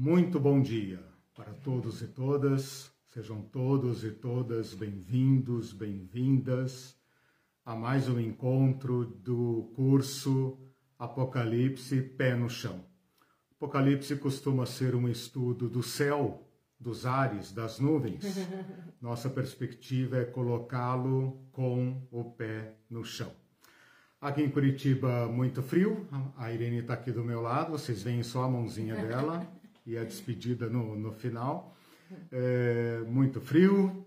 Muito 0.00 0.38
bom 0.38 0.62
dia 0.62 1.02
para 1.34 1.52
todos 1.52 2.02
e 2.02 2.06
todas. 2.06 2.88
Sejam 3.08 3.42
todos 3.42 4.04
e 4.04 4.12
todas 4.12 4.72
bem-vindos, 4.72 5.72
bem-vindas 5.72 6.96
a 7.64 7.74
mais 7.74 8.08
um 8.08 8.20
encontro 8.20 9.04
do 9.04 9.72
curso 9.74 10.56
Apocalipse 10.96 12.00
Pé 12.00 12.36
no 12.36 12.48
Chão. 12.48 12.84
Apocalipse 13.56 14.14
costuma 14.14 14.66
ser 14.66 14.94
um 14.94 15.08
estudo 15.08 15.68
do 15.68 15.82
céu, 15.82 16.48
dos 16.78 17.04
ares, 17.04 17.50
das 17.50 17.80
nuvens. 17.80 18.22
Nossa 19.02 19.28
perspectiva 19.28 20.18
é 20.18 20.24
colocá-lo 20.24 21.44
com 21.50 22.06
o 22.12 22.22
pé 22.22 22.76
no 22.88 23.04
chão. 23.04 23.32
Aqui 24.20 24.42
em 24.42 24.50
Curitiba, 24.50 25.26
muito 25.26 25.60
frio. 25.60 26.06
A 26.36 26.52
Irene 26.52 26.78
está 26.78 26.94
aqui 26.94 27.10
do 27.10 27.24
meu 27.24 27.40
lado, 27.40 27.72
vocês 27.72 28.04
veem 28.04 28.22
só 28.22 28.44
a 28.44 28.48
mãozinha 28.48 28.94
dela 28.94 29.44
e 29.88 29.96
a 29.96 30.04
despedida 30.04 30.68
no, 30.68 30.94
no 30.94 31.12
final. 31.12 31.74
É, 32.30 33.00
muito 33.06 33.40
frio, 33.40 34.06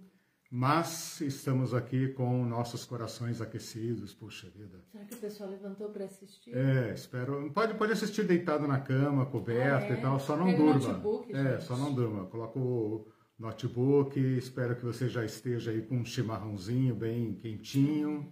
mas 0.50 1.20
estamos 1.22 1.74
aqui 1.74 2.10
com 2.10 2.46
nossos 2.46 2.86
corações 2.86 3.42
aquecidos, 3.42 4.14
puxa 4.14 4.48
vida. 4.50 4.80
Será 4.91 5.05
que 5.05 5.16
o 5.16 5.18
pessoal 5.18 5.50
levantou 5.50 5.90
para 5.90 6.05
assistir? 6.05 6.55
É, 6.55 6.94
espero. 6.94 7.52
Pode, 7.52 7.74
pode 7.74 7.94
assistir 7.94 8.24
deitado 8.24 8.68
na 8.68 8.80
cama, 8.80 9.26
coberto 9.26 9.91
ah, 9.91 9.96
é? 9.96 10.00
e 10.00 10.02
tal, 10.02 10.20
só 10.20 10.38
não 10.38 10.46
Pega 10.46 10.58
durma. 10.58 10.88
Notebook, 10.88 11.34
é, 11.34 11.52
gente. 11.54 11.64
só 11.64 11.76
não 11.76 11.94
durma. 11.94 12.26
Coloca 12.26 12.60
o 12.60 13.08
notebook, 13.40 14.20
espero 14.20 14.76
que 14.76 14.86
você 14.86 15.10
já 15.10 15.26
esteja 15.26 15.72
aí 15.72 15.82
com 15.82 15.98
um 15.98 16.05
chimarrãozinho 16.05 16.94
bem 16.94 17.34
quentinho 17.34 18.32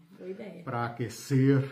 para 0.64 0.86
aquecer 0.86 1.64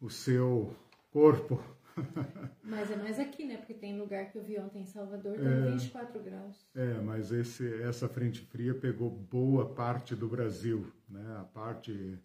o 0.00 0.08
seu 0.08 0.74
corpo. 1.10 1.62
Mas 2.62 2.90
é 2.90 2.96
mais 2.96 3.18
aqui, 3.18 3.44
né? 3.44 3.56
Porque 3.56 3.74
tem 3.74 3.98
lugar 3.98 4.30
que 4.30 4.38
eu 4.38 4.42
vi 4.42 4.58
ontem 4.58 4.82
em 4.82 4.86
Salvador, 4.86 5.36
tem 5.36 5.72
24 5.72 6.22
graus. 6.22 6.66
É, 6.74 6.94
mas 7.00 7.32
esse, 7.32 7.82
essa 7.82 8.08
frente 8.08 8.40
fria 8.40 8.74
pegou 8.74 9.10
boa 9.10 9.74
parte 9.74 10.14
do 10.14 10.28
Brasil, 10.28 10.92
né? 11.08 11.36
A 11.40 11.44
parte 11.44 12.18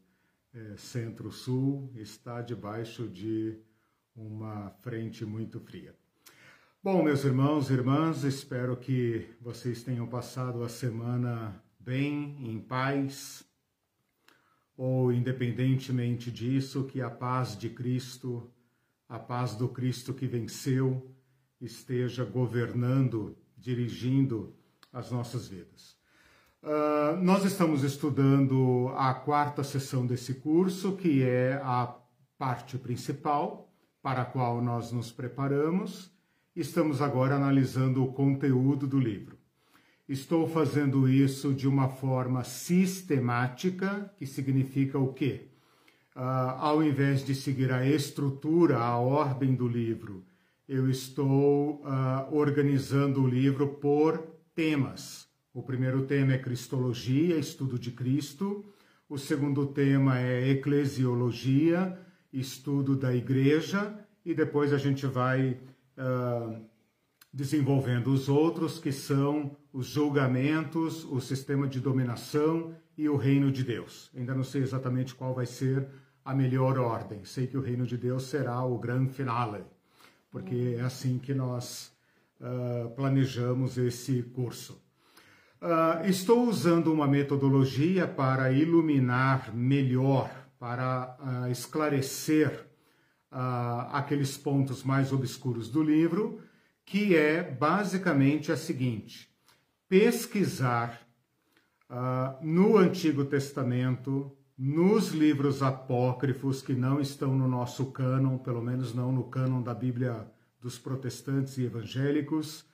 é, 0.53 0.77
centro-sul 0.77 1.91
está 1.95 2.41
debaixo 2.41 3.07
de 3.07 3.57
uma 4.15 4.69
frente 4.81 5.25
muito 5.25 5.59
fria. 5.59 5.95
Bom, 6.83 7.01
meus 7.01 7.23
irmãos 7.23 7.69
e 7.69 7.73
irmãs, 7.73 8.23
espero 8.23 8.75
que 8.75 9.25
vocês 9.39 9.83
tenham 9.83 10.05
passado 10.05 10.61
a 10.63 10.69
semana 10.69 11.63
bem, 11.79 12.35
em 12.41 12.59
paz, 12.59 13.45
ou 14.75 15.11
independentemente 15.11 16.29
disso, 16.29 16.83
que 16.83 17.01
a 17.01 17.09
paz 17.09 17.57
de 17.57 17.69
Cristo, 17.69 18.51
a 19.13 19.19
paz 19.19 19.53
do 19.53 19.69
Cristo 19.69 20.11
que 20.11 20.25
venceu, 20.25 21.07
esteja 21.61 22.25
governando, 22.25 23.37
dirigindo 23.55 24.55
as 24.91 25.11
nossas 25.11 25.47
vidas. 25.47 25.95
Uh, 26.63 27.21
nós 27.21 27.45
estamos 27.45 27.83
estudando 27.83 28.91
a 28.97 29.13
quarta 29.13 29.63
sessão 29.63 30.07
desse 30.07 30.33
curso, 30.33 30.93
que 30.97 31.21
é 31.21 31.61
a 31.63 31.95
parte 32.39 32.75
principal 32.79 33.71
para 34.01 34.23
a 34.23 34.25
qual 34.25 34.59
nós 34.63 34.91
nos 34.91 35.11
preparamos. 35.11 36.11
Estamos 36.55 36.99
agora 36.99 37.35
analisando 37.35 38.03
o 38.03 38.13
conteúdo 38.13 38.87
do 38.87 38.99
livro. 38.99 39.37
Estou 40.09 40.47
fazendo 40.47 41.07
isso 41.07 41.53
de 41.53 41.67
uma 41.67 41.87
forma 41.87 42.43
sistemática, 42.43 44.11
que 44.17 44.25
significa 44.25 44.97
o 44.97 45.13
quê? 45.13 45.52
Uh, 46.15 46.19
ao 46.59 46.83
invés 46.83 47.25
de 47.25 47.33
seguir 47.33 47.71
a 47.71 47.87
estrutura, 47.87 48.77
a 48.77 48.97
ordem 48.97 49.55
do 49.55 49.67
livro, 49.67 50.23
eu 50.67 50.87
estou 50.89 51.81
uh, 51.81 52.31
organizando 52.31 53.23
o 53.23 53.27
livro 53.27 53.67
por 53.67 54.19
temas. 54.53 55.27
O 55.53 55.63
primeiro 55.63 56.03
tema 56.03 56.33
é 56.33 56.37
Cristologia, 56.37 57.37
estudo 57.37 57.79
de 57.79 57.91
Cristo. 57.91 58.63
O 59.09 59.17
segundo 59.17 59.65
tema 59.65 60.19
é 60.19 60.49
Eclesiologia, 60.51 61.99
estudo 62.31 62.95
da 62.95 63.13
Igreja. 63.13 63.93
E 64.23 64.33
depois 64.33 64.71
a 64.71 64.77
gente 64.77 65.05
vai 65.07 65.59
uh, 65.97 66.63
desenvolvendo 67.33 68.13
os 68.13 68.29
outros, 68.29 68.77
que 68.77 68.91
são 68.91 69.57
os 69.71 69.87
julgamentos, 69.87 71.03
o 71.05 71.19
sistema 71.19 71.67
de 71.67 71.79
dominação 71.79 72.75
e 72.95 73.09
o 73.09 73.15
reino 73.15 73.51
de 73.51 73.63
Deus. 73.63 74.11
Ainda 74.15 74.35
não 74.35 74.43
sei 74.43 74.61
exatamente 74.61 75.15
qual 75.15 75.33
vai 75.33 75.47
ser 75.47 75.87
a 76.23 76.33
melhor 76.33 76.77
ordem. 76.79 77.25
Sei 77.25 77.47
que 77.47 77.57
o 77.57 77.61
reino 77.61 77.85
de 77.85 77.97
Deus 77.97 78.23
será 78.23 78.63
o 78.63 78.77
grande 78.77 79.11
finale, 79.11 79.63
porque 80.31 80.77
é 80.79 80.81
assim 80.81 81.19
que 81.19 81.33
nós 81.33 81.91
uh, 82.39 82.89
planejamos 82.91 83.77
esse 83.77 84.23
curso. 84.23 84.81
Uh, 85.61 86.07
estou 86.07 86.47
usando 86.47 86.91
uma 86.91 87.07
metodologia 87.07 88.07
para 88.07 88.51
iluminar 88.51 89.53
melhor, 89.55 90.29
para 90.59 91.17
uh, 91.19 91.51
esclarecer 91.51 92.67
aqueles 93.91 94.37
pontos 94.37 94.83
mais 94.83 95.11
obscuros 95.11 95.67
do 95.67 95.81
livro, 95.81 96.39
que 96.85 97.15
é 97.15 97.41
basicamente 97.41 98.51
a 98.51 98.55
seguinte: 98.55 99.27
pesquisar 99.89 101.01
no 102.39 102.77
Antigo 102.77 103.25
Testamento 103.25 104.37
nos 104.57 105.09
livros 105.09 105.63
apócrifos 105.63 106.61
que 106.61 106.73
não 106.73 106.99
estão 106.99 107.35
no 107.35 107.47
nosso 107.47 107.87
cânon, 107.87 108.37
pelo 108.37 108.61
menos 108.61 108.93
não 108.93 109.11
no 109.11 109.23
cânon 109.23 109.61
da 109.61 109.73
Bíblia 109.73 110.27
dos 110.61 110.77
protestantes 110.77 111.57
e 111.57 111.65
evangélicos, 111.65 112.65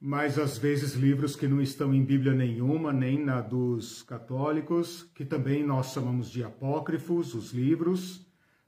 mas 0.00 0.38
às 0.38 0.58
vezes 0.58 0.94
livros 0.94 1.36
que 1.36 1.46
não 1.46 1.62
estão 1.62 1.94
em 1.94 2.04
Bíblia 2.04 2.32
nenhuma, 2.32 2.92
nem 2.92 3.22
na 3.22 3.40
dos 3.40 4.02
católicos, 4.02 5.08
que 5.14 5.24
também 5.24 5.64
nós 5.64 5.92
chamamos 5.92 6.28
de 6.30 6.42
apócrifos, 6.42 7.34
os 7.34 7.52
livros 7.52 8.16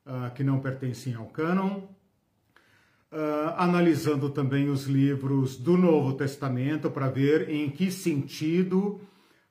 uh, 0.07 0.33
que 0.35 0.45
não 0.45 0.61
pertencem 0.61 1.15
ao 1.15 1.27
cânon. 1.27 1.83
Uh, 3.11 3.55
analisando 3.57 4.29
também 4.29 4.69
os 4.69 4.87
livros 4.87 5.57
do 5.57 5.77
Novo 5.77 6.15
Testamento 6.15 6.91
para 6.91 7.09
ver 7.09 7.49
em 7.49 7.71
que 7.71 7.91
sentido 7.91 9.01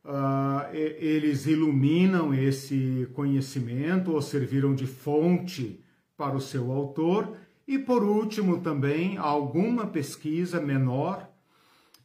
Uh, 0.05 0.67
eles 0.73 1.45
iluminam 1.45 2.33
esse 2.33 3.07
conhecimento 3.13 4.11
ou 4.11 4.21
serviram 4.21 4.75
de 4.75 4.85
fonte 4.85 5.81
para 6.17 6.35
o 6.35 6.41
seu 6.41 6.71
autor. 6.71 7.37
E 7.65 7.79
por 7.79 8.03
último, 8.03 8.59
também 8.59 9.17
alguma 9.17 9.87
pesquisa 9.87 10.59
menor 10.59 11.29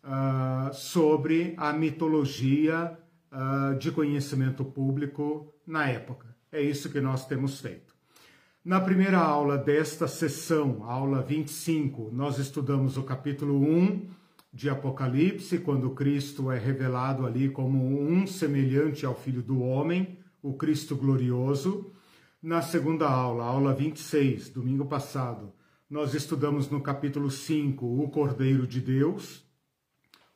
uh, 0.05 0.73
sobre 0.73 1.55
a 1.57 1.73
mitologia 1.73 2.97
uh, 3.33 3.77
de 3.77 3.91
conhecimento 3.91 4.65
público 4.65 5.53
na 5.67 5.89
época. 5.89 6.29
É 6.53 6.63
isso 6.63 6.91
que 6.91 7.01
nós 7.01 7.27
temos 7.27 7.61
feito. 7.61 7.99
Na 8.65 8.81
primeira 8.81 9.19
aula 9.19 9.57
desta 9.57 10.07
sessão, 10.07 10.85
aula 10.85 11.23
25, 11.23 12.11
nós 12.13 12.39
estudamos 12.39 12.97
o 12.97 13.03
capítulo 13.03 13.61
1 13.61 14.18
de 14.53 14.71
Apocalipse, 14.71 15.59
quando 15.59 15.91
Cristo 15.91 16.51
é 16.51 16.59
revelado 16.59 17.27
ali 17.27 17.49
como 17.49 17.79
um 17.79 18.27
semelhante 18.27 19.05
ao 19.05 19.15
Filho 19.15 19.43
do 19.43 19.61
Homem, 19.61 20.19
o 20.43 20.55
Cristo 20.55 20.97
glorioso. 20.97 21.93
Na 22.43 22.63
segunda 22.63 23.09
aula, 23.09 23.45
aula 23.45 23.75
26, 23.75 24.51
domingo 24.51 24.87
passado, 24.87 25.53
nós 25.91 26.15
estudamos 26.15 26.71
no 26.71 26.81
capítulo 26.81 27.31
5 27.31 27.85
o 27.85 28.09
Cordeiro 28.11 28.67
de 28.67 28.81
Deus, 28.81 29.45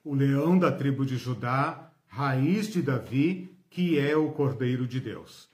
o 0.04 0.14
leão 0.14 0.58
da 0.58 0.72
tribo 0.72 1.06
de 1.06 1.16
Judá, 1.16 1.92
raiz 2.06 2.68
de 2.68 2.82
Davi, 2.82 3.56
que 3.70 3.98
é 3.98 4.16
o 4.16 4.30
Cordeiro 4.32 4.86
de 4.86 5.00
Deus. 5.00 5.48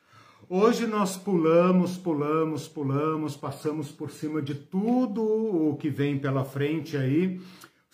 Hoje 0.49 0.87
nós 0.87 1.17
pulamos, 1.17 1.99
pulamos, 1.99 2.67
pulamos, 2.67 3.37
passamos 3.37 3.93
por 3.93 4.11
cima 4.11 4.41
de 4.41 4.55
tudo 4.55 5.23
o 5.23 5.77
que 5.77 5.91
vem 5.91 6.19
pela 6.19 6.43
frente 6.43 6.97
aí 6.97 7.39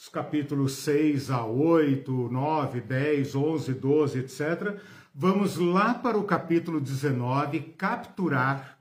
os 0.04 0.10
capítulos 0.10 0.72
6 0.72 1.30
a 1.30 1.46
8, 1.46 2.12
9, 2.30 2.82
10, 2.82 3.34
11, 3.34 3.72
12, 3.72 4.18
etc. 4.18 4.78
Vamos 5.14 5.56
lá 5.56 5.94
para 5.94 6.18
o 6.18 6.24
capítulo 6.24 6.78
19 6.78 7.60
capturar 7.78 8.78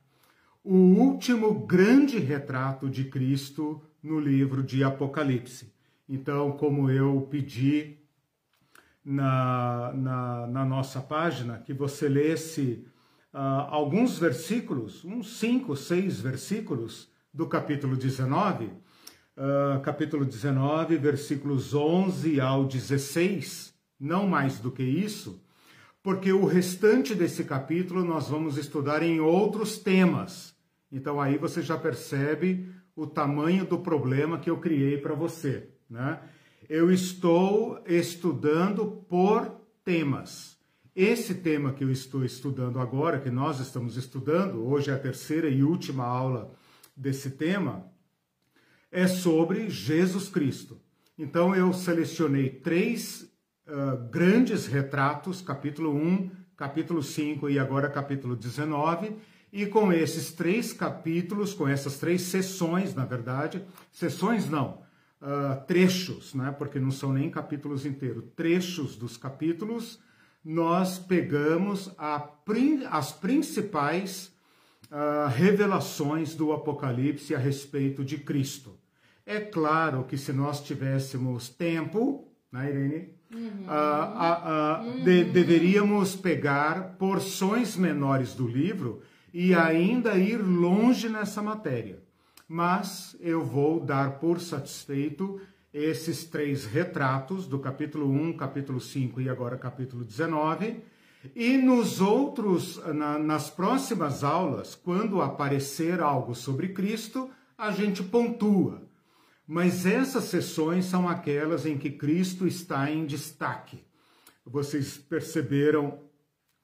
o 0.62 0.76
último 0.76 1.66
grande 1.66 2.20
retrato 2.20 2.90
de 2.90 3.06
Cristo 3.06 3.82
no 4.04 4.20
livro 4.20 4.62
de 4.62 4.84
Apocalipse. 4.84 5.74
Então, 6.10 6.52
como 6.58 6.92
eu 6.92 7.26
pedi 7.32 8.00
na, 9.04 9.94
na, 9.94 10.48
na 10.48 10.66
nossa 10.66 11.00
página, 11.00 11.58
que 11.58 11.74
você 11.74 12.10
lesse 12.10 12.86
uh, 13.34 13.38
alguns 13.70 14.20
versículos, 14.20 15.06
uns 15.06 15.40
cinco, 15.40 15.74
seis 15.78 16.20
versículos 16.20 17.10
do 17.34 17.48
capítulo 17.48 17.96
19, 17.96 18.83
uh, 19.38 19.82
capítulo 19.82 20.26
19, 20.26 20.98
versículos 20.98 21.74
11 21.74 22.40
ao 22.40 22.66
16, 22.66 23.74
não 24.00 24.28
mais 24.28 24.60
do 24.60 24.72
que 24.72 24.84
isso, 24.84 25.42
porque 26.02 26.32
o 26.34 26.46
restante 26.46 27.16
desse 27.16 27.44
capítulo 27.44 28.04
nós 28.04 28.30
vamos 28.30 28.58
estudar 28.58 29.02
em 29.02 29.20
outros 29.20 29.78
temas. 29.78 30.54
Então 30.92 31.20
aí 31.20 31.38
você 31.38 31.62
já 31.62 31.78
percebe 31.78 32.70
o 32.96 33.08
tamanho 33.08 33.66
do 33.66 33.80
problema 33.80 34.38
que 34.38 34.50
eu 34.50 34.58
criei 34.58 34.98
para 34.98 35.16
você. 35.16 35.70
né? 35.90 36.20
Eu 36.70 36.92
estou 36.92 37.82
estudando 37.86 38.86
por 39.10 39.50
temas. 39.84 40.58
Esse 40.96 41.36
tema 41.36 41.74
que 41.74 41.84
eu 41.84 41.92
estou 41.92 42.24
estudando 42.24 42.80
agora, 42.80 43.20
que 43.20 43.32
nós 43.32 43.60
estamos 43.60 43.98
estudando, 43.98 44.64
hoje 44.64 44.92
é 44.92 44.94
a 44.94 45.00
terceira 45.00 45.50
e 45.50 45.64
última 45.64 46.06
aula 46.06 46.54
desse 46.96 47.32
tema, 47.32 47.92
é 48.94 49.08
sobre 49.08 49.72
Jesus 49.72 50.30
Cristo. 50.30 50.80
Então 51.18 51.56
eu 51.56 51.74
selecionei 51.74 52.50
três 52.50 53.28
uh, 53.68 54.08
grandes 54.10 54.68
retratos, 54.68 55.42
capítulo 55.42 55.96
1, 55.96 56.30
capítulo 56.56 57.02
5 57.02 57.50
e 57.50 57.58
agora 57.58 57.90
capítulo 57.90 58.36
19, 58.36 59.16
e 59.52 59.66
com 59.66 59.92
esses 59.92 60.32
três 60.32 60.72
capítulos, 60.72 61.56
com 61.56 61.68
essas 61.68 61.98
três 61.98 62.22
sessões, 62.22 62.94
na 62.94 63.04
verdade, 63.04 63.66
sessões 63.92 64.48
não, 64.48 64.84
uh, 65.22 65.66
trechos, 65.66 66.36
né, 66.36 66.54
porque 66.56 66.80
não 66.80 66.92
são 66.92 67.12
nem 67.12 67.32
capítulos 67.32 67.88
inteiros, 67.88 68.24
trechos 68.36 68.96
dos 68.96 69.18
capítulos, 69.18 70.00
nós 70.46 71.00
pegamos 71.00 71.92
a, 71.98 72.30
as 72.92 73.12
principais 73.12 74.32
uh, 74.92 75.28
revelações 75.30 76.36
do 76.36 76.54
Apocalipse 76.54 77.34
a 77.34 77.40
respeito 77.40 78.06
de 78.06 78.20
Cristo. 78.20 78.83
É 79.26 79.40
claro 79.40 80.04
que 80.04 80.18
se 80.18 80.34
nós 80.34 80.62
tivéssemos 80.62 81.50
tempo, 81.50 82.28
né, 82.52 82.70
Irene? 82.70 83.10
Uhum. 83.34 83.66
Uh, 83.66 85.00
uh, 85.00 85.04
de, 85.04 85.24
deveríamos 85.24 86.16
pegar 86.16 86.98
porções 87.00 87.76
menores 87.76 88.36
do 88.36 88.48
livro 88.48 89.02
e 89.34 89.56
ainda 89.56 90.16
ir 90.18 90.38
longe 90.38 91.10
nessa 91.10 91.42
matéria. 91.42 92.04
Mas 92.48 93.16
eu 93.20 93.44
vou 93.44 93.80
dar 93.80 94.20
por 94.20 94.40
satisfeito 94.40 95.42
esses 95.74 96.26
três 96.26 96.66
retratos 96.66 97.48
do 97.48 97.58
capítulo 97.58 98.08
1, 98.12 98.38
capítulo 98.38 98.80
5 98.80 99.20
e 99.22 99.30
agora 99.30 99.58
capítulo 99.58 100.04
19. 100.04 100.84
E 101.36 101.58
nos 101.58 102.00
outros, 102.00 102.80
na, 102.94 103.18
nas 103.18 103.50
próximas 103.50 104.24
aulas, 104.24 104.76
quando 104.76 105.22
aparecer 105.22 106.02
algo 106.02 106.36
sobre 106.36 106.70
Cristo, 106.70 107.32
a 107.58 107.72
gente 107.72 108.04
pontua. 108.04 108.83
Mas 109.54 109.86
essas 109.86 110.24
sessões 110.24 110.86
são 110.86 111.08
aquelas 111.08 111.64
em 111.68 111.78
que 111.78 111.92
Cristo 111.92 112.48
está 112.48 112.90
em 112.90 113.06
destaque. 113.06 113.84
Vocês 114.44 114.98
perceberam 114.98 116.00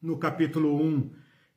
no 0.01 0.17
capítulo 0.17 0.75
1 0.75 1.11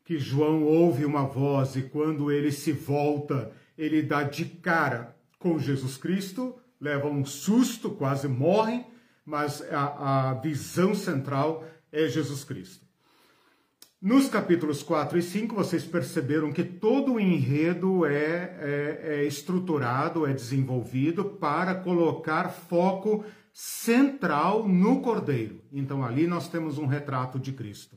que 0.04 0.18
João 0.18 0.62
ouve 0.62 1.06
uma 1.06 1.24
voz 1.24 1.74
e 1.74 1.84
quando 1.84 2.30
ele 2.30 2.52
se 2.52 2.70
volta, 2.70 3.50
ele 3.78 4.02
dá 4.02 4.22
de 4.22 4.44
cara 4.44 5.16
com 5.38 5.58
Jesus 5.58 5.96
Cristo, 5.96 6.54
leva 6.78 7.08
um 7.08 7.24
susto, 7.24 7.88
quase 7.88 8.28
morre, 8.28 8.84
mas 9.24 9.62
a, 9.72 10.32
a 10.32 10.34
visão 10.34 10.94
central 10.94 11.66
é 11.90 12.08
Jesus 12.08 12.44
Cristo. 12.44 12.84
Nos 14.02 14.28
capítulos 14.28 14.82
4 14.82 15.16
e 15.16 15.22
5, 15.22 15.54
vocês 15.54 15.84
perceberam 15.84 16.50
que 16.50 16.64
todo 16.64 17.12
o 17.12 17.20
enredo 17.20 18.04
é, 18.04 18.10
é, 18.58 19.00
é, 19.00 19.24
estruturado, 19.24 20.26
é 20.26 20.32
desenvolvido 20.32 21.24
para 21.24 21.72
colocar 21.72 22.48
foco 22.48 23.24
central 23.52 24.66
no 24.66 25.00
Cordeiro. 25.00 25.60
Então, 25.72 26.04
ali 26.04 26.26
nós 26.26 26.48
temos 26.48 26.78
um 26.78 26.86
retrato 26.86 27.38
de 27.38 27.52
Cristo. 27.52 27.96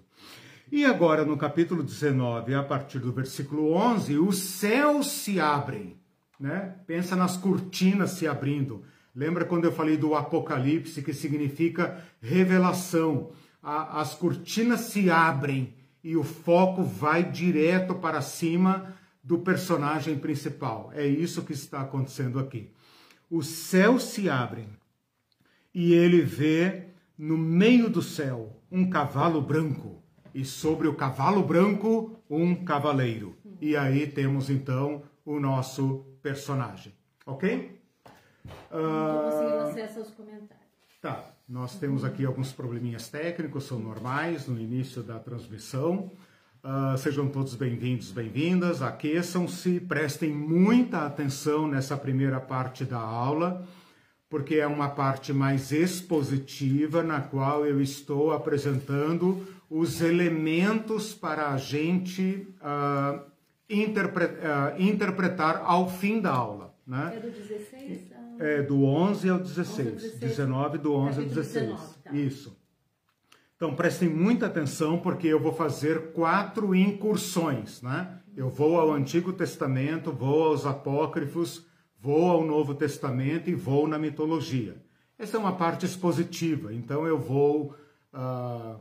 E 0.72 0.86
agora, 0.86 1.26
no 1.26 1.38
capítulo 1.38 1.82
19, 1.82 2.54
a 2.54 2.62
partir 2.62 3.00
do 3.00 3.12
versículo 3.12 3.74
11, 3.74 4.20
os 4.20 4.38
céus 4.38 5.10
se 5.10 5.40
abrem. 5.40 5.98
Né? 6.40 6.76
Pensa 6.86 7.16
nas 7.16 7.36
cortinas 7.36 8.12
se 8.12 8.28
abrindo. 8.28 8.84
Lembra 9.16 9.44
quando 9.44 9.66
eu 9.66 9.72
falei 9.72 9.98
do 9.98 10.14
Apocalipse, 10.14 11.02
que 11.02 11.16
significa 11.16 12.00
revelação? 12.22 13.32
A, 13.64 14.02
as 14.02 14.14
cortinas 14.14 14.82
se 14.82 15.10
abrem 15.10 15.74
e 16.06 16.16
o 16.16 16.24
foco 16.24 16.84
vai 16.84 17.24
direto 17.24 17.96
para 17.96 18.22
cima 18.22 18.96
do 19.24 19.40
personagem 19.40 20.16
principal. 20.20 20.92
É 20.94 21.04
isso 21.04 21.44
que 21.44 21.52
está 21.52 21.82
acontecendo 21.82 22.38
aqui. 22.38 22.72
Os 23.28 23.48
céus 23.48 24.04
se 24.04 24.30
abrem 24.30 24.70
e 25.74 25.96
ele 25.96 26.22
vê 26.22 26.90
no 27.18 27.36
meio 27.36 27.90
do 27.90 28.04
céu 28.04 28.56
um 28.72 28.88
cavalo 28.88 29.42
branco 29.42 30.00
e 30.32 30.46
sobre 30.46 30.88
o 30.88 30.94
cavalo 30.94 31.42
branco 31.42 32.16
um 32.30 32.54
cavaleiro. 32.64 33.36
E 33.60 33.76
aí 33.76 34.06
temos 34.06 34.52
então 34.52 35.02
o 35.26 35.40
nosso 35.40 36.06
personagem, 36.22 36.94
ok? 37.26 37.82
Não 38.72 39.24
conseguindo 39.24 39.58
acesso 39.58 40.00
aos 40.02 40.12
comentários. 40.12 40.68
Tá. 41.02 41.35
Nós 41.48 41.76
temos 41.76 42.04
aqui 42.04 42.26
alguns 42.26 42.52
probleminhas 42.52 43.08
técnicos, 43.08 43.66
são 43.66 43.78
normais 43.78 44.48
no 44.48 44.60
início 44.60 45.04
da 45.04 45.20
transmissão. 45.20 46.12
Uh, 46.64 46.98
sejam 46.98 47.28
todos 47.28 47.54
bem-vindos, 47.54 48.12
bem-vindas, 48.12 48.82
aqueçam-se, 48.82 49.80
prestem 49.80 50.32
muita 50.32 51.06
atenção 51.06 51.68
nessa 51.68 51.96
primeira 51.96 52.40
parte 52.40 52.84
da 52.84 52.98
aula, 52.98 53.64
porque 54.28 54.56
é 54.56 54.66
uma 54.66 54.90
parte 54.90 55.32
mais 55.32 55.72
expositiva, 55.72 57.04
na 57.04 57.22
qual 57.22 57.64
eu 57.64 57.80
estou 57.80 58.34
apresentando 58.34 59.46
os 59.70 60.02
elementos 60.02 61.14
para 61.14 61.50
a 61.50 61.58
gente 61.58 62.48
uh, 62.60 63.24
interpre 63.70 64.26
uh, 64.26 64.82
interpretar 64.82 65.62
ao 65.64 65.88
fim 65.88 66.20
da 66.20 66.32
aula. 66.32 66.74
Né? 66.88 67.14
É 67.16 67.20
do 67.20 67.30
16? 67.30 68.15
É, 68.40 68.62
do 68.62 68.84
11 68.84 69.30
ao 69.30 69.40
16. 69.40 69.88
11 69.88 69.94
16. 69.94 70.20
19 70.20 70.78
do 70.78 70.94
11 70.94 71.20
ao 71.20 71.26
16. 71.28 71.54
19, 71.54 71.94
tá. 72.04 72.16
Isso. 72.16 72.66
Então 73.56 73.74
prestem 73.74 74.10
muita 74.10 74.48
atenção 74.48 75.00
porque 75.00 75.28
eu 75.28 75.40
vou 75.40 75.54
fazer 75.54 76.12
quatro 76.12 76.76
incursões, 76.76 77.82
né? 77.82 78.20
Eu 78.36 78.50
vou 78.50 78.78
ao 78.78 78.92
Antigo 78.92 79.32
Testamento, 79.32 80.12
vou 80.12 80.48
aos 80.48 80.66
Apócrifos, 80.66 81.66
vou 81.98 82.30
ao 82.30 82.44
Novo 82.44 82.76
Testamento 82.76 83.50
e 83.50 83.56
vou 83.56 83.88
na 83.88 83.98
mitologia. 83.98 84.76
Essa 85.18 85.38
é 85.38 85.40
uma 85.40 85.56
parte 85.56 85.86
expositiva, 85.86 86.74
então 86.74 87.08
eu 87.08 87.18
vou 87.18 87.74
uh, 88.14 88.78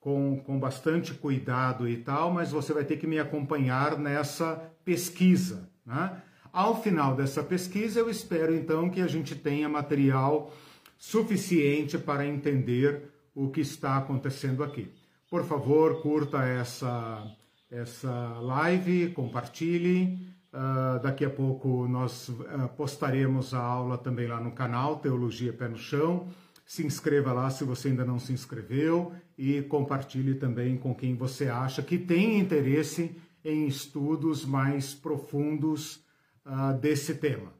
com, 0.00 0.40
com 0.40 0.58
bastante 0.58 1.12
cuidado 1.12 1.86
e 1.86 1.98
tal, 1.98 2.32
mas 2.32 2.50
você 2.50 2.72
vai 2.72 2.84
ter 2.84 2.96
que 2.96 3.06
me 3.06 3.18
acompanhar 3.18 3.98
nessa 3.98 4.72
pesquisa, 4.84 5.68
né? 5.84 6.22
Ao 6.54 6.80
final 6.80 7.16
dessa 7.16 7.42
pesquisa, 7.42 7.98
eu 7.98 8.08
espero 8.08 8.54
então 8.54 8.88
que 8.88 9.00
a 9.00 9.08
gente 9.08 9.34
tenha 9.34 9.68
material 9.68 10.54
suficiente 10.96 11.98
para 11.98 12.24
entender 12.24 13.10
o 13.34 13.50
que 13.50 13.60
está 13.60 13.96
acontecendo 13.96 14.62
aqui. 14.62 14.88
Por 15.28 15.42
favor, 15.42 16.00
curta 16.00 16.44
essa, 16.44 17.26
essa 17.68 18.38
live, 18.38 19.08
compartilhe. 19.08 20.16
Uh, 20.52 21.02
daqui 21.02 21.24
a 21.24 21.30
pouco 21.30 21.88
nós 21.88 22.28
uh, 22.28 22.68
postaremos 22.76 23.52
a 23.52 23.58
aula 23.58 23.98
também 23.98 24.28
lá 24.28 24.40
no 24.40 24.52
canal 24.52 25.00
Teologia 25.00 25.52
Pé 25.52 25.66
no 25.66 25.76
Chão. 25.76 26.28
Se 26.64 26.86
inscreva 26.86 27.32
lá 27.32 27.50
se 27.50 27.64
você 27.64 27.88
ainda 27.88 28.04
não 28.04 28.20
se 28.20 28.32
inscreveu 28.32 29.12
e 29.36 29.60
compartilhe 29.62 30.36
também 30.36 30.76
com 30.76 30.94
quem 30.94 31.16
você 31.16 31.48
acha 31.48 31.82
que 31.82 31.98
tem 31.98 32.38
interesse 32.38 33.10
em 33.44 33.66
estudos 33.66 34.44
mais 34.44 34.94
profundos 34.94 36.03
uh, 36.46 36.78
desse 36.78 37.14
tema. 37.14 37.52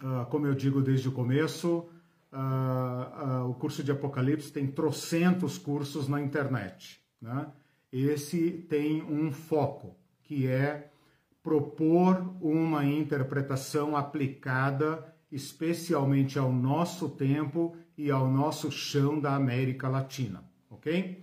Uh, 0.00 0.26
como 0.26 0.46
eu 0.46 0.54
digo 0.54 0.80
desde 0.80 1.08
o 1.08 1.12
começo, 1.12 1.88
uh, 2.32 3.48
o 3.48 3.54
curso 3.54 3.82
de 3.82 3.90
Apocalipse 3.90 4.52
tem 4.52 4.66
trocentos 4.66 5.58
cursos 5.58 6.08
na 6.08 6.20
internet. 6.20 7.00
Né? 7.20 7.46
Esse 7.92 8.50
tem 8.68 9.02
um 9.02 9.32
foco, 9.32 9.96
que 10.22 10.46
é 10.46 10.90
propor 11.42 12.34
uma 12.40 12.84
interpretação 12.84 13.96
aplicada 13.96 15.14
especialmente 15.30 16.38
ao 16.38 16.52
nosso 16.52 17.08
tempo 17.08 17.76
e 17.96 18.10
ao 18.10 18.30
nosso 18.30 18.70
chão 18.70 19.20
da 19.20 19.34
América 19.34 19.88
Latina, 19.88 20.42
ok? 20.70 21.22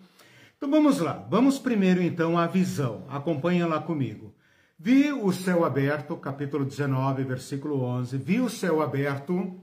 Então 0.58 0.70
vamos 0.70 1.00
lá, 1.00 1.25
vamos 1.30 1.58
primeiro 1.58 2.01
então 2.01 2.38
à 2.38 2.48
visão, 2.48 3.06
acompanha 3.10 3.65
lá 3.65 3.82
comigo. 3.82 4.35
Vi 4.77 5.10
o 5.10 5.32
céu 5.32 5.63
aberto, 5.63 6.17
capítulo 6.17 6.65
19, 6.65 7.24
versículo 7.24 7.82
11. 7.82 8.17
Vi 8.17 8.41
o 8.41 8.50
céu 8.50 8.82
aberto, 8.82 9.58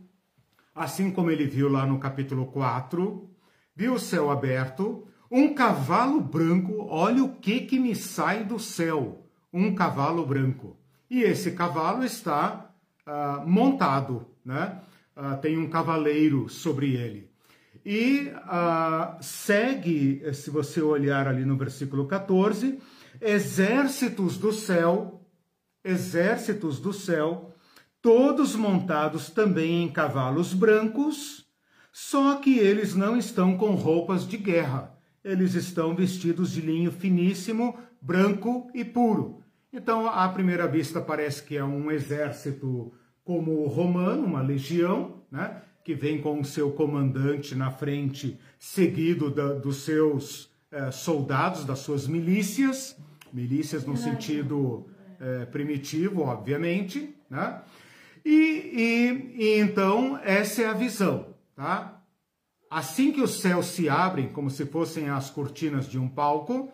assim 0.75 1.11
como 1.11 1.31
ele 1.31 1.47
viu 1.47 1.69
lá 1.69 1.85
no 1.85 1.99
capítulo 1.99 2.47
4. 2.47 3.31
Vi 3.77 3.91
o 3.91 3.99
céu 3.99 4.31
aberto, 4.31 5.07
um 5.31 5.53
cavalo 5.53 6.19
branco. 6.19 6.87
Olha 6.89 7.23
o 7.23 7.37
que 7.37 7.61
que 7.61 7.79
me 7.79 7.95
sai 7.95 8.43
do 8.43 8.59
céu. 8.59 9.27
Um 9.53 9.75
cavalo 9.75 10.25
branco. 10.25 10.79
E 11.11 11.23
esse 11.23 11.53
cavalo 11.53 12.03
está 12.03 12.71
uh, 13.07 13.47
montado, 13.47 14.27
né? 14.43 14.81
Uh, 15.15 15.37
tem 15.43 15.59
um 15.59 15.69
cavaleiro 15.69 16.49
sobre 16.49 16.95
ele. 16.95 17.31
E 17.85 18.33
uh, 18.47 19.23
segue, 19.23 20.23
se 20.33 20.49
você 20.49 20.81
olhar 20.81 21.29
ali 21.29 21.45
no 21.45 21.59
versículo 21.59 22.07
14 22.07 22.81
exércitos 23.23 24.37
do 24.37 24.53
céu, 24.53 25.25
exércitos 25.85 26.81
do 26.81 26.93
céu, 26.93 27.55
todos 28.01 28.57
montados 28.57 29.31
também 29.31 29.85
em 29.85 29.89
cavalos 29.89 30.53
brancos, 30.53 31.47
só 31.93 32.37
que 32.37 32.59
eles 32.59 32.95
não 32.95 33.17
estão 33.17 33.57
com 33.57 33.75
roupas 33.75 34.27
de 34.27 34.37
guerra. 34.37 34.99
Eles 35.23 35.55
estão 35.55 35.95
vestidos 35.95 36.51
de 36.51 36.61
linho 36.61 36.91
finíssimo, 36.91 37.79
branco 38.01 38.69
e 38.75 38.85
puro. 38.85 39.41
Então, 39.73 40.09
à 40.09 40.29
primeira 40.29 40.67
vista, 40.67 41.01
parece 41.01 41.45
que 41.45 41.57
é 41.57 41.65
um 41.65 41.91
exército 41.91 42.93
como 43.23 43.63
o 43.63 43.69
romano, 43.69 44.27
uma 44.27 44.43
legião, 44.43 45.23
né? 45.31 45.63
que 45.85 45.95
vem 45.95 46.21
com 46.21 46.41
o 46.41 46.45
seu 46.45 46.73
comandante 46.73 47.55
na 47.55 47.71
frente, 47.71 48.39
seguido 48.59 49.31
da, 49.31 49.53
dos 49.53 49.85
seus 49.85 50.51
eh, 50.71 50.91
soldados, 50.91 51.65
das 51.65 51.81
suas 51.81 52.07
milícias, 52.07 52.97
milícias 53.33 53.87
no 53.87 53.97
sentido 53.97 54.87
eh, 55.21 55.47
primitivo, 55.47 56.23
obviamente, 56.23 57.15
né? 57.31 57.63
E, 58.25 58.31
e, 58.31 59.43
e, 59.45 59.61
então 59.61 60.19
essa 60.23 60.63
é 60.63 60.67
a 60.67 60.73
visão, 60.73 61.27
tá? 61.55 62.01
Assim 62.71 63.13
que 63.13 63.21
os 63.21 63.41
céus 63.41 63.67
se 63.67 63.89
abrem, 63.89 64.29
como 64.29 64.51
se 64.51 64.65
fossem 64.67 65.09
as 65.09 65.31
cortinas 65.31 65.89
de 65.89 65.99
um 65.99 66.09
palco, 66.09 66.73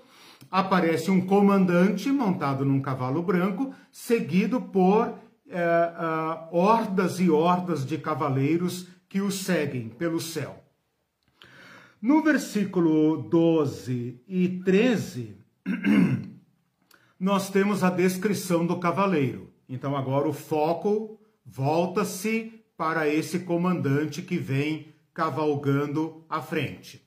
aparece 0.50 1.10
um 1.10 1.20
comandante 1.20 2.10
montado 2.10 2.64
num 2.64 2.80
cavalo 2.80 3.22
branco, 3.22 3.74
seguido 3.90 4.60
por 4.60 5.14
é, 5.48 5.58
é, 5.58 6.48
hordas 6.50 7.18
e 7.20 7.28
hordas 7.28 7.84
de 7.84 7.98
cavaleiros 7.98 8.88
que 9.08 9.20
o 9.20 9.30
seguem 9.30 9.88
pelo 9.88 10.20
céu. 10.20 10.62
No 12.00 12.22
versículo 12.22 13.28
12 13.28 14.22
e 14.28 14.48
13, 14.64 15.36
nós 17.18 17.50
temos 17.50 17.82
a 17.82 17.90
descrição 17.90 18.64
do 18.64 18.78
cavaleiro. 18.78 19.50
Então 19.68 19.96
agora 19.96 20.28
o 20.28 20.32
foco 20.32 21.18
volta-se 21.44 22.62
para 22.76 23.08
esse 23.08 23.40
comandante 23.40 24.22
que 24.22 24.36
vem 24.36 24.94
cavalgando 25.12 26.24
à 26.28 26.40
frente. 26.40 27.02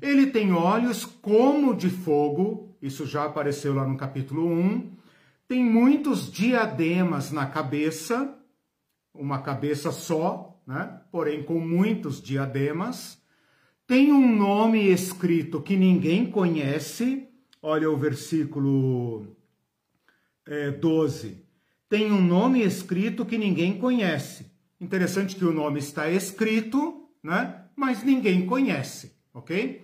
Ele 0.00 0.28
tem 0.28 0.52
olhos 0.52 1.04
como 1.04 1.74
de 1.76 1.90
fogo, 1.90 2.74
isso 2.80 3.04
já 3.04 3.26
apareceu 3.26 3.74
lá 3.74 3.86
no 3.86 3.98
capítulo 3.98 4.50
1. 4.50 4.92
Tem 5.46 5.62
muitos 5.62 6.32
diademas 6.32 7.30
na 7.30 7.44
cabeça, 7.44 8.34
uma 9.12 9.42
cabeça 9.42 9.92
só, 9.92 10.58
né? 10.66 11.00
porém 11.12 11.42
com 11.42 11.58
muitos 11.58 12.22
diademas. 12.22 13.20
Tem 13.86 14.10
um 14.10 14.34
nome 14.34 14.88
escrito 14.88 15.60
que 15.60 15.76
ninguém 15.76 16.30
conhece, 16.30 17.28
olha 17.60 17.90
o 17.90 17.96
versículo 17.96 19.36
é, 20.50 20.70
12. 20.70 21.42
Tem 21.88 22.12
um 22.12 22.20
nome 22.20 22.62
escrito 22.62 23.24
que 23.24 23.38
ninguém 23.38 23.78
conhece. 23.78 24.50
Interessante 24.80 25.36
que 25.36 25.44
o 25.44 25.52
nome 25.52 25.78
está 25.78 26.10
escrito, 26.10 27.08
né? 27.22 27.62
mas 27.76 28.02
ninguém 28.02 28.44
conhece, 28.44 29.12
ok? 29.32 29.82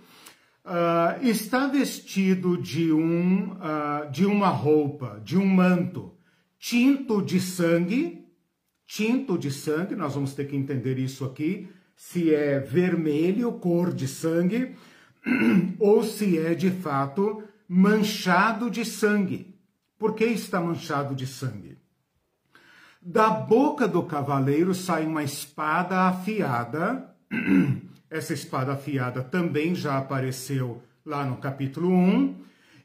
Uh, 0.64 1.24
está 1.26 1.68
vestido 1.68 2.58
de, 2.58 2.92
um, 2.92 3.52
uh, 3.52 4.10
de 4.10 4.26
uma 4.26 4.48
roupa, 4.48 5.20
de 5.24 5.38
um 5.38 5.46
manto 5.46 6.12
tinto 6.58 7.22
de 7.22 7.40
sangue, 7.40 8.24
tinto 8.86 9.38
de 9.38 9.52
sangue, 9.52 9.94
nós 9.94 10.14
vamos 10.14 10.34
ter 10.34 10.48
que 10.48 10.56
entender 10.56 10.98
isso 10.98 11.24
aqui, 11.24 11.68
se 11.94 12.34
é 12.34 12.58
vermelho, 12.58 13.52
cor 13.52 13.92
de 13.92 14.08
sangue, 14.08 14.74
ou 15.78 16.02
se 16.02 16.38
é 16.38 16.54
de 16.54 16.70
fato 16.70 17.42
manchado 17.68 18.70
de 18.70 18.84
sangue. 18.84 19.55
Por 19.98 20.14
que 20.14 20.24
está 20.24 20.60
manchado 20.60 21.14
de 21.14 21.26
sangue? 21.26 21.78
Da 23.00 23.30
boca 23.30 23.86
do 23.86 24.02
cavaleiro 24.02 24.74
sai 24.74 25.06
uma 25.06 25.22
espada 25.22 26.08
afiada 26.08 27.14
Essa 28.08 28.32
espada 28.32 28.72
afiada 28.72 29.22
também 29.22 29.74
já 29.74 29.98
apareceu 29.98 30.82
lá 31.04 31.24
no 31.24 31.36
capítulo 31.36 31.90
1 31.90 32.36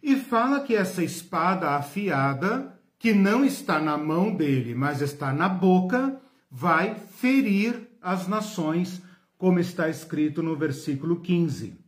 e 0.01 0.15
fala 0.15 0.61
que 0.61 0.75
essa 0.75 1.03
espada 1.03 1.71
afiada, 1.71 2.75
que 2.97 3.13
não 3.13 3.45
está 3.45 3.79
na 3.79 3.97
mão 3.97 4.35
dele, 4.35 4.73
mas 4.73 4.99
está 4.99 5.31
na 5.31 5.47
boca, 5.47 6.19
vai 6.49 6.95
ferir 6.95 7.87
as 8.01 8.27
nações, 8.27 9.01
como 9.37 9.59
está 9.59 9.89
escrito 9.89 10.41
no 10.41 10.55
versículo 10.55 11.19
15. 11.19 11.79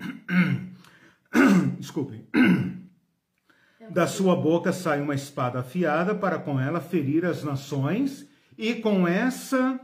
Desculpem. 1.78 2.26
Da 3.90 4.06
sua 4.06 4.36
boca 4.36 4.72
sai 4.72 5.00
uma 5.00 5.14
espada 5.14 5.60
afiada 5.60 6.14
para 6.14 6.38
com 6.38 6.60
ela 6.60 6.80
ferir 6.80 7.24
as 7.24 7.42
nações, 7.42 8.28
e 8.56 8.74
com 8.74 9.06
essa 9.06 9.80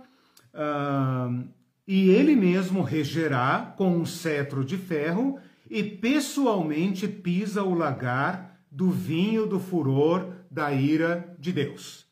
uh, 0.52 1.48
e 1.86 2.08
ele 2.10 2.34
mesmo 2.34 2.82
regerá 2.82 3.74
com 3.76 3.96
um 3.96 4.06
cetro 4.06 4.64
de 4.64 4.76
ferro 4.76 5.38
e 5.70 5.82
pessoalmente 5.82 7.06
pisa 7.06 7.62
o 7.62 7.74
lagar 7.74 8.58
do 8.70 8.90
vinho 8.90 9.46
do 9.46 9.60
furor 9.60 10.32
da 10.50 10.72
ira 10.72 11.34
de 11.38 11.52
Deus. 11.52 12.06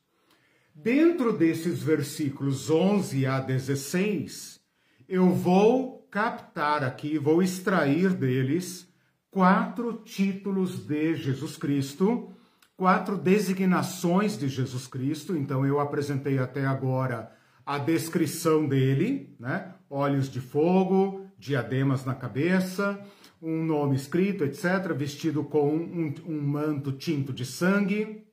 Dentro 0.74 1.32
desses 1.32 1.82
versículos 1.82 2.70
11 2.70 3.26
a 3.26 3.40
16, 3.40 4.60
eu 5.08 5.30
vou 5.30 6.06
captar 6.10 6.84
aqui, 6.84 7.18
vou 7.18 7.42
extrair 7.42 8.10
deles 8.10 8.91
quatro 9.32 9.94
títulos 10.04 10.86
de 10.86 11.16
Jesus 11.16 11.56
Cristo, 11.56 12.30
quatro 12.76 13.16
designações 13.16 14.38
de 14.38 14.46
Jesus 14.46 14.86
Cristo. 14.86 15.34
Então 15.34 15.66
eu 15.66 15.80
apresentei 15.80 16.38
até 16.38 16.66
agora 16.66 17.32
a 17.64 17.78
descrição 17.78 18.68
dele, 18.68 19.34
né? 19.40 19.72
Olhos 19.88 20.30
de 20.30 20.40
fogo, 20.40 21.26
diademas 21.38 22.04
na 22.04 22.14
cabeça, 22.14 23.02
um 23.40 23.64
nome 23.64 23.96
escrito, 23.96 24.44
etc., 24.44 24.92
vestido 24.94 25.42
com 25.42 25.74
um, 25.76 26.14
um 26.26 26.40
manto 26.42 26.92
tinto 26.92 27.32
de 27.32 27.46
sangue 27.46 28.26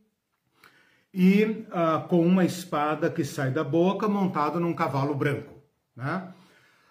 e 1.14 1.44
uh, 1.44 2.08
com 2.10 2.26
uma 2.26 2.44
espada 2.44 3.10
que 3.10 3.24
sai 3.24 3.52
da 3.52 3.64
boca, 3.64 4.08
montado 4.08 4.60
num 4.60 4.74
cavalo 4.74 5.16
branco. 5.16 5.56
Né? 5.96 6.34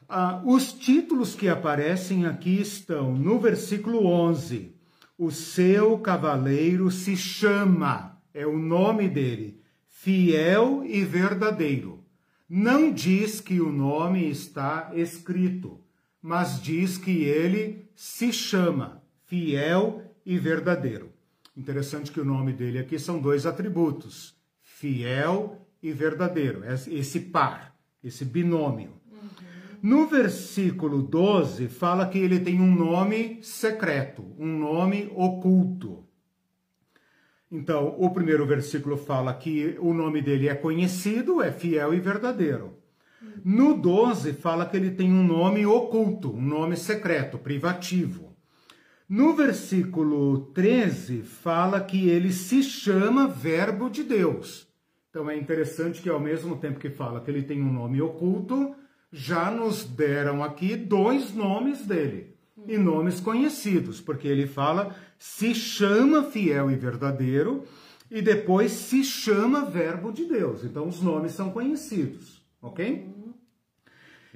Uh, 0.08 0.54
os 0.54 0.72
títulos 0.72 1.34
que 1.34 1.48
aparecem 1.48 2.24
aqui 2.24 2.60
estão 2.60 3.14
no 3.14 3.38
versículo 3.38 4.06
11. 4.06 4.74
O 5.18 5.30
seu 5.30 5.98
cavaleiro 5.98 6.90
se 6.90 7.16
chama, 7.16 8.20
é 8.32 8.46
o 8.46 8.56
nome 8.56 9.08
dele, 9.08 9.60
fiel 9.88 10.82
e 10.84 11.04
verdadeiro 11.04 11.98
não 12.48 12.90
diz 12.90 13.42
que 13.42 13.60
o 13.60 13.70
nome 13.70 14.30
está 14.30 14.90
escrito, 14.94 15.78
mas 16.22 16.60
diz 16.62 16.96
que 16.96 17.24
ele 17.24 17.90
se 17.94 18.32
chama 18.32 19.02
fiel 19.26 20.02
e 20.24 20.38
verdadeiro. 20.38 21.12
Interessante 21.54 22.10
que 22.10 22.20
o 22.20 22.24
nome 22.24 22.54
dele 22.54 22.78
aqui 22.78 22.98
são 22.98 23.20
dois 23.20 23.44
atributos: 23.44 24.34
fiel 24.62 25.68
e 25.82 25.92
verdadeiro, 25.92 26.62
esse 26.64 27.20
par, 27.20 27.76
esse 28.02 28.24
binômio. 28.24 28.97
No 29.82 30.06
versículo 30.06 31.02
12, 31.02 31.68
fala 31.68 32.08
que 32.08 32.18
ele 32.18 32.40
tem 32.40 32.60
um 32.60 32.74
nome 32.74 33.38
secreto, 33.42 34.24
um 34.38 34.58
nome 34.58 35.10
oculto. 35.14 36.04
Então, 37.50 37.94
o 37.98 38.10
primeiro 38.10 38.44
versículo 38.44 38.96
fala 38.96 39.32
que 39.32 39.76
o 39.78 39.94
nome 39.94 40.20
dele 40.20 40.48
é 40.48 40.54
conhecido, 40.54 41.40
é 41.40 41.52
fiel 41.52 41.94
e 41.94 42.00
verdadeiro. 42.00 42.76
No 43.44 43.74
12, 43.74 44.32
fala 44.34 44.66
que 44.66 44.76
ele 44.76 44.90
tem 44.90 45.12
um 45.12 45.24
nome 45.24 45.64
oculto, 45.64 46.34
um 46.34 46.42
nome 46.42 46.76
secreto, 46.76 47.38
privativo. 47.38 48.36
No 49.08 49.34
versículo 49.34 50.46
13, 50.52 51.22
fala 51.22 51.80
que 51.80 52.08
ele 52.08 52.32
se 52.32 52.62
chama 52.62 53.26
Verbo 53.26 53.88
de 53.88 54.02
Deus. 54.02 54.68
Então 55.08 55.30
é 55.30 55.36
interessante 55.36 56.02
que, 56.02 56.10
ao 56.10 56.20
mesmo 56.20 56.56
tempo 56.56 56.78
que 56.78 56.90
fala 56.90 57.20
que 57.20 57.30
ele 57.30 57.42
tem 57.42 57.62
um 57.62 57.72
nome 57.72 58.02
oculto, 58.02 58.74
já 59.12 59.50
nos 59.50 59.84
deram 59.84 60.42
aqui 60.42 60.76
dois 60.76 61.34
nomes 61.34 61.86
dele, 61.86 62.34
e 62.66 62.76
nomes 62.76 63.20
conhecidos, 63.20 64.00
porque 64.00 64.28
ele 64.28 64.46
fala 64.46 64.94
se 65.18 65.54
chama 65.54 66.24
fiel 66.24 66.70
e 66.70 66.76
verdadeiro 66.76 67.64
e 68.10 68.22
depois 68.22 68.72
se 68.72 69.04
chama 69.04 69.64
verbo 69.64 70.12
de 70.12 70.24
Deus. 70.24 70.64
Então 70.64 70.88
os 70.88 71.00
nomes 71.02 71.32
são 71.32 71.50
conhecidos, 71.50 72.42
ok? 72.60 73.08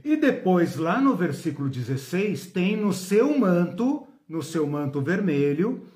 E 0.04 0.16
depois, 0.16 0.76
lá 0.76 1.00
no 1.00 1.14
versículo 1.14 1.68
16, 1.68 2.46
tem 2.46 2.76
no 2.76 2.92
seu 2.92 3.38
manto, 3.38 4.06
no 4.28 4.42
seu 4.42 4.66
manto 4.66 5.00
vermelho, 5.00 5.86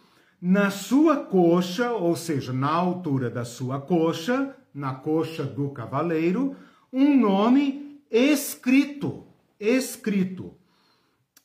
na 0.40 0.71
sua 0.71 1.16
coxa, 1.16 1.90
ou 1.90 2.14
seja, 2.14 2.52
na 2.52 2.71
altura 2.71 3.28
da 3.28 3.45
sua 3.45 3.80
coxa, 3.80 4.54
na 4.73 4.95
coxa 4.95 5.42
do 5.42 5.71
cavaleiro, 5.71 6.54
um 6.92 7.18
nome 7.18 7.86
escrito. 8.10 9.26
Escrito. 9.58 10.54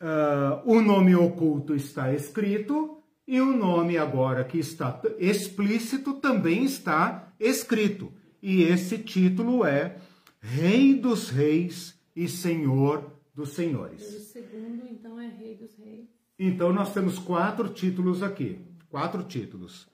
Uh, 0.02 0.62
o 0.66 0.82
nome 0.82 1.16
oculto 1.16 1.76
está 1.76 2.14
escrito 2.14 3.04
e 3.28 3.40
o 3.40 3.56
nome 3.56 3.98
agora 3.98 4.44
que 4.44 4.58
está 4.58 5.00
explícito 5.20 6.16
também 6.16 6.64
está 6.64 7.34
escrito. 7.40 8.12
e 8.42 8.64
esse 8.64 8.98
título 8.98 9.64
é 9.64 9.98
Rei 10.40 10.96
dos 10.96 11.30
Reis 11.30 12.00
e 12.16 12.28
Senhor 12.28 13.12
dos 13.34 13.50
Senhores. 13.54 14.02
O 14.02 14.20
segundo, 14.20 14.88
então, 14.90 15.20
é 15.20 15.28
Rei 15.28 15.56
dos 15.56 15.76
Reis. 15.78 16.10
Então, 16.38 16.74
nós 16.74 16.94
temos 16.94 17.20
quatro 17.20 17.70
títulos 17.70 18.24
aqui. 18.24 18.60
Quatro 18.90 19.24
títulos. 19.24 19.88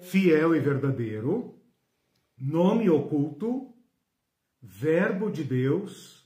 Fiel 0.00 0.54
e 0.54 0.60
verdadeiro, 0.60 1.54
nome 2.38 2.88
oculto, 2.88 3.69
verbo 4.62 5.30
de 5.30 5.42
Deus 5.42 6.24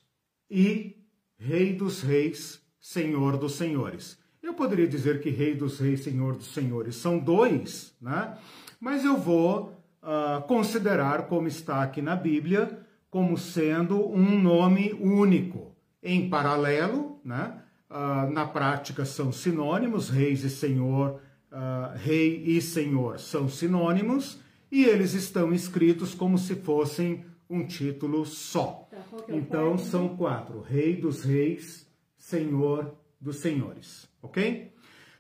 e 0.51 0.97
Rei 1.37 1.73
dos 1.75 2.03
Reis, 2.03 2.61
Senhor 2.81 3.37
dos 3.37 3.55
Senhores. 3.55 4.19
Eu 4.43 4.55
poderia 4.55 4.87
dizer 4.87 5.21
que 5.21 5.31
Rei 5.31 5.55
dos 5.55 5.79
Reis, 5.79 6.05
Senhor 6.05 6.37
dos 6.37 6.53
Senhores 6.53 6.97
são 6.97 7.19
dois, 7.19 7.95
né? 8.01 8.37
Mas 8.81 9.05
eu 9.05 9.17
vou 9.17 9.73
uh, 10.03 10.43
considerar, 10.47 11.27
como 11.27 11.49
está 11.49 11.83
aqui 11.83 12.03
na 12.03 12.15
Bíblia, 12.15 12.79
como 13.11 13.39
sendo 13.39 14.07
um 14.11 14.39
nome 14.39 14.93
único. 14.93 15.75
Em 16.03 16.29
paralelo, 16.29 17.21
né? 17.25 17.61
Uh, 17.91 18.31
na 18.33 18.45
prática 18.45 19.05
são 19.05 19.33
sinônimos, 19.33 20.09
reis 20.11 20.43
e 20.43 20.51
senhor, 20.51 21.21
uh, 21.53 21.97
rei 21.97 22.43
e 22.45 22.61
senhor 22.61 23.19
são 23.19 23.49
sinônimos, 23.49 24.39
e 24.71 24.85
eles 24.85 25.15
estão 25.15 25.53
escritos 25.53 26.15
como 26.15 26.37
se 26.37 26.57
fossem 26.57 27.25
um 27.49 27.67
título 27.67 28.25
só. 28.25 28.89
Tá, 28.91 28.99
é 29.29 29.37
então 29.37 29.77
são 29.79 30.17
quatro: 30.17 30.61
Rei 30.61 30.97
dos 30.97 31.23
Reis, 31.23 31.87
Senhor 32.17 32.95
dos 33.21 33.37
Senhores 33.37 34.13
ok? 34.25 34.73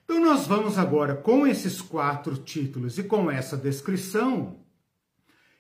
Então 0.05 0.21
nós 0.21 0.47
vamos 0.47 0.79
agora, 0.79 1.15
com 1.15 1.47
esses 1.47 1.81
quatro 1.81 2.37
títulos 2.37 2.99
e 2.99 3.05
com 3.05 3.31
essa 3.31 3.57
descrição, 3.57 4.61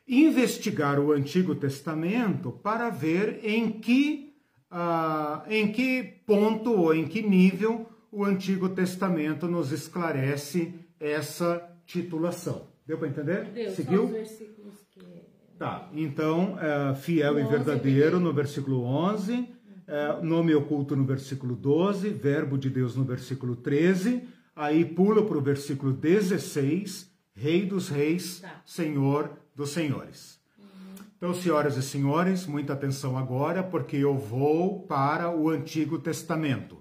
investigar 0.06 0.99
o 0.99 1.12
Antigo 1.12 1.54
Testamento 1.54 2.50
para 2.50 2.90
ver 2.90 3.40
em 3.42 3.71
que, 3.71 4.35
uh, 4.71 5.49
em 5.49 5.71
que 5.71 6.02
ponto 6.26 6.73
ou 6.73 6.94
em 6.94 7.06
que 7.06 7.23
nível 7.23 7.87
o 8.11 8.25
Antigo 8.25 8.68
Testamento 8.68 9.47
nos 9.47 9.73
esclarece 9.73 10.75
essa 11.00 11.71
titulação. 11.87 12.68
Deu 12.87 12.99
para 12.99 13.09
entender? 13.09 13.44
Deu, 13.47 13.71
Seguiu? 13.71 14.06
versículos 14.09 14.75
que... 14.90 15.34
Tá, 15.58 15.88
então, 15.92 16.54
uh, 16.54 16.94
fiel 16.96 17.38
e 17.38 17.44
verdadeiro 17.44 18.18
no 18.18 18.32
versículo 18.32 18.82
11, 18.82 19.49
é, 19.87 20.20
nome 20.23 20.54
oculto 20.54 20.96
no 20.96 21.04
versículo 21.04 21.54
12, 21.54 22.08
verbo 22.08 22.56
de 22.56 22.70
Deus 22.70 22.96
no 22.96 23.04
versículo 23.04 23.54
13, 23.54 24.26
aí 24.56 24.84
pula 24.84 25.25
para 25.25 25.37
o 25.37 25.42
versículo 25.42 25.92
16, 25.92 27.12
Rei 27.34 27.66
dos 27.66 27.88
Reis, 27.88 28.40
tá. 28.40 28.62
Senhor 28.64 29.30
dos 29.54 29.70
Senhores. 29.70 30.40
Uhum. 30.58 31.04
Então, 31.16 31.34
senhoras 31.34 31.76
e 31.76 31.82
senhores, 31.82 32.46
muita 32.46 32.73
atenção 32.73 33.18
agora, 33.18 33.62
porque 33.62 33.96
eu 33.96 34.16
vou 34.16 34.80
para 34.87 35.30
o 35.30 35.50
Antigo 35.50 35.99
Testamento. 35.99 36.78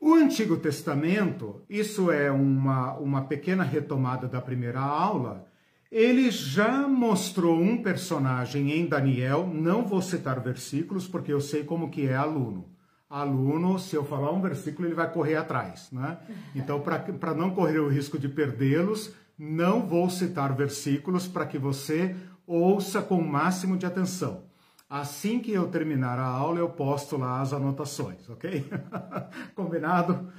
O 0.00 0.14
Antigo 0.14 0.56
Testamento, 0.56 1.62
isso 1.68 2.10
é 2.10 2.30
uma, 2.30 2.94
uma 2.98 3.22
pequena 3.22 3.64
retomada 3.64 4.28
da 4.28 4.40
primeira 4.40 4.80
aula, 4.80 5.47
ele 5.90 6.30
já 6.30 6.86
mostrou 6.86 7.58
um 7.58 7.82
personagem 7.82 8.72
em 8.72 8.86
Daniel, 8.86 9.46
não 9.46 9.86
vou 9.86 10.02
citar 10.02 10.40
versículos 10.40 11.08
porque 11.08 11.32
eu 11.32 11.40
sei 11.40 11.64
como 11.64 11.90
que 11.90 12.06
é 12.06 12.14
aluno. 12.14 12.68
Aluno, 13.08 13.78
se 13.78 13.96
eu 13.96 14.04
falar 14.04 14.30
um 14.32 14.42
versículo, 14.42 14.86
ele 14.86 14.94
vai 14.94 15.10
correr 15.10 15.36
atrás, 15.36 15.88
né? 15.90 16.18
Então, 16.54 16.78
para 16.80 17.34
não 17.34 17.50
correr 17.50 17.78
o 17.78 17.88
risco 17.88 18.18
de 18.18 18.28
perdê-los, 18.28 19.14
não 19.38 19.86
vou 19.86 20.10
citar 20.10 20.54
versículos 20.54 21.26
para 21.26 21.46
que 21.46 21.56
você 21.58 22.14
ouça 22.46 23.00
com 23.00 23.16
o 23.16 23.26
máximo 23.26 23.78
de 23.78 23.86
atenção. 23.86 24.42
Assim 24.90 25.38
que 25.38 25.52
eu 25.52 25.68
terminar 25.68 26.18
a 26.18 26.24
aula, 26.24 26.58
eu 26.58 26.68
posto 26.68 27.16
lá 27.16 27.40
as 27.40 27.52
anotações, 27.52 28.28
ok? 28.28 28.66
Combinado? 29.54 30.30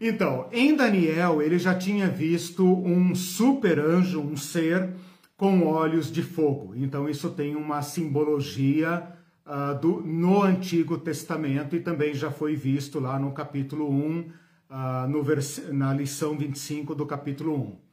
Então, 0.00 0.48
em 0.52 0.74
Daniel, 0.74 1.40
ele 1.40 1.58
já 1.58 1.74
tinha 1.74 2.08
visto 2.08 2.64
um 2.64 3.14
super 3.14 3.78
anjo, 3.78 4.20
um 4.20 4.36
ser 4.36 4.90
com 5.36 5.66
olhos 5.66 6.10
de 6.10 6.22
fogo. 6.22 6.74
Então, 6.76 7.08
isso 7.08 7.30
tem 7.30 7.54
uma 7.54 7.80
simbologia 7.80 9.06
uh, 9.46 9.78
do, 9.78 10.00
no 10.00 10.42
Antigo 10.42 10.98
Testamento 10.98 11.76
e 11.76 11.80
também 11.80 12.12
já 12.12 12.30
foi 12.30 12.56
visto 12.56 12.98
lá 12.98 13.18
no 13.18 13.32
capítulo 13.32 13.88
1, 13.88 14.18
uh, 14.18 14.32
ah, 14.70 15.06
no 15.08 15.22
vers 15.22 15.62
na 15.72 15.92
lição 15.92 16.36
25 16.36 16.94
do 16.94 17.06
capítulo 17.06 17.54
1. 17.54 17.84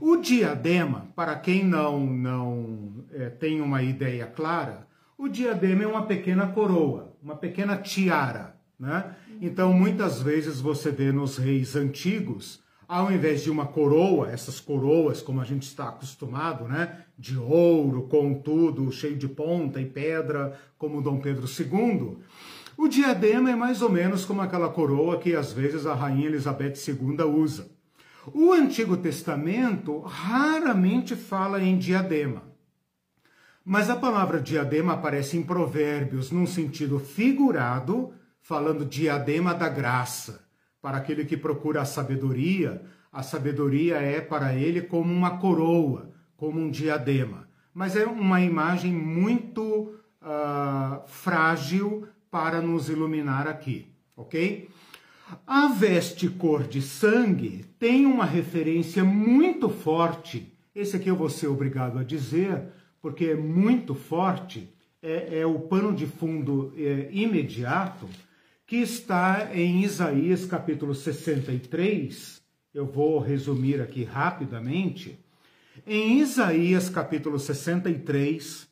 O 0.00 0.16
diadema, 0.16 1.08
para 1.16 1.34
quem 1.36 1.64
não, 1.64 2.06
não 2.06 3.04
é, 3.10 3.30
tem 3.30 3.60
uma 3.60 3.82
ideia 3.82 4.26
clara, 4.26 4.86
o 5.16 5.28
diadema 5.28 5.82
é 5.82 5.86
uma 5.86 6.06
pequena 6.06 6.46
coroa, 6.46 7.16
uma 7.20 7.34
pequena 7.34 7.76
tiara 7.76 8.58
né? 8.78 9.16
Então, 9.40 9.72
muitas 9.72 10.20
vezes 10.20 10.60
você 10.60 10.90
vê 10.90 11.12
nos 11.12 11.36
reis 11.36 11.76
antigos, 11.76 12.60
ao 12.88 13.12
invés 13.12 13.42
de 13.42 13.50
uma 13.50 13.66
coroa, 13.66 14.30
essas 14.30 14.58
coroas, 14.58 15.22
como 15.22 15.40
a 15.40 15.44
gente 15.44 15.62
está 15.62 15.90
acostumado, 15.90 16.64
né? 16.64 17.04
de 17.16 17.36
ouro, 17.36 18.08
com 18.08 18.34
tudo, 18.34 18.90
cheio 18.90 19.16
de 19.16 19.28
ponta 19.28 19.80
e 19.80 19.86
pedra, 19.86 20.58
como 20.76 21.02
Dom 21.02 21.20
Pedro 21.20 21.46
II, 21.46 22.18
o 22.76 22.88
diadema 22.88 23.50
é 23.50 23.56
mais 23.56 23.82
ou 23.82 23.90
menos 23.90 24.24
como 24.24 24.40
aquela 24.40 24.68
coroa 24.68 25.18
que 25.18 25.34
às 25.36 25.52
vezes 25.52 25.86
a 25.86 25.94
rainha 25.94 26.26
Elizabeth 26.26 26.74
II 26.86 27.22
usa. 27.24 27.68
O 28.32 28.52
Antigo 28.52 28.96
Testamento 28.96 30.00
raramente 30.00 31.14
fala 31.14 31.62
em 31.62 31.78
diadema. 31.78 32.42
Mas 33.64 33.90
a 33.90 33.96
palavra 33.96 34.40
diadema 34.40 34.94
aparece 34.94 35.36
em 35.36 35.42
Provérbios 35.42 36.30
num 36.30 36.46
sentido 36.46 36.98
figurado 36.98 38.12
falando 38.48 38.82
diadema 38.82 39.52
da 39.52 39.68
graça. 39.68 40.48
Para 40.80 40.96
aquele 40.96 41.26
que 41.26 41.36
procura 41.36 41.82
a 41.82 41.84
sabedoria, 41.84 42.80
a 43.12 43.22
sabedoria 43.22 43.96
é 43.96 44.22
para 44.22 44.54
ele 44.54 44.80
como 44.80 45.12
uma 45.12 45.36
coroa, 45.36 46.10
como 46.34 46.58
um 46.58 46.70
diadema. 46.70 47.46
Mas 47.74 47.94
é 47.94 48.06
uma 48.06 48.40
imagem 48.40 48.90
muito 48.90 49.92
uh, 50.22 51.06
frágil 51.06 52.08
para 52.30 52.62
nos 52.62 52.88
iluminar 52.88 53.46
aqui, 53.46 53.92
ok? 54.16 54.70
A 55.46 55.68
veste 55.68 56.26
cor 56.26 56.62
de 56.62 56.80
sangue 56.80 57.66
tem 57.78 58.06
uma 58.06 58.24
referência 58.24 59.04
muito 59.04 59.68
forte. 59.68 60.50
Esse 60.74 60.96
aqui 60.96 61.10
eu 61.10 61.16
vou 61.16 61.28
ser 61.28 61.48
obrigado 61.48 61.98
a 61.98 62.02
dizer, 62.02 62.62
porque 63.02 63.26
é 63.26 63.36
muito 63.36 63.94
forte. 63.94 64.72
É, 65.02 65.40
é 65.40 65.46
o 65.46 65.60
pano 65.60 65.94
de 65.94 66.06
fundo 66.06 66.72
é, 66.78 67.08
imediato 67.12 68.08
que 68.68 68.76
está 68.76 69.48
em 69.54 69.82
Isaías 69.82 70.44
capítulo 70.44 70.94
63. 70.94 72.38
Eu 72.74 72.84
vou 72.84 73.18
resumir 73.18 73.80
aqui 73.80 74.04
rapidamente. 74.04 75.18
Em 75.86 76.20
Isaías 76.20 76.90
capítulo 76.90 77.38
63, 77.38 78.68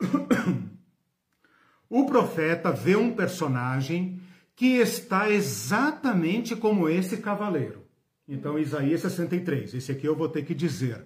o 1.90 2.06
profeta 2.06 2.72
vê 2.72 2.96
um 2.96 3.12
personagem 3.12 4.18
que 4.56 4.78
está 4.78 5.30
exatamente 5.30 6.56
como 6.56 6.88
esse 6.88 7.18
cavaleiro. 7.18 7.84
Então, 8.26 8.58
Isaías 8.58 9.02
63, 9.02 9.74
esse 9.74 9.92
aqui 9.92 10.06
eu 10.06 10.16
vou 10.16 10.30
ter 10.30 10.42
que 10.42 10.54
dizer, 10.54 11.04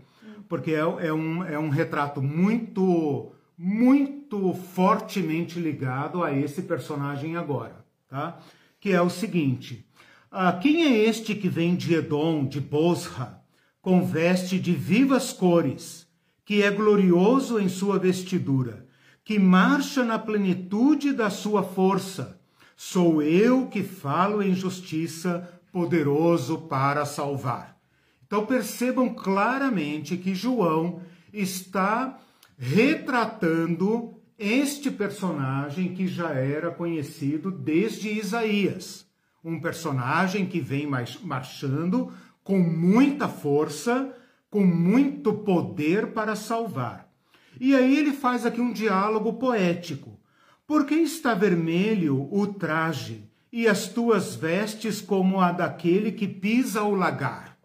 porque 0.49 0.71
é, 0.71 0.79
é, 0.79 1.13
um, 1.13 1.43
é 1.43 1.59
um 1.59 1.71
retrato 1.71 2.23
muito 2.23 3.34
muito 3.57 4.53
fortemente 4.53 5.59
ligado 5.59 6.23
a 6.23 6.33
esse 6.33 6.63
personagem 6.63 7.37
agora, 7.37 7.85
tá? 8.09 8.39
Que 8.81 8.93
é 8.93 9.01
o 9.01 9.09
seguinte: 9.09 9.87
ah, 10.31 10.53
quem 10.53 10.85
é 10.85 11.05
este 11.09 11.35
que 11.35 11.49
vem 11.49 11.77
de 11.77 11.95
Edom, 11.95 12.45
de 12.45 12.61
Bosra, 12.61 13.41
com 13.81 14.05
veste 14.05 14.59
de 14.59 14.73
vivas 14.73 15.33
cores, 15.33 16.07
que 16.45 16.63
é 16.63 16.71
glorioso 16.71 17.59
em 17.59 17.69
sua 17.69 17.99
vestidura, 17.99 18.87
que 19.25 19.39
marcha 19.39 20.05
na 20.05 20.19
plenitude 20.19 21.13
da 21.13 21.31
sua 21.31 21.63
força? 21.63 22.41
Sou 22.77 23.23
eu 23.23 23.69
que 23.69 23.83
falo 23.83 24.43
em 24.43 24.55
justiça, 24.55 25.49
poderoso 25.73 26.63
para 26.63 27.07
salvar. 27.07 27.79
Então 28.27 28.45
percebam 28.45 29.15
claramente 29.15 30.17
que 30.17 30.35
João 30.35 31.01
está 31.33 32.19
retratando 32.65 34.15
este 34.39 34.91
personagem 34.91 35.95
que 35.95 36.09
já 36.09 36.31
era 36.31 36.71
conhecido 36.71 37.51
desde 37.51 38.09
Isaías. 38.09 39.07
Um 39.45 39.61
personagem 39.61 40.47
que 40.47 40.61
vem 40.61 40.89
marchando 41.23 42.11
com 42.43 42.59
muita 42.59 43.29
força, 43.29 44.17
com 44.49 44.65
muito 44.65 45.35
poder 45.35 46.13
para 46.13 46.35
salvar. 46.35 47.13
E 47.61 47.77
aí 47.77 47.99
ele 47.99 48.13
faz 48.13 48.47
aqui 48.47 48.63
um 48.63 48.73
diálogo 48.73 49.35
poético. 49.35 50.19
Por 50.67 50.87
que 50.87 50.95
está 50.95 51.35
vermelho 51.35 52.27
o 52.33 52.47
traje 52.47 53.29
e 53.53 53.69
as 53.69 53.89
tuas 53.89 54.35
vestes 54.35 55.03
como 55.03 55.39
a 55.39 55.53
daquele 55.53 56.11
que 56.11 56.27
pisa 56.27 56.83
o 56.83 56.95
lagar? 56.95 57.59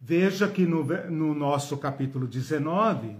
Veja 0.00 0.48
que 0.48 0.64
no, 0.64 0.82
no 1.10 1.34
nosso 1.34 1.76
capítulo 1.76 2.26
19, 2.26 3.18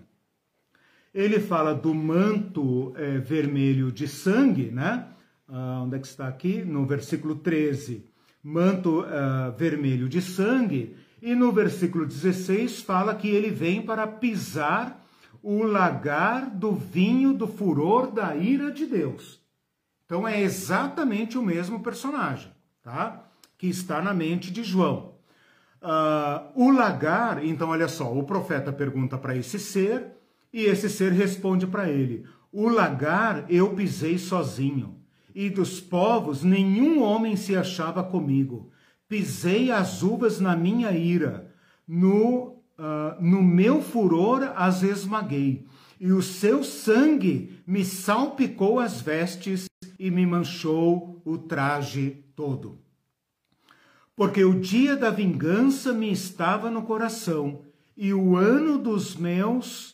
ele 1.13 1.41
fala 1.41 1.75
do 1.75 1.95
manto 1.95 2.93
é, 2.97 3.19
vermelho 3.19 3.91
de 3.91 4.07
sangue, 4.07 4.71
né? 4.71 5.07
Ah, 5.53 5.83
onde 5.83 5.97
é 5.97 5.99
que 5.99 6.07
está 6.07 6.29
aqui? 6.29 6.63
No 6.63 6.87
versículo 6.87 7.35
13, 7.35 8.09
manto 8.43 9.01
uh, 9.01 9.53
vermelho 9.59 10.09
de 10.09 10.23
sangue, 10.23 10.97
e 11.21 11.35
no 11.35 11.51
versículo 11.51 12.07
16 12.07 12.83
fala 12.83 13.17
que 13.17 13.29
ele 13.29 13.51
vem 13.51 13.83
para 13.83 14.07
pisar 14.07 15.05
o 15.43 15.65
lagar 15.65 16.49
do 16.49 16.73
vinho 16.73 17.33
do 17.33 17.49
furor 17.49 18.13
da 18.13 18.37
ira 18.37 18.71
de 18.71 18.87
Deus. 18.87 19.41
Então 20.07 20.27
é 20.27 20.41
exatamente 20.41 21.37
o 21.37 21.43
mesmo 21.43 21.83
personagem, 21.83 22.53
tá? 22.83 23.25
Que 23.59 23.67
está 23.67 24.01
na 24.01 24.15
mente 24.15 24.53
de 24.53 24.63
João. 24.63 25.15
Uh, 25.83 26.53
o 26.55 26.71
lagar, 26.71 27.45
então 27.45 27.71
olha 27.71 27.89
só, 27.89 28.13
o 28.13 28.23
profeta 28.23 28.73
pergunta 28.73 29.19
para 29.19 29.37
esse 29.37 29.59
ser 29.59 30.20
e 30.53 30.65
esse 30.65 30.89
ser 30.89 31.13
responde 31.13 31.67
para 31.67 31.89
ele: 31.89 32.25
O 32.53 32.69
lagar 32.69 33.47
eu 33.49 33.75
pisei 33.75 34.19
sozinho 34.19 35.01
e 35.35 35.49
dos 35.49 35.81
povos 35.81 36.43
nenhum 36.43 37.03
homem 37.03 37.37
se 37.37 37.57
achava 37.57 38.03
comigo. 38.03 38.71
Pisei 39.09 39.71
as 39.71 40.03
uvas 40.03 40.41
na 40.41 40.55
minha 40.57 40.93
ira, 40.93 41.53
no, 41.87 42.63
uh, 42.79 43.21
no 43.21 43.43
meu 43.43 43.83
furor 43.83 44.53
as 44.55 44.83
esmaguei, 44.83 45.67
e 45.99 46.13
o 46.13 46.23
seu 46.23 46.63
sangue 46.63 47.61
me 47.67 47.85
salpicou 47.85 48.79
as 48.79 49.01
vestes 49.01 49.67
e 49.99 50.11
me 50.11 50.25
manchou 50.25 51.21
o 51.25 51.37
traje 51.37 52.25
todo. 52.37 52.79
Porque 54.15 54.45
o 54.45 54.59
dia 54.59 54.97
da 54.97 55.11
vingança 55.11 55.93
me 55.93 56.11
estava 56.13 56.71
no 56.71 56.83
coração, 56.83 57.63
e 57.97 58.15
o 58.15 58.37
ano 58.37 58.79
dos 58.79 59.17
meus, 59.17 59.90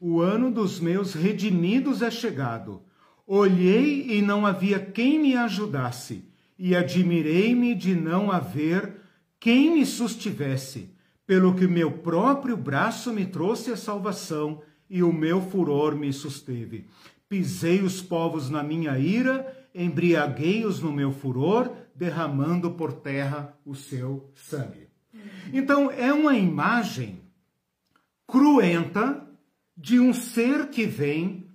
o 0.00 0.20
ano 0.20 0.50
dos 0.50 0.80
meus 0.80 1.14
redimidos 1.14 2.02
é 2.02 2.10
chegado 2.10 2.82
Olhei 3.30 4.16
e 4.16 4.22
não 4.22 4.46
havia 4.46 4.80
quem 4.80 5.18
me 5.18 5.36
ajudasse, 5.36 6.24
e 6.58 6.74
admirei-me 6.74 7.74
de 7.74 7.94
não 7.94 8.32
haver 8.32 9.02
quem 9.38 9.74
me 9.74 9.84
sustivesse, 9.84 10.94
pelo 11.26 11.54
que 11.54 11.66
meu 11.66 11.92
próprio 11.92 12.56
braço 12.56 13.12
me 13.12 13.26
trouxe 13.26 13.70
a 13.70 13.76
salvação 13.76 14.62
e 14.88 15.02
o 15.02 15.12
meu 15.12 15.42
furor 15.42 15.94
me 15.94 16.10
susteve. 16.10 16.86
Pisei 17.28 17.82
os 17.82 18.00
povos 18.00 18.48
na 18.48 18.62
minha 18.62 18.98
ira, 18.98 19.46
embriaguei-os 19.74 20.80
no 20.80 20.90
meu 20.90 21.12
furor, 21.12 21.70
derramando 21.94 22.70
por 22.70 22.94
terra 22.94 23.54
o 23.62 23.74
seu 23.74 24.32
sangue. 24.34 24.88
Então, 25.52 25.90
é 25.90 26.10
uma 26.14 26.34
imagem 26.34 27.20
cruenta 28.26 29.27
de 29.78 30.00
um 30.00 30.12
ser 30.12 30.70
que 30.70 30.84
vem 30.84 31.46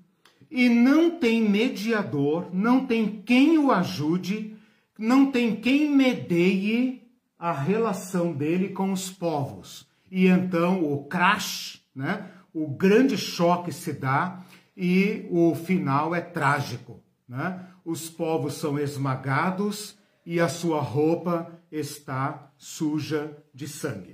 e 0.50 0.70
não 0.70 1.20
tem 1.20 1.42
mediador, 1.42 2.50
não 2.54 2.86
tem 2.86 3.22
quem 3.26 3.58
o 3.58 3.70
ajude, 3.70 4.56
não 4.98 5.30
tem 5.30 5.58
quem 5.58 5.94
medeie 5.94 7.04
a 7.38 7.52
relação 7.52 8.32
dele 8.32 8.70
com 8.70 8.94
os 8.94 9.10
povos. 9.10 9.86
E 10.10 10.28
então 10.28 10.84
o 10.84 11.04
crash, 11.04 11.84
né? 11.94 12.30
O 12.54 12.68
grande 12.68 13.18
choque 13.18 13.74
se 13.74 13.92
dá 13.92 14.46
e 14.78 15.28
o 15.30 15.54
final 15.54 16.16
é 16.16 16.22
trágico, 16.22 17.04
né? 17.28 17.68
Os 17.84 18.10
povos 18.10 18.54
são 18.54 18.80
esmagados 18.80 19.98
e 20.26 20.40
a 20.40 20.48
sua 20.48 20.80
roupa 20.80 21.52
está 21.70 22.52
suja 22.58 23.36
de 23.54 23.68
sangue. 23.68 24.13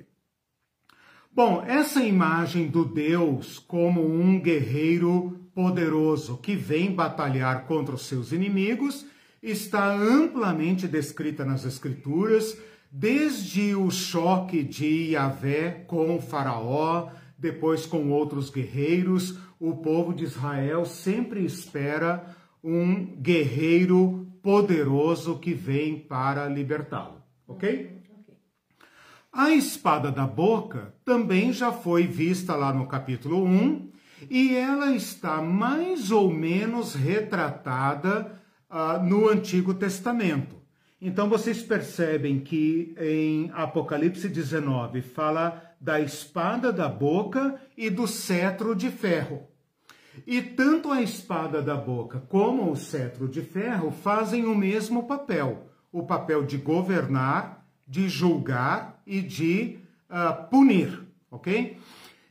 Bom, 1.32 1.64
essa 1.66 2.04
imagem 2.04 2.68
do 2.68 2.84
Deus 2.84 3.60
como 3.60 4.04
um 4.04 4.40
guerreiro 4.40 5.40
poderoso 5.54 6.38
que 6.38 6.56
vem 6.56 6.92
batalhar 6.92 7.66
contra 7.66 7.94
os 7.94 8.08
seus 8.08 8.32
inimigos 8.32 9.06
está 9.42 9.94
amplamente 9.94 10.88
descrita 10.88 11.46
nas 11.46 11.66
Escrituras, 11.66 12.58
desde 12.92 13.76
o 13.76 13.92
choque 13.92 14.64
de 14.64 15.12
Yahvé 15.12 15.86
com 15.88 16.20
Faraó, 16.20 17.10
depois 17.38 17.86
com 17.86 18.10
outros 18.10 18.50
guerreiros. 18.50 19.38
O 19.60 19.78
povo 19.78 20.14
de 20.14 20.24
Israel 20.24 20.84
sempre 20.84 21.46
espera 21.46 22.26
um 22.64 23.06
guerreiro 23.06 24.28
poderoso 24.42 25.38
que 25.38 25.54
vem 25.54 26.00
para 26.00 26.48
libertá-lo, 26.48 27.22
ok? 27.48 27.99
A 29.32 29.52
espada 29.52 30.12
da 30.12 30.26
boca 30.26 30.94
também 31.06 31.54
já 31.54 31.72
foi 31.72 32.08
vista 32.08 32.56
lá 32.56 32.74
no 32.74 32.88
capítulo 32.88 33.44
1 33.44 33.92
e 34.28 34.56
ela 34.56 34.92
está 34.96 35.40
mais 35.40 36.10
ou 36.10 36.32
menos 36.32 36.96
retratada 36.96 38.42
uh, 38.70 39.04
no 39.04 39.30
Antigo 39.30 39.76
Testamento. 39.76 40.56
Então 41.00 41.30
vocês 41.30 41.62
percebem 41.62 42.40
que 42.40 42.96
em 43.00 43.52
Apocalipse 43.54 44.28
19 44.28 45.04
fala 45.04 45.64
da 45.80 46.02
espada 46.02 46.74
da 46.74 46.90
boca 46.90 47.62
e 47.78 47.90
do 47.90 48.08
cetro 48.08 48.76
de 48.76 48.90
ferro. 48.90 49.48
E 50.26 50.42
tanto 50.42 50.92
a 50.92 51.04
espada 51.04 51.62
da 51.62 51.78
boca 51.78 52.20
como 52.28 52.72
o 52.72 52.76
cetro 52.76 53.28
de 53.28 53.42
ferro 53.44 53.92
fazem 53.92 54.46
o 54.46 54.56
mesmo 54.56 55.04
papel, 55.04 55.70
o 55.92 56.04
papel 56.04 56.44
de 56.44 56.58
governar, 56.58 57.66
de 57.88 58.10
julgar 58.10 58.99
e 59.10 59.22
de 59.22 59.80
uh, 60.08 60.48
punir, 60.50 61.02
ok? 61.32 61.78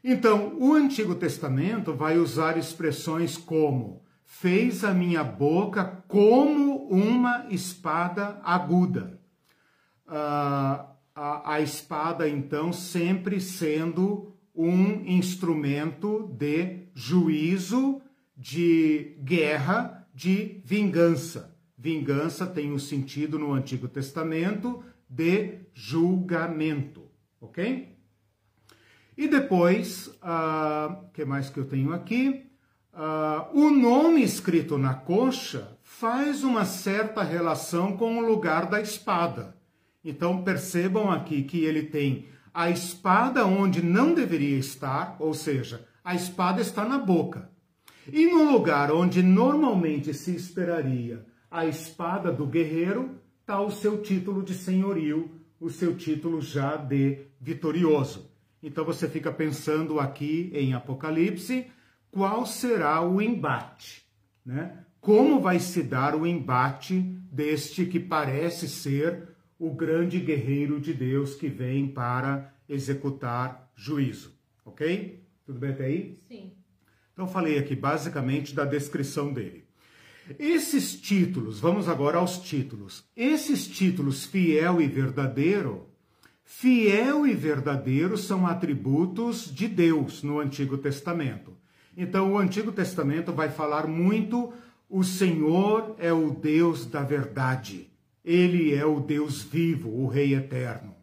Então, 0.02 0.56
o 0.58 0.72
Antigo 0.72 1.16
Testamento 1.16 1.92
vai 1.92 2.16
usar 2.16 2.56
expressões 2.56 3.36
como 3.36 4.02
fez 4.24 4.84
a 4.84 4.94
minha 4.94 5.24
boca 5.24 6.04
como 6.06 6.86
uma 6.88 7.46
espada 7.50 8.40
aguda. 8.44 9.20
Uh, 10.06 10.86
a, 11.14 11.54
a 11.54 11.60
espada, 11.60 12.28
então, 12.28 12.72
sempre 12.72 13.40
sendo 13.40 14.32
um 14.54 15.04
instrumento 15.04 16.32
de 16.38 16.88
juízo, 16.94 18.00
de 18.36 19.16
guerra, 19.24 20.06
de 20.14 20.60
vingança. 20.64 21.56
Vingança 21.76 22.46
tem 22.46 22.72
um 22.72 22.78
sentido 22.78 23.38
no 23.38 23.52
Antigo 23.52 23.88
Testamento 23.88 24.84
de 25.08 25.60
julgamento, 25.72 27.04
ok? 27.40 27.96
E 29.16 29.26
depois, 29.26 30.06
o 30.06 30.10
uh, 30.10 30.14
ah, 30.22 31.04
que 31.12 31.24
mais 31.24 31.50
que 31.50 31.58
eu 31.58 31.64
tenho 31.64 31.92
aqui? 31.92 32.46
Uh, 32.92 33.58
o 33.66 33.70
nome 33.70 34.22
escrito 34.22 34.78
na 34.78 34.94
coxa 34.94 35.76
faz 35.82 36.44
uma 36.44 36.64
certa 36.64 37.22
relação 37.22 37.96
com 37.96 38.18
o 38.18 38.26
lugar 38.26 38.66
da 38.66 38.80
espada. 38.80 39.56
Então 40.04 40.42
percebam 40.42 41.10
aqui 41.10 41.42
que 41.42 41.64
ele 41.64 41.82
tem 41.82 42.26
a 42.52 42.70
espada 42.70 43.44
onde 43.44 43.82
não 43.82 44.14
deveria 44.14 44.58
estar, 44.58 45.16
ou 45.18 45.34
seja, 45.34 45.86
a 46.04 46.14
espada 46.14 46.60
está 46.60 46.84
na 46.84 46.98
boca. 46.98 47.50
E 48.12 48.26
no 48.26 48.50
lugar 48.50 48.90
onde 48.90 49.22
normalmente 49.22 50.14
se 50.14 50.34
esperaria 50.34 51.26
a 51.50 51.66
espada 51.66 52.32
do 52.32 52.46
guerreiro, 52.46 53.20
está 53.48 53.62
o 53.62 53.70
seu 53.70 54.02
título 54.02 54.42
de 54.42 54.52
senhorio, 54.52 55.30
o 55.58 55.70
seu 55.70 55.96
título 55.96 56.38
já 56.38 56.76
de 56.76 57.20
vitorioso. 57.40 58.30
Então 58.62 58.84
você 58.84 59.08
fica 59.08 59.32
pensando 59.32 59.98
aqui 59.98 60.50
em 60.52 60.74
Apocalipse, 60.74 61.66
qual 62.10 62.44
será 62.44 63.00
o 63.00 63.22
embate, 63.22 64.04
né? 64.44 64.84
Como 65.00 65.40
vai 65.40 65.58
se 65.60 65.82
dar 65.82 66.14
o 66.14 66.26
embate 66.26 67.00
deste 67.32 67.86
que 67.86 67.98
parece 67.98 68.68
ser 68.68 69.28
o 69.58 69.72
grande 69.72 70.20
guerreiro 70.20 70.78
de 70.78 70.92
Deus 70.92 71.34
que 71.34 71.48
vem 71.48 71.88
para 71.88 72.52
executar 72.68 73.72
juízo, 73.74 74.38
ok? 74.62 75.24
Tudo 75.46 75.58
bem 75.58 75.70
até 75.70 75.86
aí? 75.86 76.18
Sim. 76.28 76.52
Então 77.14 77.26
falei 77.26 77.58
aqui 77.58 77.74
basicamente 77.74 78.54
da 78.54 78.66
descrição 78.66 79.32
dele. 79.32 79.67
Esses 80.38 81.00
títulos, 81.00 81.60
vamos 81.60 81.88
agora 81.88 82.18
aos 82.18 82.38
títulos. 82.38 83.04
Esses 83.16 83.66
títulos 83.66 84.24
fiel 84.24 84.80
e 84.80 84.86
verdadeiro 84.86 85.88
Fiel 86.50 87.26
e 87.26 87.34
verdadeiro 87.34 88.16
são 88.16 88.46
atributos 88.46 89.54
de 89.54 89.68
Deus 89.68 90.22
no 90.22 90.40
Antigo 90.40 90.78
Testamento. 90.78 91.52
Então, 91.94 92.32
o 92.32 92.38
Antigo 92.38 92.72
Testamento 92.72 93.34
vai 93.34 93.50
falar 93.50 93.86
muito: 93.86 94.54
o 94.88 95.04
Senhor 95.04 95.94
é 95.98 96.10
o 96.10 96.30
Deus 96.30 96.86
da 96.86 97.02
verdade, 97.02 97.90
ele 98.24 98.74
é 98.74 98.84
o 98.84 98.98
Deus 98.98 99.42
vivo, 99.42 99.90
o 99.90 100.08
Rei 100.08 100.34
eterno. 100.34 100.96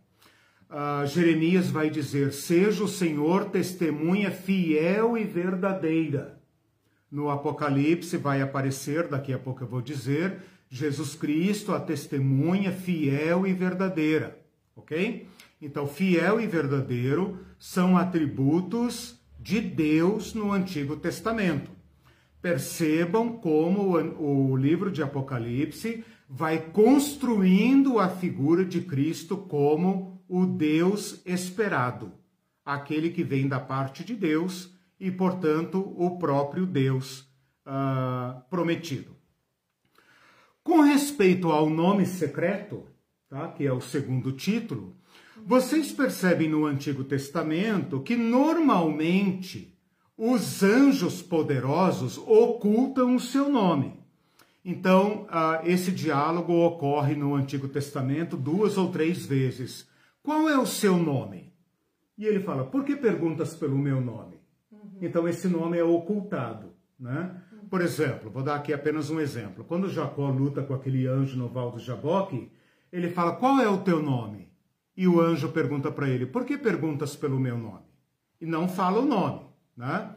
Uh, 0.68 1.06
Jeremias 1.06 1.70
vai 1.70 1.92
dizer: 1.92 2.34
seja 2.34 2.84
o 2.84 2.88
Senhor 2.88 3.46
testemunha 3.46 4.32
fiel 4.32 5.16
e 5.16 5.24
verdadeira. 5.24 6.35
No 7.16 7.30
Apocalipse 7.30 8.18
vai 8.18 8.42
aparecer, 8.42 9.08
daqui 9.08 9.32
a 9.32 9.40
pouco 9.40 9.64
eu 9.64 9.68
vou 9.68 9.82
dizer, 9.82 10.38
Jesus 10.70 11.16
Cristo, 11.16 11.72
a 11.72 11.80
testemunha 11.80 12.74
fiel 12.74 13.48
e 13.48 13.54
verdadeira. 13.54 14.38
Ok? 14.76 15.26
Então, 15.62 15.88
fiel 15.88 16.42
e 16.42 16.46
verdadeiro 16.46 17.40
são 17.58 17.96
atributos 17.96 19.18
de 19.40 19.62
Deus 19.62 20.34
no 20.34 20.52
Antigo 20.52 20.98
Testamento. 20.98 21.72
Percebam 22.42 23.38
como 23.38 23.94
o 24.20 24.58
livro 24.58 24.92
de 24.92 25.02
Apocalipse 25.02 26.04
vai 26.28 26.60
construindo 26.60 27.98
a 27.98 28.10
figura 28.10 28.66
de 28.66 28.82
Cristo 28.82 29.38
como 29.38 30.22
o 30.28 30.46
Deus 30.46 31.22
esperado, 31.26 32.12
aquele 32.66 33.10
que 33.10 33.24
vem 33.24 33.48
da 33.48 33.62
parte 33.62 34.04
de 34.04 34.16
Deus 34.16 34.75
e, 35.00 35.12
portanto, 35.12 35.94
o 35.98 36.18
próprio 36.18 36.66
Deus 36.66 37.22
uh, 37.66 38.42
prometido. 38.50 39.16
Com 40.64 40.82
respeito 40.82 41.52
ao 41.52 41.70
nome 41.70 42.06
secreto, 42.06 42.88
tá, 43.30 43.50
que 43.50 43.66
é 43.66 43.72
o 43.72 43.82
segundo 43.82 44.32
título, 44.32 44.96
vocês 45.46 45.92
percebem 45.92 46.50
no 46.50 46.66
Antigo 46.66 47.04
Testamento 47.04 48.02
que 48.02 48.16
normalmente 48.16 49.78
os 50.18 50.64
anjos 50.64 51.22
poderosos 51.22 52.18
ocultam 52.18 53.16
o 53.16 53.20
seu 53.20 53.50
nome. 53.50 54.00
Então, 54.64 55.24
uh, 55.26 55.64
esse 55.64 55.92
diálogo 55.92 56.54
ocorre 56.66 57.16
no 57.16 57.36
Antigo 57.36 57.68
Testamento 57.68 58.36
duas 58.36 58.78
ou 58.78 58.90
três 58.92 59.26
vezes. 59.26 59.88
Qual 60.24 60.50
é 60.50 60.58
o 60.58 60.66
seu 60.66 60.98
nome? 60.98 61.54
E 62.18 62.26
ele 62.26 62.40
fala: 62.40 62.64
Por 62.64 62.84
que 62.84 62.96
perguntas 62.96 63.54
pelo 63.54 63.78
meu 63.78 64.02
nome? 64.02 64.35
Então, 65.02 65.28
esse 65.28 65.48
nome 65.48 65.78
é 65.78 65.84
ocultado. 65.84 66.74
Né? 67.00 67.36
Por 67.70 67.82
exemplo, 67.82 68.30
vou 68.30 68.44
dar 68.44 68.56
aqui 68.56 68.74
apenas 68.74 69.10
um 69.10 69.20
exemplo. 69.20 69.64
Quando 69.64 69.90
Jacó 69.90 70.30
luta 70.30 70.64
com 70.64 70.74
aquele 70.74 71.08
anjo 71.08 71.38
no 71.38 71.50
Val 71.50 71.72
do 71.72 71.80
Jaboque, 71.80 72.52
ele 72.92 73.10
fala: 73.10 73.36
Qual 73.36 73.60
é 73.60 73.68
o 73.68 73.80
teu 73.80 74.02
nome? 74.02 74.50
E 74.96 75.08
o 75.08 75.20
anjo 75.20 75.50
pergunta 75.50 75.92
para 75.92 76.08
ele: 76.08 76.26
Por 76.26 76.46
que 76.46 76.58
perguntas 76.58 77.16
pelo 77.16 77.40
meu 77.40 77.58
nome? 77.58 77.86
E 78.40 78.46
não 78.46 78.68
fala 78.68 79.02
o 79.02 79.06
nome. 79.06 79.42
Né? 79.76 80.10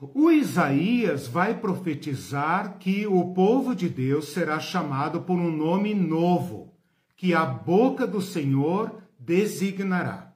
O 0.00 0.30
Isaías 0.30 1.26
vai 1.26 1.58
profetizar 1.58 2.78
que 2.78 3.06
o 3.06 3.32
povo 3.32 3.74
de 3.74 3.88
Deus 3.88 4.28
será 4.28 4.60
chamado 4.60 5.22
por 5.22 5.38
um 5.38 5.50
nome 5.50 5.94
novo, 5.94 6.74
que 7.16 7.34
a 7.34 7.44
boca 7.44 8.06
do 8.06 8.20
Senhor 8.20 9.02
designará. 9.18 10.27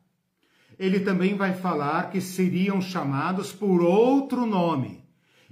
Ele 0.79 1.01
também 1.01 1.35
vai 1.35 1.55
falar 1.55 2.11
que 2.11 2.21
seriam 2.21 2.81
chamados 2.81 3.53
por 3.53 3.83
outro 3.83 4.47
nome. 4.47 5.05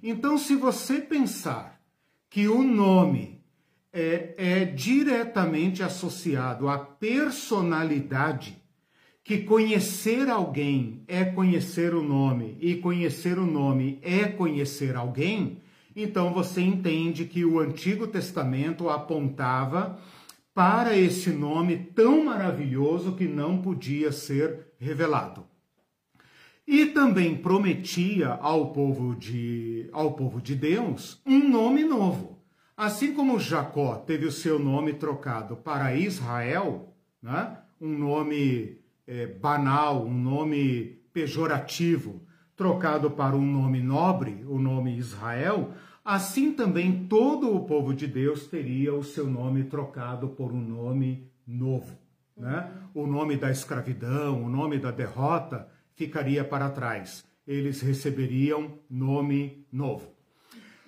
Então, 0.03 0.39
se 0.39 0.57
você 0.57 1.01
pensar 1.01 1.81
que 2.29 2.49
o 2.49 2.63
nome 2.63 3.41
é, 3.93 4.35
é 4.37 4.65
diretamente 4.65 5.83
associado 5.83 6.69
à 6.69 6.79
personalidade, 6.79 8.57
que 9.23 9.39
conhecer 9.39 10.29
alguém 10.29 11.03
é 11.07 11.25
conhecer 11.25 11.95
o 11.95 12.03
nome 12.03 12.57
e 12.61 12.77
conhecer 12.77 13.39
o 13.39 13.47
nome 13.47 13.99
é 14.03 14.25
conhecer 14.25 14.97
alguém, 14.97 15.59
então 15.95 16.33
você 16.33 16.61
entende 16.63 17.25
que 17.25 17.45
o 17.45 17.59
Antigo 17.61 18.07
Testamento 18.07 18.89
apontava 18.89 19.99
para 20.61 20.95
esse 20.95 21.31
nome 21.31 21.75
tão 21.75 22.23
maravilhoso 22.23 23.17
que 23.17 23.27
não 23.27 23.63
podia 23.63 24.13
ser 24.13 24.75
revelado. 24.79 25.47
E 26.67 26.85
também 26.85 27.35
prometia 27.35 28.29
ao 28.29 28.71
povo 28.71 29.17
de, 29.17 29.89
ao 29.91 30.13
povo 30.13 30.39
de 30.39 30.55
Deus 30.55 31.19
um 31.25 31.49
nome 31.49 31.83
novo. 31.83 32.45
Assim 32.77 33.15
como 33.15 33.41
Jacó 33.41 33.95
teve 33.95 34.27
o 34.27 34.31
seu 34.31 34.59
nome 34.59 34.93
trocado 34.93 35.57
para 35.57 35.97
Israel, 35.97 36.95
né? 37.23 37.57
um 37.81 37.97
nome 37.97 38.83
é, 39.07 39.29
banal, 39.29 40.05
um 40.05 40.13
nome 40.13 41.01
pejorativo, 41.11 42.21
trocado 42.55 43.11
para 43.11 43.35
um 43.35 43.47
nome 43.47 43.81
nobre, 43.81 44.45
o 44.47 44.59
nome 44.59 44.95
Israel, 44.95 45.73
assim 46.15 46.53
também 46.53 47.07
todo 47.07 47.55
o 47.55 47.65
povo 47.65 47.95
de 47.95 48.07
Deus 48.07 48.47
teria 48.49 48.93
o 48.93 49.05
seu 49.05 49.27
nome 49.27 49.65
trocado 49.65 50.29
por 50.31 50.53
um 50.53 50.61
nome 50.61 51.31
novo. 51.47 51.97
Né? 52.37 52.73
O 52.95 53.07
nome 53.07 53.37
da 53.37 53.51
escravidão, 53.51 54.43
o 54.43 54.49
nome 54.49 54.79
da 54.79 54.91
derrota 54.91 55.71
ficaria 55.95 56.45
para 56.45 56.69
trás. 56.71 57.25
Eles 57.47 57.81
receberiam 57.81 58.79
nome 58.89 59.67
novo. 59.71 60.13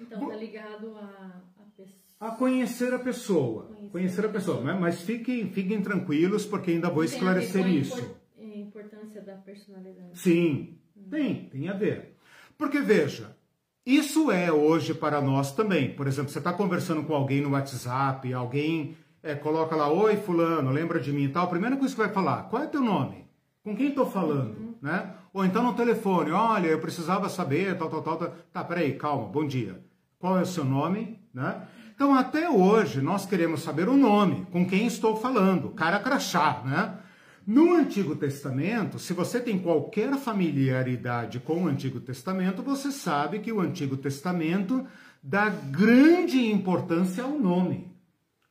Então 0.00 0.24
está 0.24 0.36
ligado 0.36 0.96
a, 0.96 1.42
a 1.56 1.64
pessoa. 1.76 2.02
A 2.18 2.30
conhecer 2.32 2.92
a 2.92 2.98
pessoa. 2.98 3.66
Conhecer, 3.66 3.90
conhecer 3.90 4.26
a 4.26 4.28
pessoa. 4.28 4.60
Né? 4.64 4.76
Mas 4.78 5.02
fiquem, 5.02 5.52
fiquem 5.52 5.80
tranquilos, 5.82 6.44
porque 6.44 6.72
ainda 6.72 6.90
vou 6.90 7.04
esclarecer 7.04 7.66
isso. 7.68 8.16
A 8.36 8.44
importância 8.44 9.20
da 9.22 9.36
personalidade. 9.36 10.18
Sim, 10.18 10.78
hum. 10.96 11.08
tem, 11.10 11.48
tem 11.48 11.68
a 11.68 11.74
ver. 11.74 12.16
Porque 12.58 12.80
veja, 12.80 13.36
isso 13.84 14.30
é 14.30 14.52
hoje 14.52 14.94
para 14.94 15.20
nós 15.20 15.52
também. 15.52 15.94
Por 15.94 16.06
exemplo, 16.06 16.30
você 16.30 16.38
está 16.38 16.52
conversando 16.52 17.02
com 17.02 17.14
alguém 17.14 17.40
no 17.40 17.50
WhatsApp, 17.50 18.32
alguém 18.32 18.96
é, 19.22 19.34
coloca 19.34 19.74
lá, 19.74 19.88
oi 19.88 20.16
fulano, 20.16 20.70
lembra 20.70 21.00
de 21.00 21.12
mim 21.12 21.24
e 21.24 21.28
tal. 21.28 21.48
Primeira 21.48 21.76
coisa 21.76 21.94
que 21.94 22.00
vai 22.00 22.10
falar, 22.10 22.44
qual 22.44 22.62
é 22.62 22.66
teu 22.66 22.80
nome? 22.80 23.26
Com 23.64 23.76
quem 23.76 23.88
estou 23.88 24.06
falando? 24.06 24.56
Uhum. 24.58 24.74
Né? 24.82 25.14
Ou 25.32 25.44
então 25.44 25.62
no 25.62 25.74
telefone, 25.74 26.30
olha, 26.30 26.66
eu 26.66 26.78
precisava 26.78 27.28
saber, 27.28 27.76
tal, 27.78 27.88
tal, 27.88 28.02
tal, 28.02 28.16
tal. 28.16 28.34
Tá, 28.52 28.64
peraí, 28.64 28.94
calma, 28.94 29.28
bom 29.28 29.46
dia. 29.46 29.82
Qual 30.18 30.38
é 30.38 30.42
o 30.42 30.46
seu 30.46 30.64
nome? 30.64 31.20
Né? 31.32 31.62
Então, 31.94 32.14
até 32.14 32.50
hoje, 32.50 33.00
nós 33.00 33.26
queremos 33.26 33.62
saber 33.62 33.88
o 33.88 33.96
nome, 33.96 34.46
com 34.50 34.66
quem 34.66 34.86
estou 34.86 35.16
falando, 35.16 35.70
cara 35.70 36.00
crachá, 36.00 36.62
né? 36.64 36.98
No 37.46 37.74
Antigo 37.74 38.14
Testamento, 38.14 38.98
se 38.98 39.12
você 39.12 39.40
tem 39.40 39.58
qualquer 39.58 40.16
familiaridade 40.16 41.40
com 41.40 41.64
o 41.64 41.66
Antigo 41.66 41.98
Testamento, 41.98 42.62
você 42.62 42.92
sabe 42.92 43.40
que 43.40 43.50
o 43.50 43.60
Antigo 43.60 43.96
Testamento 43.96 44.86
dá 45.20 45.48
grande 45.48 46.38
importância 46.52 47.24
ao 47.24 47.38
nome. 47.38 47.90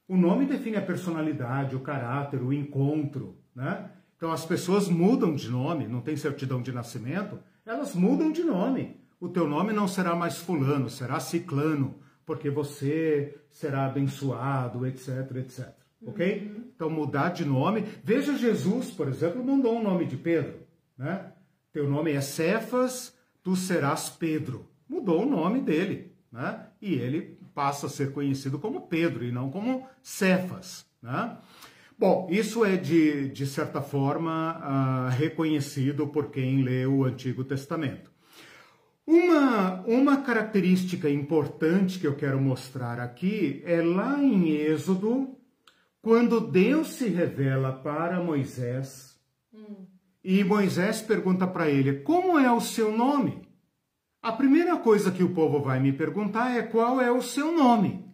O 0.07 0.17
nome 0.17 0.45
define 0.45 0.75
a 0.75 0.81
personalidade, 0.81 1.75
o 1.75 1.79
caráter, 1.79 2.41
o 2.41 2.51
encontro, 2.51 3.37
né? 3.55 3.91
Então 4.17 4.29
as 4.29 4.45
pessoas 4.45 4.89
mudam 4.89 5.33
de 5.33 5.49
nome, 5.49 5.87
não 5.87 6.01
tem 6.01 6.17
certidão 6.17 6.61
de 6.61 6.73
nascimento, 6.73 7.39
elas 7.65 7.95
mudam 7.95 8.29
de 8.29 8.43
nome. 8.43 8.99
O 9.21 9.29
teu 9.29 9.47
nome 9.47 9.71
não 9.71 9.87
será 9.87 10.15
mais 10.15 10.37
fulano, 10.37 10.89
será 10.89 11.19
ciclano, 11.19 11.95
porque 12.25 12.49
você 12.49 13.39
será 13.49 13.85
abençoado, 13.85 14.85
etc, 14.85 15.35
etc. 15.37 15.80
Ok? 16.05 16.51
Uhum. 16.55 16.63
Então 16.75 16.89
mudar 16.89 17.29
de 17.29 17.45
nome. 17.45 17.85
Veja 18.03 18.37
Jesus, 18.37 18.91
por 18.91 19.07
exemplo, 19.07 19.43
mandou 19.43 19.77
um 19.77 19.83
nome 19.83 20.05
de 20.05 20.17
Pedro, 20.17 20.59
né? 20.97 21.31
Teu 21.71 21.89
nome 21.89 22.11
é 22.11 22.21
Cefas, 22.21 23.15
tu 23.43 23.55
serás 23.55 24.09
Pedro. 24.09 24.67
Mudou 24.89 25.23
o 25.23 25.29
nome 25.29 25.61
dele, 25.61 26.11
né? 26.31 26.67
E 26.81 26.93
ele 26.93 27.37
passa 27.53 27.87
a 27.87 27.89
ser 27.89 28.11
conhecido 28.11 28.59
como 28.59 28.87
Pedro 28.87 29.23
e 29.23 29.31
não 29.31 29.49
como 29.49 29.87
Cefas, 30.01 30.85
né? 31.01 31.37
Bom, 31.97 32.27
isso 32.31 32.65
é 32.65 32.77
de, 32.77 33.29
de 33.29 33.45
certa 33.45 33.79
forma 33.79 34.57
uh, 34.57 35.09
reconhecido 35.11 36.07
por 36.07 36.31
quem 36.31 36.63
lê 36.63 36.83
o 36.87 37.03
Antigo 37.03 37.43
Testamento. 37.43 38.11
Uma, 39.05 39.81
uma 39.81 40.17
característica 40.17 41.07
importante 41.07 41.99
que 41.99 42.07
eu 42.07 42.15
quero 42.15 42.41
mostrar 42.41 42.99
aqui 42.99 43.61
é 43.65 43.81
lá 43.81 44.19
em 44.19 44.49
Êxodo, 44.49 45.37
quando 46.01 46.39
Deus 46.41 46.89
se 46.93 47.07
revela 47.07 47.71
para 47.71 48.19
Moisés 48.19 49.19
hum. 49.53 49.85
e 50.23 50.43
Moisés 50.43 51.01
pergunta 51.01 51.45
para 51.45 51.69
ele: 51.69 51.99
Como 51.99 52.39
é 52.39 52.51
o 52.51 52.59
seu 52.59 52.95
nome? 52.95 53.47
A 54.21 54.31
primeira 54.31 54.77
coisa 54.77 55.11
que 55.11 55.23
o 55.23 55.33
povo 55.33 55.61
vai 55.61 55.79
me 55.79 55.93
perguntar 55.93 56.55
é 56.55 56.61
qual 56.61 56.99
é 57.01 57.11
o 57.11 57.21
seu 57.21 57.51
nome. 57.51 58.05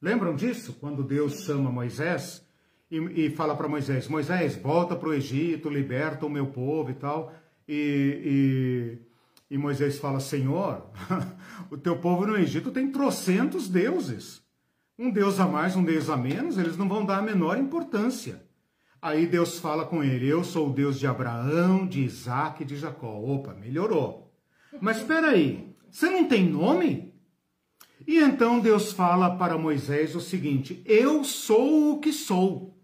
Lembram 0.00 0.34
disso? 0.34 0.74
Quando 0.74 1.02
Deus 1.02 1.44
chama 1.44 1.70
Moisés 1.70 2.46
e, 2.90 3.26
e 3.26 3.30
fala 3.30 3.54
para 3.54 3.68
Moisés: 3.68 4.08
Moisés, 4.08 4.56
volta 4.56 4.96
para 4.96 5.08
o 5.08 5.14
Egito, 5.14 5.68
liberta 5.68 6.24
o 6.24 6.30
meu 6.30 6.46
povo 6.46 6.90
e 6.90 6.94
tal. 6.94 7.34
E, 7.68 8.98
e, 9.50 9.54
e 9.54 9.58
Moisés 9.58 9.98
fala: 9.98 10.20
Senhor, 10.20 10.90
o 11.70 11.76
teu 11.76 11.98
povo 11.98 12.26
no 12.26 12.36
Egito 12.36 12.70
tem 12.70 12.90
trocentos 12.90 13.68
deuses. 13.68 14.45
Um 14.98 15.10
deus 15.10 15.38
a 15.38 15.46
mais, 15.46 15.76
um 15.76 15.84
deus 15.84 16.08
a 16.08 16.16
menos, 16.16 16.56
eles 16.56 16.78
não 16.78 16.88
vão 16.88 17.04
dar 17.04 17.18
a 17.18 17.22
menor 17.22 17.58
importância. 17.58 18.42
Aí 19.00 19.26
Deus 19.26 19.58
fala 19.58 19.84
com 19.84 20.02
ele: 20.02 20.26
Eu 20.26 20.42
sou 20.42 20.70
o 20.70 20.72
Deus 20.72 20.98
de 20.98 21.06
Abraão, 21.06 21.86
de 21.86 22.00
Isaac 22.00 22.62
e 22.62 22.66
de 22.66 22.76
Jacó. 22.76 23.14
Opa, 23.18 23.52
melhorou. 23.52 24.32
Mas 24.80 24.96
espera 24.96 25.28
aí, 25.28 25.68
você 25.90 26.08
não 26.08 26.26
tem 26.26 26.48
nome? 26.48 27.14
E 28.06 28.18
então 28.18 28.58
Deus 28.58 28.90
fala 28.90 29.36
para 29.36 29.58
Moisés 29.58 30.16
o 30.16 30.20
seguinte: 30.20 30.82
Eu 30.86 31.24
sou 31.24 31.92
o 31.92 32.00
que 32.00 32.10
sou. 32.10 32.74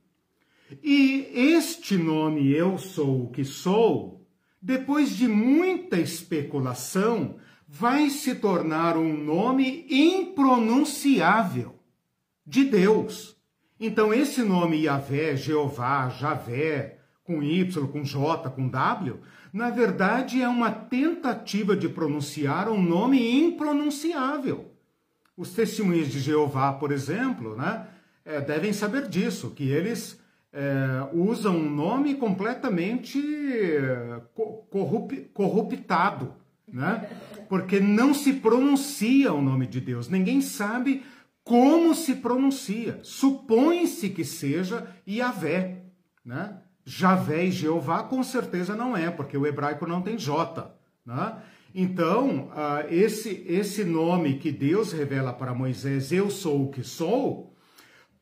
E 0.83 1.29
este 1.35 1.97
nome 1.97 2.51
Eu 2.51 2.77
Sou 2.77 3.25
o 3.25 3.31
que 3.31 3.45
Sou, 3.45 4.27
depois 4.61 5.17
de 5.17 5.27
muita 5.27 5.99
especulação, 5.99 7.37
vai 7.67 8.11
se 8.11 8.35
tornar 8.35 8.99
um 8.99 9.17
nome 9.17 9.87
impronunciável 9.89 11.82
de 12.47 12.65
Deus. 12.65 13.37
Então, 13.79 14.13
esse 14.13 14.43
nome 14.43 14.83
Yahvé, 14.83 15.37
Jeová, 15.37 16.09
Javé, 16.09 16.99
com 17.25 17.43
Y, 17.43 17.87
com 17.89 18.05
J, 18.05 18.51
com 18.51 18.69
W, 18.69 19.21
na 19.53 19.71
verdade 19.71 20.41
é 20.41 20.49
uma 20.49 20.71
tentativa 20.71 21.77
de 21.77 21.89
pronunciar 21.89 22.69
um 22.69 22.81
nome 22.83 23.45
impronunciável. 23.45 24.73
Os 25.37 25.53
testemunhos 25.53 26.09
de 26.09 26.21
Jeová, 26.21 26.73
por 26.73 26.93
exemplo, 26.93 27.57
né, 27.57 27.87
é, 28.25 28.41
devem 28.41 28.73
saber 28.73 29.09
disso, 29.09 29.51
que 29.51 29.69
eles 29.69 30.21
é, 30.53 31.09
usam 31.13 31.57
um 31.57 31.71
nome 31.71 32.15
completamente 32.15 33.19
é, 33.19 34.21
corrup, 34.71 35.13
corruptado, 35.33 36.35
né? 36.69 37.09
porque 37.49 37.81
não 37.81 38.15
se 38.15 38.35
pronuncia 38.35 39.33
o 39.33 39.43
nome 39.43 39.67
de 39.67 39.81
Deus. 39.81 40.09
Ninguém 40.09 40.41
sabe 40.41 41.03
como 41.45 41.95
se 41.95 42.17
pronuncia. 42.17 43.01
Supõe-se 43.03 44.11
que 44.11 44.25
seja 44.25 44.87
Yahvé. 45.07 45.83
Né? 46.25 46.59
Javé 46.85 47.47
e 47.47 47.51
Jeová 47.51 48.03
com 48.03 48.23
certeza 48.23 48.75
não 48.75 48.97
é, 48.97 49.11
porque 49.11 49.37
o 49.37 49.47
hebraico 49.47 49.87
não 49.87 50.03
tem 50.03 50.17
J. 50.17 50.75
Né? 51.05 51.37
Então, 51.75 52.49
uh, 52.49 52.87
esse, 52.91 53.45
esse 53.49 53.85
nome 53.85 54.39
que 54.39 54.53
Deus 54.53 54.93
revela 54.93 55.33
para 55.33 55.55
Moisés, 55.55 56.13
eu 56.13 56.31
sou 56.31 56.65
o 56.65 56.71
que 56.71 56.83
sou, 56.83 57.55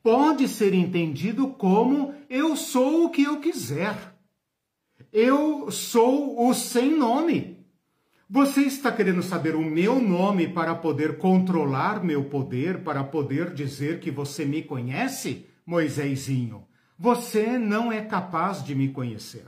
pode 0.01 0.47
ser 0.47 0.73
entendido 0.73 1.49
como 1.49 2.13
eu 2.29 2.55
sou 2.55 3.05
o 3.05 3.09
que 3.09 3.23
eu 3.23 3.39
quiser. 3.39 4.15
Eu 5.11 5.69
sou 5.69 6.47
o 6.47 6.53
sem 6.53 6.95
nome. 6.97 7.50
Você 8.33 8.61
está 8.61 8.93
querendo 8.93 9.21
saber 9.21 9.57
o 9.57 9.61
meu 9.61 9.99
nome 9.99 10.47
para 10.47 10.73
poder 10.73 11.17
controlar 11.17 12.01
meu 12.01 12.23
poder, 12.23 12.81
para 12.81 13.03
poder 13.03 13.53
dizer 13.53 13.99
que 13.99 14.09
você 14.09 14.45
me 14.45 14.61
conhece, 14.61 15.45
Moisésinho? 15.65 16.63
Você 16.97 17.57
não 17.57 17.91
é 17.91 17.99
capaz 17.99 18.63
de 18.63 18.73
me 18.73 18.87
conhecer. 18.87 19.43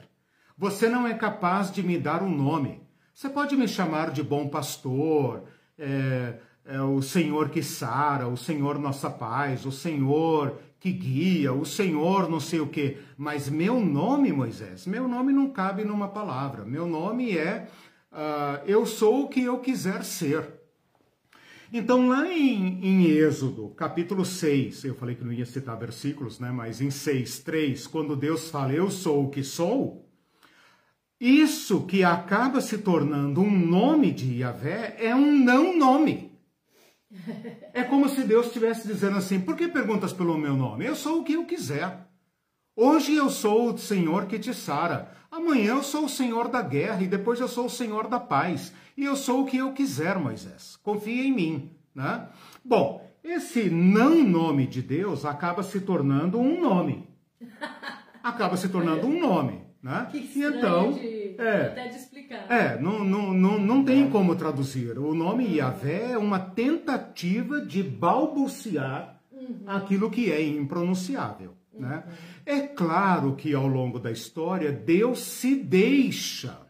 Você 0.58 0.90
não 0.90 1.08
é 1.08 1.14
capaz 1.14 1.72
de 1.72 1.82
me 1.82 1.98
dar 1.98 2.22
um 2.22 2.30
nome. 2.30 2.82
Você 3.14 3.30
pode 3.30 3.56
me 3.56 3.70
chamar 3.70 4.12
de 4.12 4.22
bom 4.22 4.50
pastor, 4.50 5.46
é, 5.80 6.40
é, 6.66 6.82
o 6.82 7.02
Senhor 7.02 7.48
que 7.52 7.64
sara, 7.64 8.28
o 8.28 8.36
Senhor 8.36 8.78
nossa 8.78 9.10
paz, 9.10 9.66
o 9.66 9.72
Senhor 9.72 10.60
que 10.78 10.92
guia, 10.92 11.54
o 11.54 11.66
Senhor 11.66 12.30
não 12.30 12.42
sei 12.42 12.60
o 12.60 12.68
quê. 12.68 12.98
Mas 13.18 13.48
meu 13.48 13.80
nome, 13.80 14.34
Moisés, 14.34 14.86
meu 14.86 15.08
nome 15.08 15.32
não 15.32 15.50
cabe 15.52 15.86
numa 15.86 16.10
palavra. 16.10 16.66
Meu 16.66 16.86
nome 16.86 17.38
é 17.38 17.70
uh, 18.14 18.64
eu 18.66 18.86
sou 18.86 19.24
o 19.24 19.28
que 19.28 19.44
eu 19.44 19.60
quiser 19.60 20.04
ser. 20.04 20.48
Então, 21.72 22.08
lá 22.08 22.32
em, 22.32 22.86
em, 22.86 23.06
Êxodo, 23.08 23.70
capítulo 23.70 24.24
6, 24.24 24.86
eu 24.86 24.94
falei 24.94 25.16
que 25.16 25.24
não 25.24 25.34
ia 25.34 25.46
citar 25.46 25.78
versículos, 25.78 26.40
né? 26.40 26.52
Mas 26.52 26.80
em 26.80 26.92
6, 26.92 27.40
3, 27.40 27.88
quando 27.88 28.16
Deus 28.16 28.52
fala, 28.52 28.74
eu 28.74 28.92
sou 28.92 29.26
o 29.26 29.30
que 29.32 29.44
sou, 29.44 30.08
isso 31.20 31.86
que 31.86 32.04
acaba 32.04 32.62
se 32.62 32.78
tornando 32.78 33.42
um 33.42 33.50
nome 33.50 34.12
de 34.12 34.40
Yahvé 34.40 34.98
é 35.00 35.16
um 35.16 35.40
não 35.40 35.76
nome. 35.76 36.32
É 37.74 37.84
como 37.84 38.10
se 38.10 38.24
Deus 38.24 38.48
estivesse 38.48 38.88
dizendo 38.88 39.18
assim: 39.18 39.40
por 39.40 39.56
que 39.56 39.68
perguntas 39.68 40.12
pelo 40.12 40.38
meu 40.38 40.56
nome? 40.56 40.86
Eu 40.86 40.96
sou 40.96 41.22
o 41.22 41.24
que 41.24 41.34
eu 41.34 41.46
quiser. 41.46 42.08
Hoje 42.76 43.16
eu 43.16 43.30
sou 43.30 43.72
o 43.74 43.78
Senhor 43.78 44.26
que 44.26 44.38
te 44.38 44.54
sara. 44.54 45.12
Amanhã 45.34 45.72
eu 45.72 45.84
sou 45.84 46.06
o 46.06 46.10
Senhor 46.10 46.48
da 46.48 46.62
guerra 46.62 47.02
e 47.02 47.08
depois 47.08 47.40
eu 47.40 47.48
sou 47.48 47.66
o 47.66 47.70
Senhor 47.70 48.08
da 48.08 48.20
paz. 48.20 48.72
E 48.96 49.04
eu 49.04 49.16
sou 49.16 49.42
o 49.42 49.46
que 49.48 49.58
eu 49.58 49.74
quiser, 49.74 50.20
Moisés. 50.20 50.78
Confia 50.84 51.24
em 51.24 51.34
mim, 51.34 51.72
né? 51.96 52.28
Bom, 52.64 53.04
esse 53.24 53.68
não 53.68 54.24
nome 54.24 54.68
de 54.68 54.80
Deus 54.80 55.26
acaba 55.26 55.64
se 55.64 55.82
tornando 55.82 56.40
um 56.40 56.62
nome. 56.62 57.10
Acaba 58.24 58.56
se 58.56 58.70
tornando 58.70 59.06
um 59.06 59.20
nome, 59.20 59.64
né? 59.82 60.08
Que 60.10 60.18
e 60.18 60.44
então, 60.44 60.94
de, 60.94 61.36
é, 61.38 61.66
até 61.66 61.88
de 61.90 61.98
explicar. 61.98 62.50
É, 62.50 62.80
não, 62.80 63.04
não, 63.04 63.34
não, 63.34 63.60
não 63.60 63.84
tem 63.84 64.10
como 64.10 64.34
traduzir. 64.34 64.98
O 64.98 65.14
nome 65.14 65.58
Yahvé 65.58 66.12
é 66.12 66.18
uma 66.18 66.40
tentativa 66.40 67.60
de 67.60 67.84
balbuciar 67.84 69.20
uhum. 69.30 69.64
aquilo 69.66 70.10
que 70.10 70.32
é 70.32 70.42
impronunciável. 70.42 71.54
Né? 71.74 72.04
É 72.46 72.62
claro 72.62 73.36
que 73.36 73.54
ao 73.54 73.68
longo 73.68 74.00
da 74.00 74.12
história 74.12 74.72
Deus 74.72 75.20
se 75.20 75.56
deixa, 75.56 76.62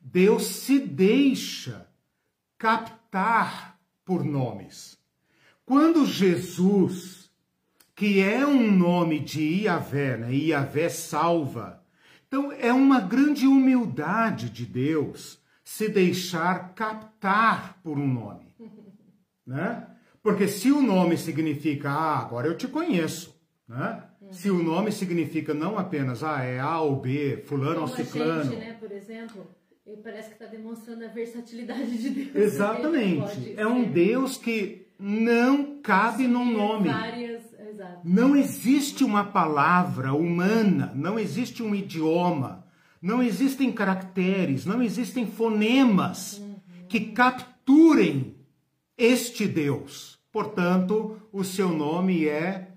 Deus 0.00 0.46
se 0.46 0.78
deixa 0.78 1.86
captar 2.58 3.78
por 4.04 4.24
nomes. 4.24 4.98
Quando 5.64 6.04
Jesus, 6.04 7.30
que 7.94 8.20
é 8.20 8.46
um 8.46 8.70
nome 8.70 9.20
de 9.20 9.62
Iavé, 9.62 10.16
né? 10.16 10.34
Iavé 10.34 10.88
salva, 10.88 11.82
então 12.26 12.52
é 12.52 12.72
uma 12.72 13.00
grande 13.00 13.46
humildade 13.46 14.50
de 14.50 14.66
Deus 14.66 15.40
se 15.64 15.88
deixar 15.88 16.74
captar 16.74 17.80
por 17.82 17.98
um 17.98 18.06
nome, 18.06 18.52
né? 19.46 19.86
Porque 20.22 20.46
se 20.48 20.70
o 20.70 20.82
nome 20.82 21.16
significa, 21.16 21.90
ah, 21.90 22.18
agora 22.18 22.46
eu 22.46 22.56
te 22.56 22.68
conheço, 22.68 23.29
né? 23.70 24.02
Uhum. 24.20 24.32
Se 24.32 24.50
o 24.50 24.60
nome 24.60 24.90
significa 24.90 25.54
não 25.54 25.78
apenas 25.78 26.24
ah, 26.24 26.42
é 26.42 26.58
A 26.58 26.80
ou 26.80 26.96
B, 26.96 27.44
fulano 27.46 27.82
ou 27.82 27.88
ciclano. 27.88 28.50
Gente, 28.50 28.56
né, 28.56 28.72
por 28.72 28.90
exemplo, 28.90 29.46
parece 30.02 30.28
que 30.28 30.34
está 30.34 30.46
demonstrando 30.46 31.04
a 31.04 31.08
versatilidade 31.08 31.96
de 31.96 32.10
Deus. 32.10 32.34
Exatamente. 32.34 33.54
É 33.56 33.64
um 33.64 33.84
Deus 33.84 34.36
que 34.36 34.88
não 34.98 35.80
cabe 35.80 36.26
num 36.26 36.50
nome. 36.50 36.88
Várias. 36.88 37.48
Não 38.04 38.36
existe 38.36 39.04
uma 39.04 39.24
palavra 39.24 40.12
humana, 40.12 40.92
não 40.94 41.18
existe 41.18 41.62
um 41.62 41.74
idioma, 41.74 42.66
não 43.00 43.22
existem 43.22 43.72
caracteres, 43.72 44.66
não 44.66 44.82
existem 44.82 45.26
fonemas 45.26 46.38
uhum. 46.38 46.56
que 46.88 47.00
capturem 47.12 48.34
este 48.98 49.46
Deus. 49.46 50.18
Portanto, 50.30 51.16
o 51.32 51.42
seu 51.42 51.70
nome 51.70 52.26
é 52.26 52.69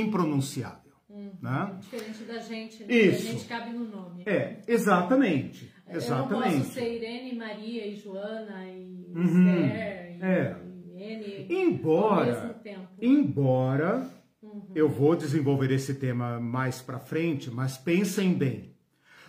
impronunciável. 0.00 0.92
Hum, 1.08 1.32
né? 1.40 1.76
Diferente 1.80 2.24
da 2.24 2.38
gente, 2.38 2.84
né? 2.84 2.94
Isso. 2.94 3.28
A 3.28 3.32
gente 3.32 3.44
cabe 3.44 3.70
no 3.70 3.84
nome. 3.84 4.22
É, 4.26 4.60
exatamente. 4.66 5.70
exatamente. 5.88 6.32
Eu 6.32 6.40
não 6.40 6.60
posso 6.60 6.72
ser 6.72 6.96
Irene, 6.96 7.36
Maria 7.36 7.86
e 7.86 7.96
Joana 7.96 8.64
e 8.66 9.12
uhum. 9.14 9.66
Esther 9.66 10.16
e, 10.18 10.24
é. 10.24 10.56
e 10.94 11.02
N 11.02 11.46
embora. 11.50 12.60
Embora 13.00 14.10
uhum. 14.42 14.70
eu 14.74 14.88
vou 14.88 15.14
desenvolver 15.14 15.70
esse 15.70 15.94
tema 15.94 16.40
mais 16.40 16.80
para 16.80 16.98
frente, 16.98 17.50
mas 17.50 17.76
pensem 17.76 18.32
bem. 18.32 18.72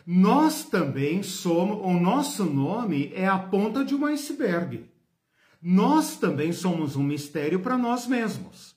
Nós 0.06 0.66
também 0.66 1.24
somos, 1.24 1.80
o 1.82 1.94
nosso 1.94 2.44
nome 2.44 3.12
é 3.16 3.26
a 3.26 3.38
ponta 3.38 3.86
de 3.86 3.96
um 3.96 4.06
iceberg. 4.06 4.86
Nós 5.62 6.18
também 6.18 6.52
somos 6.52 6.98
um 6.98 7.04
mistério 7.04 7.62
para 7.62 7.78
nós 7.78 8.06
mesmos. 8.06 8.73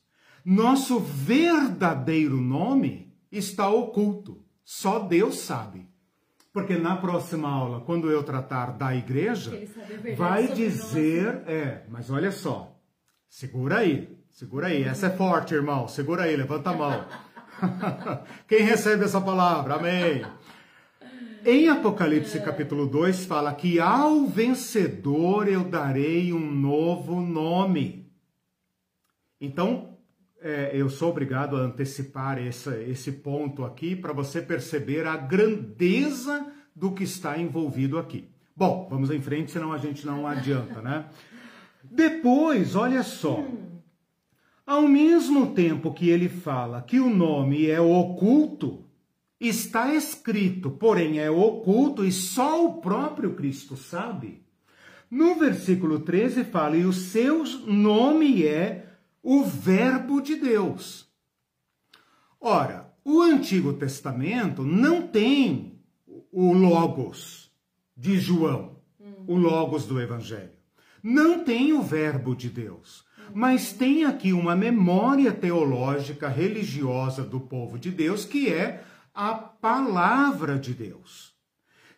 Nosso 0.49 1.01
verdadeiro 1.01 2.37
nome 2.37 3.13
está 3.33 3.69
oculto. 3.69 4.45
Só 4.65 5.01
Deus 5.01 5.39
sabe. 5.39 5.89
Porque 6.53 6.77
na 6.77 6.95
próxima 6.95 7.49
aula, 7.49 7.81
quando 7.81 8.09
eu 8.09 8.23
tratar 8.23 8.67
da 8.67 8.95
igreja, 8.95 9.51
vai 10.17 10.47
dizer, 10.47 11.43
é, 11.49 11.83
mas 11.89 12.11
olha 12.11 12.31
só, 12.31 12.81
segura 13.29 13.79
aí, 13.79 14.17
segura 14.31 14.69
aí, 14.69 14.85
essa 14.85 15.09
é 15.09 15.11
forte, 15.11 15.53
irmão, 15.53 15.89
segura 15.89 16.23
aí, 16.23 16.37
levanta 16.37 16.71
a 16.71 16.77
mão. 16.77 17.05
Quem 18.47 18.63
recebe 18.63 19.05
essa 19.05 19.21
palavra? 19.21 19.75
Amém. 19.75 20.25
Em 21.45 21.69
Apocalipse 21.69 22.39
capítulo 22.39 22.87
2 22.87 23.27
fala 23.27 23.53
que 23.53 23.81
ao 23.81 24.27
vencedor 24.27 25.49
eu 25.49 25.65
darei 25.65 26.33
um 26.33 26.53
novo 26.53 27.21
nome. 27.21 28.09
Então, 29.41 29.96
é, 30.47 30.71
eu 30.73 30.89
sou 30.89 31.11
obrigado 31.11 31.57
a 31.57 31.61
antecipar 31.61 32.39
essa, 32.39 32.81
esse 32.81 33.11
ponto 33.11 33.65
aqui 33.65 33.97
para 33.97 34.13
você 34.13 34.41
perceber 34.41 35.05
a 35.05 35.17
grandeza 35.17 36.53
do 36.73 36.93
que 36.93 37.03
está 37.03 37.37
envolvido 37.37 37.99
aqui. 37.99 38.29
Bom, 38.55 38.87
vamos 38.89 39.11
em 39.11 39.21
frente, 39.21 39.51
senão 39.51 39.73
a 39.73 39.79
gente 39.79 40.07
não 40.07 40.25
adianta, 40.25 40.81
né? 40.81 41.07
Depois, 41.83 42.77
olha 42.77 43.03
só. 43.03 43.45
Ao 44.65 44.83
mesmo 44.83 45.53
tempo 45.53 45.93
que 45.93 46.09
ele 46.09 46.29
fala 46.29 46.81
que 46.81 47.01
o 47.01 47.11
nome 47.11 47.67
é 47.67 47.81
oculto, 47.81 48.85
está 49.41 49.93
escrito, 49.95 50.71
porém 50.71 51.19
é 51.19 51.29
oculto 51.29 52.05
e 52.05 52.13
só 52.13 52.65
o 52.65 52.81
próprio 52.81 53.35
Cristo 53.35 53.77
sabe. 53.77 54.45
No 55.11 55.35
versículo 55.35 55.99
13 55.99 56.45
fala: 56.45 56.77
e 56.77 56.85
o 56.85 56.93
seu 56.93 57.43
nome 57.67 58.45
é 58.45 58.86
o 59.29 59.43
Verbo 59.43 60.21
de 60.21 60.37
Deus. 60.37 61.11
Ora, 62.41 62.95
o 63.05 63.21
Antigo 63.21 63.73
Testamento 63.73 64.63
não 64.63 65.05
tem 65.09 65.81
o 66.31 66.53
Logos 66.53 67.51
de 67.97 68.21
João, 68.21 68.77
o 69.27 69.37
Logos 69.37 69.85
do 69.85 70.01
Evangelho. 70.01 70.53
Não 71.03 71.43
tem 71.43 71.73
o 71.73 71.83
Verbo 71.83 72.37
de 72.37 72.49
Deus. 72.49 73.05
Mas 73.35 73.73
tem 73.73 74.05
aqui 74.05 74.33
uma 74.33 74.55
memória 74.55 75.33
teológica 75.33 76.29
religiosa 76.29 77.25
do 77.25 77.41
povo 77.41 77.81
de 77.81 77.91
Deus 77.91 78.25
que 78.25 78.49
é 78.49 78.85
a 79.13 79.35
palavra 79.35 80.57
de 80.57 80.73
Deus. 80.73 81.35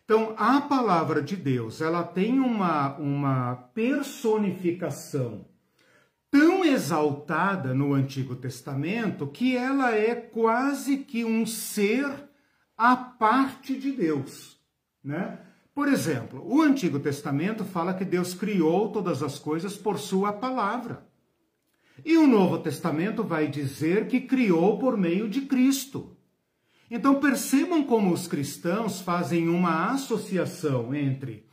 Então, 0.03 0.33
a 0.35 0.61
palavra 0.61 1.21
de 1.21 1.35
Deus, 1.35 1.79
ela 1.79 2.03
tem 2.03 2.39
uma, 2.39 2.97
uma 2.97 3.53
personificação 3.75 5.45
exaltada 6.69 7.73
no 7.73 7.93
Antigo 7.93 8.35
Testamento 8.35 9.27
que 9.27 9.55
ela 9.55 9.95
é 9.95 10.15
quase 10.15 10.97
que 10.97 11.25
um 11.25 11.45
ser 11.45 12.09
à 12.77 12.95
parte 12.95 13.77
de 13.77 13.91
Deus, 13.91 14.59
né? 15.03 15.39
Por 15.73 15.87
exemplo, 15.87 16.43
o 16.45 16.61
Antigo 16.61 16.99
Testamento 16.99 17.63
fala 17.63 17.93
que 17.93 18.03
Deus 18.03 18.33
criou 18.33 18.91
todas 18.91 19.23
as 19.23 19.39
coisas 19.39 19.77
por 19.77 19.97
sua 19.97 20.33
palavra. 20.33 21.07
E 22.03 22.17
o 22.17 22.27
Novo 22.27 22.57
Testamento 22.59 23.23
vai 23.23 23.47
dizer 23.47 24.07
que 24.07 24.21
criou 24.21 24.77
por 24.77 24.97
meio 24.97 25.29
de 25.29 25.41
Cristo. 25.41 26.17
Então 26.89 27.19
percebam 27.19 27.83
como 27.83 28.11
os 28.11 28.27
cristãos 28.27 28.99
fazem 28.99 29.47
uma 29.47 29.91
associação 29.91 30.93
entre 30.93 31.45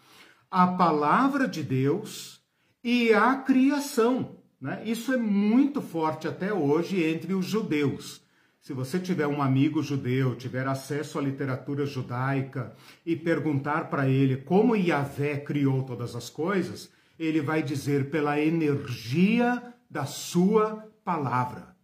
a 0.51 0.67
palavra 0.67 1.47
de 1.47 1.63
Deus 1.63 2.41
e 2.83 3.13
a 3.13 3.35
criação. 3.37 4.37
Né? 4.61 4.83
Isso 4.85 5.13
é 5.13 5.17
muito 5.17 5.83
forte 5.83 6.27
até 6.27 6.53
hoje 6.53 7.03
entre 7.03 7.35
os 7.35 7.47
judeus. 7.47 8.23
Se 8.61 8.73
você 8.73 8.99
tiver 8.99 9.29
um 9.29 9.41
amigo 9.41 9.83
judeu, 9.83 10.35
tiver 10.35 10.67
acesso 10.67 11.19
à 11.19 11.23
literatura 11.23 11.87
judaica 11.87 12.75
e 13.05 13.15
perguntar 13.15 13.89
para 13.89 14.09
ele 14.09 14.39
como 14.39 14.75
Yahvé 14.75 15.39
criou 15.39 15.85
todas 15.85 16.17
as 16.17 16.29
coisas, 16.29 16.91
ele 17.19 17.41
vai 17.41 17.63
dizer 17.63 18.11
pela 18.11 18.41
energia 18.41 19.63
da 19.89 20.05
sua 20.05 20.85
palavra. 21.05 21.77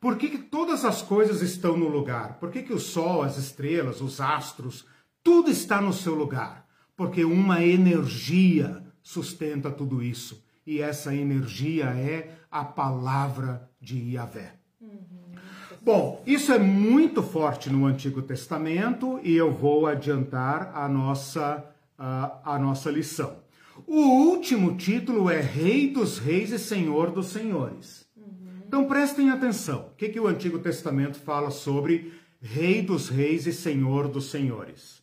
Por 0.00 0.16
que, 0.16 0.28
que 0.28 0.38
todas 0.38 0.84
as 0.84 1.02
coisas 1.02 1.42
estão 1.42 1.76
no 1.76 1.88
lugar? 1.88 2.38
Por 2.38 2.50
que, 2.50 2.62
que 2.62 2.72
o 2.72 2.78
sol, 2.78 3.22
as 3.22 3.36
estrelas, 3.36 4.00
os 4.00 4.20
astros, 4.20 4.86
tudo 5.22 5.50
está 5.50 5.80
no 5.80 5.92
seu 5.92 6.14
lugar? 6.14 6.66
Porque 6.96 7.24
uma 7.24 7.62
energia 7.62 8.82
sustenta 9.02 9.70
tudo 9.70 10.02
isso. 10.02 10.42
E 10.68 10.82
essa 10.82 11.14
energia 11.14 11.86
é 11.86 12.28
a 12.50 12.62
palavra 12.62 13.70
de 13.80 14.12
Yahvé. 14.12 14.52
Uhum. 14.78 15.32
Bom, 15.80 16.22
isso 16.26 16.52
é 16.52 16.58
muito 16.58 17.22
forte 17.22 17.70
no 17.70 17.86
Antigo 17.86 18.20
Testamento 18.20 19.18
e 19.24 19.34
eu 19.34 19.50
vou 19.50 19.86
adiantar 19.86 20.76
a 20.76 20.86
nossa, 20.86 21.64
a, 21.96 22.54
a 22.54 22.58
nossa 22.58 22.90
lição. 22.90 23.38
O 23.86 23.98
último 24.28 24.76
título 24.76 25.30
é 25.30 25.40
Rei 25.40 25.88
dos 25.88 26.18
Reis 26.18 26.50
e 26.50 26.58
Senhor 26.58 27.12
dos 27.12 27.28
Senhores. 27.28 28.06
Uhum. 28.14 28.60
Então 28.66 28.84
prestem 28.84 29.30
atenção. 29.30 29.86
O 29.92 29.96
que, 29.96 30.10
que 30.10 30.20
o 30.20 30.26
Antigo 30.26 30.58
Testamento 30.58 31.18
fala 31.18 31.50
sobre 31.50 32.12
Rei 32.42 32.82
dos 32.82 33.08
Reis 33.08 33.46
e 33.46 33.54
Senhor 33.54 34.06
dos 34.06 34.30
Senhores? 34.30 35.02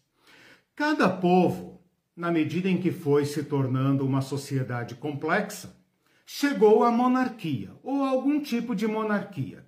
Cada 0.75 1.09
povo, 1.09 1.74
na 2.15 2.31
medida 2.31 2.69
em 2.69 2.77
que 2.77 2.91
foi 2.91 3.25
se 3.25 3.43
tornando 3.43 4.05
uma 4.05 4.21
sociedade 4.21 4.95
complexa, 4.95 5.75
chegou 6.25 6.83
à 6.83 6.91
monarquia 6.91 7.71
ou 7.83 8.03
algum 8.03 8.39
tipo 8.39 8.73
de 8.75 8.87
monarquia. 8.87 9.65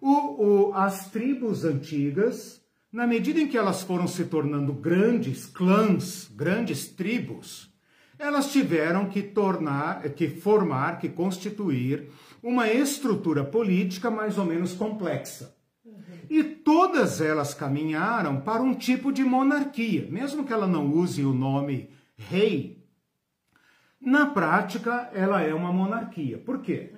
O, 0.00 0.68
o, 0.68 0.74
as 0.74 1.10
tribos 1.10 1.64
antigas, 1.64 2.62
na 2.92 3.06
medida 3.06 3.40
em 3.40 3.48
que 3.48 3.58
elas 3.58 3.82
foram 3.82 4.06
se 4.06 4.24
tornando 4.24 4.72
grandes 4.72 5.46
clãs, 5.46 6.30
grandes 6.34 6.88
tribos, 6.88 7.70
elas 8.18 8.52
tiveram 8.52 9.06
que 9.06 9.22
tornar, 9.22 10.02
que 10.10 10.28
formar, 10.28 10.98
que 10.98 11.08
constituir 11.08 12.10
uma 12.42 12.70
estrutura 12.70 13.42
política 13.42 14.10
mais 14.10 14.38
ou 14.38 14.44
menos 14.44 14.74
complexa. 14.74 15.56
E 16.30 16.44
todas 16.44 17.20
elas 17.20 17.52
caminharam 17.52 18.40
para 18.40 18.62
um 18.62 18.72
tipo 18.72 19.10
de 19.12 19.24
monarquia, 19.24 20.06
mesmo 20.08 20.44
que 20.44 20.52
ela 20.52 20.68
não 20.68 20.86
use 20.86 21.24
o 21.24 21.34
nome 21.34 21.90
rei. 22.16 22.86
Na 24.00 24.26
prática, 24.26 25.10
ela 25.12 25.42
é 25.42 25.52
uma 25.52 25.72
monarquia. 25.72 26.38
Por 26.38 26.62
quê? 26.62 26.94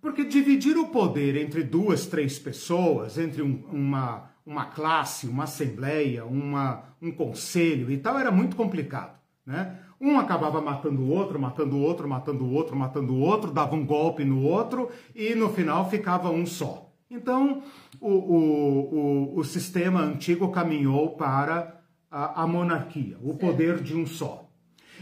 Porque 0.00 0.24
dividir 0.24 0.76
o 0.76 0.88
poder 0.88 1.36
entre 1.36 1.62
duas, 1.62 2.06
três 2.06 2.40
pessoas, 2.40 3.18
entre 3.18 3.40
um, 3.40 3.62
uma, 3.70 4.32
uma 4.44 4.64
classe, 4.64 5.28
uma 5.28 5.44
assembleia, 5.44 6.24
uma, 6.24 6.82
um 7.00 7.12
conselho 7.12 7.88
e 7.88 7.98
tal, 7.98 8.18
era 8.18 8.32
muito 8.32 8.56
complicado. 8.56 9.16
Né? 9.46 9.78
Um 10.00 10.18
acabava 10.18 10.60
matando 10.60 11.02
o 11.02 11.08
outro, 11.08 11.38
matando 11.38 11.76
o 11.76 11.80
outro, 11.80 12.08
matando 12.08 12.44
o 12.44 12.50
outro, 12.50 12.74
matando 12.74 13.14
o 13.14 13.20
outro, 13.20 13.52
dava 13.52 13.76
um 13.76 13.86
golpe 13.86 14.24
no 14.24 14.42
outro 14.42 14.90
e 15.14 15.36
no 15.36 15.50
final 15.50 15.88
ficava 15.88 16.30
um 16.30 16.44
só. 16.44 16.91
Então, 17.12 17.62
o, 18.00 18.08
o, 18.08 19.34
o, 19.34 19.38
o 19.38 19.44
sistema 19.44 20.00
antigo 20.00 20.50
caminhou 20.50 21.10
para 21.10 21.78
a, 22.10 22.42
a 22.42 22.46
monarquia, 22.46 23.18
o 23.22 23.34
poder 23.34 23.82
de 23.82 23.94
um 23.94 24.06
só. 24.06 24.48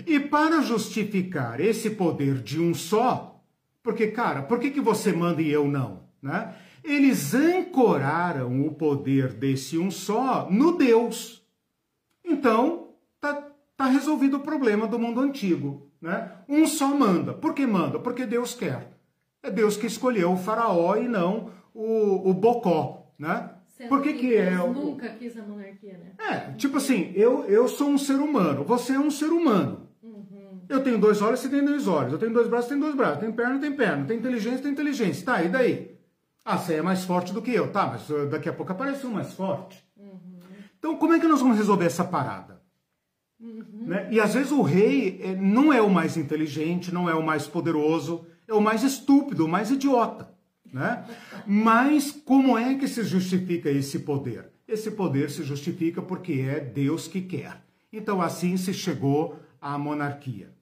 E 0.05 0.19
para 0.19 0.61
justificar 0.61 1.61
esse 1.61 1.91
poder 1.91 2.43
de 2.43 2.61
um 2.61 2.75
só, 2.75 3.41
porque, 3.81 4.09
cara, 4.09 4.43
por 4.43 4.59
que, 4.59 4.73
que 4.73 4.81
você 4.81 5.13
manda 5.13 5.41
e 5.41 5.51
eu 5.51 5.69
não? 5.69 6.01
Né? 6.21 6.53
Eles 6.83 7.33
ancoraram 7.33 8.67
o 8.67 8.75
poder 8.75 9.33
desse 9.33 9.79
um 9.79 9.89
só 9.89 10.51
no 10.51 10.77
Deus. 10.77 11.47
Então, 12.25 12.89
tá, 13.21 13.53
tá 13.77 13.87
resolvido 13.87 14.39
o 14.39 14.43
problema 14.43 14.89
do 14.89 14.99
mundo 14.99 15.21
antigo. 15.21 15.89
Né? 16.01 16.33
Um 16.49 16.67
só 16.67 16.89
manda. 16.89 17.33
Por 17.35 17.55
que 17.55 17.65
manda? 17.69 18.01
Porque 18.01 18.27
Deus 18.27 18.53
quer. 18.53 18.99
É 19.43 19.51
Deus 19.51 19.77
que 19.77 19.87
escolheu 19.87 20.33
o 20.33 20.37
faraó 20.37 20.97
e 20.97 21.07
não 21.07 21.60
o, 21.81 22.31
o 22.31 22.35
bocó. 22.35 23.13
Né? 23.19 23.51
Por 23.89 24.03
que, 24.03 24.15
que 24.15 24.37
é? 24.37 24.57
nunca 24.57 25.09
quis 25.11 25.37
a 25.39 25.43
monarquia, 25.43 25.99
né? 25.99 26.13
É, 26.19 26.53
tipo 26.53 26.77
assim, 26.77 27.13
eu, 27.15 27.45
eu 27.47 27.67
sou 27.67 27.89
um 27.89 27.97
ser 27.97 28.17
humano, 28.17 28.63
você 28.65 28.93
é 28.93 28.99
um 28.99 29.11
ser 29.11 29.31
humano. 29.31 29.89
Eu 30.71 30.85
tenho 30.85 30.99
dois 30.99 31.21
olhos, 31.21 31.41
você 31.41 31.49
tem 31.49 31.65
dois 31.65 31.89
olhos. 31.89 32.13
Eu 32.13 32.19
tenho 32.19 32.33
dois 32.33 32.47
braços, 32.47 32.69
você 32.69 32.75
tem 32.75 32.81
dois 32.81 32.95
braços. 32.95 33.19
Tem 33.19 33.33
perna, 33.33 33.59
tem 33.59 33.73
perna. 33.73 34.07
Tem 34.07 34.17
inteligência, 34.17 34.63
tem 34.63 34.71
inteligência. 34.71 35.27
Tá, 35.27 35.43
e 35.43 35.49
daí? 35.49 35.99
Ah, 36.45 36.57
você 36.57 36.75
é 36.75 36.83
mais 36.83 37.05
forte 37.05 37.33
do 37.33 37.43
que 37.43 37.53
eu. 37.53 37.73
Tá, 37.73 37.89
mas 37.89 38.09
uh, 38.09 38.27
daqui 38.29 38.49
a 38.49 38.53
pouco 38.53 38.71
aparece 38.71 39.05
um 39.05 39.11
mais 39.11 39.33
forte. 39.33 39.85
Uhum. 39.97 40.39
Então, 40.79 40.97
como 40.97 41.13
é 41.13 41.19
que 41.19 41.27
nós 41.27 41.41
vamos 41.41 41.57
resolver 41.57 41.87
essa 41.87 42.05
parada? 42.05 42.63
Uhum. 43.41 43.65
Né? 43.87 44.09
E 44.13 44.21
às 44.21 44.33
vezes 44.33 44.53
o 44.53 44.63
rei 44.63 45.21
eh, 45.21 45.35
não 45.35 45.73
é 45.73 45.83
o 45.83 45.91
mais 45.91 46.17
inteligente, 46.17 46.95
não 46.95 47.11
é 47.11 47.15
o 47.15 47.23
mais 47.23 47.49
poderoso, 47.49 48.25
é 48.47 48.55
o 48.55 48.61
mais 48.61 48.85
estúpido, 48.85 49.47
o 49.47 49.49
mais 49.49 49.73
idiota. 49.73 50.33
Né? 50.73 51.05
Mas 51.47 52.11
como 52.13 52.57
é 52.57 52.75
que 52.75 52.87
se 52.87 53.03
justifica 53.03 53.71
esse 53.71 54.01
poder? 54.01 54.51
Esse 54.67 54.91
poder 54.91 55.31
se 55.31 55.43
justifica 55.43 56.01
porque 56.01 56.45
é 56.49 56.61
Deus 56.61 57.09
que 57.09 57.21
quer. 57.21 57.63
Então 57.93 58.23
assim 58.23 58.57
se 58.57 58.73
chegou 58.73 59.39
à 59.61 59.77
monarquia. 59.77 60.53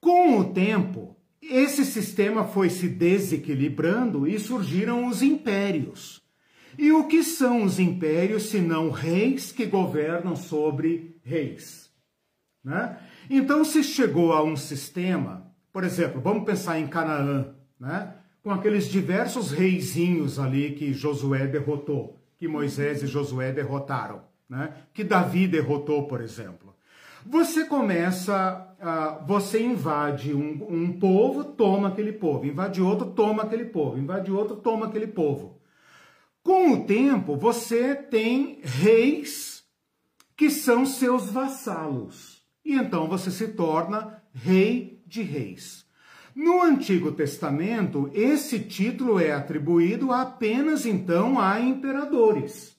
Com 0.00 0.38
o 0.38 0.52
tempo, 0.52 1.16
esse 1.40 1.84
sistema 1.84 2.44
foi 2.44 2.70
se 2.70 2.88
desequilibrando 2.88 4.26
e 4.26 4.38
surgiram 4.38 5.06
os 5.06 5.22
impérios. 5.22 6.22
E 6.78 6.90
o 6.90 7.06
que 7.06 7.22
são 7.22 7.62
os 7.62 7.78
impérios 7.78 8.44
se 8.44 8.58
não 8.58 8.90
reis 8.90 9.52
que 9.52 9.66
governam 9.66 10.34
sobre 10.34 11.20
reis? 11.22 11.90
Né? 12.64 12.98
Então 13.28 13.64
se 13.64 13.82
chegou 13.82 14.32
a 14.32 14.42
um 14.42 14.56
sistema, 14.56 15.52
por 15.72 15.84
exemplo, 15.84 16.20
vamos 16.20 16.44
pensar 16.44 16.78
em 16.78 16.86
Canaã, 16.86 17.54
né? 17.78 18.14
Com 18.42 18.50
aqueles 18.50 18.86
diversos 18.88 19.50
reizinhos 19.50 20.38
ali 20.38 20.72
que 20.72 20.92
Josué 20.92 21.46
derrotou, 21.46 22.18
que 22.36 22.48
Moisés 22.48 23.02
e 23.02 23.06
Josué 23.06 23.52
derrotaram, 23.52 24.22
né? 24.48 24.74
que 24.92 25.04
Davi 25.04 25.46
derrotou, 25.46 26.06
por 26.06 26.20
exemplo. 26.20 26.74
Você 27.24 27.64
começa 27.64 28.74
uh, 28.80 29.24
você 29.26 29.62
invade 29.62 30.34
um, 30.34 30.66
um 30.68 30.92
povo, 30.98 31.44
toma 31.44 31.88
aquele 31.88 32.12
povo, 32.12 32.46
invade 32.46 32.82
outro, 32.82 33.06
toma 33.12 33.44
aquele 33.44 33.66
povo, 33.66 33.96
invade 33.96 34.32
outro, 34.32 34.56
toma 34.56 34.86
aquele 34.86 35.06
povo. 35.06 35.60
Com 36.42 36.72
o 36.72 36.84
tempo, 36.84 37.36
você 37.36 37.94
tem 37.94 38.58
reis 38.62 39.62
que 40.36 40.50
são 40.50 40.84
seus 40.84 41.30
vassalos. 41.30 42.42
E 42.64 42.74
então 42.74 43.08
você 43.08 43.30
se 43.30 43.48
torna 43.48 44.20
rei 44.32 45.00
de 45.06 45.22
reis. 45.22 45.81
No 46.34 46.62
Antigo 46.62 47.12
Testamento, 47.12 48.10
esse 48.14 48.60
título 48.60 49.20
é 49.20 49.32
atribuído 49.32 50.12
apenas 50.12 50.86
então 50.86 51.38
a 51.38 51.60
imperadores. 51.60 52.76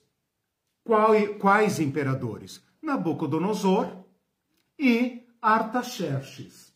Quais 1.38 1.78
imperadores? 1.78 2.62
Nabucodonosor 2.82 4.04
e 4.78 5.22
Artaxerxes. 5.40 6.74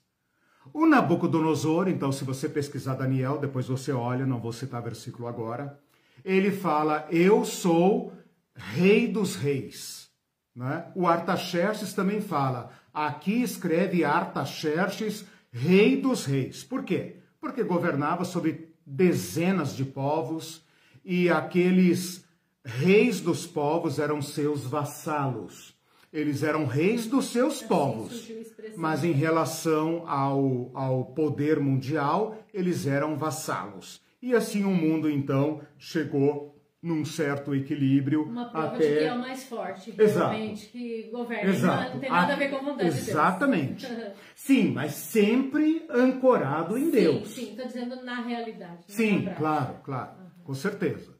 O 0.72 0.86
Nabucodonosor, 0.86 1.88
então, 1.88 2.12
se 2.12 2.24
você 2.24 2.48
pesquisar 2.48 2.94
Daniel, 2.94 3.38
depois 3.38 3.66
você 3.66 3.92
olha, 3.92 4.26
não 4.26 4.40
vou 4.40 4.52
citar 4.52 4.82
versículo 4.82 5.26
agora, 5.26 5.78
ele 6.24 6.50
fala: 6.50 7.06
Eu 7.10 7.44
sou 7.44 8.12
rei 8.54 9.08
dos 9.08 9.34
reis. 9.34 10.08
Né? 10.54 10.90
O 10.94 11.06
Artaxerxes 11.06 11.94
também 11.94 12.20
fala: 12.20 12.70
Aqui 12.92 13.42
escreve 13.42 14.04
Artaxerxes, 14.04 15.24
rei 15.50 15.96
dos 15.96 16.24
reis. 16.24 16.62
Por 16.62 16.84
quê? 16.84 17.16
Porque 17.40 17.62
governava 17.62 18.24
sobre 18.24 18.68
dezenas 18.84 19.74
de 19.74 19.84
povos 19.84 20.64
e 21.04 21.28
aqueles 21.28 22.24
reis 22.64 23.20
dos 23.20 23.46
povos 23.46 23.98
eram 23.98 24.20
seus 24.20 24.64
vassalos. 24.64 25.76
Eles 26.12 26.42
eram 26.42 26.64
reis 26.64 27.06
dos 27.06 27.26
seus 27.26 27.58
assim 27.58 27.66
povos. 27.66 28.30
Mas 28.76 29.04
em 29.04 29.12
relação 29.12 30.08
ao, 30.08 30.70
ao 30.74 31.04
poder 31.04 31.60
mundial, 31.60 32.38
eles 32.52 32.86
eram 32.86 33.16
vassalos. 33.16 34.00
E 34.20 34.34
assim 34.34 34.64
o 34.64 34.70
mundo 34.70 35.08
então 35.08 35.60
chegou 35.78 36.57
num 36.82 37.04
certo 37.04 37.54
equilíbrio. 37.54 38.22
Uma 38.22 38.50
prova 38.50 38.68
até... 38.68 38.78
de 38.78 38.98
que 38.98 39.04
é 39.04 39.12
o 39.12 39.18
mais 39.18 39.44
forte, 39.44 39.90
realmente, 39.90 40.62
Exato. 40.64 40.72
que 40.72 41.10
governa. 41.10 41.50
Exato. 41.50 41.94
Não 41.94 42.00
tem 42.00 42.10
nada 42.10 42.32
a, 42.32 42.36
ver 42.36 42.50
com 42.50 42.56
a 42.56 42.60
vontade 42.60 42.88
Exatamente. 42.88 43.86
de 43.86 43.94
Deus. 43.94 44.12
Sim, 44.34 44.72
mas 44.72 44.92
sempre 44.92 45.86
ancorado 45.90 46.78
em 46.78 46.84
sim, 46.86 46.90
Deus. 46.90 47.28
Sim, 47.28 47.50
estou 47.50 47.66
dizendo 47.66 48.04
na 48.04 48.20
realidade. 48.20 48.84
Sim, 48.86 49.28
claro, 49.36 49.74
claro, 49.82 50.12
uhum. 50.20 50.44
com 50.44 50.54
certeza. 50.54 51.18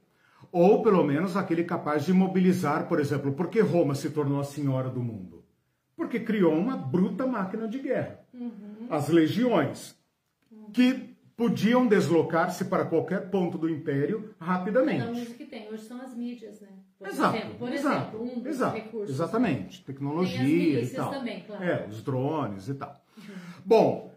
Ou 0.50 0.82
pelo 0.82 1.04
menos 1.04 1.36
aquele 1.36 1.64
capaz 1.64 2.06
de 2.06 2.12
mobilizar, 2.12 2.88
por 2.88 3.00
exemplo, 3.00 3.32
por 3.32 3.48
que 3.48 3.61
Roma 3.61 3.94
se 3.94 4.11
tornou 4.11 4.40
a 4.40 4.44
senhora 4.44 4.88
do 4.88 5.02
mundo? 5.02 5.44
Porque 5.94 6.20
criou 6.20 6.54
uma 6.54 6.76
bruta 6.76 7.26
máquina 7.26 7.68
de 7.68 7.80
guerra. 7.80 8.20
Uhum. 8.32 8.86
As 8.88 9.09
legiões, 9.09 9.98
que 10.72 11.18
podiam 11.39 11.86
deslocar-se 11.86 12.64
para 12.64 12.84
qualquer 12.84 13.30
ponto 13.30 13.57
do 13.57 13.70
império 13.70 14.34
rapidamente. 14.41 15.07
Música 15.07 15.34
que 15.34 15.45
tem. 15.45 15.68
Hoje 15.72 15.84
são 15.84 16.03
as 16.03 16.12
mídias, 16.12 16.61
né? 16.61 16.68
Por 16.99 17.07
exato, 17.07 17.36
exemplo, 17.36 17.55
por 17.55 17.72
exato, 17.72 18.16
exemplo, 18.16 18.22
um 18.22 18.41
dos 18.41 18.47
exato, 18.47 18.74
recursos. 18.76 19.14
Exatamente. 19.14 19.84
Tecnologia 19.84 20.82
e 20.82 20.91
tal. 20.91 21.11
Também, 21.12 21.45
claro. 21.47 21.62
É, 21.62 21.86
os 21.89 22.03
drones 22.03 22.68
e 22.68 22.74
tal. 22.74 23.01
Uhum. 23.16 23.34
Bom, 23.64 24.12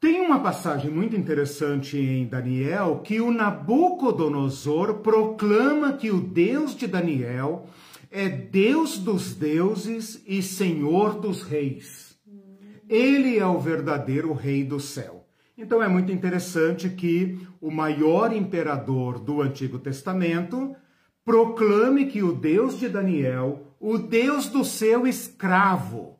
tem 0.00 0.20
uma 0.20 0.40
passagem 0.40 0.90
muito 0.90 1.14
interessante 1.14 1.96
em 1.96 2.26
Daniel 2.26 3.00
que 3.04 3.20
o 3.20 3.30
Nabucodonosor 3.30 4.94
proclama 4.94 5.92
que 5.92 6.10
o 6.10 6.20
Deus 6.20 6.74
de 6.74 6.88
Daniel 6.88 7.66
é 8.10 8.28
Deus 8.28 8.98
dos 8.98 9.36
deuses 9.36 10.20
e 10.26 10.42
Senhor 10.42 11.20
dos 11.20 11.44
reis. 11.44 12.18
Uhum. 12.26 12.40
Ele 12.88 13.38
é 13.38 13.46
o 13.46 13.60
verdadeiro 13.60 14.32
rei 14.32 14.64
do 14.64 14.80
céu. 14.80 15.19
Então 15.60 15.82
é 15.82 15.88
muito 15.88 16.10
interessante 16.10 16.88
que 16.88 17.38
o 17.60 17.70
maior 17.70 18.32
imperador 18.32 19.18
do 19.18 19.42
Antigo 19.42 19.78
Testamento 19.78 20.74
proclame 21.22 22.06
que 22.06 22.22
o 22.22 22.32
Deus 22.32 22.78
de 22.78 22.88
Daniel, 22.88 23.76
o 23.78 23.98
Deus 23.98 24.48
do 24.48 24.64
seu 24.64 25.06
escravo, 25.06 26.18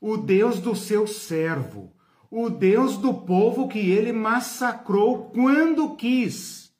o 0.00 0.16
Deus 0.16 0.58
do 0.58 0.74
seu 0.74 1.06
servo, 1.06 1.92
o 2.28 2.50
Deus 2.50 2.96
do 2.96 3.14
povo 3.14 3.68
que 3.68 3.78
ele 3.78 4.12
massacrou 4.12 5.30
quando 5.30 5.94
quis, 5.94 6.74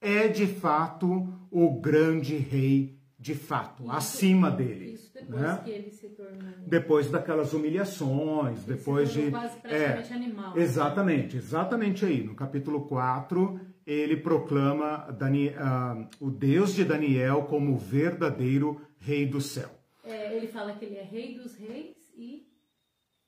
é 0.00 0.28
de 0.28 0.46
fato 0.46 1.28
o 1.50 1.78
grande 1.78 2.38
rei 2.38 2.93
de 3.24 3.34
fato, 3.34 3.84
isso, 3.84 3.90
acima 3.90 4.50
dele. 4.50 4.92
Isso 4.92 5.10
depois 5.14 5.40
né? 5.40 5.60
que 5.64 5.70
ele 5.70 5.90
se 5.90 6.08
tornou. 6.10 6.52
Depois 6.66 7.10
daquelas 7.10 7.54
humilhações, 7.54 8.58
ele 8.58 8.76
depois 8.76 9.10
de. 9.14 9.30
Quase 9.30 9.56
praticamente 9.60 10.12
é, 10.12 10.14
animal. 10.14 10.58
Exatamente, 10.58 11.36
exatamente 11.38 12.04
aí. 12.04 12.22
No 12.22 12.34
capítulo 12.34 12.82
4, 12.82 13.58
ele 13.86 14.18
proclama 14.18 15.10
Dani, 15.18 15.48
uh, 15.48 16.06
o 16.20 16.30
Deus 16.30 16.74
de 16.74 16.84
Daniel 16.84 17.44
como 17.44 17.72
o 17.72 17.78
verdadeiro 17.78 18.78
rei 18.98 19.24
do 19.24 19.40
céu. 19.40 19.70
É, 20.04 20.36
ele 20.36 20.48
fala 20.48 20.74
que 20.74 20.84
ele 20.84 20.96
é 20.96 21.04
rei 21.04 21.34
dos 21.34 21.56
reis 21.56 21.96
e. 22.14 22.46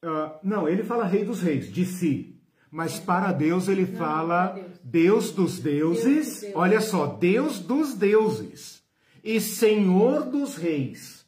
Uh, 0.05 0.31
não, 0.43 0.69
ele 0.69 0.85
fala 0.85 1.07
rei 1.07 1.25
dos 1.25 1.41
reis, 1.41 1.73
de 1.73 1.87
si. 1.87 2.39
Mas 2.71 3.01
para 3.01 3.33
Deus 3.33 3.67
ele 3.67 3.87
não, 3.87 3.97
fala 3.99 4.49
Deus. 4.49 4.79
Deus. 4.85 5.31
dos 5.33 5.59
deuses. 5.59 6.05
Deus 6.05 6.27
dos 6.27 6.41
deuses. 6.43 6.55
Olha 6.55 6.81
só, 6.83 7.07
Deus 7.07 7.61
dos 7.61 7.95
deuses 7.95 8.76
e 9.27 9.41
Senhor 9.41 10.23
dos 10.23 10.55
reis. 10.57 11.27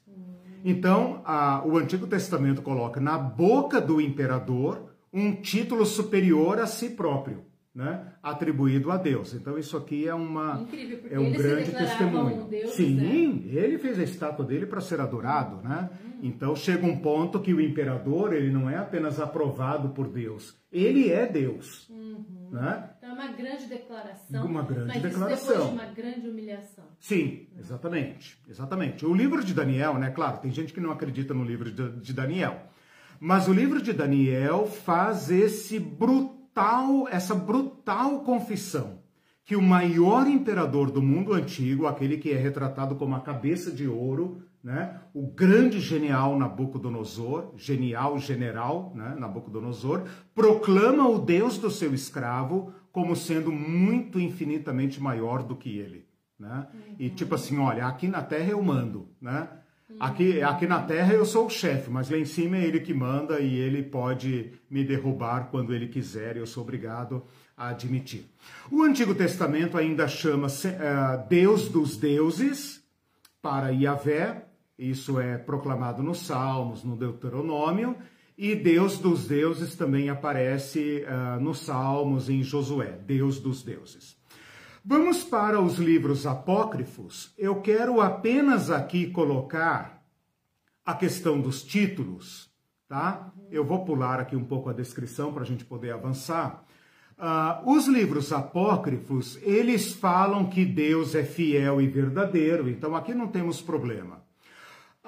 Então, 0.65 1.21
a, 1.25 1.67
o 1.67 1.77
Antigo 1.77 2.07
Testamento 2.07 2.63
coloca 2.63 3.01
na 3.01 3.19
boca 3.19 3.81
do 3.81 4.01
imperador 4.01 4.91
um 5.13 5.35
título 5.35 5.85
superior 5.85 6.61
a 6.61 6.67
si 6.67 6.91
próprio, 6.91 7.45
né? 7.75 8.13
atribuído 8.23 8.93
a 8.93 8.97
Deus. 8.97 9.35
Então, 9.35 9.59
isso 9.59 9.77
aqui 9.77 10.07
é, 10.07 10.15
uma, 10.15 10.61
Incrível, 10.63 11.01
é 11.11 11.19
um 11.19 11.33
grande 11.33 11.73
testemunho. 11.73 12.45
Deus, 12.45 12.71
Sim, 12.75 12.95
né? 12.95 13.61
ele 13.61 13.79
fez 13.79 13.99
a 13.99 14.05
estátua 14.05 14.45
dele 14.45 14.67
para 14.67 14.81
ser 14.81 15.01
adorado. 15.01 15.57
Né? 15.67 15.91
Uhum. 16.05 16.08
Então, 16.23 16.57
chega 16.57 16.87
um 16.87 16.99
ponto 16.99 17.41
que 17.41 17.55
o 17.55 17.61
imperador 17.61 18.33
ele 18.33 18.51
não 18.51 18.69
é 18.69 18.77
apenas 18.77 19.21
aprovado 19.21 19.91
por 19.91 20.09
Deus, 20.09 20.57
ele 20.73 21.11
é 21.11 21.27
Deus. 21.27 21.89
Uhum. 21.89 22.51
Né? 22.51 22.91
Então, 22.99 23.11
é 23.11 23.13
uma 23.13 23.29
grande 23.29 23.67
declaração. 23.67 24.47
Uma 24.47 24.63
grande 24.63 24.87
mas 24.87 25.03
declaração. 25.03 25.49
depois 25.49 25.69
de 25.69 25.75
uma 25.75 25.87
grande 25.87 26.29
humilhação. 26.29 26.85
Sim, 26.99 27.47
exatamente, 27.59 28.39
exatamente. 28.49 29.07
O 29.07 29.15
livro 29.15 29.45
de 29.45 29.55
Daniel, 29.55 29.95
né? 29.95 30.11
Claro, 30.11 30.39
tem 30.39 30.51
gente 30.51 30.73
que 30.73 30.81
não 30.81 30.91
acredita 30.91 31.35
no 31.35 31.45
livro 31.45 31.71
de 31.71 32.13
Daniel, 32.13 32.69
mas 33.21 33.49
o 33.49 33.53
livro 33.53 33.83
de 33.83 33.93
Daniel 33.93 34.67
faz 34.67 35.31
esse 35.31 35.79
brutal, 35.79 37.09
essa 37.09 37.35
brutal 37.35 38.21
confissão 38.21 38.99
que 39.49 39.57
o 39.57 39.63
maior 39.63 40.27
imperador 40.27 40.91
do 40.91 41.01
mundo 41.01 41.33
antigo, 41.33 41.87
aquele 41.87 42.19
que 42.19 42.31
é 42.31 42.37
retratado 42.37 42.97
como 42.97 43.15
a 43.15 43.21
cabeça 43.21 43.71
de 43.71 43.89
ouro, 43.89 44.43
né? 44.63 45.01
O 45.15 45.27
grande 45.27 45.81
genial 45.81 46.39
Nabucodonosor, 46.39 47.53
genial 47.57 48.19
general, 48.19 48.93
né? 48.95 49.17
Nabucodonosor, 49.19 50.05
proclama 50.35 51.09
o 51.09 51.19
Deus 51.19 51.59
do 51.59 51.71
seu 51.71 51.95
escravo 51.95 52.73
como 52.93 53.15
sendo 53.15 53.53
muito 53.53 54.19
infinitamente 54.19 55.01
maior 55.01 55.43
do 55.43 55.57
que 55.57 55.79
ele 55.79 56.09
né? 56.39 56.67
Uhum. 56.73 56.95
E 56.99 57.11
tipo 57.11 57.35
assim, 57.35 57.59
olha, 57.59 57.87
aqui 57.87 58.07
na 58.07 58.23
Terra 58.23 58.51
eu 58.51 58.63
mando, 58.63 59.09
né? 59.21 59.49
Aqui, 59.99 60.43
aqui 60.43 60.67
na 60.67 60.83
Terra 60.83 61.15
eu 61.15 61.25
sou 61.25 61.47
o 61.47 61.51
chefe, 61.51 61.91
mas 61.91 62.11
lá 62.11 62.19
em 62.19 62.25
cima 62.25 62.59
é 62.59 62.65
ele 62.65 62.79
que 62.79 62.93
manda 62.93 63.41
e 63.41 63.59
ele 63.59 63.83
pode 63.83 64.53
me 64.71 64.85
derrubar 64.85 65.49
quando 65.51 65.75
ele 65.75 65.89
quiser, 65.89 66.37
eu 66.37 66.47
sou 66.47 66.63
obrigado 66.63 67.25
a 67.57 67.71
admitir. 67.71 68.27
O 68.71 68.83
Antigo 68.83 69.15
Testamento 69.15 69.79
ainda 69.79 70.07
chama 70.07 70.47
uh, 70.47 71.29
Deus 71.29 71.69
dos 71.69 71.97
deuses 71.97 72.85
para 73.41 73.71
Yahvé, 73.71 74.45
isso 74.79 75.19
é 75.19 75.37
proclamado 75.37 76.03
nos 76.03 76.21
Salmos, 76.21 76.85
no 76.85 76.97
Deuteronômio, 76.97 77.97
e 78.37 78.55
Deus 78.55 78.99
dos 78.99 79.27
deuses 79.27 79.75
também 79.75 80.09
aparece 80.09 81.05
uh, 81.05 81.41
nos 81.41 81.59
Salmos, 81.59 82.31
em 82.31 82.41
Josué, 82.43 82.97
Deus 83.05 83.41
dos 83.41 83.65
deuses. 83.65 84.17
Vamos 84.85 85.25
para 85.25 85.61
os 85.61 85.77
livros 85.79 86.25
apócrifos. 86.25 87.35
Eu 87.37 87.61
quero 87.61 88.01
apenas 88.01 88.71
aqui 88.71 89.11
colocar 89.11 90.07
a 90.87 90.95
questão 90.95 91.41
dos 91.41 91.65
títulos, 91.65 92.49
tá? 92.89 93.33
Eu 93.51 93.65
vou 93.65 93.85
pular 93.85 94.21
aqui 94.21 94.37
um 94.37 94.45
pouco 94.45 94.71
a 94.71 94.73
descrição 94.73 95.33
para 95.33 95.43
a 95.43 95.47
gente 95.47 95.65
poder 95.65 95.93
avançar. 95.93 96.65
Uh, 97.19 97.73
os 97.75 97.89
livros 97.89 98.33
apócrifos, 98.33 99.37
eles 99.43 99.93
falam 99.93 100.49
que 100.49 100.65
Deus 100.65 101.17
é 101.17 101.25
fiel 101.25 101.81
e 101.81 101.89
verdadeiro, 101.89 102.69
então 102.69 102.95
aqui 102.95 103.13
não 103.13 103.27
temos 103.27 103.61
problema. 103.61 104.28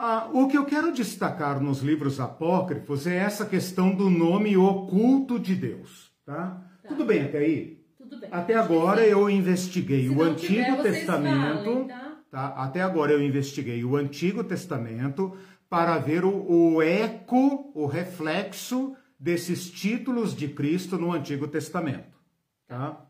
Uh, 0.00 0.44
o 0.44 0.48
que 0.48 0.56
eu 0.56 0.64
quero 0.64 0.90
destacar 0.90 1.60
nos 1.60 1.80
livros 1.80 2.18
apócrifos 2.18 3.06
é 3.06 3.16
essa 3.16 3.44
questão 3.44 3.94
do 3.94 4.08
nome 4.08 4.56
oculto 4.56 5.38
de 5.38 5.54
Deus, 5.54 6.10
tá? 6.24 6.66
tá. 6.82 6.88
Tudo 6.88 7.04
bem 7.04 7.24
até 7.24 7.36
aí? 7.36 7.84
Até 8.32 8.54
agora 8.54 9.06
eu 9.06 9.28
investiguei 9.28 10.08
o 10.08 10.22
Antigo 10.22 10.82
Testamento. 10.82 11.64
Falem, 11.64 11.84
tá? 11.86 12.16
Tá? 12.30 12.46
Até 12.56 12.80
agora 12.80 13.12
eu 13.12 13.22
investiguei 13.22 13.84
o 13.84 13.94
Antigo 13.94 14.42
Testamento 14.42 15.36
para 15.68 15.98
ver 15.98 16.24
o, 16.24 16.50
o 16.50 16.82
eco, 16.82 17.70
o 17.74 17.84
reflexo 17.84 18.96
desses 19.18 19.70
títulos 19.70 20.34
de 20.34 20.48
Cristo 20.48 20.96
no 20.96 21.12
Antigo 21.12 21.46
Testamento. 21.46 22.18
Tá? 22.66 23.04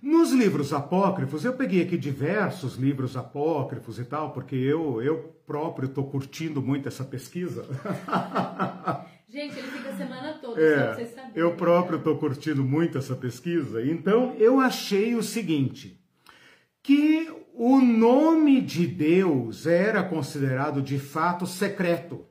Nos 0.00 0.32
livros 0.32 0.72
apócrifos, 0.72 1.44
eu 1.44 1.54
peguei 1.54 1.82
aqui 1.82 1.98
diversos 1.98 2.76
livros 2.76 3.16
apócrifos 3.16 3.98
e 3.98 4.04
tal, 4.04 4.30
porque 4.30 4.54
eu, 4.54 5.02
eu 5.02 5.34
próprio 5.44 5.86
estou 5.86 6.04
curtindo 6.04 6.62
muito 6.62 6.86
essa 6.86 7.04
pesquisa. 7.04 7.64
Gente, 9.28 9.58
ele 9.58 9.68
fica 9.68 9.90
a 9.90 9.96
semana 9.96 10.32
toda, 10.40 10.60
é, 10.60 10.70
só 10.70 10.84
pra 10.84 10.94
vocês 10.94 11.10
saberem. 11.10 11.32
Eu 11.34 11.54
próprio 11.54 11.98
estou 11.98 12.16
curtindo 12.16 12.64
muito 12.64 12.96
essa 12.96 13.14
pesquisa, 13.16 13.84
então 13.84 14.34
eu 14.38 14.60
achei 14.60 15.14
o 15.16 15.22
seguinte, 15.22 16.00
que 16.82 17.30
o 17.52 17.80
nome 17.80 18.60
de 18.60 18.86
Deus 18.86 19.66
era 19.66 20.02
considerado 20.02 20.80
de 20.80 20.98
fato 20.98 21.44
secreto. 21.44 22.24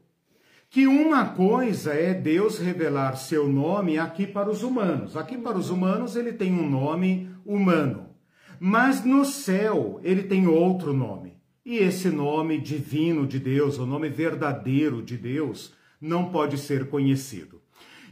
Que 0.70 0.88
uma 0.88 1.30
coisa 1.30 1.94
é 1.94 2.14
Deus 2.14 2.60
revelar 2.60 3.16
seu 3.16 3.48
nome 3.48 3.98
aqui 3.98 4.28
para 4.28 4.50
os 4.50 4.64
humanos. 4.64 5.16
Aqui 5.16 5.38
para 5.38 5.58
os 5.58 5.70
humanos 5.70 6.16
ele 6.16 6.34
tem 6.34 6.54
um 6.54 6.70
nome 6.70 7.30
humano. 7.48 8.10
Mas 8.60 9.04
no 9.04 9.24
céu 9.24 10.00
ele 10.04 10.24
tem 10.24 10.48
outro 10.48 10.94
nome. 10.94 11.38
E 11.66 11.78
esse 11.78 12.10
nome 12.10 12.60
divino 12.60 13.26
de 13.26 13.40
Deus, 13.40 13.78
o 13.78 13.86
nome 13.86 14.10
verdadeiro 14.10 15.02
de 15.02 15.18
Deus, 15.18 15.74
não 16.00 16.30
pode 16.30 16.58
ser 16.58 16.88
conhecido. 16.88 17.62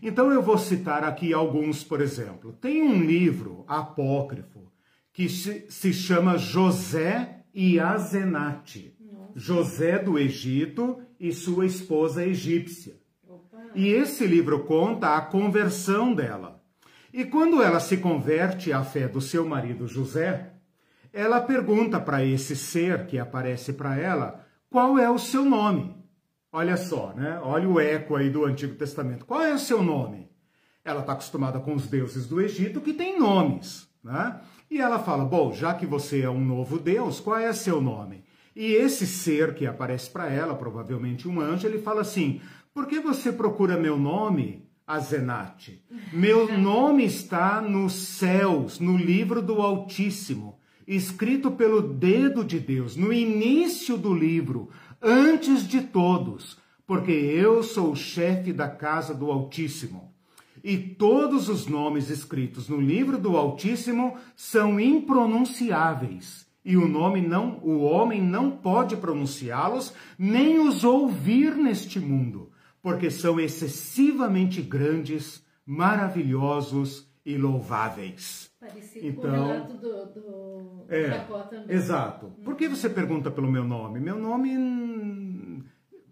Então 0.01 0.31
eu 0.31 0.41
vou 0.41 0.57
citar 0.57 1.03
aqui 1.03 1.33
alguns, 1.33 1.83
por 1.83 2.01
exemplo. 2.01 2.53
Tem 2.53 2.81
um 2.81 3.01
livro 3.01 3.63
apócrifo 3.67 4.71
que 5.13 5.29
se 5.29 5.93
chama 5.93 6.37
José 6.37 7.45
e 7.53 7.79
Azenate, 7.79 8.93
José 9.33 9.97
do 9.97 10.19
Egito 10.19 10.99
e 11.19 11.31
sua 11.31 11.65
esposa 11.65 12.25
egípcia. 12.25 12.97
E 13.73 13.87
esse 13.87 14.25
livro 14.27 14.65
conta 14.65 15.15
a 15.15 15.21
conversão 15.21 16.13
dela. 16.13 16.54
E 17.17 17.23
quando 17.23 17.63
ela 17.63 17.79
se 17.79 17.95
converte 17.95 18.73
à 18.73 18.83
fé 18.83 19.07
do 19.07 19.21
seu 19.21 19.47
marido 19.47 19.87
José, 19.87 20.51
ela 21.13 21.39
pergunta 21.39 21.97
para 21.97 22.25
esse 22.25 22.57
ser 22.57 23.07
que 23.07 23.17
aparece 23.17 23.71
para 23.71 23.97
ela 23.97 24.45
qual 24.69 24.99
é 24.99 25.09
o 25.09 25.17
seu 25.17 25.45
nome. 25.45 25.95
Olha 26.51 26.75
só, 26.75 27.13
né? 27.15 27.39
Olha 27.41 27.69
o 27.69 27.79
eco 27.79 28.17
aí 28.17 28.29
do 28.29 28.43
Antigo 28.43 28.75
Testamento. 28.75 29.25
Qual 29.25 29.41
é 29.41 29.53
o 29.53 29.57
seu 29.57 29.81
nome? 29.81 30.29
Ela 30.83 30.99
está 30.99 31.13
acostumada 31.13 31.57
com 31.57 31.73
os 31.73 31.87
deuses 31.87 32.27
do 32.27 32.41
Egito 32.41 32.81
que 32.81 32.91
têm 32.91 33.17
nomes, 33.17 33.87
né? 34.03 34.41
E 34.69 34.81
ela 34.81 34.99
fala: 34.99 35.23
Bom, 35.23 35.53
já 35.53 35.73
que 35.73 35.85
você 35.85 36.23
é 36.23 36.29
um 36.29 36.43
novo 36.43 36.77
Deus, 36.77 37.21
qual 37.21 37.37
é 37.37 37.53
seu 37.53 37.79
nome? 37.79 38.25
E 38.53 38.73
esse 38.73 39.07
ser 39.07 39.55
que 39.55 39.65
aparece 39.65 40.09
para 40.09 40.29
ela, 40.29 40.53
provavelmente 40.53 41.29
um 41.29 41.39
anjo, 41.39 41.65
ele 41.65 41.79
fala 41.79 42.01
assim: 42.01 42.41
Por 42.73 42.85
que 42.85 42.99
você 42.99 43.31
procura 43.31 43.77
meu 43.77 43.97
nome? 43.97 44.64
Azenate. 44.87 45.83
Meu 46.13 46.59
nome 46.59 47.05
está 47.05 47.59
nos 47.59 47.93
céus, 47.93 48.79
no 48.79 48.95
livro 48.95 49.41
do 49.41 49.59
Altíssimo, 49.59 50.59
escrito 50.87 51.49
pelo 51.49 51.81
dedo 51.81 52.45
de 52.45 52.59
Deus, 52.59 52.95
no 52.95 53.11
início 53.11 53.97
do 53.97 54.13
livro, 54.13 54.69
antes 55.01 55.67
de 55.67 55.81
todos, 55.81 56.59
porque 56.85 57.11
eu 57.11 57.63
sou 57.63 57.93
o 57.93 57.95
chefe 57.95 58.53
da 58.53 58.69
casa 58.69 59.15
do 59.15 59.31
Altíssimo. 59.31 60.13
E 60.63 60.77
todos 60.77 61.49
os 61.49 61.65
nomes 61.65 62.11
escritos 62.11 62.69
no 62.69 62.79
livro 62.79 63.17
do 63.17 63.35
Altíssimo 63.35 64.17
são 64.35 64.79
impronunciáveis. 64.79 66.45
E 66.63 66.77
o 66.77 66.87
nome 66.87 67.21
não, 67.21 67.59
o 67.63 67.81
homem 67.81 68.21
não 68.21 68.51
pode 68.51 68.95
pronunciá-los, 68.97 69.93
nem 70.17 70.59
os 70.59 70.83
ouvir 70.83 71.55
neste 71.55 71.99
mundo 71.99 72.51
porque 72.85 73.09
são 73.09 73.39
excessivamente 73.39 74.61
grandes, 74.61 75.43
maravilhosos 75.65 77.11
e 77.25 77.35
louváveis. 77.35 78.51
Parecido 78.59 79.07
então, 79.07 79.21
com 79.21 79.27
o 79.27 79.47
relato 79.47 79.73
do, 79.73 80.05
do 80.05 80.85
é, 80.87 81.07
Jacó 81.07 81.39
também. 81.39 81.75
Exato. 81.75 82.27
Por 82.43 82.55
que 82.55 82.67
você 82.67 82.87
pergunta 82.87 83.31
pelo 83.31 83.51
meu 83.51 83.63
nome? 83.63 83.99
Meu 83.99 84.19
nome. 84.19 85.63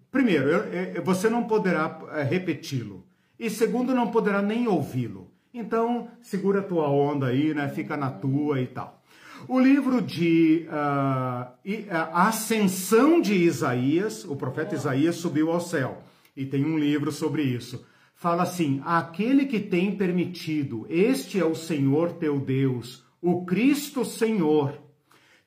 Primeiro, 0.10 0.50
eu, 0.50 0.64
eu, 0.96 1.04
você 1.04 1.30
não 1.30 1.44
poderá 1.44 2.00
é, 2.14 2.24
repeti-lo. 2.24 3.06
E 3.38 3.52
segundo, 3.52 3.94
não 3.94 4.10
poderá 4.10 4.42
nem 4.42 4.68
ouvi-lo. 4.68 5.32
Então, 5.54 6.08
segura 6.24 6.62
a 6.62 6.64
tua 6.64 6.90
onda 6.90 7.28
aí, 7.28 7.54
né? 7.54 7.70
Fica 7.70 7.96
na 7.96 8.10
tua 8.10 8.60
e 8.60 8.66
tal. 8.66 9.00
O 9.48 9.60
livro 9.60 10.02
de 10.02 10.66
uh, 10.70 11.54
a 11.92 12.28
Ascensão 12.30 13.22
de 13.22 13.36
Isaías, 13.36 14.26
o 14.26 14.36
profeta 14.36 14.74
Isaías 14.74 15.18
subiu 15.18 15.52
ao 15.52 15.62
céu 15.62 16.02
e 16.36 16.46
tem 16.46 16.66
um 16.66 16.78
livro 16.78 17.12
sobre 17.12 17.44
isso. 17.44 17.86
Fala 18.16 18.44
assim: 18.44 18.82
aquele 18.86 19.46
que 19.46 19.60
tem 19.60 19.96
permitido, 19.96 20.86
este 20.90 21.40
é 21.40 21.46
o 21.46 21.56
Senhor 21.56 22.14
teu 22.14 22.40
Deus, 22.40 23.06
o 23.22 23.46
Cristo 23.46 24.04
Senhor, 24.04 24.80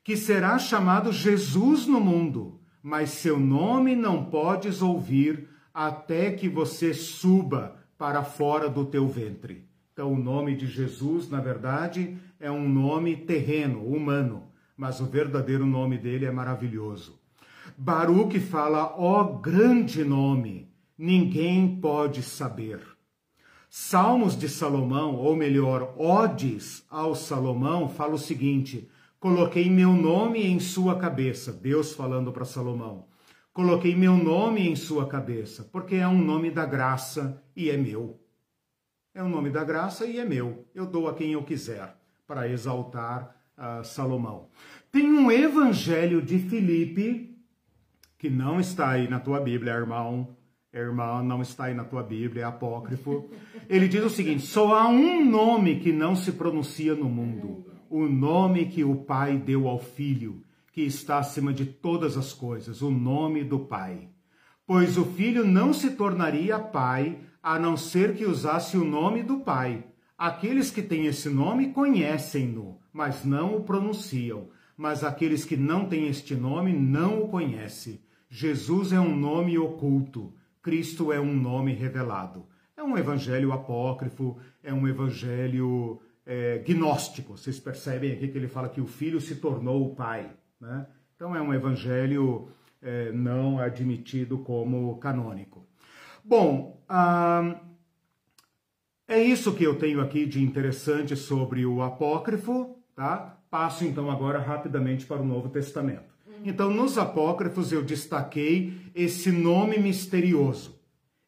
que 0.03 0.17
será 0.17 0.59
chamado 0.59 1.13
Jesus 1.13 1.87
no 1.87 2.01
mundo, 2.01 2.61
mas 2.83 3.11
seu 3.11 3.39
nome 3.39 3.97
não 3.97 4.27
podes 4.27 4.83
ouvir 4.83 5.49
até 5.75 6.31
que 6.31 6.49
você 6.49 6.95
suba 6.95 7.77
para 7.99 8.23
fora 8.23 8.69
do 8.69 8.85
teu 8.85 9.09
ventre. 9.09 9.67
Então, 9.93 10.13
o 10.13 10.19
nome 10.19 10.55
de 10.55 10.67
Jesus, 10.67 11.29
na 11.31 11.41
verdade, 11.41 12.17
é 12.39 12.51
um 12.51 12.69
nome 12.69 13.17
terreno, 13.17 13.83
humano, 13.87 14.45
mas 14.77 15.01
o 15.01 15.07
verdadeiro 15.07 15.65
nome 15.65 15.97
dele 15.97 16.27
é 16.27 16.31
maravilhoso. 16.31 17.19
Baruque 17.77 18.39
fala, 18.39 18.95
ó 18.99 19.25
grande 19.25 20.05
nome, 20.05 20.66
ninguém 20.97 21.81
pode 21.81 22.23
saber. 22.23 22.81
Salmos 23.69 24.39
de 24.39 24.49
Salomão, 24.49 25.17
ou 25.17 25.37
melhor, 25.37 25.95
odes 25.99 26.85
ao 26.89 27.15
Salomão, 27.15 27.89
fala 27.89 28.15
o 28.15 28.19
seguinte: 28.19 28.89
coloquei 29.19 29.69
meu 29.69 29.93
nome 29.93 30.47
em 30.47 30.59
sua 30.59 30.97
cabeça, 30.99 31.53
Deus 31.53 31.93
falando 31.93 32.33
para 32.33 32.45
Salomão. 32.45 33.07
Coloquei 33.53 33.97
meu 33.97 34.17
nome 34.17 34.69
em 34.69 34.77
sua 34.77 35.07
cabeça, 35.09 35.65
porque 35.73 35.97
é 35.97 36.07
um 36.07 36.23
nome 36.23 36.51
da 36.51 36.67
graça 36.67 37.43
e 37.57 37.71
é 37.71 37.77
meu. 37.77 38.21
É 39.15 39.23
um 39.23 39.31
nome 39.31 39.49
da 39.49 39.65
graça 39.65 40.05
e 40.05 40.19
é 40.19 40.27
meu. 40.27 40.67
Eu 40.75 40.85
dou 40.85 41.09
a 41.09 41.15
quem 41.15 41.33
eu 41.33 41.43
quiser, 41.43 41.97
para 42.27 42.47
exaltar 42.49 43.35
uh, 43.57 43.83
Salomão. 43.83 44.51
Tem 44.93 45.11
um 45.11 45.31
evangelho 45.31 46.21
de 46.21 46.39
Filipe, 46.39 47.35
que 48.19 48.29
não 48.29 48.61
está 48.61 48.91
aí 48.91 49.09
na 49.09 49.19
tua 49.19 49.41
Bíblia, 49.41 49.73
irmão, 49.73 50.36
irmã, 50.81 51.23
não 51.23 51.43
está 51.43 51.65
aí 51.65 51.75
na 51.75 51.85
tua 51.85 52.03
Bíblia, 52.03 52.43
é 52.43 52.45
apócrifo. 52.45 53.29
Ele 53.69 53.89
diz 53.89 54.05
o 54.05 54.11
seguinte: 54.11 54.43
só 54.43 54.75
há 54.75 54.89
um 54.89 55.25
nome 55.25 55.81
que 55.81 55.93
não 55.93 56.15
se 56.15 56.33
pronuncia 56.33 56.95
no 56.95 57.09
mundo, 57.09 57.65
o 57.89 58.07
nome 58.07 58.67
que 58.67 58.85
o 58.85 58.97
Pai 58.97 59.39
deu 59.39 59.69
ao 59.69 59.79
Filho, 59.79 60.43
que 60.73 60.83
está 60.83 61.19
acima 61.19 61.53
de 61.53 61.65
todas 61.65 62.17
as 62.17 62.33
coisas, 62.33 62.83
o 62.83 62.91
nome 62.91 63.45
do 63.45 63.61
Pai. 63.61 64.09
Pois 64.67 64.99
o 64.99 65.05
Filho 65.05 65.47
não 65.47 65.73
se 65.73 65.91
tornaria 65.91 66.59
Pai 66.59 67.19
a 67.43 67.59
não 67.59 67.77
ser 67.77 68.15
que 68.15 68.25
usasse 68.25 68.77
o 68.77 68.85
nome 68.85 69.23
do 69.23 69.39
Pai. 69.39 69.85
Aqueles 70.19 70.71
que 70.71 70.83
têm 70.83 71.07
esse 71.07 71.29
nome 71.29 71.73
conhecem-no, 71.73 72.79
mas 72.93 73.25
não 73.25 73.57
o 73.57 73.63
pronunciam. 73.63 74.49
Mas 74.77 75.05
aqueles 75.05 75.45
que 75.45 75.57
não 75.57 75.87
têm 75.87 76.09
este 76.09 76.35
nome 76.35 76.73
não 76.73 77.23
o 77.23 77.29
conhecem. 77.29 78.01
Jesus 78.29 78.93
é 78.93 79.01
um 79.01 79.15
nome 79.15 79.57
oculto 79.57 80.35
Cristo 80.67 81.13
é 81.13 81.21
um 81.21 81.33
nome 81.33 81.73
revelado. 81.73 82.45
É 82.77 82.83
um 82.83 82.99
evangelho 82.99 83.53
apócrifo, 83.53 84.37
é 84.65 84.75
um 84.75 84.89
evangelho 84.89 86.01
é, 86.27 86.59
gnóstico. 86.59 87.39
Vocês 87.39 87.61
percebem 87.61 88.11
aqui 88.11 88.27
que 88.27 88.37
ele 88.37 88.49
fala 88.49 88.69
que 88.69 88.81
o 88.81 88.87
filho 88.87 89.21
se 89.21 89.37
tornou 89.37 89.87
o 89.87 89.95
pai. 89.95 90.29
Né? 90.61 90.85
Então 91.15 91.37
é 91.37 91.41
um 91.41 91.55
evangelho 91.55 92.49
é, 92.83 93.13
não 93.13 93.61
admitido 93.61 94.39
como 94.39 94.99
canônico. 94.99 95.65
Bom, 96.25 96.83
é 99.07 99.23
isso 99.23 99.55
que 99.55 99.63
eu 99.63 99.79
tenho 99.79 100.01
aqui 100.01 100.27
de 100.27 100.43
interessante 100.43 101.15
sobre 101.15 101.65
o 101.65 101.81
apócrifo. 101.81 102.77
Tá? 102.97 103.39
Passo 103.49 103.85
então 103.85 104.11
agora 104.11 104.41
rapidamente 104.41 105.07
para 105.07 105.23
o 105.23 105.25
Novo 105.25 105.49
Testamento. 105.49 106.16
Então, 106.45 106.71
nos 106.71 106.99
apócrifos 106.99 107.73
eu 107.73 107.83
destaquei 107.83 108.75
esse 108.95 109.31
nome 109.31 109.79
misterioso, 109.79 110.79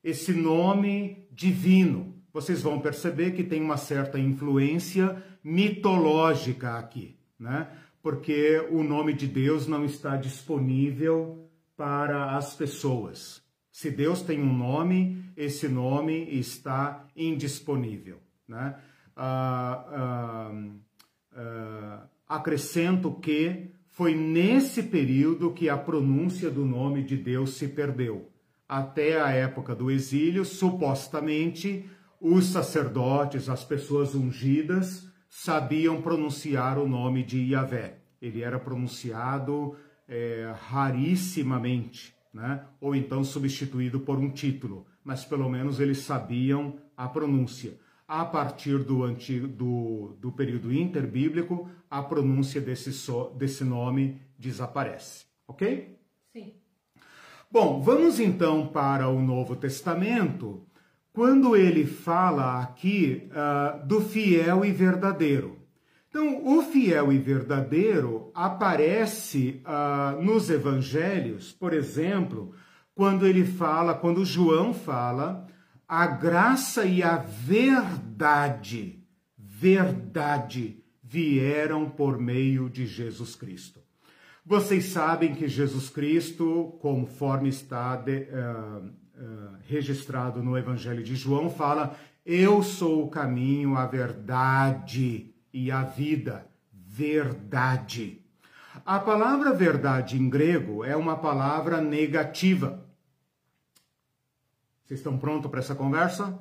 esse 0.02 0.32
nome 0.32 1.26
divino. 1.30 2.14
Vocês 2.32 2.62
vão 2.62 2.80
perceber 2.80 3.32
que 3.32 3.42
tem 3.42 3.60
uma 3.60 3.76
certa 3.76 4.18
influência 4.18 5.22
mitológica 5.42 6.78
aqui, 6.78 7.16
né? 7.38 7.68
Porque 8.02 8.64
o 8.70 8.82
nome 8.82 9.12
de 9.12 9.26
Deus 9.26 9.66
não 9.66 9.84
está 9.84 10.16
disponível 10.16 11.48
para 11.76 12.36
as 12.36 12.54
pessoas. 12.54 13.42
Se 13.70 13.90
Deus 13.90 14.22
tem 14.22 14.40
um 14.42 14.52
nome, 14.52 15.24
esse 15.36 15.68
nome 15.68 16.28
está 16.30 17.06
indisponível, 17.16 18.18
né? 18.46 18.76
Ah, 19.16 19.84
ah, 19.92 20.52
ah, 21.36 22.06
acrescento 22.28 23.12
que 23.12 23.70
foi 23.98 24.14
nesse 24.14 24.84
período 24.84 25.50
que 25.50 25.68
a 25.68 25.76
pronúncia 25.76 26.48
do 26.48 26.64
nome 26.64 27.02
de 27.02 27.16
Deus 27.16 27.54
se 27.54 27.66
perdeu. 27.66 28.30
Até 28.68 29.20
a 29.20 29.30
época 29.30 29.74
do 29.74 29.90
exílio, 29.90 30.44
supostamente, 30.44 31.84
os 32.20 32.44
sacerdotes, 32.44 33.48
as 33.48 33.64
pessoas 33.64 34.14
ungidas, 34.14 35.08
sabiam 35.28 36.00
pronunciar 36.00 36.78
o 36.78 36.86
nome 36.86 37.24
de 37.24 37.40
Yahvé. 37.40 37.98
Ele 38.22 38.40
era 38.40 38.56
pronunciado 38.60 39.74
é, 40.06 40.54
rarissimamente, 40.68 42.14
né? 42.32 42.62
ou 42.80 42.94
então 42.94 43.24
substituído 43.24 43.98
por 43.98 44.16
um 44.16 44.30
título, 44.30 44.86
mas 45.02 45.24
pelo 45.24 45.50
menos 45.50 45.80
eles 45.80 45.98
sabiam 45.98 46.76
a 46.96 47.08
pronúncia 47.08 47.72
a 48.08 48.24
partir 48.24 48.78
do, 48.78 49.04
antigo, 49.04 49.46
do, 49.46 50.16
do 50.18 50.32
período 50.32 50.72
interbíblico, 50.72 51.68
a 51.90 52.02
pronúncia 52.02 52.58
desse, 52.58 52.90
so, 52.90 53.30
desse 53.36 53.62
nome 53.62 54.18
desaparece. 54.38 55.26
Ok? 55.46 55.94
Sim. 56.32 56.54
Bom, 57.50 57.82
vamos 57.82 58.18
então 58.18 58.66
para 58.66 59.08
o 59.10 59.20
Novo 59.20 59.54
Testamento, 59.54 60.62
quando 61.12 61.54
ele 61.54 61.86
fala 61.86 62.62
aqui 62.62 63.28
uh, 63.30 63.86
do 63.86 64.00
fiel 64.00 64.64
e 64.64 64.72
verdadeiro. 64.72 65.58
Então, 66.08 66.46
o 66.46 66.62
fiel 66.62 67.12
e 67.12 67.18
verdadeiro 67.18 68.30
aparece 68.34 69.62
uh, 69.66 70.22
nos 70.22 70.48
evangelhos, 70.48 71.52
por 71.52 71.74
exemplo, 71.74 72.54
quando 72.94 73.26
ele 73.26 73.44
fala, 73.44 73.92
quando 73.92 74.24
João 74.24 74.72
fala 74.72 75.46
a 75.88 76.06
graça 76.06 76.84
e 76.84 77.02
a 77.02 77.16
verdade, 77.16 79.02
verdade, 79.38 80.84
vieram 81.02 81.88
por 81.88 82.18
meio 82.18 82.68
de 82.68 82.86
Jesus 82.86 83.34
Cristo. 83.34 83.80
Vocês 84.44 84.86
sabem 84.86 85.34
que 85.34 85.48
Jesus 85.48 85.88
Cristo, 85.88 86.76
conforme 86.80 87.48
está 87.48 87.96
de, 87.96 88.28
uh, 88.30 88.86
uh, 88.86 89.56
registrado 89.66 90.42
no 90.42 90.58
Evangelho 90.58 91.02
de 91.02 91.16
João, 91.16 91.48
fala: 91.48 91.96
Eu 92.24 92.62
sou 92.62 93.04
o 93.04 93.10
caminho, 93.10 93.76
a 93.76 93.86
verdade 93.86 95.34
e 95.52 95.70
a 95.70 95.84
vida. 95.84 96.46
Verdade. 96.70 98.22
A 98.84 98.98
palavra 98.98 99.52
verdade 99.52 100.18
em 100.18 100.28
grego 100.28 100.84
é 100.84 100.96
uma 100.96 101.16
palavra 101.16 101.80
negativa. 101.80 102.87
Vocês 104.88 105.00
estão 105.00 105.18
prontos 105.18 105.50
para 105.50 105.60
essa 105.60 105.74
conversa? 105.74 106.38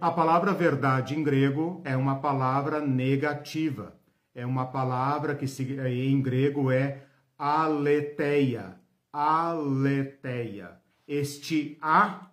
A 0.00 0.12
palavra 0.12 0.52
verdade 0.52 1.18
em 1.18 1.24
grego 1.24 1.82
é 1.84 1.96
uma 1.96 2.20
palavra 2.20 2.80
negativa. 2.80 3.98
É 4.32 4.46
uma 4.46 4.64
palavra 4.64 5.34
que 5.34 5.44
em 5.88 6.22
grego 6.22 6.70
é 6.70 7.02
aletheia. 7.36 8.76
Aletheia. 9.12 10.76
Este 11.08 11.76
a 11.82 12.30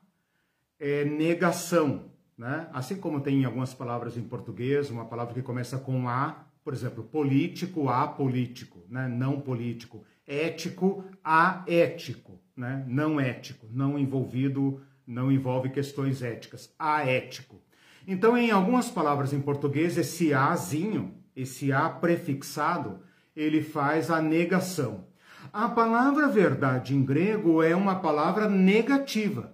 é 0.80 1.04
negação, 1.04 2.12
né? 2.38 2.70
Assim 2.72 2.98
como 2.98 3.20
tem 3.20 3.46
algumas 3.46 3.74
palavras 3.74 4.16
em 4.16 4.22
português, 4.22 4.92
uma 4.92 5.06
palavra 5.06 5.34
que 5.34 5.42
começa 5.42 5.80
com 5.80 6.08
a, 6.08 6.46
por 6.64 6.72
exemplo, 6.72 7.04
político, 7.04 7.90
apolítico, 7.90 8.86
né? 8.88 9.08
Não 9.08 9.42
político. 9.42 10.06
Ético, 10.28 11.04
aético, 11.24 12.43
né? 12.56 12.84
Não 12.88 13.20
ético, 13.20 13.68
não 13.72 13.98
envolvido 13.98 14.82
não 15.06 15.32
envolve 15.32 15.70
questões 15.70 16.22
éticas, 16.22 16.74
aético. 16.80 17.62
Então, 18.08 18.38
em 18.38 18.52
algumas 18.52 18.90
palavras 18.90 19.34
em 19.34 19.42
português, 19.42 19.98
esse 19.98 20.34
azinho, 20.34 21.14
esse 21.36 21.72
a 21.72 21.90
prefixado, 21.90 23.00
ele 23.36 23.62
faz 23.62 24.10
a 24.10 24.22
negação. 24.22 25.06
A 25.52 25.70
palavra 25.70 26.28
verdade 26.28 26.96
em 26.96 27.04
grego 27.04 27.62
é 27.62 27.76
uma 27.76 27.96
palavra 27.96 28.50
negativa, 28.50 29.54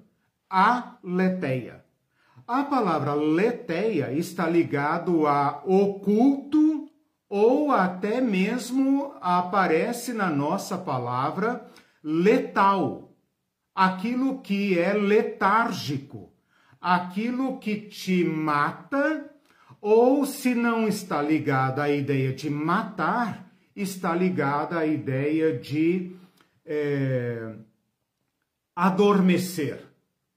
aletheia. 0.49 1.83
A 2.47 2.63
palavra 2.63 3.13
leteia 3.13 4.11
está 4.11 4.47
ligado 4.49 5.27
a 5.27 5.61
oculto 5.65 6.89
ou 7.27 7.71
até 7.71 8.19
mesmo 8.19 9.13
aparece 9.21 10.13
na 10.13 10.31
nossa 10.31 10.77
palavra 10.77 11.63
letal, 12.03 13.13
aquilo 13.73 14.41
que 14.41 14.77
é 14.77 14.93
letárgico, 14.93 16.31
aquilo 16.79 17.59
que 17.59 17.75
te 17.75 18.23
mata, 18.23 19.29
ou 19.81 20.25
se 20.25 20.53
não 20.53 20.87
está 20.87 21.21
ligada 21.21 21.83
à 21.83 21.89
ideia 21.89 22.33
de 22.33 22.49
matar, 22.49 23.49
está 23.75 24.13
ligada 24.13 24.79
à 24.79 24.85
ideia 24.85 25.57
de 25.57 26.15
é, 26.65 27.53
adormecer. 28.75 29.85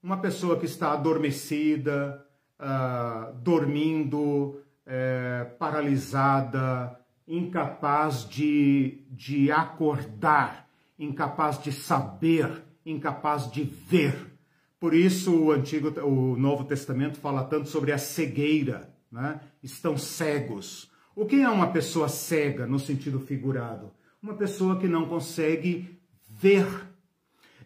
Uma 0.01 0.17
pessoa 0.17 0.59
que 0.59 0.65
está 0.65 0.91
adormecida, 0.91 2.25
uh, 2.59 3.33
dormindo, 3.35 4.61
é, 4.85 5.45
paralisada, 5.57 6.99
incapaz 7.27 8.27
de, 8.27 9.05
de 9.09 9.49
acordar, 9.51 10.67
incapaz 11.03 11.61
de 11.61 11.71
saber 11.71 12.63
incapaz 12.85 13.49
de 13.51 13.63
ver. 13.63 14.15
Por 14.79 14.93
isso 14.93 15.33
o 15.33 15.51
antigo, 15.51 15.89
o 16.01 16.35
Novo 16.37 16.65
Testamento 16.65 17.17
fala 17.17 17.43
tanto 17.43 17.69
sobre 17.69 17.91
a 17.91 17.97
cegueira, 17.97 18.93
né? 19.11 19.39
Estão 19.61 19.97
cegos. 19.97 20.91
O 21.15 21.25
que 21.25 21.41
é 21.41 21.49
uma 21.49 21.67
pessoa 21.67 22.09
cega 22.09 22.65
no 22.67 22.79
sentido 22.79 23.19
figurado? 23.19 23.91
Uma 24.21 24.33
pessoa 24.33 24.77
que 24.77 24.87
não 24.87 25.05
consegue 25.05 25.99
ver. 26.27 26.67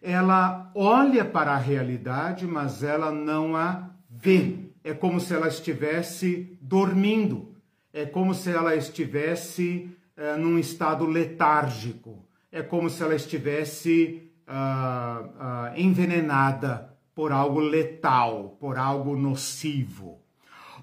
Ela 0.01 0.71
olha 0.75 1.25
para 1.25 1.53
a 1.53 1.57
realidade, 1.57 2.45
mas 2.45 2.83
ela 2.83 3.11
não 3.11 3.55
a 3.55 3.89
vê. 4.09 4.59
É 4.83 4.93
como 4.93 5.19
se 5.19 5.33
ela 5.33 5.47
estivesse 5.47 6.57
dormindo. 6.61 7.55
É 7.91 8.05
como 8.05 8.33
se 8.33 8.51
ela 8.51 8.75
estivesse 8.75 9.89
é, 10.15 10.35
num 10.35 10.59
estado 10.59 11.05
letárgico. 11.05 12.26
É 12.51 12.61
como 12.61 12.89
se 12.89 13.03
ela 13.03 13.15
estivesse 13.15 14.31
uh, 14.47 15.25
uh, 15.25 15.79
envenenada 15.79 16.97
por 17.13 17.31
algo 17.31 17.59
letal, 17.59 18.57
por 18.59 18.77
algo 18.77 19.15
nocivo. 19.15 20.21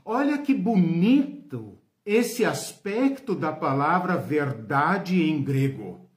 Olha 0.05 0.39
que 0.39 0.53
bonito 0.53 1.79
esse 2.05 2.45
aspecto 2.45 3.35
da 3.35 3.53
palavra 3.53 4.17
verdade 4.17 5.23
em 5.23 5.43
grego. 5.43 6.11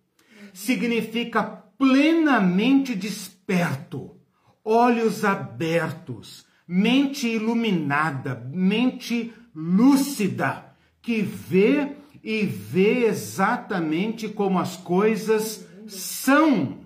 Significa 0.53 1.43
plenamente 1.77 2.95
desperto, 2.95 4.17
olhos 4.65 5.23
abertos, 5.23 6.45
mente 6.67 7.27
iluminada, 7.27 8.35
mente 8.51 9.33
lúcida, 9.55 10.75
que 11.01 11.21
vê 11.21 11.95
e 12.27 12.45
vê 12.45 13.05
exatamente 13.05 14.27
como 14.27 14.59
as 14.59 14.75
coisas 14.75 15.65
são 15.87 16.79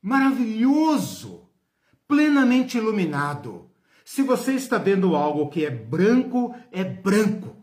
maravilhoso, 0.00 1.48
plenamente 2.06 2.78
iluminado. 2.78 3.68
Se 4.04 4.22
você 4.22 4.52
está 4.52 4.78
vendo 4.78 5.16
algo 5.16 5.48
que 5.48 5.66
é 5.66 5.70
branco, 5.70 6.54
é 6.70 6.84
branco. 6.84 7.56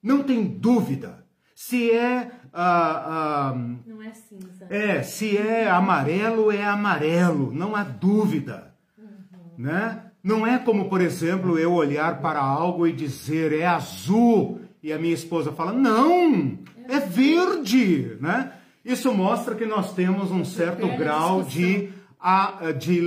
Não 0.00 0.22
tem 0.22 0.44
dúvida. 0.46 1.26
Se 1.52 1.90
é. 1.90 2.30
Uh, 2.54 3.56
uh, 3.56 3.78
não 3.84 4.00
é 4.00 4.12
cinza. 4.12 4.66
É, 4.70 5.02
se 5.02 5.36
é 5.36 5.68
amarelo, 5.68 6.52
é 6.52 6.62
amarelo. 6.62 7.52
Não 7.52 7.74
há 7.74 7.82
dúvida. 7.82 8.72
Uhum. 8.96 9.08
Né? 9.58 10.04
Não 10.22 10.46
é 10.46 10.60
como, 10.60 10.88
por 10.88 11.00
exemplo, 11.00 11.58
eu 11.58 11.72
olhar 11.72 12.20
para 12.20 12.38
algo 12.38 12.86
e 12.86 12.92
dizer 12.92 13.52
é 13.52 13.66
azul 13.66 14.59
e 14.82 14.92
a 14.92 14.98
minha 14.98 15.14
esposa 15.14 15.52
fala 15.52 15.72
não, 15.72 16.58
é, 16.88 16.94
é 16.94 17.00
verde, 17.00 18.16
né? 18.20 18.52
Isso 18.84 19.12
mostra 19.12 19.54
que 19.54 19.66
nós 19.66 19.92
temos 19.92 20.30
um 20.30 20.44
certo 20.44 20.88
grau 20.96 21.42
de, 21.42 21.90
de 22.78 23.00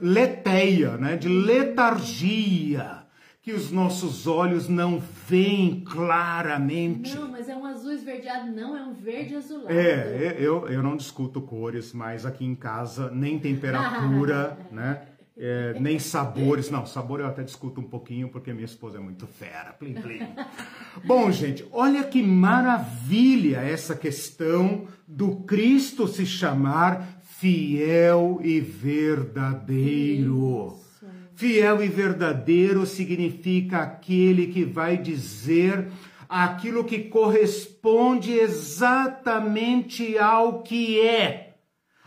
leteia, 0.00 0.96
né? 0.98 1.16
de 1.16 1.28
letargia, 1.28 3.02
que 3.40 3.52
os 3.52 3.70
nossos 3.70 4.26
olhos 4.26 4.68
não 4.68 5.02
veem 5.26 5.80
claramente. 5.80 7.14
Não, 7.14 7.30
mas 7.30 7.48
é 7.48 7.56
um 7.56 7.64
azul 7.64 7.92
esverdeado, 7.92 8.52
não, 8.52 8.76
é 8.76 8.82
um 8.82 8.92
verde 8.92 9.36
azulado. 9.36 9.72
É, 9.72 10.36
eu, 10.38 10.68
eu 10.68 10.82
não 10.82 10.96
discuto 10.96 11.40
cores, 11.40 11.94
mas 11.94 12.26
aqui 12.26 12.44
em 12.44 12.54
casa 12.54 13.10
nem 13.10 13.38
temperatura, 13.40 14.58
né? 14.70 15.02
É, 15.38 15.76
nem 15.78 15.98
sabores. 15.98 16.70
Não, 16.70 16.86
sabor 16.86 17.20
eu 17.20 17.26
até 17.26 17.42
discuto 17.42 17.80
um 17.80 17.84
pouquinho 17.84 18.28
porque 18.28 18.52
minha 18.52 18.64
esposa 18.64 18.96
é 18.96 19.00
muito 19.00 19.26
fera. 19.26 19.72
Plim, 19.72 19.94
plim. 19.94 20.20
Bom, 21.04 21.30
gente, 21.30 21.66
olha 21.72 22.02
que 22.04 22.22
maravilha 22.22 23.58
essa 23.58 23.94
questão 23.94 24.86
do 25.06 25.36
Cristo 25.42 26.08
se 26.08 26.24
chamar 26.24 27.20
fiel 27.22 28.40
e 28.42 28.60
verdadeiro. 28.60 30.74
Isso. 30.74 30.86
Fiel 31.34 31.84
e 31.84 31.88
verdadeiro 31.88 32.86
significa 32.86 33.80
aquele 33.80 34.46
que 34.46 34.64
vai 34.64 34.96
dizer 34.96 35.88
aquilo 36.28 36.82
que 36.82 37.04
corresponde 37.04 38.32
exatamente 38.32 40.18
ao 40.18 40.62
que 40.62 41.00
é 41.00 41.45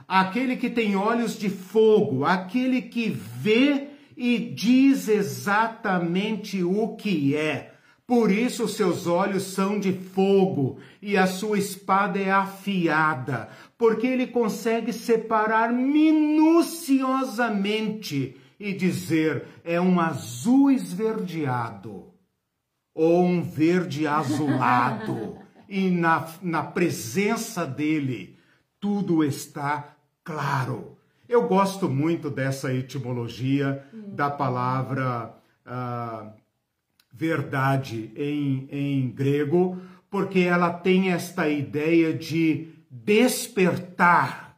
aquele 0.09 0.57
que 0.57 0.69
tem 0.71 0.95
olhos 0.95 1.37
de 1.37 1.49
fogo, 1.49 2.25
aquele 2.25 2.81
que 2.81 3.09
vê 3.09 3.89
e 4.17 4.39
diz 4.39 5.07
exatamente 5.07 6.63
o 6.63 6.95
que 6.95 7.35
é. 7.35 7.75
Por 8.07 8.31
isso 8.31 8.67
seus 8.67 9.05
olhos 9.05 9.43
são 9.43 9.79
de 9.79 9.93
fogo 9.93 10.79
e 10.99 11.15
a 11.15 11.27
sua 11.27 11.59
espada 11.59 12.17
é 12.17 12.31
afiada, 12.31 13.49
porque 13.77 14.07
ele 14.07 14.25
consegue 14.25 14.91
separar 14.91 15.71
minuciosamente 15.71 18.35
e 18.59 18.73
dizer 18.73 19.45
é 19.63 19.79
um 19.79 19.99
azul 19.99 20.71
esverdeado 20.71 22.05
ou 22.95 23.23
um 23.23 23.43
verde 23.43 24.07
azulado. 24.07 25.37
e 25.69 25.91
na, 25.91 26.27
na 26.41 26.63
presença 26.63 27.63
dele, 27.63 28.39
tudo 28.79 29.23
está 29.23 29.98
claro. 30.29 30.95
Eu 31.27 31.47
gosto 31.47 31.89
muito 31.89 32.29
dessa 32.29 32.71
etimologia 32.71 33.83
da 33.93 34.29
palavra 34.29 35.35
uh, 35.65 36.31
verdade 37.11 38.11
em, 38.15 38.67
em 38.71 39.09
grego, 39.09 39.81
porque 40.09 40.41
ela 40.41 40.71
tem 40.71 41.11
esta 41.11 41.49
ideia 41.49 42.13
de 42.13 42.69
despertar. 42.91 44.55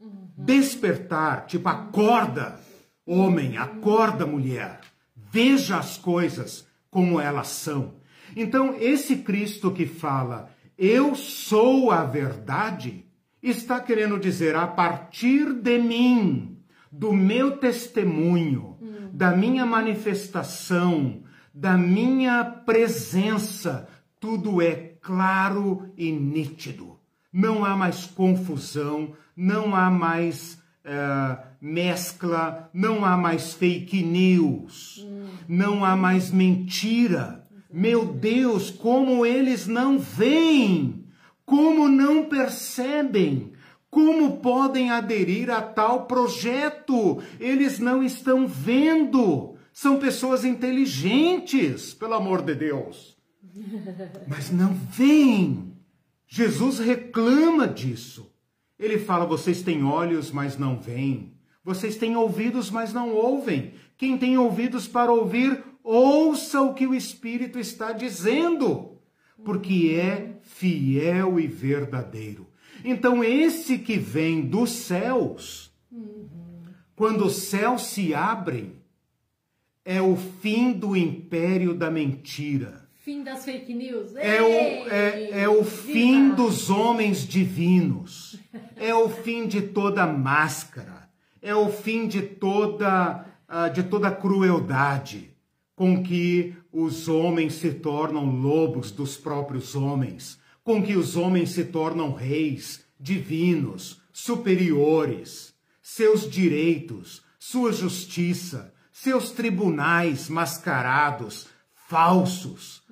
Uhum. 0.00 0.28
Despertar, 0.36 1.46
tipo, 1.46 1.68
acorda, 1.68 2.58
homem, 3.06 3.56
acorda, 3.56 4.26
mulher. 4.26 4.80
Veja 5.14 5.78
as 5.78 5.96
coisas 5.96 6.66
como 6.90 7.20
elas 7.20 7.48
são. 7.48 7.94
Então, 8.34 8.74
esse 8.78 9.18
Cristo 9.18 9.70
que 9.70 9.86
fala, 9.86 10.50
eu 10.76 11.14
sou 11.14 11.92
a 11.92 12.04
verdade, 12.04 13.04
está 13.42 13.80
querendo 13.80 14.18
dizer 14.18 14.54
a 14.54 14.66
partir 14.66 15.52
de 15.52 15.78
mim, 15.78 16.58
do 16.90 17.12
meu 17.12 17.56
testemunho, 17.56 18.76
hum. 18.80 19.10
da 19.12 19.34
minha 19.34 19.66
manifestação, 19.66 21.22
da 21.52 21.76
minha 21.76 22.44
presença, 22.44 23.88
tudo 24.20 24.62
é 24.62 24.94
claro 25.00 25.90
e 25.96 26.12
nítido. 26.12 26.98
Não 27.32 27.64
há 27.64 27.76
mais 27.76 28.04
confusão, 28.06 29.14
não 29.34 29.74
há 29.74 29.90
mais 29.90 30.62
uh, 30.84 31.42
mescla, 31.60 32.70
não 32.72 33.04
há 33.04 33.16
mais 33.16 33.54
fake 33.54 34.02
news, 34.02 35.04
hum. 35.04 35.26
não 35.48 35.84
há 35.84 35.96
mais 35.96 36.30
mentira. 36.30 37.44
Meu 37.72 38.04
Deus, 38.04 38.70
como 38.70 39.24
eles 39.24 39.66
não 39.66 39.98
veem, 39.98 41.01
como 41.44 41.88
não 41.88 42.24
percebem, 42.24 43.52
como 43.90 44.38
podem 44.38 44.90
aderir 44.90 45.50
a 45.50 45.60
tal 45.60 46.06
projeto? 46.06 47.22
Eles 47.38 47.78
não 47.78 48.02
estão 48.02 48.46
vendo. 48.46 49.56
São 49.72 49.98
pessoas 49.98 50.44
inteligentes, 50.44 51.92
pelo 51.94 52.14
amor 52.14 52.42
de 52.42 52.54
Deus. 52.54 53.16
Mas 54.26 54.50
não 54.50 54.72
veem. 54.74 55.72
Jesus 56.26 56.78
reclama 56.78 57.68
disso. 57.68 58.32
Ele 58.78 58.98
fala: 58.98 59.26
vocês 59.26 59.62
têm 59.62 59.84
olhos, 59.84 60.30
mas 60.30 60.56
não 60.58 60.78
veem. 60.78 61.34
Vocês 61.64 61.96
têm 61.96 62.16
ouvidos, 62.16 62.70
mas 62.70 62.92
não 62.92 63.10
ouvem. 63.14 63.74
Quem 63.96 64.18
tem 64.18 64.36
ouvidos 64.36 64.88
para 64.88 65.12
ouvir, 65.12 65.62
ouça 65.84 66.60
o 66.62 66.74
que 66.74 66.86
o 66.86 66.94
Espírito 66.94 67.58
está 67.58 67.92
dizendo, 67.92 68.91
porque 69.44 69.96
é 69.98 70.38
fiel 70.42 71.38
e 71.38 71.46
verdadeiro. 71.46 72.46
Então, 72.84 73.22
esse 73.22 73.78
que 73.78 73.96
vem 73.96 74.42
dos 74.42 74.70
céus, 74.70 75.72
quando 76.96 77.26
os 77.26 77.36
céus 77.44 77.86
se 77.86 78.14
abrem, 78.14 78.72
é 79.84 80.00
o 80.00 80.16
fim 80.16 80.72
do 80.72 80.96
império 80.96 81.74
da 81.74 81.90
mentira. 81.90 82.88
Fim 82.94 83.24
das 83.24 83.44
fake 83.44 83.74
news. 83.74 84.14
É 84.14 84.40
o, 84.40 84.46
é, 84.46 85.42
é 85.42 85.48
o 85.48 85.64
fim 85.64 86.30
dos 86.30 86.70
homens 86.70 87.26
divinos. 87.26 88.40
É 88.76 88.94
o 88.94 89.08
fim 89.08 89.46
de 89.46 89.60
toda 89.60 90.06
máscara. 90.06 91.08
É 91.40 91.52
o 91.52 91.68
fim 91.68 92.06
de 92.06 92.22
toda, 92.22 93.26
ah, 93.48 93.68
de 93.68 93.82
toda 93.82 94.10
crueldade 94.12 95.32
com 95.74 96.00
que 96.00 96.54
os 96.72 97.06
homens 97.06 97.54
se 97.54 97.70
tornam 97.74 98.24
lobos 98.24 98.90
dos 98.90 99.16
próprios 99.16 99.74
homens, 99.74 100.40
com 100.64 100.82
que 100.82 100.96
os 100.96 101.16
homens 101.16 101.50
se 101.50 101.64
tornam 101.64 102.14
reis, 102.14 102.84
divinos, 102.98 104.00
superiores. 104.12 105.52
Seus 105.82 106.30
direitos, 106.30 107.22
sua 107.38 107.72
justiça, 107.72 108.72
seus 108.90 109.32
tribunais 109.32 110.28
mascarados, 110.28 111.48
falsos, 111.88 112.82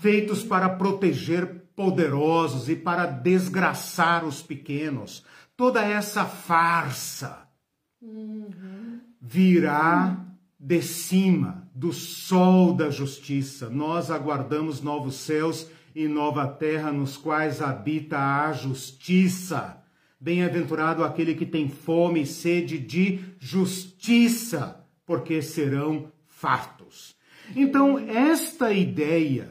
feitos 0.00 0.42
para 0.42 0.68
proteger 0.68 1.66
poderosos 1.76 2.68
e 2.68 2.74
para 2.74 3.06
desgraçar 3.06 4.24
os 4.24 4.42
pequenos. 4.42 5.24
Toda 5.56 5.82
essa 5.82 6.24
farsa 6.24 7.46
virá 9.20 10.26
de 10.58 10.82
cima 10.82 11.69
do 11.80 11.94
sol 11.94 12.74
da 12.74 12.90
justiça. 12.90 13.70
Nós 13.70 14.10
aguardamos 14.10 14.82
novos 14.82 15.14
céus 15.14 15.66
e 15.94 16.06
nova 16.06 16.46
terra 16.46 16.92
nos 16.92 17.16
quais 17.16 17.62
habita 17.62 18.18
a 18.18 18.52
justiça. 18.52 19.82
Bem-aventurado 20.20 21.02
aquele 21.02 21.34
que 21.34 21.46
tem 21.46 21.70
fome 21.70 22.20
e 22.20 22.26
sede 22.26 22.78
de 22.78 23.20
justiça, 23.38 24.84
porque 25.06 25.40
serão 25.40 26.12
fartos. 26.26 27.16
Então, 27.56 27.98
esta 27.98 28.70
ideia 28.74 29.50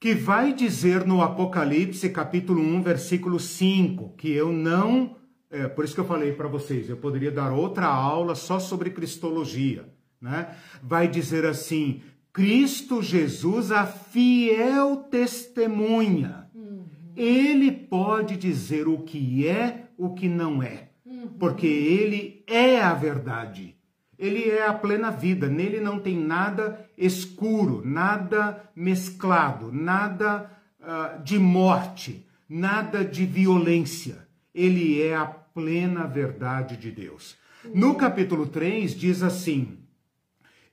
que 0.00 0.14
vai 0.16 0.52
dizer 0.52 1.06
no 1.06 1.22
Apocalipse, 1.22 2.10
capítulo 2.10 2.60
1, 2.60 2.82
versículo 2.82 3.38
5, 3.38 4.16
que 4.16 4.32
eu 4.32 4.50
não. 4.52 5.14
É, 5.48 5.68
por 5.68 5.84
isso 5.84 5.94
que 5.94 6.00
eu 6.00 6.06
falei 6.06 6.32
para 6.32 6.48
vocês, 6.48 6.90
eu 6.90 6.96
poderia 6.96 7.30
dar 7.30 7.52
outra 7.52 7.86
aula 7.86 8.34
só 8.34 8.58
sobre 8.58 8.90
cristologia. 8.90 9.94
Né? 10.26 10.48
Vai 10.82 11.06
dizer 11.06 11.46
assim: 11.46 12.02
Cristo 12.32 13.00
Jesus, 13.00 13.70
a 13.70 13.86
fiel 13.86 14.96
testemunha. 15.08 16.48
Uhum. 16.52 16.84
Ele 17.16 17.70
pode 17.70 18.36
dizer 18.36 18.88
o 18.88 18.98
que 18.98 19.46
é, 19.46 19.84
o 19.96 20.14
que 20.14 20.28
não 20.28 20.60
é. 20.60 20.88
Uhum. 21.04 21.28
Porque 21.38 21.68
ele 21.68 22.42
é 22.48 22.80
a 22.80 22.92
verdade. 22.92 23.76
Ele 24.18 24.50
é 24.50 24.66
a 24.66 24.74
plena 24.74 25.10
vida, 25.10 25.46
nele 25.46 25.78
não 25.78 26.00
tem 26.00 26.18
nada 26.18 26.88
escuro, 26.96 27.82
nada 27.84 28.68
mesclado, 28.74 29.70
nada 29.70 30.50
uh, 30.80 31.22
de 31.22 31.38
morte, 31.38 32.26
nada 32.48 33.04
de 33.04 33.26
violência. 33.26 34.26
Ele 34.54 35.02
é 35.02 35.14
a 35.14 35.26
plena 35.26 36.06
verdade 36.06 36.76
de 36.78 36.90
Deus. 36.90 37.36
No 37.74 37.94
capítulo 37.94 38.46
3 38.46 38.94
diz 38.94 39.22
assim: 39.22 39.85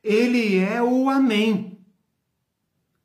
Ele 0.03 0.57
é 0.57 0.81
o 0.81 1.09
Amém. 1.09 1.79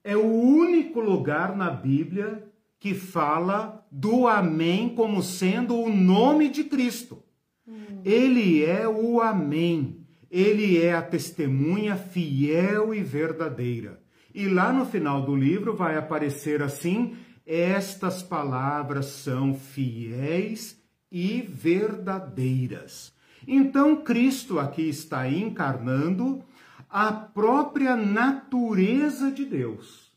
É 0.03 0.17
o 0.17 0.27
único 0.27 1.01
lugar 1.01 1.57
na 1.57 1.71
Bíblia 1.71 2.45
que 2.81 2.95
fala 2.95 3.87
do 3.91 4.27
Amém 4.27 4.89
como 4.89 5.23
sendo 5.23 5.77
o 5.77 5.89
nome 5.89 6.49
de 6.49 6.65
Cristo. 6.65 7.23
Ele 8.05 8.65
é 8.65 8.89
o 8.89 9.21
Amém. 9.21 10.07
Ele 10.31 10.79
é 10.79 10.95
a 10.95 11.03
testemunha 11.03 11.97
fiel 11.97 12.95
e 12.95 13.03
verdadeira. 13.03 14.01
E 14.35 14.47
lá 14.49 14.73
no 14.73 14.85
final 14.85 15.23
do 15.23 15.35
livro 15.35 15.75
vai 15.75 15.97
aparecer 15.97 16.63
assim: 16.63 17.17
estas 17.47 18.23
palavras 18.23 19.07
são 19.07 19.55
fiéis 19.55 20.81
e 21.11 21.43
verdadeiras. 21.43 23.13
Então 23.47 23.97
Cristo 23.97 24.59
aqui 24.59 24.89
está 24.89 25.29
encarnando 25.29 26.45
a 26.89 27.13
própria 27.13 27.97
natureza 27.97 29.31
de 29.31 29.45
Deus. 29.45 30.13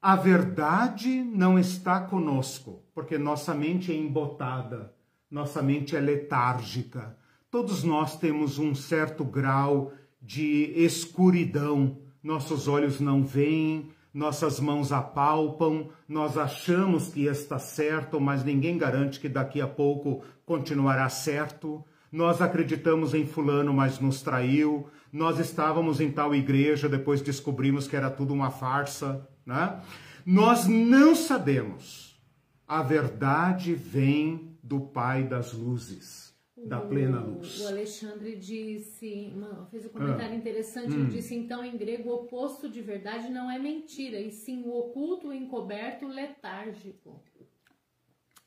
A 0.00 0.14
verdade 0.14 1.22
não 1.22 1.58
está 1.58 2.00
conosco, 2.00 2.82
porque 2.94 3.18
nossa 3.18 3.54
mente 3.54 3.90
é 3.90 3.94
embotada, 3.94 4.94
nossa 5.30 5.60
mente 5.60 5.96
é 5.96 6.00
letárgica, 6.00 7.16
Todos 7.56 7.84
nós 7.84 8.18
temos 8.18 8.58
um 8.58 8.74
certo 8.74 9.24
grau 9.24 9.92
de 10.20 10.72
escuridão. 10.76 11.96
Nossos 12.22 12.68
olhos 12.68 13.00
não 13.00 13.24
veem, 13.24 13.88
nossas 14.12 14.60
mãos 14.60 14.92
apalpam, 14.92 15.88
nós 16.06 16.36
achamos 16.36 17.08
que 17.08 17.24
está 17.24 17.58
certo, 17.58 18.20
mas 18.20 18.44
ninguém 18.44 18.76
garante 18.76 19.18
que 19.18 19.28
daqui 19.28 19.60
a 19.60 19.66
pouco 19.66 20.22
continuará 20.44 21.08
certo. 21.08 21.82
Nós 22.12 22.42
acreditamos 22.42 23.14
em 23.14 23.24
Fulano, 23.24 23.72
mas 23.72 24.00
nos 24.00 24.20
traiu. 24.20 24.88
Nós 25.12 25.38
estávamos 25.38 26.00
em 26.00 26.10
tal 26.10 26.34
igreja, 26.34 26.88
depois 26.88 27.20
descobrimos 27.20 27.86
que 27.86 27.96
era 27.96 28.10
tudo 28.10 28.34
uma 28.34 28.50
farsa. 28.50 29.26
Né? 29.44 29.80
Nós 30.24 30.66
não 30.66 31.14
sabemos. 31.14 32.20
A 32.66 32.82
verdade 32.82 33.74
vem 33.74 34.56
do 34.62 34.80
Pai 34.80 35.24
das 35.24 35.52
luzes 35.52 36.26
da 36.66 36.80
plena 36.80 37.20
luz. 37.20 37.60
O 37.60 37.68
Alexandre 37.68 38.36
disse, 38.36 39.32
fez 39.70 39.86
um 39.86 39.88
comentário 39.90 40.34
ah. 40.34 40.36
interessante, 40.36 40.92
hum. 40.92 41.00
ele 41.00 41.10
disse, 41.10 41.34
então, 41.34 41.64
em 41.64 41.76
grego, 41.76 42.10
o 42.10 42.14
oposto 42.14 42.68
de 42.68 42.80
verdade 42.80 43.30
não 43.30 43.50
é 43.50 43.58
mentira, 43.58 44.18
e 44.18 44.30
sim 44.30 44.62
o 44.64 44.76
oculto, 44.76 45.28
o 45.28 45.32
encoberto, 45.32 46.06
o 46.06 46.08
letárgico. 46.08 47.22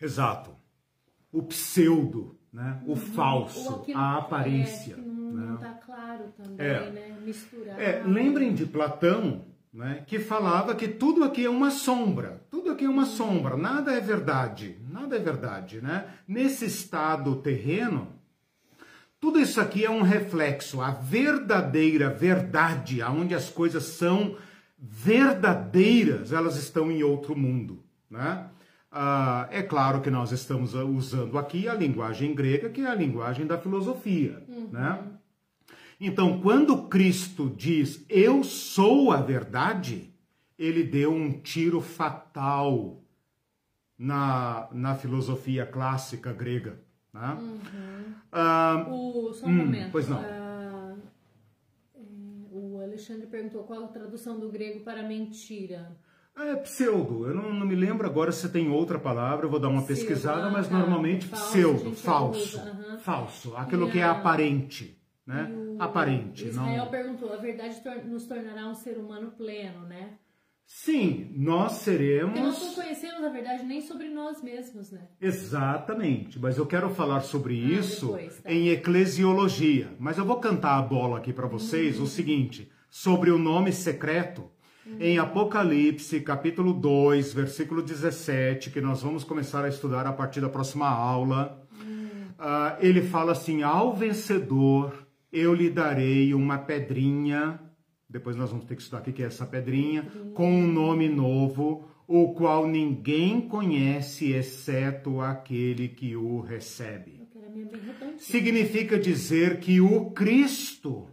Exato. 0.01 0.55
O 1.31 1.43
pseudo, 1.43 2.37
né? 2.51 2.81
o 2.85 2.91
uhum. 2.91 2.95
falso, 2.95 3.85
a 3.93 4.17
aparência. 4.17 4.95
É, 4.95 5.18
não 5.45 5.55
está 5.55 5.69
né? 5.69 5.79
claro 5.85 6.33
também, 6.35 6.65
é. 6.65 6.89
né? 6.89 7.17
Misturar. 7.25 7.79
É, 7.79 8.03
lembrem 8.05 8.53
de 8.53 8.65
Platão, 8.65 9.45
né, 9.73 10.03
que 10.07 10.19
falava 10.19 10.75
que 10.75 10.87
tudo 10.87 11.23
aqui 11.23 11.45
é 11.45 11.49
uma 11.49 11.69
sombra, 11.69 12.41
tudo 12.49 12.71
aqui 12.71 12.85
é 12.85 12.89
uma 12.89 13.05
sombra, 13.05 13.55
nada 13.55 13.93
é 13.93 14.01
verdade, 14.01 14.77
nada 14.89 15.15
é 15.15 15.19
verdade, 15.19 15.81
né? 15.81 16.05
Nesse 16.27 16.65
estado 16.65 17.35
terreno, 17.37 18.07
tudo 19.19 19.39
isso 19.39 19.61
aqui 19.61 19.85
é 19.85 19.89
um 19.89 20.01
reflexo, 20.01 20.81
a 20.81 20.91
verdadeira 20.91 22.09
verdade, 22.09 23.01
aonde 23.01 23.35
as 23.35 23.49
coisas 23.49 23.83
são 23.83 24.35
verdadeiras, 24.77 26.31
elas 26.31 26.55
estão 26.55 26.91
em 26.91 27.03
outro 27.03 27.37
mundo, 27.37 27.83
né? 28.09 28.47
Ah, 28.91 29.47
é 29.51 29.61
claro 29.61 30.01
que 30.01 30.09
nós 30.09 30.31
estamos 30.31 30.73
usando 30.73 31.37
aqui 31.37 31.67
a 31.67 31.75
linguagem 31.75 32.33
grega, 32.33 32.69
que 32.69 32.81
é 32.81 32.87
a 32.87 32.95
linguagem 32.95 33.45
da 33.45 33.57
filosofia, 33.57 34.43
uhum. 34.47 34.69
né? 34.71 34.99
Então, 35.99 36.39
quando 36.41 36.87
Cristo 36.87 37.49
diz 37.55 38.05
eu 38.09 38.43
sou 38.43 39.11
a 39.11 39.17
verdade, 39.21 40.13
ele 40.57 40.83
deu 40.83 41.11
um 41.13 41.31
tiro 41.41 41.81
fatal 41.81 43.01
na, 43.97 44.69
na 44.71 44.95
filosofia 44.95 45.65
clássica 45.65 46.31
grega. 46.31 46.79
Né? 47.13 47.37
Uhum. 47.39 48.13
Ah, 48.31 48.85
O, 48.89 49.33
só 49.33 49.45
um 49.45 49.49
hum, 49.49 49.55
momento. 49.57 49.91
pois 49.91 50.07
não. 50.07 50.19
Ah, 50.19 50.95
é, 51.95 51.99
o 52.51 52.79
Alexandre 52.81 53.27
perguntou 53.27 53.63
qual 53.63 53.83
a 53.85 53.87
tradução 53.87 54.39
do 54.39 54.49
grego 54.49 54.81
para 54.81 55.03
mentira. 55.03 55.97
é 56.37 56.55
pseudo, 56.57 57.27
eu 57.27 57.33
não, 57.35 57.51
não 57.53 57.65
me 57.65 57.75
lembro 57.75 58.07
agora 58.07 58.31
se 58.31 58.47
tem 58.49 58.69
outra 58.69 58.97
palavra, 58.97 59.45
eu 59.45 59.49
vou 59.49 59.59
dar 59.59 59.67
uma 59.67 59.81
Pseudo, 59.81 59.99
pesquisada, 59.99 60.47
ah, 60.47 60.49
mas 60.51 60.67
tá. 60.69 60.77
normalmente 60.77 61.25
Falso, 61.27 61.47
pseudo, 61.51 61.93
falso, 61.93 62.39
usa, 62.59 62.61
aham. 62.71 62.97
falso, 62.99 63.55
aquilo 63.57 63.89
que 63.91 63.99
é 63.99 64.03
aparente, 64.03 64.97
né? 65.29 65.47
O 65.77 65.81
Aparente, 65.81 66.47
Israel 66.47 66.85
não... 66.85 66.91
perguntou: 66.91 67.31
a 67.31 67.37
verdade 67.37 67.79
nos 68.07 68.25
tornará 68.25 68.67
um 68.67 68.73
ser 68.73 68.97
humano 68.97 69.31
pleno, 69.37 69.85
né? 69.85 70.13
Sim, 70.65 71.31
nós 71.35 71.73
seremos... 71.73 72.31
Porque 72.33 72.45
nós 72.45 72.61
não 72.61 72.73
conhecemos 72.75 73.23
a 73.23 73.29
verdade 73.29 73.63
nem 73.63 73.81
sobre 73.81 74.07
nós 74.09 74.41
mesmos, 74.43 74.91
né? 74.91 75.07
Exatamente, 75.19 76.37
mas 76.39 76.57
eu 76.57 76.65
quero 76.65 76.89
falar 76.91 77.21
sobre 77.21 77.53
Ah, 77.55 77.79
isso 77.79 78.05
depois, 78.07 78.39
tá. 78.41 78.51
em 78.51 78.69
eclesiologia. 78.69 79.95
Mas 79.99 80.17
eu 80.19 80.25
vou 80.25 80.39
cantar 80.39 80.77
a 80.77 80.81
bola 80.81 81.17
aqui 81.17 81.33
para 81.33 81.47
vocês 81.47 81.97
Uhum. 81.97 82.03
o 82.03 82.07
seguinte, 82.07 82.71
sobre 82.89 83.31
o 83.31 83.37
nome 83.37 83.71
secreto. 83.71 84.49
Em 84.99 85.19
Apocalipse, 85.19 86.19
capítulo 86.21 86.73
2, 86.73 87.33
versículo 87.33 87.81
17, 87.83 88.71
que 88.71 88.81
nós 88.81 89.01
vamos 89.03 89.23
começar 89.23 89.63
a 89.63 89.69
estudar 89.69 90.05
a 90.07 90.13
partir 90.13 90.41
da 90.41 90.49
próxima 90.49 90.87
aula, 90.87 91.61
ah, 92.39 92.75
ele 92.79 93.01
fala 93.03 93.31
assim: 93.33 93.61
Ao 93.63 93.93
vencedor 93.93 95.08
eu 95.31 95.53
lhe 95.53 95.69
darei 95.69 96.33
uma 96.33 96.57
pedrinha, 96.57 97.59
depois 98.09 98.35
nós 98.35 98.49
vamos 98.49 98.65
ter 98.65 98.75
que 98.75 98.81
estudar 98.81 99.01
o 99.01 99.03
que 99.03 99.21
é 99.21 99.27
essa 99.27 99.45
pedrinha, 99.45 100.03
com 100.33 100.51
um 100.51 100.67
nome 100.67 101.07
novo, 101.07 101.87
o 102.07 102.33
qual 102.33 102.67
ninguém 102.67 103.39
conhece 103.39 104.31
exceto 104.31 105.21
aquele 105.21 105.87
que 105.87 106.15
o 106.15 106.41
recebe. 106.41 107.19
Significa 108.17 108.97
dizer 108.97 109.59
que 109.59 109.79
o 109.79 110.09
Cristo, 110.09 111.07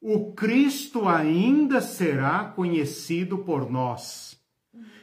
o 0.00 0.32
Cristo 0.32 1.06
ainda 1.06 1.82
será 1.82 2.44
conhecido 2.44 3.38
por 3.38 3.70
nós, 3.70 4.40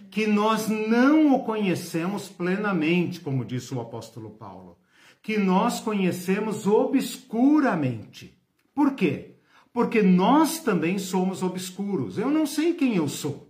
que 0.10 0.26
nós 0.26 0.68
não 0.68 1.36
o 1.36 1.44
conhecemos 1.44 2.28
plenamente, 2.28 3.20
como 3.20 3.46
disse 3.46 3.74
o 3.76 3.80
apóstolo 3.80 4.32
Paulo, 4.32 4.79
que 5.22 5.38
nós 5.38 5.80
conhecemos 5.80 6.66
obscuramente. 6.66 8.38
Por 8.74 8.94
quê? 8.94 9.36
Porque 9.74 10.02
nós 10.02 10.60
também 10.60 10.98
somos 10.98 11.44
obscuros. 11.44 12.18
Eu 12.18 12.30
não 12.30 12.46
sei 12.46 12.74
quem 12.74 12.96
eu 12.96 13.08
sou. 13.08 13.50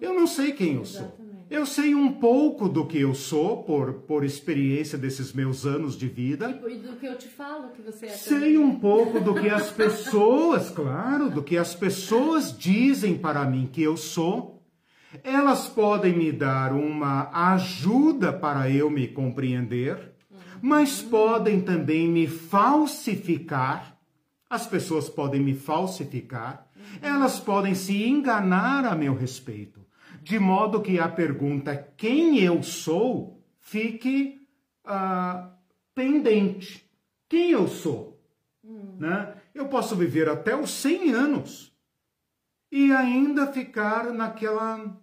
Eu 0.00 0.14
não 0.14 0.26
sei 0.26 0.52
quem 0.52 0.74
eu 0.74 0.84
sou. 0.84 1.16
Eu 1.50 1.66
sei 1.66 1.94
um 1.94 2.10
pouco 2.10 2.68
do 2.68 2.86
que 2.86 2.98
eu 2.98 3.14
sou 3.14 3.62
por, 3.64 3.92
por 3.92 4.24
experiência 4.24 4.96
desses 4.98 5.32
meus 5.32 5.64
anos 5.66 5.96
de 5.96 6.08
vida. 6.08 6.50
E 6.68 6.76
do 6.78 6.96
que 6.96 7.06
eu 7.06 7.16
te 7.16 7.28
falo 7.28 7.68
que 7.70 7.82
você 7.82 8.06
é 8.06 8.08
Sei 8.10 8.38
também. 8.38 8.58
um 8.58 8.78
pouco 8.78 9.20
do 9.20 9.34
que 9.34 9.48
as 9.48 9.70
pessoas, 9.70 10.70
claro, 10.70 11.30
do 11.30 11.42
que 11.42 11.56
as 11.56 11.74
pessoas 11.74 12.56
dizem 12.56 13.16
para 13.16 13.44
mim 13.44 13.68
que 13.70 13.82
eu 13.82 13.96
sou. 13.96 14.62
Elas 15.22 15.68
podem 15.68 16.16
me 16.16 16.32
dar 16.32 16.72
uma 16.72 17.30
ajuda 17.52 18.32
para 18.32 18.68
eu 18.70 18.90
me 18.90 19.06
compreender, 19.06 20.13
mas 20.64 21.02
podem 21.02 21.60
também 21.60 22.08
me 22.08 22.26
falsificar. 22.26 23.98
As 24.48 24.66
pessoas 24.66 25.10
podem 25.10 25.38
me 25.38 25.54
falsificar. 25.54 26.66
Elas 27.02 27.38
podem 27.38 27.74
se 27.74 28.02
enganar 28.02 28.86
a 28.86 28.94
meu 28.94 29.14
respeito, 29.14 29.84
de 30.22 30.38
modo 30.38 30.80
que 30.80 30.98
a 30.98 31.06
pergunta 31.06 31.76
quem 31.76 32.38
eu 32.40 32.62
sou 32.62 33.44
fique 33.60 34.40
ah, 34.86 35.50
pendente. 35.94 36.90
Quem 37.28 37.50
eu 37.50 37.68
sou? 37.68 38.18
Né? 38.98 39.34
Eu 39.54 39.68
posso 39.68 39.94
viver 39.94 40.30
até 40.30 40.56
os 40.56 40.70
100 40.70 41.10
anos 41.10 41.76
e 42.72 42.90
ainda 42.90 43.52
ficar 43.52 44.14
naquela, 44.14 44.98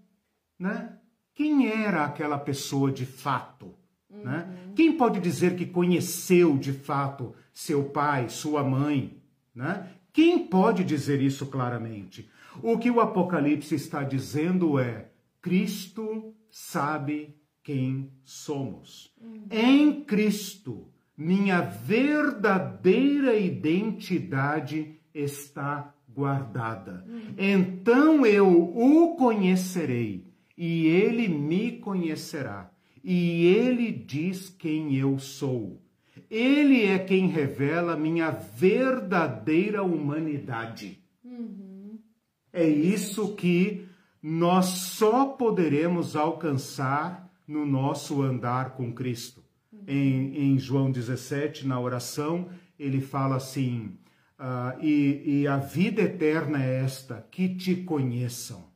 né? 0.57 0.97
Quem 1.36 1.68
era 1.68 2.03
aquela 2.03 2.39
pessoa 2.39 2.91
de 2.91 3.05
fato? 3.05 3.76
Né? 4.09 4.61
Quem 4.76 4.97
pode 4.97 5.19
dizer 5.19 5.55
que 5.55 5.65
conheceu 5.65 6.57
de 6.57 6.74
fato 6.74 7.34
seu 7.53 7.86
pai, 7.86 8.30
sua 8.30 8.63
mãe? 8.63 9.22
Né? 9.53 9.88
Quem 10.13 10.47
pode 10.47 10.84
dizer 10.84 11.22
isso 11.22 11.45
claramente? 11.45 12.30
O 12.61 12.78
que 12.78 12.89
o 12.91 12.99
Apocalipse 12.99 13.76
está 13.76 14.03
dizendo 14.03 14.80
é: 14.80 15.09
Cristo 15.41 16.34
sabe 16.49 17.36
quem 17.63 18.11
somos. 18.24 19.13
Em 19.49 20.03
Cristo, 20.03 20.88
minha 21.15 21.61
verdadeira 21.61 23.38
identidade 23.38 24.99
está 25.13 25.93
guardada. 26.09 27.05
Então 27.38 28.26
eu 28.26 28.47
o 28.49 29.15
conhecerei 29.15 30.28
e 30.57 30.88
ele 30.88 31.28
me 31.28 31.74
conhecerá. 31.74 32.70
E 33.04 33.45
ele 33.45 33.91
diz 33.91 34.49
quem 34.49 34.95
eu 34.95 35.18
sou. 35.18 35.82
Ele 36.30 36.86
é 36.86 36.99
quem 36.99 37.28
revela 37.28 37.97
minha 37.97 38.32
verdadeira 38.32 39.84
humanidade. 39.84 40.99
É 42.54 42.68
isso 42.68 43.36
que 43.36 43.88
nós 44.22 44.66
só 44.66 45.26
poderemos 45.26 46.16
alcançar 46.16 47.30
no 47.47 47.66
nosso 47.66 48.22
andar 48.22 48.72
com 48.72 48.93
Cristo. 48.93 49.43
Em, 49.88 50.38
em 50.38 50.60
João 50.60 50.91
17, 50.91 51.66
na 51.66 51.80
oração, 51.80 52.49
ele 52.78 53.02
fala 53.02 53.38
assim: 53.38 53.97
ah, 54.38 54.76
e, 54.80 55.22
e 55.26 55.47
a 55.47 55.58
vida 55.58 56.02
eterna 56.02 56.64
é 56.64 56.84
esta, 56.84 57.28
que 57.32 57.49
te 57.49 57.76
conheçam. 57.76 58.70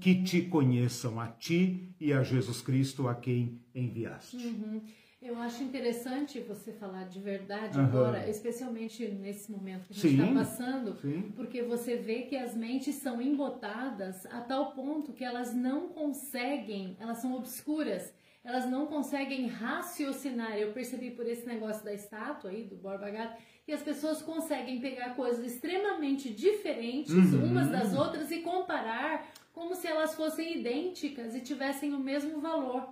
Que 0.00 0.22
te 0.22 0.42
conheçam 0.42 1.20
a 1.20 1.28
ti 1.28 1.94
e 2.00 2.12
a 2.12 2.22
Jesus 2.22 2.60
Cristo 2.62 3.06
a 3.08 3.14
quem 3.14 3.60
enviaste. 3.74 4.36
Uhum. 4.36 4.80
Eu 5.20 5.38
acho 5.38 5.62
interessante 5.62 6.40
você 6.40 6.72
falar 6.72 7.04
de 7.04 7.20
verdade 7.20 7.78
Aham. 7.78 7.86
agora, 7.88 8.28
especialmente 8.30 9.06
nesse 9.06 9.52
momento 9.52 9.86
que 9.88 9.92
a 9.92 9.96
gente 10.10 10.18
está 10.22 10.32
passando, 10.32 10.96
sim. 10.96 11.30
porque 11.36 11.62
você 11.62 11.96
vê 11.96 12.22
que 12.22 12.34
as 12.36 12.56
mentes 12.56 12.94
são 12.94 13.20
embotadas 13.20 14.24
a 14.26 14.40
tal 14.40 14.72
ponto 14.72 15.12
que 15.12 15.22
elas 15.22 15.54
não 15.54 15.88
conseguem, 15.88 16.96
elas 16.98 17.18
são 17.18 17.34
obscuras, 17.34 18.14
elas 18.42 18.64
não 18.70 18.86
conseguem 18.86 19.46
raciocinar. 19.46 20.56
Eu 20.56 20.72
percebi 20.72 21.10
por 21.10 21.26
esse 21.26 21.46
negócio 21.46 21.84
da 21.84 21.92
estátua 21.92 22.48
aí, 22.50 22.64
do 22.64 22.76
Borba 22.76 23.10
Gato, 23.10 23.36
que 23.66 23.72
as 23.72 23.82
pessoas 23.82 24.22
conseguem 24.22 24.80
pegar 24.80 25.14
coisas 25.14 25.44
extremamente 25.44 26.32
diferentes 26.32 27.12
Uhum. 27.12 27.44
umas 27.50 27.68
das 27.70 27.92
outras 27.92 28.30
e 28.30 28.38
comparar 28.40 29.28
como 29.52 29.74
se 29.74 29.86
elas 29.86 30.14
fossem 30.14 30.58
idênticas 30.58 31.34
e 31.34 31.40
tivessem 31.40 31.92
o 31.94 31.98
mesmo 31.98 32.40
valor 32.40 32.88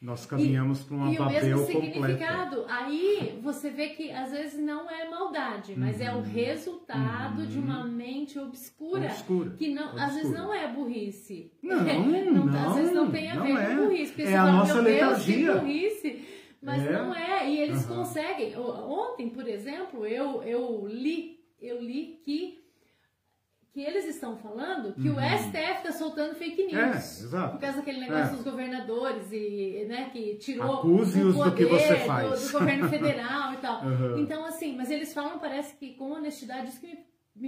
Nós 0.00 0.26
caminhamos 0.26 0.82
para 0.82 0.96
uma 0.96 1.12
e 1.12 1.18
o 1.18 1.26
mesmo 1.28 1.64
significado. 1.66 2.64
Aí 2.68 3.38
você 3.40 3.70
vê 3.70 3.90
que 3.90 4.10
às 4.10 4.32
vezes 4.32 4.58
não 4.60 4.90
é 4.90 5.08
maldade, 5.08 5.78
mas 5.78 6.00
é 6.00 6.10
o 6.12 6.16
Uhum. 6.16 6.22
resultado 6.22 7.46
de 7.46 7.58
uma 7.58 7.84
mente 7.84 8.36
obscura, 8.38 9.06
Obscura, 9.06 9.50
que 9.56 9.68
não, 9.68 9.90
às 9.96 10.14
vezes 10.14 10.30
obscura. 10.30 10.38
não 10.42 10.54
é 10.54 10.66
burrice. 10.68 11.52
Não, 11.62 11.76
Às 12.66 12.74
vezes 12.74 12.92
não 12.92 13.04
não, 13.04 13.12
tem 13.12 13.30
a 13.30 13.34
não 13.36 13.44
ver 13.46 13.56
é. 13.56 13.66
com 13.76 13.82
burrice, 13.84 14.12
porque 14.12 14.22
É 14.22 14.36
a 14.36 14.44
fala, 14.44 14.52
nossa 14.52 14.80
letargia. 14.80 15.54
burrice. 15.56 16.24
Mas 16.60 16.82
É. 16.84 16.92
não 16.92 17.14
é, 17.14 17.48
e 17.50 17.58
eles 17.60 17.84
Aham. 17.86 17.96
conseguem. 17.98 18.56
Ontem, 18.56 19.28
por 19.30 19.48
exemplo, 19.48 20.06
eu, 20.06 20.42
eu 20.44 20.86
li, 20.88 21.40
eu 21.60 21.80
li 21.80 22.20
que 22.24 22.61
que 23.72 23.80
eles 23.80 24.04
estão 24.06 24.36
falando 24.36 24.92
que 24.94 25.08
o 25.08 25.14
STF 25.18 25.78
está 25.78 25.92
soltando 25.92 26.34
fake 26.34 26.62
Uhum. 26.64 26.78
É, 26.78 26.86
news. 26.92 27.22
exato. 27.22 27.52
Por 27.52 27.60
causa 27.60 27.78
daquele 27.78 28.00
negócio 28.00 28.24
É. 28.34 28.36
dos 28.36 28.42
governadores 28.44 29.32
e, 29.32 29.86
né, 29.88 30.10
que 30.12 30.34
tirou 30.36 30.74
Acuse-os 30.80 31.36
o 31.36 31.44
do 31.44 31.52
que 31.54 31.64
poder 31.64 31.80
você 31.88 31.94
do- 31.94 32.04
faz. 32.06 32.50
Do, 32.52 32.58
governo 32.58 32.88
federal 32.88 33.54
e 33.54 33.56
tal. 33.56 33.82
Uhum. 33.86 34.18
Então, 34.18 34.44
assim, 34.44 34.76
mas 34.76 34.90
eles 34.90 35.14
falam, 35.14 35.38
parece 35.38 35.74
que 35.76 35.94
com 35.94 36.10
honestidade, 36.12 36.68
isso 36.68 36.80
que 36.80 36.86
me, 36.86 36.98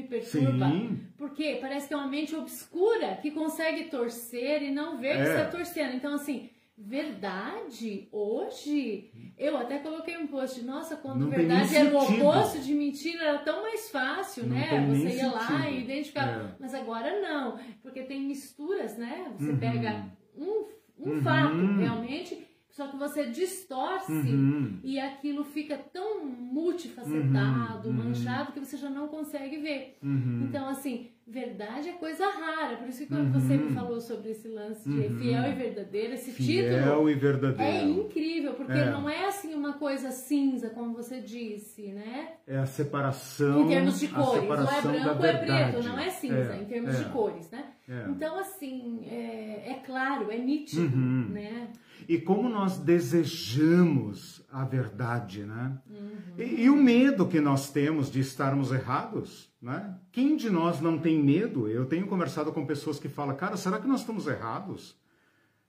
me 0.03 0.09
perturba. 0.09 0.67
Sim. 0.67 0.99
Porque 1.19 1.59
parece 1.61 1.89
que 1.89 1.93
é 1.95 1.97
uma 1.97 2.09
mente 2.09 2.35
obscura 2.35 3.19
que 3.21 3.31
consegue 3.31 3.85
torcer 3.91 4.63
e 4.63 4.71
não 4.71 4.99
ver 4.99 5.17
que 5.17 5.23
É. 5.29 5.37
está 5.41 5.45
torcendo. 5.51 5.95
Então, 5.95 6.15
assim, 6.15 6.49
verdade, 6.77 8.09
hoje, 8.11 9.11
eu 9.39 9.57
até 9.57 9.79
coloquei 9.79 10.17
um 10.17 10.27
post, 10.27 10.63
nossa, 10.63 10.97
quando 10.97 11.21
Não 11.21 11.31
verdade 11.31 11.77
era 11.77 11.91
o 11.95 11.97
oposto 11.99 12.59
de 12.61 12.75
mentira, 12.75 13.25
era 13.25 13.39
tão 13.39 13.63
mais 13.63 13.91
fácil, 13.91 14.47
Não 14.47 14.57
né? 14.57 14.87
Você 14.89 15.17
ia 15.17 15.31
lá 15.31 15.69
e 15.71 15.83
identificava. 15.83 16.31
É. 16.31 16.57
Mas 16.59 16.75
agora 16.75 17.21
não, 17.21 17.59
porque 17.83 18.03
tem 18.03 18.21
misturas, 18.21 18.97
né? 18.97 19.33
Você 19.39 19.53
Uhum. 19.53 19.59
pega 19.59 20.07
um, 20.37 20.67
um 20.99 21.11
Uhum. 21.11 21.23
fato, 21.23 21.65
realmente, 21.79 22.44
só 22.75 22.89
que 22.89 22.97
você 22.97 23.27
distorce 23.27 24.11
uhum. 24.11 24.81
e 24.83 24.99
aquilo 24.99 25.45
fica 25.45 25.79
tão 25.79 26.27
multifacetado, 26.27 27.89
uhum. 27.89 27.95
manchado, 27.95 28.51
que 28.51 28.59
você 28.59 28.77
já 28.77 28.91
não 28.91 29.07
consegue 29.07 29.59
ver. 29.59 29.97
Uhum. 30.03 30.47
Então, 30.49 30.69
assim, 30.69 31.11
verdade 31.25 31.91
é 31.91 31.93
coisa 31.93 32.27
rara. 32.27 32.77
Por 32.79 32.89
isso 32.89 32.99
que 32.99 33.07
quando 33.07 33.33
você 33.33 33.57
me 33.57 33.73
falou 33.73 34.01
sobre 34.01 34.33
esse 34.33 34.49
lance 34.49 34.89
de 34.89 35.09
fiel 35.09 35.53
e 35.53 35.55
verdadeiro, 35.55 36.15
esse 36.15 36.33
fiel 36.33 36.81
título 36.85 37.11
e 37.11 37.15
verdadeiro. 37.15 37.63
é 37.63 37.85
incrível, 37.85 38.55
porque 38.55 38.73
é. 38.73 38.91
não 38.91 39.09
é 39.09 39.29
assim 39.29 39.55
uma 39.55 39.75
coisa 39.75 40.11
cinza, 40.11 40.69
como 40.71 40.95
você 40.95 41.21
disse, 41.21 41.93
né? 41.93 42.33
É 42.45 42.59
a 42.59 42.67
separação. 42.67 43.67
Em 43.67 43.69
termos 43.69 44.01
de 44.01 44.09
cores. 44.09 44.29
Ou 44.29 44.37
é 44.37 44.83
branco 44.83 45.23
ou 45.23 45.25
é 45.25 45.37
preto, 45.37 45.83
não 45.85 45.97
é 45.97 46.11
cinza, 46.11 46.55
é. 46.55 46.61
em 46.61 46.65
termos 46.65 46.97
de 46.97 47.05
é. 47.05 47.09
cores, 47.11 47.49
né? 47.53 47.67
É. 47.89 48.07
Então, 48.09 48.37
assim, 48.37 49.07
é, 49.07 49.71
é, 49.71 49.83
claro, 49.87 50.33
é 50.33 50.39
nítido, 50.39 50.83
uhum. 50.83 51.29
né? 51.31 51.69
E 52.09 52.19
como 52.19 52.49
nós 52.49 52.79
desejamos 52.79 54.45
a 54.51 54.65
verdade, 54.65 55.45
né? 55.45 55.79
Uhum. 55.89 56.11
E, 56.39 56.65
e, 56.65 56.71
o 56.71 56.77
medo 56.77 57.27
que 57.27 57.41
nós 57.41 57.71
temos 57.71 58.11
de 58.11 58.21
estarmos 58.21 58.73
errados, 58.73 59.51
né? 59.61 59.97
Quem 60.13 60.37
de 60.37 60.51
nós 60.51 60.81
não 60.81 60.99
tem 60.99 61.23
medo? 61.23 61.69
Eu 61.69 61.87
tenho 61.87 62.07
conversado 62.07 62.53
com 62.53 62.67
pessoas 62.67 62.99
que 62.99 63.09
falam, 63.09 63.37
cara, 63.37 63.57
será 63.57 63.79
que 63.79 63.89
nós 63.89 64.01
estamos 64.01 64.27
errados? 64.27 64.97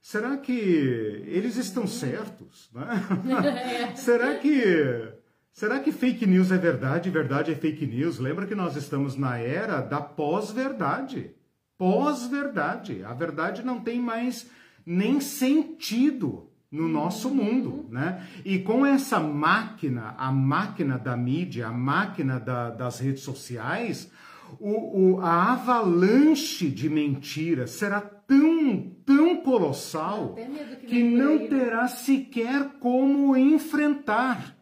Será 0.02 0.38
que 0.38 0.52
eles 0.52 1.58
estão 1.58 1.88
certos? 1.88 2.70
Né? 2.74 2.86
será 3.96 4.36
que 4.36 5.14
será 5.52 5.80
que 5.80 5.92
fake 5.92 6.26
news 6.26 6.52
é 6.52 6.58
verdade, 6.58 7.10
verdade 7.10 7.52
é 7.52 7.56
fake 7.56 7.86
news? 7.86 8.20
Lembra 8.20 8.46
que 8.46 8.56
nós 8.56 8.76
estamos 8.76 9.16
na 9.16 9.38
era 9.38 9.82
da 9.82 10.02
pós-verdade 10.02 11.34
pós-verdade. 11.78 13.04
A 13.04 13.14
verdade 13.14 13.64
não 13.64 13.80
tem 13.80 14.00
mais 14.00 14.50
nem 14.86 15.20
sentido 15.20 16.50
no 16.72 16.88
nosso 16.88 17.30
mundo, 17.30 17.86
né? 17.90 18.28
E 18.44 18.60
com 18.60 18.86
essa 18.86 19.20
máquina, 19.20 20.14
a 20.18 20.32
máquina 20.32 20.98
da 20.98 21.16
mídia, 21.16 21.68
a 21.68 21.72
máquina 21.72 22.40
da, 22.40 22.70
das 22.70 23.00
redes 23.00 23.24
sociais, 23.24 24.12
o, 24.60 25.16
o, 25.16 25.22
a 25.22 25.54
avalanche 25.54 26.70
de 26.70 26.90
mentiras 26.90 27.72
será 27.72 28.02
tão, 28.02 28.92
tão 29.06 29.38
colossal 29.38 30.36
que, 30.82 30.88
que 30.88 31.04
não 31.04 31.48
terá 31.48 31.88
sequer 31.88 32.78
como 32.80 33.36
enfrentar. 33.36 34.56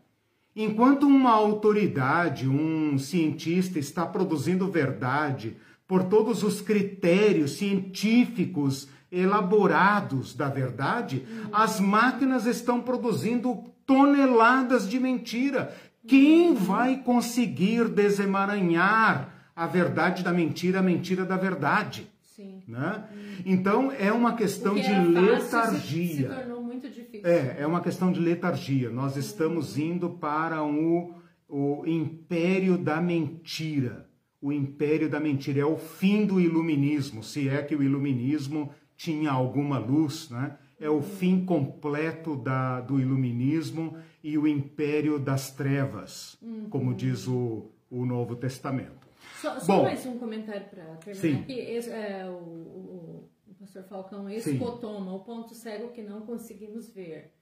Enquanto 0.56 1.08
uma 1.08 1.32
autoridade, 1.32 2.48
um 2.48 2.98
cientista 2.98 3.80
está 3.80 4.06
produzindo 4.06 4.70
verdade, 4.70 5.58
por 5.88 6.04
todos 6.04 6.44
os 6.44 6.62
critérios 6.62 7.54
científicos 7.54 8.88
elaborados 9.14 10.34
da 10.34 10.50
verdade, 10.50 11.26
as 11.52 11.80
máquinas 11.80 12.46
estão 12.46 12.82
produzindo 12.82 13.64
toneladas 13.86 14.90
de 14.90 15.00
mentira. 15.00 15.74
Quem 16.08 16.56
vai 16.56 16.98
conseguir 16.98 17.88
desemaranhar 17.88 19.30
a 19.56 19.68
verdade 19.68 20.24
da 20.24 20.34
mentira, 20.34 20.80
a 20.80 20.84
mentira 20.84 21.24
da 21.24 21.38
verdade? 21.38 22.10
Sim. 22.24 22.64
Né? 22.68 23.04
Então 23.46 23.92
é 23.92 24.12
uma 24.12 24.34
questão 24.36 24.74
de 24.74 24.92
letargia. 24.92 26.08
Se, 26.08 26.16
se 26.16 26.24
tornou 26.24 26.64
muito 26.64 26.90
difícil. 26.90 27.22
É, 27.24 27.58
é 27.60 27.68
uma 27.68 27.82
questão 27.82 28.12
de 28.12 28.20
letargia. 28.20 28.90
Nós 28.90 29.16
estamos 29.16 29.78
indo 29.78 30.10
para 30.10 30.64
o, 30.64 31.14
o 31.48 31.84
império 31.86 32.78
da 32.78 33.00
mentira 33.00 34.12
o 34.44 34.52
império 34.52 35.10
da 35.10 35.22
mentira, 35.22 35.62
é 35.62 35.66
o 35.66 35.78
fim 35.78 36.26
do 36.26 36.38
iluminismo, 36.38 37.24
se 37.24 37.48
é 37.48 37.62
que 37.62 37.74
o 37.74 37.82
iluminismo 37.82 38.74
tinha 38.96 39.32
alguma 39.32 39.78
luz, 39.78 40.30
né? 40.30 40.58
É 40.80 40.90
o 40.90 41.02
fim 41.02 41.46
completo 41.46 42.36
da, 42.36 42.82
do 42.82 43.00
iluminismo 43.00 43.98
e 44.24 44.38
o 44.38 44.48
império 44.48 45.18
das 45.18 45.52
trevas, 45.52 46.38
uhum. 46.42 46.70
como 46.70 46.94
diz 46.94 47.28
o, 47.28 47.72
o 47.90 48.06
Novo 48.06 48.36
Testamento. 48.36 49.08
Só, 49.42 49.60
só 49.60 49.78
Bom, 49.78 49.84
mais 49.84 50.06
um 50.06 50.18
comentário 50.18 50.68
para 50.70 50.84
terminar 50.96 51.22
sim. 51.22 51.42
aqui. 51.42 51.54
Esse, 51.54 51.90
é, 51.90 52.26
o, 52.26 52.34
o, 52.34 53.30
o, 53.48 53.54
pastor 53.56 53.84
Falcão, 53.84 54.30
escotoma, 54.30 55.14
o 55.14 55.20
ponto 55.20 55.54
cego 55.54 55.90
que 55.90 56.02
não 56.02 56.22
conseguimos 56.22 56.90
ver. 56.92 57.34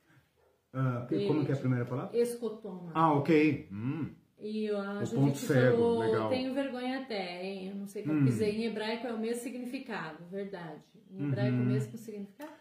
Uh, 0.73 1.27
como 1.27 1.45
que 1.45 1.51
é 1.51 1.55
a 1.55 1.57
primeira 1.57 1.85
palavra? 1.85 2.17
Escotoma. 2.17 2.91
Ah, 2.93 3.13
ok. 3.13 3.67
Hum. 3.71 4.09
E 4.41 4.69
a 4.71 5.03
Judite 5.03 5.37
cego, 5.37 5.77
falou, 5.77 5.99
legal. 5.99 6.29
tenho 6.29 6.53
vergonha 6.53 7.01
até, 7.01 7.45
hein? 7.45 7.69
Eu 7.69 7.75
não 7.75 7.85
sei 7.85 8.01
como 8.01 8.19
hum. 8.19 8.25
pisei. 8.25 8.57
Em 8.57 8.65
hebraico 8.65 9.05
é 9.05 9.13
o 9.13 9.19
mesmo 9.19 9.43
significado, 9.43 10.17
verdade. 10.31 10.81
Em 11.11 11.27
hebraico 11.27 11.55
uhum. 11.55 11.61
é 11.61 11.63
o 11.63 11.67
mesmo 11.67 11.97
significado? 11.97 12.51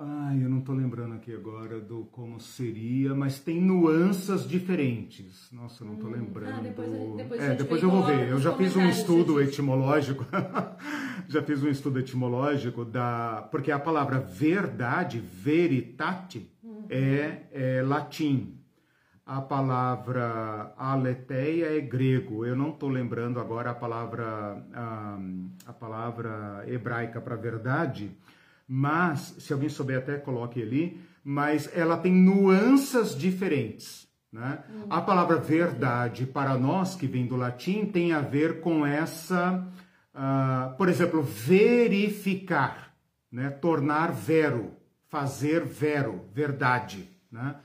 Ai, 0.00 0.44
eu 0.44 0.48
não 0.48 0.60
estou 0.60 0.76
lembrando 0.76 1.14
aqui 1.14 1.34
agora 1.34 1.80
do 1.80 2.04
como 2.12 2.38
seria, 2.38 3.14
mas 3.16 3.40
tem 3.40 3.60
nuances 3.60 4.48
diferentes. 4.48 5.50
Nossa, 5.50 5.82
eu 5.82 5.88
não 5.88 5.94
estou 5.94 6.08
hum. 6.08 6.14
lembrando. 6.14 6.58
Ah, 6.58 6.62
depois, 6.62 7.16
depois, 7.16 7.42
é, 7.42 7.54
depois 7.56 7.82
eu 7.82 7.90
vou 7.90 8.04
ver. 8.04 8.28
Eu 8.28 8.38
já 8.38 8.54
fiz 8.54 8.76
um 8.76 8.88
estudo 8.88 9.42
etimológico. 9.42 10.24
já 11.28 11.42
fiz 11.42 11.62
um 11.64 11.68
estudo 11.68 11.98
etimológico 11.98 12.84
da. 12.84 13.48
Porque 13.50 13.72
a 13.72 13.78
palavra 13.78 14.20
verdade, 14.20 15.18
veritate, 15.18 16.48
uhum. 16.62 16.86
é, 16.88 17.42
é 17.50 17.82
latim. 17.82 18.57
A 19.28 19.42
palavra 19.42 20.72
aletheia 20.78 21.76
é 21.76 21.80
grego. 21.82 22.46
Eu 22.46 22.56
não 22.56 22.70
estou 22.70 22.88
lembrando 22.88 23.38
agora 23.38 23.72
a 23.72 23.74
palavra, 23.74 24.64
a, 24.72 25.18
a 25.66 25.72
palavra 25.74 26.64
hebraica 26.66 27.20
para 27.20 27.36
verdade, 27.36 28.10
mas, 28.66 29.36
se 29.38 29.52
alguém 29.52 29.68
souber 29.68 29.98
até 29.98 30.16
coloque 30.16 30.62
ali, 30.62 30.98
mas 31.22 31.70
ela 31.76 31.98
tem 31.98 32.10
nuances 32.10 33.14
diferentes. 33.14 34.08
Né? 34.32 34.60
Uhum. 34.70 34.86
A 34.88 35.02
palavra 35.02 35.36
verdade, 35.36 36.24
para 36.24 36.56
nós, 36.56 36.94
que 36.94 37.06
vem 37.06 37.26
do 37.26 37.36
latim, 37.36 37.84
tem 37.84 38.14
a 38.14 38.22
ver 38.22 38.62
com 38.62 38.86
essa, 38.86 39.62
uh, 40.14 40.74
por 40.78 40.88
exemplo, 40.88 41.22
verificar, 41.22 42.94
né? 43.30 43.50
tornar 43.50 44.10
vero, 44.10 44.72
fazer 45.10 45.66
vero, 45.66 46.24
verdade. 46.32 47.06
Né? 47.30 47.56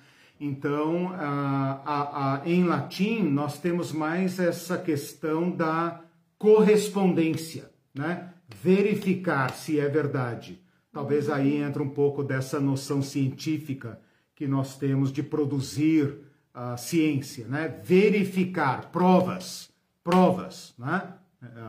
Então, 0.46 1.08
a, 1.14 1.82
a, 1.86 2.34
a, 2.42 2.50
em 2.50 2.66
latim, 2.66 3.24
nós 3.24 3.60
temos 3.60 3.94
mais 3.94 4.40
essa 4.40 4.78
questão 4.78 5.50
da 5.50 6.02
correspondência, 6.38 7.72
né? 7.96 8.34
verificar 8.62 9.52
se 9.52 9.80
é 9.80 9.88
verdade. 9.88 10.62
Talvez 10.92 11.30
aí 11.30 11.62
entre 11.62 11.82
um 11.82 11.88
pouco 11.88 12.22
dessa 12.22 12.60
noção 12.60 13.02
científica 13.02 14.02
que 14.36 14.46
nós 14.46 14.78
temos 14.78 15.14
de 15.14 15.24
produzir 15.24 16.14
a 16.54 16.76
ciência, 16.76 17.48
né? 17.48 17.80
verificar 17.82 18.92
provas, 18.92 19.72
provas, 20.04 20.74
né? 20.78 21.14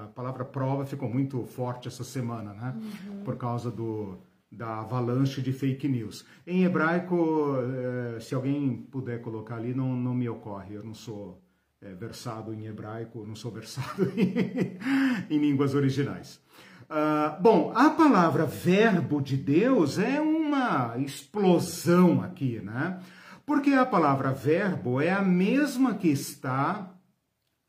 A 0.03 0.07
palavra 0.09 0.45
prova 0.45 0.85
ficou 0.85 1.09
muito 1.09 1.45
forte 1.47 1.89
essa 1.89 2.05
semana, 2.05 2.53
né? 2.55 2.75
Uhum. 2.77 3.25
Por 3.25 3.37
causa 3.37 3.73
do, 3.73 4.19
da 4.57 4.81
avalanche 4.81 5.43
de 5.43 5.53
fake 5.53 5.89
news. 5.89 6.25
Em 6.47 6.65
hebraico, 6.65 7.57
eh, 7.59 8.21
se 8.21 8.35
alguém 8.35 8.77
puder 8.91 9.21
colocar 9.21 9.57
ali, 9.57 9.75
não, 9.75 9.97
não 9.97 10.15
me 10.15 10.29
ocorre, 10.29 10.75
eu 10.75 10.85
não 10.85 10.95
sou 10.95 11.43
é, 11.81 11.93
versado 11.93 12.55
em 12.55 12.67
hebraico, 12.67 13.27
não 13.27 13.35
sou 13.35 13.51
versado 13.51 14.11
em, 14.17 15.35
em 15.35 15.39
línguas 15.39 15.75
originais. 15.75 16.41
Uh, 16.85 17.43
bom, 17.43 17.73
a 17.75 17.91
palavra 17.91 18.45
verbo 18.45 19.21
de 19.21 19.37
Deus 19.37 19.99
é 19.99 20.21
uma 20.21 20.97
explosão 20.99 22.23
aqui, 22.23 22.61
né? 22.61 23.01
Porque 23.47 23.71
a 23.71 23.85
palavra 23.85 24.33
verbo 24.33 25.01
é 25.01 25.11
a 25.11 25.23
mesma 25.23 25.95
que 25.95 26.09
está 26.09 26.95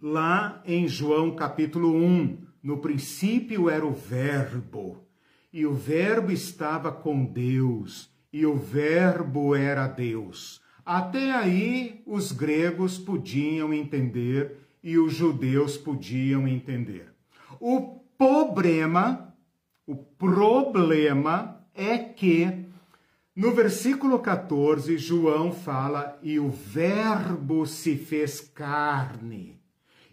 lá 0.02 0.62
em 0.66 0.88
João 0.88 1.36
capítulo 1.36 1.96
1. 1.96 2.38
No 2.62 2.78
princípio 2.80 3.70
era 3.70 3.86
o 3.86 3.94
verbo 3.94 5.05
e 5.56 5.66
o 5.66 5.74
Verbo 5.74 6.34
estava 6.34 6.92
com 6.92 7.24
Deus, 7.24 8.10
e 8.34 8.46
o 8.46 8.58
Verbo 8.58 9.56
era 9.56 9.88
Deus. 9.88 10.60
Até 10.86 11.32
aí 11.32 12.04
os 12.06 12.34
gregos 12.34 12.98
podiam 12.98 13.74
entender 13.74 14.58
e 14.84 14.98
os 14.98 15.14
judeus 15.14 15.78
podiam 15.78 16.46
entender. 16.46 17.08
O 17.58 18.02
problema, 18.18 19.34
o 19.88 19.96
problema 19.96 21.66
é 21.74 22.00
que 22.00 22.66
no 23.34 23.54
versículo 23.54 24.20
14, 24.20 24.98
João 24.98 25.54
fala: 25.54 26.20
E 26.22 26.38
o 26.38 26.50
Verbo 26.50 27.66
se 27.66 27.96
fez 27.96 28.42
carne, 28.42 29.58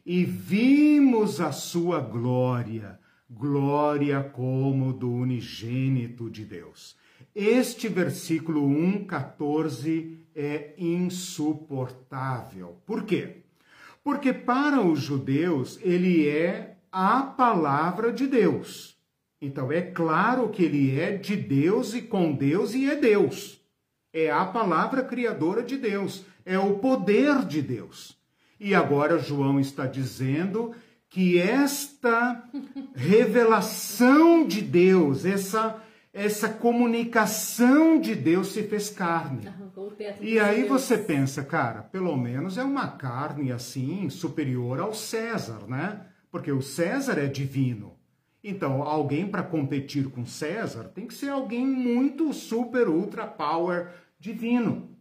e 0.07 0.25
vimos 0.25 1.41
a 1.41 1.51
sua 1.51 1.99
glória 1.99 3.02
glória 3.37 4.23
como 4.23 4.93
do 4.93 5.11
unigênito 5.11 6.31
de 6.31 6.45
Deus. 6.45 6.97
Este 7.35 7.89
versículo 7.89 8.69
1,14 8.69 10.19
é 10.35 10.75
insuportável. 10.77 12.77
Por 12.85 13.05
quê? 13.05 13.37
Porque 14.05 14.33
para 14.33 14.81
os 14.81 15.01
judeus 15.01 15.79
ele 15.83 16.29
é 16.29 16.77
a 16.91 17.23
palavra 17.23 18.13
de 18.13 18.27
Deus. 18.27 18.97
Então 19.41 19.73
é 19.73 19.81
claro 19.81 20.51
que 20.51 20.63
ele 20.63 21.01
é 21.01 21.17
de 21.17 21.37
Deus 21.37 21.95
e 21.95 22.03
com 22.03 22.33
Deus 22.33 22.75
e 22.75 22.89
é 22.89 22.97
Deus. 22.97 23.61
É 24.13 24.31
a 24.31 24.45
palavra 24.45 25.03
criadora 25.03 25.63
de 25.63 25.79
Deus, 25.79 26.25
é 26.45 26.59
o 26.59 26.75
poder 26.75 27.47
de 27.47 27.63
Deus. 27.63 28.19
E 28.61 28.75
agora 28.75 29.19
João 29.19 29.59
está 29.59 29.87
dizendo 29.87 30.73
que 31.13 31.39
esta 31.39 32.43
revelação 32.95 34.47
de 34.47 34.63
Deus, 34.63 35.25
essa 35.25 35.81
essa 36.13 36.47
comunicação 36.47 37.99
de 37.99 38.15
Deus 38.15 38.49
se 38.49 38.65
fez 38.65 38.91
carne. 38.91 39.49
E 40.21 40.39
aí 40.39 40.65
você 40.65 40.99
pensa, 40.99 41.43
cara, 41.43 41.83
pelo 41.83 42.15
menos 42.17 42.59
é 42.59 42.63
uma 42.63 42.87
carne 42.87 43.51
assim 43.51 44.11
superior 44.11 44.79
ao 44.79 44.93
César, 44.93 45.67
né? 45.67 46.07
Porque 46.31 46.53
o 46.53 46.61
César 46.61 47.19
é 47.19 47.27
divino. 47.27 47.95
Então, 48.45 48.83
alguém 48.83 49.27
para 49.27 49.43
competir 49.43 50.11
com 50.11 50.27
César 50.27 50.85
tem 50.85 51.07
que 51.07 51.15
ser 51.15 51.31
alguém 51.31 51.67
muito 51.67 52.31
super 52.35 52.89
ultra 52.89 53.27
power 53.27 53.89
divino. 54.19 54.92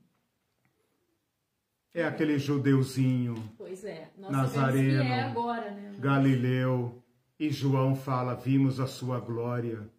É 1.93 2.05
aquele 2.05 2.39
judeuzinho. 2.39 3.35
Pois 3.57 3.83
é, 3.83 4.11
Nós 4.17 4.31
Nazareno, 4.31 5.03
é 5.03 5.21
agora, 5.23 5.71
né? 5.71 5.95
Galileu. 5.99 7.03
E 7.39 7.49
João 7.49 7.95
fala: 7.95 8.35
vimos 8.35 8.79
a 8.79 8.87
sua 8.87 9.19
glória 9.19 9.89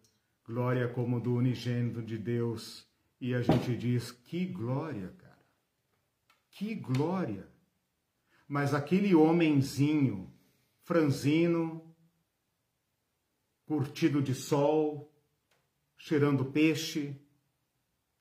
glória 0.45 0.87
como 0.87 1.19
do 1.19 1.33
unigênito 1.33 2.01
de 2.01 2.17
Deus. 2.17 2.87
E 3.19 3.33
a 3.33 3.41
gente 3.41 3.75
diz: 3.75 4.11
que 4.11 4.45
glória, 4.45 5.13
cara! 5.17 5.45
Que 6.51 6.75
glória! 6.75 7.47
Mas 8.47 8.73
aquele 8.73 9.15
homenzinho, 9.15 10.31
franzino, 10.83 11.95
curtido 13.65 14.21
de 14.21 14.35
sol, 14.35 15.11
cheirando 15.97 16.45
peixe, 16.45 17.19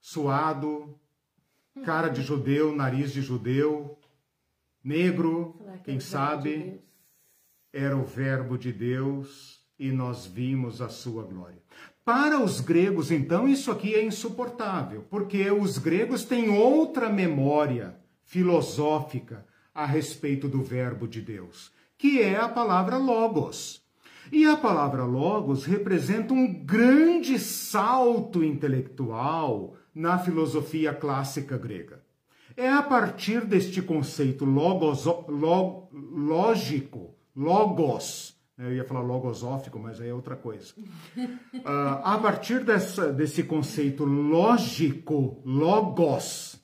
suado, 0.01 0.99
cara 1.85 2.09
de 2.09 2.23
judeu, 2.23 2.75
nariz 2.75 3.13
de 3.13 3.23
judeu, 3.23 3.99
negro, 4.83 5.59
quem 5.85 6.01
sabe, 6.01 6.81
era 7.73 7.97
o 7.97 8.05
Verbo 8.05 8.59
de 8.59 8.73
Deus 8.73 9.61
e 9.79 9.91
nós 9.91 10.27
vimos 10.27 10.83
a 10.83 10.89
sua 10.89 11.25
glória. 11.25 11.63
Para 12.05 12.43
os 12.43 12.61
gregos, 12.61 13.11
então, 13.11 13.49
isso 13.49 13.71
aqui 13.71 13.95
é 13.95 14.05
insuportável, 14.05 15.07
porque 15.09 15.51
os 15.51 15.79
gregos 15.79 16.25
têm 16.25 16.51
outra 16.51 17.09
memória 17.09 17.97
filosófica 18.25 19.47
a 19.75 19.87
respeito 19.87 20.49
do 20.49 20.63
Verbo 20.63 21.07
de 21.07 21.21
Deus, 21.21 21.73
que 21.97 22.21
é 22.21 22.37
a 22.37 22.49
palavra 22.49 22.97
logos. 22.97 23.83
E 24.31 24.45
a 24.47 24.57
palavra 24.57 25.05
logos 25.05 25.65
representa 25.65 26.33
um 26.35 26.53
grande 26.65 27.39
salto 27.39 28.43
intelectual 28.43 29.77
na 29.95 30.19
filosofia 30.19 30.95
clássica 30.95 31.57
grega. 31.59 32.03
É 32.57 32.69
a 32.69 32.83
partir 32.83 33.45
deste 33.47 33.81
conceito 33.81 34.45
logos, 34.45 35.05
log, 35.07 35.89
lógico, 35.93 37.15
logos, 37.35 38.37
eu 38.59 38.75
ia 38.75 38.85
falar 38.85 39.01
logosófico, 39.01 39.79
mas 39.79 40.01
aí 40.01 40.11
é 40.11 40.15
outra 40.15 40.37
coisa. 40.37 40.75
Uh, 41.17 41.63
a 42.05 42.19
partir 42.19 42.63
dessa, 42.63 43.13
desse 43.13 43.43
conceito 43.43 44.05
lógico, 44.05 45.43
logos, 45.45 46.61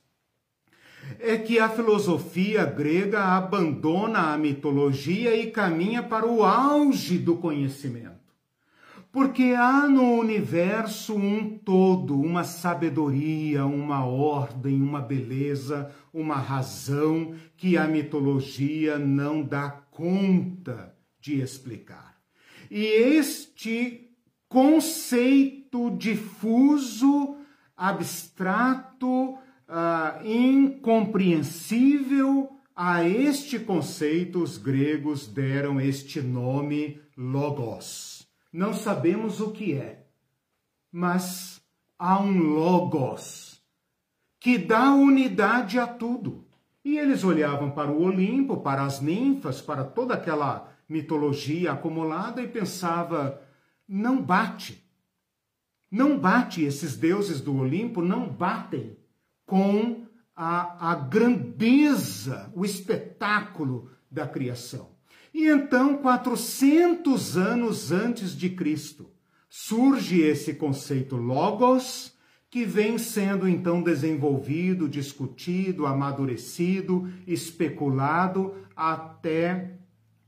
é 1.18 1.38
que 1.38 1.58
a 1.58 1.68
filosofia 1.68 2.64
grega 2.66 3.24
abandona 3.24 4.32
a 4.32 4.38
mitologia 4.38 5.34
e 5.34 5.50
caminha 5.50 6.02
para 6.02 6.26
o 6.26 6.44
auge 6.44 7.18
do 7.18 7.36
conhecimento. 7.36 8.17
Porque 9.10 9.54
há 9.56 9.88
no 9.88 10.18
universo 10.18 11.14
um 11.14 11.56
todo, 11.58 12.20
uma 12.20 12.44
sabedoria, 12.44 13.64
uma 13.64 14.04
ordem, 14.04 14.82
uma 14.82 15.00
beleza, 15.00 15.90
uma 16.12 16.36
razão 16.36 17.34
que 17.56 17.78
a 17.78 17.88
mitologia 17.88 18.98
não 18.98 19.42
dá 19.42 19.70
conta 19.90 20.94
de 21.20 21.40
explicar. 21.40 22.18
E 22.70 22.84
este 22.84 24.10
conceito 24.46 25.88
difuso, 25.96 27.38
abstrato, 27.74 29.38
uh, 29.68 30.24
incompreensível, 30.24 32.50
a 32.76 33.08
este 33.08 33.58
conceito 33.58 34.42
os 34.42 34.58
gregos 34.58 35.26
deram 35.26 35.80
este 35.80 36.20
nome 36.20 37.00
logos. 37.16 38.17
Não 38.52 38.72
sabemos 38.72 39.40
o 39.40 39.52
que 39.52 39.74
é, 39.74 40.06
mas 40.90 41.60
há 41.98 42.20
um 42.20 42.38
logos 42.38 43.62
que 44.40 44.56
dá 44.56 44.92
unidade 44.94 45.78
a 45.78 45.86
tudo. 45.86 46.46
E 46.84 46.96
eles 46.96 47.24
olhavam 47.24 47.70
para 47.70 47.90
o 47.90 48.02
Olimpo, 48.02 48.58
para 48.58 48.84
as 48.84 49.00
ninfas, 49.00 49.60
para 49.60 49.84
toda 49.84 50.14
aquela 50.14 50.72
mitologia 50.88 51.72
acumulada 51.72 52.40
e 52.40 52.48
pensava: 52.48 53.42
não 53.86 54.22
bate. 54.22 54.82
Não 55.90 56.18
bate, 56.18 56.62
esses 56.62 56.96
deuses 56.96 57.40
do 57.40 57.56
Olimpo 57.56 58.02
não 58.02 58.28
batem 58.28 58.96
com 59.46 60.06
a, 60.36 60.92
a 60.92 60.94
grandeza, 60.94 62.52
o 62.54 62.64
espetáculo 62.64 63.90
da 64.10 64.26
criação. 64.26 64.97
E 65.38 65.46
então, 65.46 65.98
400 65.98 67.36
anos 67.36 67.92
antes 67.92 68.36
de 68.36 68.50
Cristo, 68.50 69.08
surge 69.48 70.20
esse 70.20 70.52
conceito 70.52 71.14
logos, 71.14 72.12
que 72.50 72.64
vem 72.64 72.98
sendo 72.98 73.48
então 73.48 73.80
desenvolvido, 73.80 74.88
discutido, 74.88 75.86
amadurecido, 75.86 77.08
especulado 77.24 78.52
até 78.74 79.74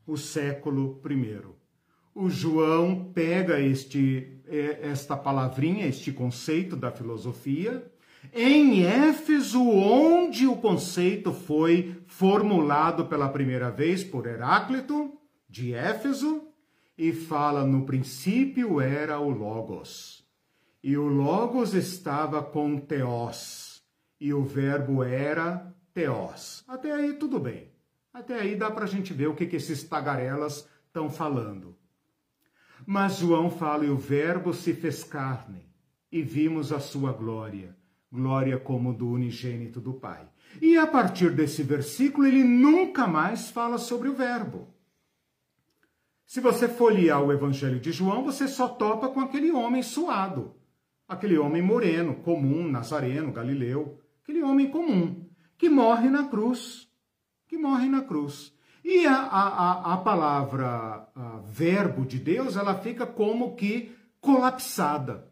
o 0.07 0.17
século 0.17 1.03
I. 1.05 1.41
O 2.15 2.31
João 2.31 3.11
pega 3.13 3.59
este, 3.59 4.41
é, 4.47 4.79
esta 4.91 5.17
palavrinha, 5.17 5.89
este 5.89 6.13
conceito 6.13 6.77
da 6.77 6.93
filosofia, 6.93 7.85
em 8.33 8.85
Éfeso, 8.85 9.63
onde 9.63 10.47
o 10.47 10.57
conceito 10.57 11.33
foi 11.33 12.03
formulado 12.07 13.07
pela 13.07 13.29
primeira 13.29 13.71
vez 13.71 14.05
por 14.05 14.27
Heráclito, 14.27 15.19
de 15.49 15.75
Éfeso, 15.75 16.49
e 16.97 17.13
fala: 17.13 17.65
no 17.65 17.85
princípio 17.85 18.81
era 18.81 19.19
o 19.19 19.31
Logos. 19.31 20.25
E 20.83 20.97
o 20.97 21.07
Logos 21.07 21.75
estava 21.75 22.43
com 22.43 22.79
Teós, 22.79 23.83
e 24.21 24.33
o 24.33 24.45
verbo 24.45 25.03
era 25.03 25.75
Teós. 25.93 26.65
Até 26.69 26.93
aí 26.93 27.15
tudo 27.15 27.39
bem. 27.39 27.71
Até 28.13 28.41
aí 28.41 28.57
dá 28.57 28.71
para 28.71 28.85
a 28.85 28.89
gente 28.89 29.13
ver 29.13 29.29
o 29.29 29.35
que, 29.35 29.47
que 29.47 29.57
esses 29.57 29.83
tagarelas 29.85 30.69
estão 30.87 31.09
falando. 31.09 31.77
Mas 32.87 33.19
João 33.19 33.51
fala: 33.51 33.85
e 33.85 33.91
o 33.91 33.97
Verbo 33.97 34.53
se 34.53 34.75
fez 34.75 35.05
carne, 35.05 35.67
e 36.11 36.23
vimos 36.23 36.73
a 36.73 36.81
sua 36.81 37.13
glória, 37.13 37.77
glória 38.11 38.59
como 38.59 38.93
do 38.93 39.09
unigênito 39.09 39.81
do 39.81 39.95
Pai. 39.95 40.29
E 40.61 40.77
a 40.77 40.87
partir 40.87 41.31
desse 41.31 41.63
versículo, 41.63 42.27
ele 42.27 42.43
nunca 42.43 43.07
mais 43.07 43.51
fala 43.51 43.79
sobre 43.79 44.09
o 44.09 44.15
Verbo. 44.15 44.69
Se 46.27 46.41
você 46.41 46.69
folhear 46.69 47.23
o 47.23 47.33
Evangelho 47.33 47.81
de 47.81 47.93
João, 47.93 48.25
você 48.25 48.47
só 48.47 48.69
topa 48.69 49.09
com 49.09 49.21
aquele 49.21 49.51
homem 49.51 49.83
suado, 49.83 50.55
aquele 51.09 51.39
homem 51.39 51.63
moreno, 51.63 52.17
comum, 52.17 52.69
nazareno, 52.69 53.33
galileu, 53.33 54.01
aquele 54.23 54.43
homem 54.43 54.71
comum, 54.71 55.29
que 55.59 55.69
morre 55.69 56.09
na 56.09 56.29
cruz 56.29 56.91
que 57.51 57.59
morre 57.59 57.89
na 57.89 58.03
cruz. 58.03 58.55
E 58.85 59.05
a, 59.05 59.17
a, 59.17 59.95
a 59.95 59.97
palavra 59.97 61.09
a 61.17 61.41
verbo 61.49 62.07
de 62.07 62.21
Deus, 62.21 62.57
ela 62.57 62.77
fica 62.77 63.05
como 63.05 63.57
que 63.57 63.93
colapsada. 64.21 65.29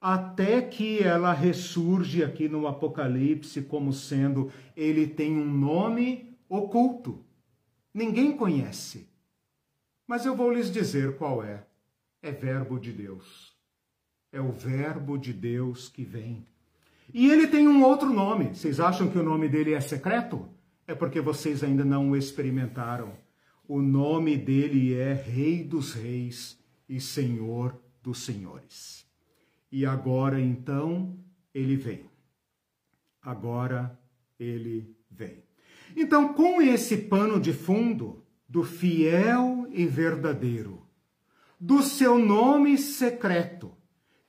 Até 0.00 0.60
que 0.62 1.02
ela 1.02 1.32
ressurge 1.32 2.22
aqui 2.22 2.48
no 2.48 2.66
Apocalipse 2.66 3.62
como 3.62 3.92
sendo, 3.92 4.52
ele 4.76 5.06
tem 5.06 5.36
um 5.36 5.50
nome 5.50 6.36
oculto. 6.48 7.24
Ninguém 7.92 8.36
conhece. 8.36 9.08
Mas 10.06 10.26
eu 10.26 10.36
vou 10.36 10.52
lhes 10.52 10.70
dizer 10.70 11.16
qual 11.16 11.42
é. 11.42 11.64
É 12.22 12.30
verbo 12.30 12.78
de 12.78 12.92
Deus. 12.92 13.56
É 14.30 14.40
o 14.40 14.52
verbo 14.52 15.16
de 15.16 15.32
Deus 15.32 15.88
que 15.88 16.04
vem. 16.04 16.46
E 17.12 17.30
ele 17.30 17.46
tem 17.46 17.66
um 17.66 17.82
outro 17.82 18.12
nome. 18.12 18.54
Vocês 18.54 18.80
acham 18.80 19.08
que 19.08 19.18
o 19.18 19.22
nome 19.22 19.48
dele 19.48 19.72
é 19.72 19.80
secreto? 19.80 20.48
É 20.86 20.94
porque 20.94 21.20
vocês 21.20 21.64
ainda 21.64 21.84
não 21.84 22.10
o 22.10 22.16
experimentaram. 22.16 23.12
O 23.66 23.80
nome 23.80 24.36
dele 24.36 24.94
é 24.94 25.12
Rei 25.12 25.64
dos 25.64 25.94
Reis 25.94 26.58
e 26.88 27.00
Senhor 27.00 27.74
dos 28.02 28.18
Senhores. 28.18 29.05
E 29.70 29.84
agora 29.84 30.40
então 30.40 31.18
ele 31.52 31.76
vem. 31.76 32.04
Agora 33.22 33.98
ele 34.38 34.96
vem. 35.10 35.42
Então, 35.96 36.32
com 36.32 36.60
esse 36.60 36.96
pano 36.96 37.40
de 37.40 37.52
fundo 37.52 38.24
do 38.48 38.62
fiel 38.62 39.66
e 39.70 39.86
verdadeiro, 39.86 40.86
do 41.58 41.82
seu 41.82 42.18
nome 42.18 42.76
secreto, 42.76 43.72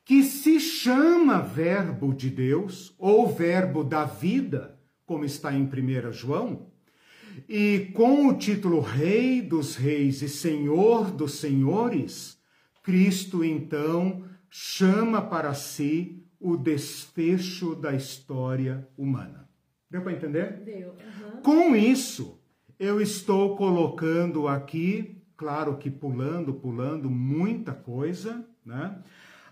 que 0.04 0.24
se 0.24 0.60
chama 0.60 1.42
Verbo 1.42 2.14
de 2.14 2.30
Deus, 2.30 2.96
ou 2.98 3.28
Verbo 3.28 3.84
da 3.84 4.06
vida, 4.06 4.80
como 5.06 5.26
está 5.26 5.54
em 5.54 5.64
1 5.64 6.12
João, 6.14 6.72
e 7.48 7.92
com 7.94 8.28
o 8.28 8.38
título 8.38 8.80
Rei 8.80 9.42
dos 9.42 9.76
Reis 9.76 10.22
e 10.22 10.30
Senhor 10.30 11.12
dos 11.12 11.34
Senhores, 11.34 12.38
Cristo 12.82 13.44
então 13.44 14.24
chama 14.50 15.22
para 15.22 15.54
si 15.54 16.24
o 16.40 16.56
desfecho 16.56 17.76
da 17.76 17.94
história 17.94 18.88
humana. 18.98 19.48
Deu 19.90 20.02
para 20.02 20.14
entender? 20.14 20.62
Deu. 20.64 20.90
Uhum. 20.90 21.42
Com 21.42 21.76
isso, 21.76 22.40
eu 22.80 23.02
estou 23.02 23.56
colocando 23.56 24.48
aqui, 24.48 25.22
claro 25.36 25.78
que 25.78 25.90
pulando, 25.90 26.54
pulando 26.54 27.10
muita 27.10 27.74
coisa, 27.74 28.46
né? 28.66 28.98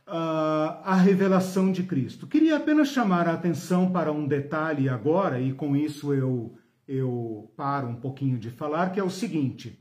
Uh, 0.08 0.84
a 0.84 0.96
revelação 0.96 1.72
de 1.72 1.82
Cristo. 1.82 2.28
Queria 2.28 2.58
apenas 2.58 2.90
chamar 2.90 3.28
a 3.28 3.34
atenção 3.34 3.92
para 3.92 4.12
um 4.12 4.28
detalhe 4.28 4.88
agora, 4.88 5.40
e 5.40 5.52
com 5.52 5.76
isso 5.76 6.14
eu, 6.14 6.54
eu 6.88 7.52
paro 7.58 7.88
um 7.88 7.96
pouquinho 7.96 8.38
de 8.38 8.52
falar, 8.52 8.92
que 8.92 9.00
é 9.00 9.04
o 9.04 9.10
seguinte: 9.10 9.80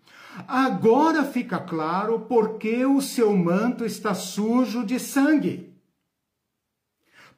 agora 0.49 1.25
fica 1.25 1.59
claro 1.59 2.21
por 2.21 2.59
que 2.59 2.85
o 2.85 3.01
seu 3.01 3.37
manto 3.37 3.85
está 3.85 4.15
sujo 4.15 4.85
de 4.85 4.99
sangue. 4.99 5.75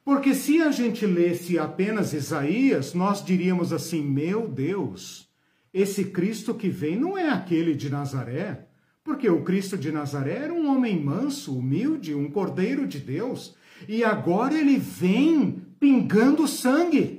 Porque 0.03 0.33
se 0.33 0.61
a 0.61 0.71
gente 0.71 1.05
lesse 1.05 1.59
apenas 1.59 2.13
Isaías, 2.13 2.93
nós 2.93 3.23
diríamos 3.23 3.73
assim: 3.73 4.01
meu 4.01 4.47
Deus, 4.47 5.27
esse 5.73 6.05
Cristo 6.05 6.55
que 6.55 6.69
vem 6.69 6.95
não 6.97 7.17
é 7.17 7.29
aquele 7.29 7.75
de 7.75 7.89
Nazaré, 7.89 8.67
porque 9.03 9.29
o 9.29 9.43
Cristo 9.43 9.77
de 9.77 9.91
Nazaré 9.91 10.43
era 10.43 10.53
um 10.53 10.73
homem 10.73 10.97
manso, 11.01 11.57
humilde, 11.57 12.15
um 12.15 12.31
cordeiro 12.31 12.87
de 12.87 12.99
Deus, 12.99 13.55
e 13.87 14.03
agora 14.03 14.57
ele 14.57 14.77
vem 14.77 15.61
pingando 15.79 16.47
sangue. 16.47 17.16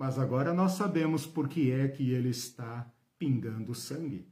Mas 0.00 0.18
agora 0.18 0.54
nós 0.54 0.72
sabemos 0.72 1.26
por 1.26 1.46
que 1.46 1.70
é 1.70 1.86
que 1.86 2.10
ele 2.10 2.30
está 2.30 2.90
pingando 3.18 3.74
sangue. 3.74 4.26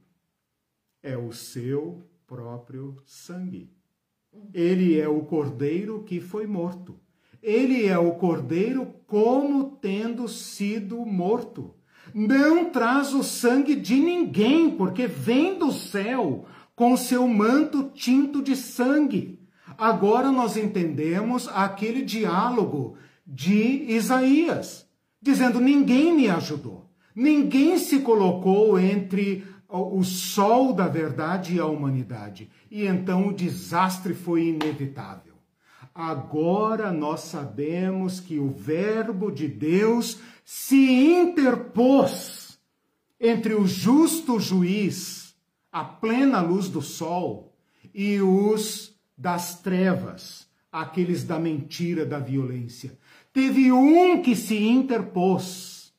É 1.03 1.15
o 1.15 1.31
seu 1.31 2.09
próprio 2.25 2.95
sangue. 3.05 3.71
Ele 4.51 4.99
é 4.99 5.07
o 5.07 5.21
cordeiro 5.21 6.01
que 6.01 6.19
foi 6.19 6.47
morto. 6.47 6.99
Ele 7.39 7.85
é 7.85 7.95
o 7.99 8.13
cordeiro 8.13 8.95
como 9.05 9.77
tendo 9.79 10.27
sido 10.27 11.05
morto. 11.05 11.75
Não 12.15 12.71
traz 12.71 13.13
o 13.13 13.23
sangue 13.23 13.75
de 13.75 13.97
ninguém, 13.97 14.75
porque 14.75 15.05
vem 15.05 15.59
do 15.59 15.71
céu 15.71 16.47
com 16.75 16.97
seu 16.97 17.27
manto 17.27 17.91
tinto 17.91 18.41
de 18.41 18.55
sangue. 18.55 19.39
Agora 19.77 20.31
nós 20.31 20.57
entendemos 20.57 21.47
aquele 21.47 22.01
diálogo 22.01 22.97
de 23.23 23.83
Isaías, 23.93 24.88
dizendo: 25.21 25.59
ninguém 25.59 26.15
me 26.15 26.29
ajudou, 26.29 26.89
ninguém 27.15 27.77
se 27.77 27.99
colocou 27.99 28.79
entre 28.79 29.45
o 29.67 30.03
sol 30.03 30.73
da 30.73 30.87
verdade 30.87 31.55
e 31.55 31.59
a 31.59 31.65
humanidade. 31.65 32.49
E 32.71 32.85
então 32.85 33.27
o 33.27 33.33
desastre 33.33 34.13
foi 34.13 34.47
inevitável. 34.47 35.35
Agora 35.93 36.91
nós 36.91 37.21
sabemos 37.21 38.19
que 38.19 38.39
o 38.39 38.49
Verbo 38.49 39.31
de 39.31 39.47
Deus 39.47 40.19
se 40.43 40.75
interpôs 40.75 42.57
entre 43.19 43.53
o 43.53 43.67
justo 43.67 44.39
juiz, 44.39 45.35
a 45.71 45.83
plena 45.83 46.41
luz 46.41 46.69
do 46.69 46.81
sol, 46.81 47.53
e 47.93 48.21
os 48.21 48.95
das 49.17 49.59
trevas, 49.61 50.47
aqueles 50.71 51.23
da 51.23 51.37
mentira, 51.37 52.05
da 52.05 52.19
violência. 52.19 52.97
Teve 53.31 53.71
um 53.71 54.21
que 54.21 54.35
se 54.35 54.57
interpôs, 54.57 55.93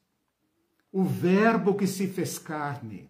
o 0.93 1.05
Verbo 1.05 1.75
que 1.75 1.87
se 1.87 2.09
fez 2.09 2.39
carne 2.39 3.09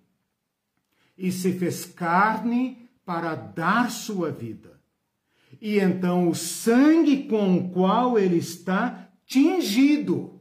e 1.16 1.32
se 1.32 1.52
fez 1.52 1.84
carne 1.86 2.88
para 3.04 3.34
dar 3.34 3.90
sua 3.90 4.30
vida. 4.30 4.80
E 5.60 5.78
então 5.78 6.28
o 6.28 6.34
sangue 6.34 7.24
com 7.24 7.56
o 7.56 7.70
qual 7.70 8.18
ele 8.18 8.36
está 8.36 9.10
tingido 9.26 10.40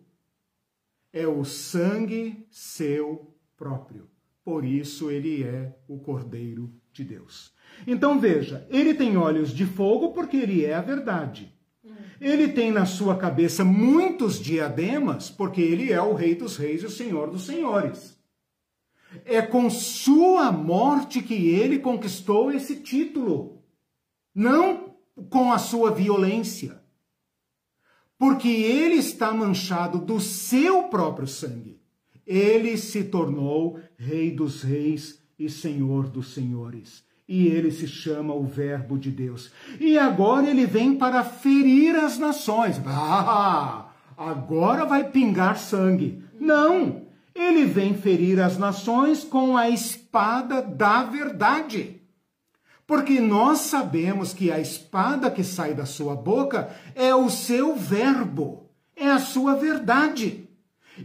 é 1.12 1.28
o 1.28 1.44
sangue 1.44 2.46
seu 2.50 3.36
próprio. 3.58 4.10
Por 4.44 4.64
isso 4.64 5.12
ele 5.12 5.44
é 5.44 5.78
o 5.88 6.00
Cordeiro 6.00 6.74
de 6.94 7.04
Deus. 7.04 7.54
Então 7.86 8.20
veja, 8.20 8.66
ele 8.70 8.94
tem 8.94 9.18
olhos 9.18 9.54
de 9.54 9.66
fogo 9.66 10.14
porque 10.14 10.38
ele 10.38 10.66
é 10.66 10.74
a 10.74 10.82
verdade. 10.82 11.54
Ele 12.20 12.50
tem 12.50 12.72
na 12.72 12.86
sua 12.86 13.16
cabeça 13.18 13.64
muitos 13.64 14.40
diademas 14.40 15.30
porque 15.30 15.62
ele 15.62 15.92
é 15.92 16.02
o 16.02 16.14
Rei 16.14 16.36
dos 16.36 16.58
Reis 16.58 16.84
e 16.84 16.86
o 16.86 16.90
Senhor 16.90 17.30
dos 17.30 17.46
Senhores. 17.46 18.18
É 19.26 19.42
com 19.42 19.70
sua 19.70 20.52
morte 20.52 21.22
que 21.22 21.50
ele 21.50 21.80
conquistou 21.80 22.52
esse 22.52 22.76
título, 22.76 23.64
não 24.36 24.96
com 25.30 25.52
a 25.52 25.58
sua 25.58 25.92
violência. 25.92 26.82
Porque 28.18 28.50
ele 28.50 28.96
está 28.96 29.34
manchado 29.34 30.00
do 30.00 30.20
seu 30.20 30.84
próprio 30.84 31.28
sangue. 31.28 31.80
Ele 32.26 32.78
se 32.78 33.06
tornou 33.06 33.80
Rei 33.98 34.30
dos 34.30 34.62
Reis 34.62 35.24
e 35.40 35.50
Senhor 35.50 36.10
dos 36.10 36.34
Senhores. 36.34 37.04
E 37.30 37.48
ele 37.48 37.72
se 37.72 37.88
chama 37.88 38.34
o 38.34 38.44
Verbo 38.44 38.98
de 38.98 39.10
Deus. 39.10 39.52
E 39.80 39.98
agora 39.98 40.50
ele 40.50 40.66
vem 40.66 40.96
para 40.96 41.24
ferir 41.24 41.96
as 41.96 42.18
nações. 42.18 42.78
Ah, 42.86 43.92
agora 44.18 44.86
vai 44.86 45.06
pingar 45.06 45.58
sangue. 45.58 46.22
Não! 46.38 47.08
ele 47.40 47.66
vem 47.66 47.94
ferir 47.94 48.40
as 48.40 48.58
nações 48.58 49.24
com 49.24 49.56
a 49.56 49.70
espada 49.70 50.62
da 50.62 51.04
verdade. 51.04 52.02
Porque 52.86 53.20
nós 53.20 53.60
sabemos 53.60 54.34
que 54.34 54.52
a 54.52 54.60
espada 54.60 55.30
que 55.30 55.44
sai 55.44 55.74
da 55.74 55.86
sua 55.86 56.16
boca 56.16 56.70
é 56.96 57.14
o 57.14 57.30
seu 57.30 57.76
verbo, 57.76 58.70
é 58.96 59.08
a 59.08 59.20
sua 59.20 59.56
verdade. 59.56 60.50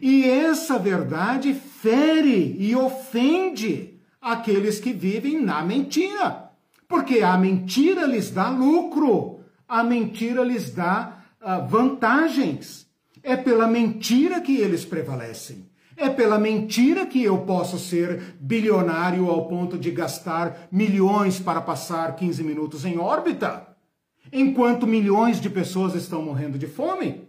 E 0.01 0.25
essa 0.25 0.79
verdade 0.79 1.55
fere 1.55 2.57
e 2.59 2.75
ofende 2.75 3.94
aqueles 4.25 4.81
que 4.81 4.91
vivem 4.91 5.39
na 5.39 5.63
mentira. 5.63 6.51
Porque 6.89 7.21
a 7.21 7.37
mentira 7.37 8.07
lhes 8.07 8.31
dá 8.31 8.49
lucro, 8.49 9.41
a 9.69 9.85
mentira 9.85 10.43
lhes 10.43 10.71
dá 10.71 11.19
uh, 11.43 11.69
vantagens. 11.69 12.89
É 13.23 13.37
pela 13.37 13.67
mentira 13.67 14.41
que 14.41 14.57
eles 14.57 14.85
prevalecem. 14.85 15.69
É 15.97 16.09
pela 16.09 16.39
mentira 16.39 17.07
que 17.07 17.23
eu 17.23 17.39
posso 17.43 17.79
ser 17.79 18.37
bilionário 18.41 19.29
ao 19.29 19.47
ponto 19.47 19.79
de 19.79 19.91
gastar 19.91 20.69
milhões 20.73 21.39
para 21.39 21.61
passar 21.61 22.17
15 22.17 22.43
minutos 22.43 22.85
em 22.85 22.99
órbita, 22.99 23.69
enquanto 24.33 24.87
milhões 24.87 25.41
de 25.41 25.49
pessoas 25.49 25.95
estão 25.95 26.23
morrendo 26.23 26.59
de 26.59 26.67
fome. 26.67 27.29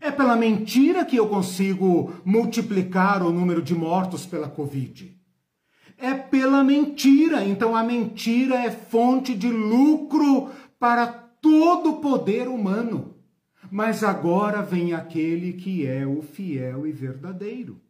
É 0.00 0.12
pela 0.12 0.36
mentira 0.36 1.04
que 1.04 1.16
eu 1.16 1.26
consigo 1.26 2.14
multiplicar 2.24 3.20
o 3.22 3.32
número 3.32 3.60
de 3.60 3.74
mortos 3.74 4.24
pela 4.24 4.48
Covid. 4.48 5.17
É 5.98 6.14
pela 6.14 6.62
mentira. 6.62 7.44
Então 7.44 7.74
a 7.74 7.82
mentira 7.82 8.54
é 8.54 8.70
fonte 8.70 9.34
de 9.34 9.48
lucro 9.48 10.50
para 10.78 11.06
todo 11.06 11.90
o 11.90 12.00
poder 12.00 12.48
humano. 12.48 13.16
Mas 13.70 14.02
agora 14.02 14.62
vem 14.62 14.94
aquele 14.94 15.52
que 15.52 15.86
é 15.86 16.06
o 16.06 16.22
fiel 16.22 16.86
e 16.86 16.92
verdadeiro, 16.92 17.80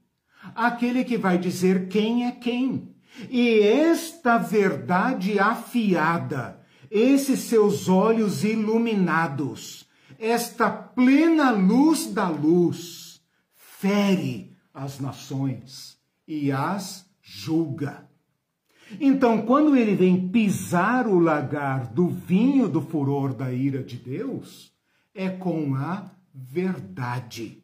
aquele 0.55 1.05
que 1.05 1.17
vai 1.17 1.39
dizer 1.39 1.89
quem 1.89 2.27
é 2.27 2.33
quem. 2.33 2.95
E 3.31 3.61
esta 3.61 4.39
verdade 4.39 5.39
afiada, 5.39 6.61
esses 6.91 7.41
seus 7.41 7.89
olhos 7.89 8.43
iluminados, 8.43 9.87
esta 10.19 10.69
plena 10.69 11.51
luz 11.51 12.07
da 12.07 12.29
luz, 12.29 13.21
fere 13.55 14.57
as 14.75 14.99
nações 14.99 15.97
e 16.27 16.51
as 16.51 17.08
julga. 17.39 18.09
Então, 19.01 19.43
quando 19.43 19.77
ele 19.77 19.95
vem 19.95 20.29
pisar 20.29 21.07
o 21.07 21.19
lagar 21.19 21.87
do 21.87 22.09
vinho 22.09 22.69
do 22.69 22.81
furor 22.81 23.33
da 23.35 23.53
ira 23.53 23.83
de 23.83 23.97
Deus, 23.97 24.73
é 25.15 25.29
com 25.29 25.75
a 25.75 26.11
verdade. 26.35 27.63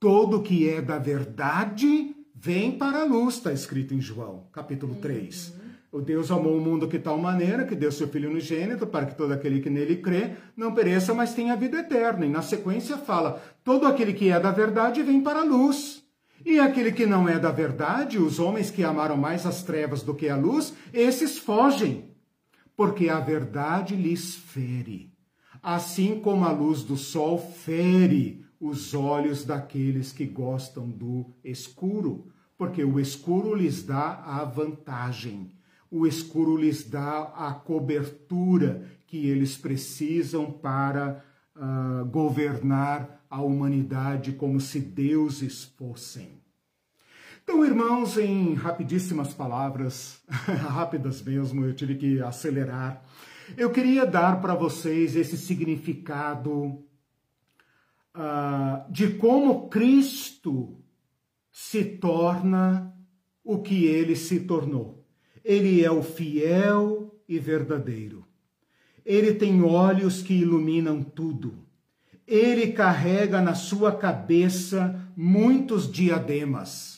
Todo 0.00 0.42
que 0.42 0.68
é 0.68 0.82
da 0.82 0.98
verdade 0.98 2.16
vem 2.34 2.72
para 2.72 3.02
a 3.02 3.04
luz, 3.04 3.36
está 3.36 3.52
escrito 3.52 3.94
em 3.94 4.00
João, 4.00 4.48
capítulo 4.52 4.96
3. 4.96 5.48
Uhum. 5.48 5.64
O 5.92 6.00
Deus 6.00 6.30
amou 6.30 6.56
o 6.56 6.60
mundo 6.60 6.88
de 6.88 6.98
tal 6.98 7.16
maneira 7.18 7.64
que 7.64 7.76
deu 7.76 7.92
seu 7.92 8.08
Filho 8.08 8.30
unigênito 8.30 8.86
para 8.86 9.06
que 9.06 9.14
todo 9.14 9.32
aquele 9.32 9.60
que 9.60 9.70
nele 9.70 9.96
crê 9.96 10.32
não 10.56 10.74
pereça, 10.74 11.14
mas 11.14 11.34
tenha 11.34 11.54
vida 11.54 11.78
eterna. 11.78 12.26
E 12.26 12.28
na 12.28 12.42
sequência 12.42 12.96
fala: 12.96 13.40
todo 13.62 13.86
aquele 13.86 14.12
que 14.12 14.28
é 14.28 14.40
da 14.40 14.50
verdade 14.50 15.02
vem 15.02 15.20
para 15.20 15.40
a 15.40 15.44
luz. 15.44 16.03
E 16.44 16.60
aquele 16.60 16.92
que 16.92 17.06
não 17.06 17.28
é 17.28 17.38
da 17.38 17.50
verdade, 17.50 18.18
os 18.18 18.38
homens 18.38 18.70
que 18.70 18.84
amaram 18.84 19.16
mais 19.16 19.46
as 19.46 19.62
trevas 19.62 20.02
do 20.02 20.14
que 20.14 20.28
a 20.28 20.36
luz, 20.36 20.74
esses 20.92 21.38
fogem 21.38 22.14
porque 22.76 23.08
a 23.08 23.20
verdade 23.20 23.94
lhes 23.94 24.34
fere, 24.34 25.12
assim 25.62 26.20
como 26.20 26.44
a 26.44 26.50
luz 26.50 26.82
do 26.82 26.96
sol 26.96 27.38
fere 27.38 28.44
os 28.60 28.94
olhos 28.94 29.44
daqueles 29.44 30.12
que 30.12 30.26
gostam 30.26 30.88
do 30.88 31.26
escuro, 31.44 32.28
porque 32.56 32.84
o 32.84 32.98
escuro 32.98 33.54
lhes 33.54 33.82
dá 33.82 34.22
a 34.24 34.44
vantagem, 34.44 35.52
o 35.90 36.06
escuro 36.06 36.56
lhes 36.56 36.88
dá 36.88 37.32
a 37.36 37.52
cobertura 37.52 38.84
que 39.06 39.28
eles 39.28 39.56
precisam 39.56 40.50
para 40.50 41.22
uh, 41.54 42.04
governar 42.06 43.23
a 43.34 43.42
humanidade 43.42 44.30
como 44.30 44.60
se 44.60 44.78
deuses 44.78 45.64
fossem. 45.64 46.40
Então, 47.42 47.64
irmãos, 47.64 48.16
em 48.16 48.54
rapidíssimas 48.54 49.34
palavras, 49.34 50.22
rápidas 50.70 51.20
mesmo, 51.20 51.64
eu 51.64 51.74
tive 51.74 51.96
que 51.96 52.20
acelerar, 52.20 53.04
eu 53.56 53.70
queria 53.70 54.06
dar 54.06 54.40
para 54.40 54.54
vocês 54.54 55.16
esse 55.16 55.36
significado 55.36 56.52
uh, 58.14 58.88
de 58.88 59.14
como 59.14 59.68
Cristo 59.68 60.78
se 61.50 61.84
torna 61.84 62.94
o 63.42 63.58
que 63.58 63.84
ele 63.86 64.14
se 64.14 64.40
tornou. 64.40 65.04
Ele 65.44 65.84
é 65.84 65.90
o 65.90 66.04
fiel 66.04 67.20
e 67.28 67.40
verdadeiro. 67.40 68.24
Ele 69.04 69.34
tem 69.34 69.60
olhos 69.60 70.22
que 70.22 70.34
iluminam 70.34 71.02
tudo. 71.02 71.63
Ele 72.26 72.72
carrega 72.72 73.40
na 73.40 73.54
sua 73.54 73.92
cabeça 73.92 74.98
muitos 75.16 75.90
diademas 75.90 76.94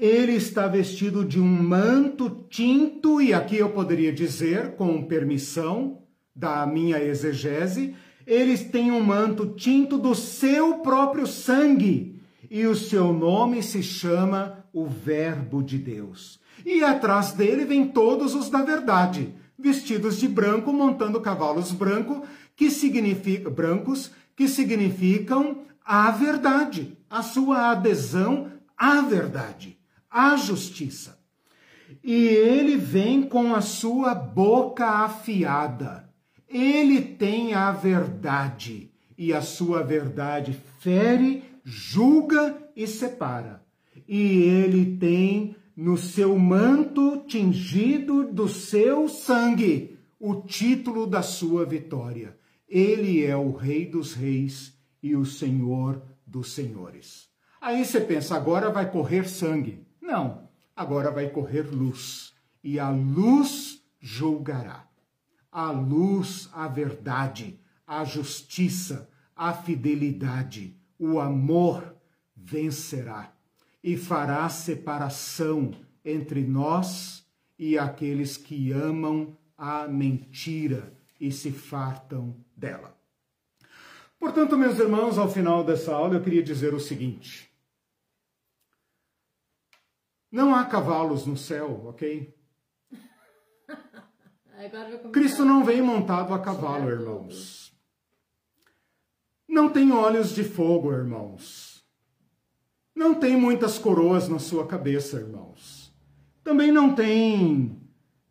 ele 0.00 0.32
está 0.32 0.66
vestido 0.66 1.22
de 1.22 1.38
um 1.38 1.46
manto 1.46 2.46
tinto, 2.48 3.20
e 3.20 3.34
aqui 3.34 3.56
eu 3.56 3.68
poderia 3.68 4.10
dizer, 4.10 4.70
com 4.70 5.02
permissão 5.02 5.98
da 6.34 6.66
minha 6.66 6.98
exegese, 7.04 7.94
ele 8.26 8.56
tem 8.56 8.90
um 8.90 9.02
manto 9.02 9.48
tinto 9.48 9.98
do 9.98 10.14
seu 10.14 10.78
próprio 10.78 11.26
sangue, 11.26 12.18
e 12.50 12.66
o 12.66 12.74
seu 12.74 13.12
nome 13.12 13.62
se 13.62 13.82
chama 13.82 14.64
o 14.72 14.86
Verbo 14.86 15.62
de 15.62 15.76
Deus. 15.76 16.40
E 16.64 16.82
atrás 16.82 17.32
dele 17.32 17.66
vem 17.66 17.86
todos 17.86 18.34
os 18.34 18.48
da 18.48 18.62
verdade, 18.62 19.34
vestidos 19.58 20.18
de 20.18 20.26
branco, 20.26 20.72
montando 20.72 21.20
cavalos 21.20 21.72
branco, 21.72 22.24
que 22.56 22.70
significa, 22.70 23.50
brancos, 23.50 24.10
que 24.40 24.48
significam 24.48 25.58
a 25.84 26.10
verdade, 26.10 26.96
a 27.10 27.22
sua 27.22 27.72
adesão 27.72 28.50
à 28.74 29.02
verdade 29.02 29.80
a 30.10 30.36
justiça. 30.36 31.18
E 32.02 32.14
ele 32.14 32.76
vem 32.76 33.22
com 33.22 33.54
a 33.54 33.60
sua 33.60 34.14
boca 34.14 34.86
afiada. 34.86 36.08
Ele 36.48 37.00
tem 37.00 37.54
a 37.54 37.70
verdade, 37.70 38.90
e 39.16 39.32
a 39.32 39.40
sua 39.40 39.82
verdade 39.82 40.58
fere, 40.80 41.44
julga 41.62 42.56
e 42.74 42.86
separa. 42.86 43.62
E 44.08 44.42
ele 44.42 44.96
tem 44.96 45.54
no 45.76 45.96
seu 45.96 46.36
manto 46.36 47.24
tingido 47.28 48.24
do 48.24 48.48
seu 48.48 49.08
sangue 49.08 49.98
o 50.18 50.42
título 50.42 51.06
da 51.06 51.22
sua 51.22 51.64
vitória. 51.64 52.39
Ele 52.70 53.26
é 53.26 53.36
o 53.36 53.50
Rei 53.50 53.84
dos 53.84 54.14
Reis 54.14 54.78
e 55.02 55.16
o 55.16 55.24
Senhor 55.24 56.00
dos 56.24 56.52
Senhores. 56.52 57.28
Aí 57.60 57.84
você 57.84 58.00
pensa, 58.00 58.36
agora 58.36 58.70
vai 58.70 58.88
correr 58.88 59.28
sangue. 59.28 59.84
Não, 60.00 60.48
agora 60.76 61.10
vai 61.10 61.28
correr 61.28 61.62
luz, 61.62 62.32
e 62.62 62.78
a 62.78 62.88
luz 62.88 63.82
julgará. 63.98 64.88
A 65.50 65.72
luz, 65.72 66.48
a 66.52 66.68
verdade, 66.68 67.58
a 67.84 68.04
justiça, 68.04 69.10
a 69.34 69.52
fidelidade, 69.52 70.76
o 70.96 71.18
amor 71.18 71.96
vencerá 72.36 73.32
e 73.82 73.96
fará 73.96 74.48
separação 74.48 75.72
entre 76.04 76.46
nós 76.46 77.26
e 77.58 77.76
aqueles 77.76 78.36
que 78.36 78.70
amam 78.70 79.36
a 79.58 79.88
mentira 79.88 80.94
e 81.20 81.30
se 81.32 81.50
fartam 81.50 82.36
dela. 82.60 82.96
Portanto, 84.18 84.56
meus 84.56 84.78
irmãos, 84.78 85.16
ao 85.16 85.30
final 85.30 85.64
dessa 85.64 85.94
aula 85.94 86.16
eu 86.16 86.22
queria 86.22 86.42
dizer 86.42 86.74
o 86.74 86.78
seguinte: 86.78 87.50
não 90.30 90.54
há 90.54 90.66
cavalos 90.66 91.26
no 91.26 91.36
céu, 91.36 91.86
ok? 91.86 92.32
Cristo 95.10 95.44
não 95.44 95.64
vem 95.64 95.80
montado 95.80 96.34
a 96.34 96.38
cavalo, 96.38 96.90
irmãos. 96.90 97.74
Não 99.48 99.68
tem 99.70 99.90
olhos 99.90 100.34
de 100.34 100.44
fogo, 100.44 100.92
irmãos. 100.92 101.82
Não 102.94 103.14
tem 103.14 103.36
muitas 103.36 103.78
coroas 103.78 104.28
na 104.28 104.38
sua 104.38 104.66
cabeça, 104.66 105.16
irmãos. 105.16 105.92
Também 106.44 106.70
não 106.70 106.94
tem 106.94 107.80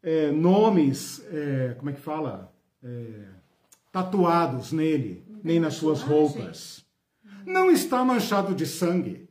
é, 0.04 0.32
nomes, 0.32 1.26
é, 1.32 1.74
como 1.74 1.90
é 1.90 1.94
que 1.94 2.00
fala? 2.00 2.54
É, 2.84 3.39
tatuados 3.92 4.72
nele, 4.72 5.26
nem 5.44 5.60
nas 5.60 5.76
suas 5.76 6.02
roupas. 6.02 6.86
Não 7.46 7.72
está 7.72 8.04
manchado 8.04 8.54
de 8.54 8.66
sangue. 8.66 9.30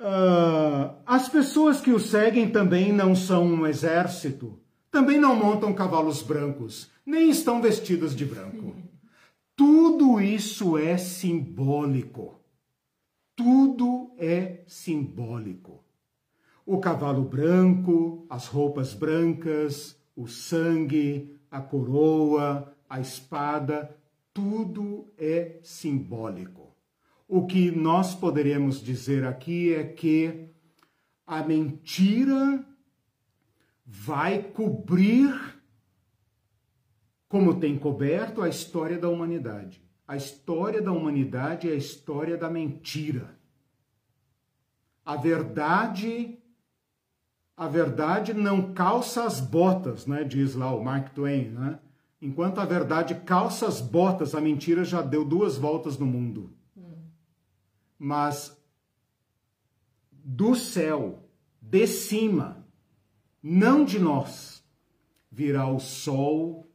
Uh, 0.00 0.96
as 1.06 1.28
pessoas 1.28 1.80
que 1.80 1.92
o 1.92 2.00
seguem 2.00 2.50
também 2.50 2.92
não 2.92 3.14
são 3.14 3.46
um 3.46 3.66
exército, 3.66 4.58
também 4.90 5.18
não 5.18 5.34
montam 5.34 5.72
cavalos 5.72 6.22
brancos, 6.22 6.90
nem 7.06 7.30
estão 7.30 7.62
vestidas 7.62 8.14
de 8.14 8.24
branco. 8.24 8.76
Tudo 9.56 10.20
isso 10.20 10.76
é 10.76 10.96
simbólico. 10.96 12.40
Tudo 13.36 14.12
é 14.18 14.64
simbólico. 14.66 15.84
O 16.66 16.78
cavalo 16.78 17.22
branco, 17.22 18.26
as 18.28 18.46
roupas 18.46 18.94
brancas, 18.94 19.96
o 20.16 20.26
sangue, 20.26 21.36
a 21.50 21.60
coroa, 21.60 22.73
a 22.94 23.00
espada, 23.00 23.92
tudo 24.32 25.12
é 25.18 25.58
simbólico. 25.64 26.76
O 27.26 27.44
que 27.44 27.72
nós 27.72 28.14
poderemos 28.14 28.80
dizer 28.80 29.26
aqui 29.26 29.74
é 29.74 29.82
que 29.82 30.48
a 31.26 31.42
mentira 31.42 32.64
vai 33.84 34.44
cobrir, 34.44 35.34
como 37.28 37.58
tem 37.58 37.76
coberto, 37.76 38.40
a 38.40 38.48
história 38.48 38.96
da 38.96 39.08
humanidade. 39.08 39.82
A 40.06 40.16
história 40.16 40.80
da 40.80 40.92
humanidade 40.92 41.68
é 41.68 41.72
a 41.72 41.76
história 41.76 42.36
da 42.36 42.48
mentira. 42.48 43.36
A 45.04 45.16
verdade 45.16 46.38
a 47.56 47.66
verdade 47.66 48.34
não 48.34 48.72
calça 48.72 49.24
as 49.24 49.40
botas, 49.40 50.06
né? 50.06 50.22
Diz 50.22 50.54
lá 50.54 50.72
o 50.74 50.82
Mark 50.82 51.12
Twain, 51.12 51.50
né? 51.50 51.78
Enquanto 52.24 52.58
a 52.58 52.64
verdade 52.64 53.14
calça 53.26 53.66
as 53.66 53.80
botas, 53.80 54.34
a 54.34 54.40
mentira 54.40 54.84
já 54.84 55.02
deu 55.02 55.24
duas 55.24 55.56
voltas 55.56 55.98
no 55.98 56.06
mundo 56.06 56.54
mas 58.04 58.54
do 60.10 60.54
céu, 60.54 61.26
de 61.58 61.86
cima, 61.86 62.66
não 63.42 63.82
de 63.82 63.98
nós, 63.98 64.62
virá 65.30 65.66
o 65.66 65.80
sol 65.80 66.70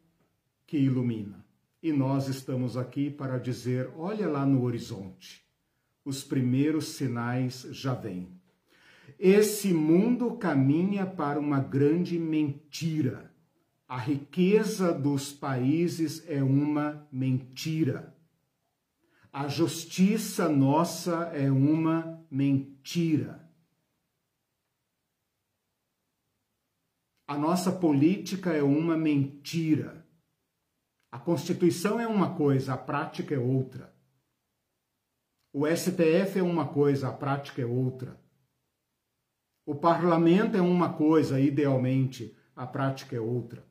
que 0.65 0.77
ilumina. 0.77 1.45
E 1.83 1.93
nós 1.93 2.27
estamos 2.27 2.75
aqui 2.75 3.11
para 3.11 3.37
dizer: 3.37 3.91
olha 3.95 4.27
lá 4.27 4.43
no 4.43 4.63
horizonte, 4.63 5.45
os 6.03 6.23
primeiros 6.23 6.89
sinais 6.89 7.61
já 7.71 7.93
vêm. 7.93 8.27
Esse 9.19 9.71
mundo 9.71 10.31
caminha 10.31 11.05
para 11.05 11.39
uma 11.39 11.59
grande 11.59 12.17
mentira. 12.17 13.28
A 13.89 13.97
riqueza 13.97 14.93
dos 14.93 15.33
países 15.33 16.23
é 16.29 16.43
uma 16.43 17.07
mentira. 17.11 18.15
A 19.33 19.47
justiça 19.47 20.47
nossa 20.47 21.23
é 21.33 21.49
uma 21.49 22.23
mentira. 22.29 23.49
A 27.27 27.35
nossa 27.35 27.71
política 27.71 28.53
é 28.53 28.61
uma 28.61 28.95
mentira. 28.95 30.05
A 31.11 31.17
Constituição 31.17 31.99
é 31.99 32.07
uma 32.07 32.35
coisa, 32.35 32.75
a 32.75 32.77
prática 32.77 33.33
é 33.33 33.39
outra. 33.39 33.91
O 35.51 35.65
STF 35.65 36.37
é 36.37 36.43
uma 36.43 36.67
coisa, 36.67 37.09
a 37.09 37.11
prática 37.11 37.63
é 37.63 37.65
outra. 37.65 38.21
O 39.65 39.73
parlamento 39.73 40.55
é 40.55 40.61
uma 40.61 40.93
coisa, 40.93 41.39
idealmente, 41.39 42.37
a 42.55 42.67
prática 42.67 43.15
é 43.15 43.19
outra. 43.19 43.67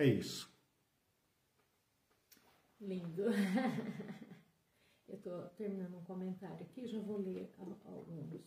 É 0.00 0.06
isso. 0.06 0.50
Lindo. 2.80 3.24
Eu 5.06 5.16
estou 5.16 5.42
terminando 5.50 5.98
um 5.98 6.04
comentário 6.04 6.62
aqui, 6.62 6.86
já 6.86 6.98
vou 7.00 7.18
ler 7.18 7.52
alguns. 7.84 8.40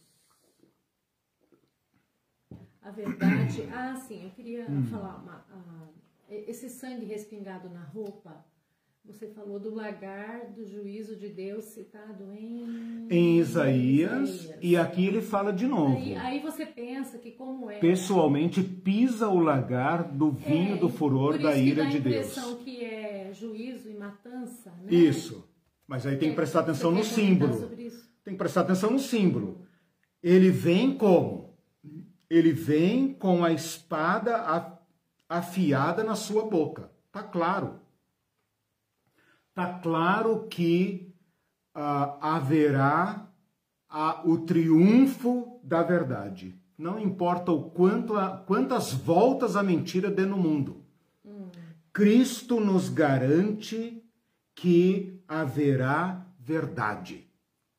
a 2.81 2.89
verdade. 2.89 3.61
Ah, 3.71 3.95
sim, 3.95 4.25
eu 4.25 4.31
queria 4.31 4.65
hum. 4.67 4.83
falar. 4.87 5.17
Uma, 5.21 5.45
uh, 5.51 5.93
esse 6.27 6.69
sangue 6.69 7.05
respingado 7.05 7.69
na 7.69 7.83
roupa, 7.83 8.43
você 9.05 9.27
falou 9.27 9.59
do 9.59 9.73
lagar 9.73 10.51
do 10.51 10.65
juízo 10.65 11.17
de 11.17 11.27
Deus 11.27 11.65
citado 11.65 12.33
em, 12.33 13.05
em 13.09 13.37
Isaías, 13.37 14.29
Isaías. 14.29 14.59
e 14.61 14.77
aqui 14.77 15.05
ele 15.05 15.21
fala 15.21 15.51
de 15.51 15.67
novo. 15.67 15.97
Aí, 15.97 16.15
aí, 16.15 16.39
você 16.39 16.65
pensa 16.65 17.17
que 17.17 17.31
como 17.31 17.69
é. 17.69 17.79
Pessoalmente 17.79 18.63
pisa 18.63 19.27
o 19.27 19.39
lagar 19.39 20.03
do 20.03 20.31
vinho 20.31 20.75
é, 20.75 20.77
do 20.77 20.87
furor 20.87 21.37
da 21.37 21.55
ira 21.55 21.85
de 21.85 21.99
Deus. 21.99 22.15
a 22.15 22.19
impressão 22.19 22.55
que 22.63 22.83
é 22.83 23.31
juízo 23.33 23.89
e 23.89 23.93
matança, 23.93 24.71
né? 24.81 24.93
Isso. 24.93 25.47
Mas 25.85 26.05
aí 26.05 26.15
tem 26.15 26.29
que 26.29 26.35
prestar 26.35 26.61
atenção 26.61 26.89
no 26.89 27.03
símbolo. 27.03 27.69
Tem 28.23 28.33
que 28.33 28.37
prestar 28.37 28.61
atenção 28.61 28.89
no 28.89 28.99
símbolo. 28.99 29.67
Ele 30.21 30.49
vem 30.49 30.95
como? 30.97 31.57
Ele 32.29 32.53
vem 32.53 33.13
com 33.13 33.43
a 33.43 33.51
espada 33.51 34.79
afiada 35.27 36.05
na 36.05 36.15
sua 36.15 36.45
boca. 36.45 36.89
Tá 37.11 37.21
claro. 37.21 37.82
Tá 39.53 39.79
claro 39.79 40.47
que 40.49 41.13
uh, 41.75 42.17
haverá 42.19 43.27
uh, 43.91 44.29
o 44.29 44.45
triunfo 44.45 45.59
da 45.63 45.83
verdade. 45.83 46.55
Não 46.77 46.99
importa 46.99 47.51
o 47.51 47.69
quanto 47.69 48.15
a, 48.15 48.37
quantas 48.37 48.93
voltas 48.93 49.55
a 49.55 49.61
mentira 49.61 50.09
dê 50.09 50.25
no 50.25 50.37
mundo. 50.37 50.83
Hum. 51.23 51.49
Cristo 51.91 52.59
nos 52.59 52.89
garante 52.89 54.03
que 54.55 55.21
haverá 55.27 56.25
verdade 56.39 57.27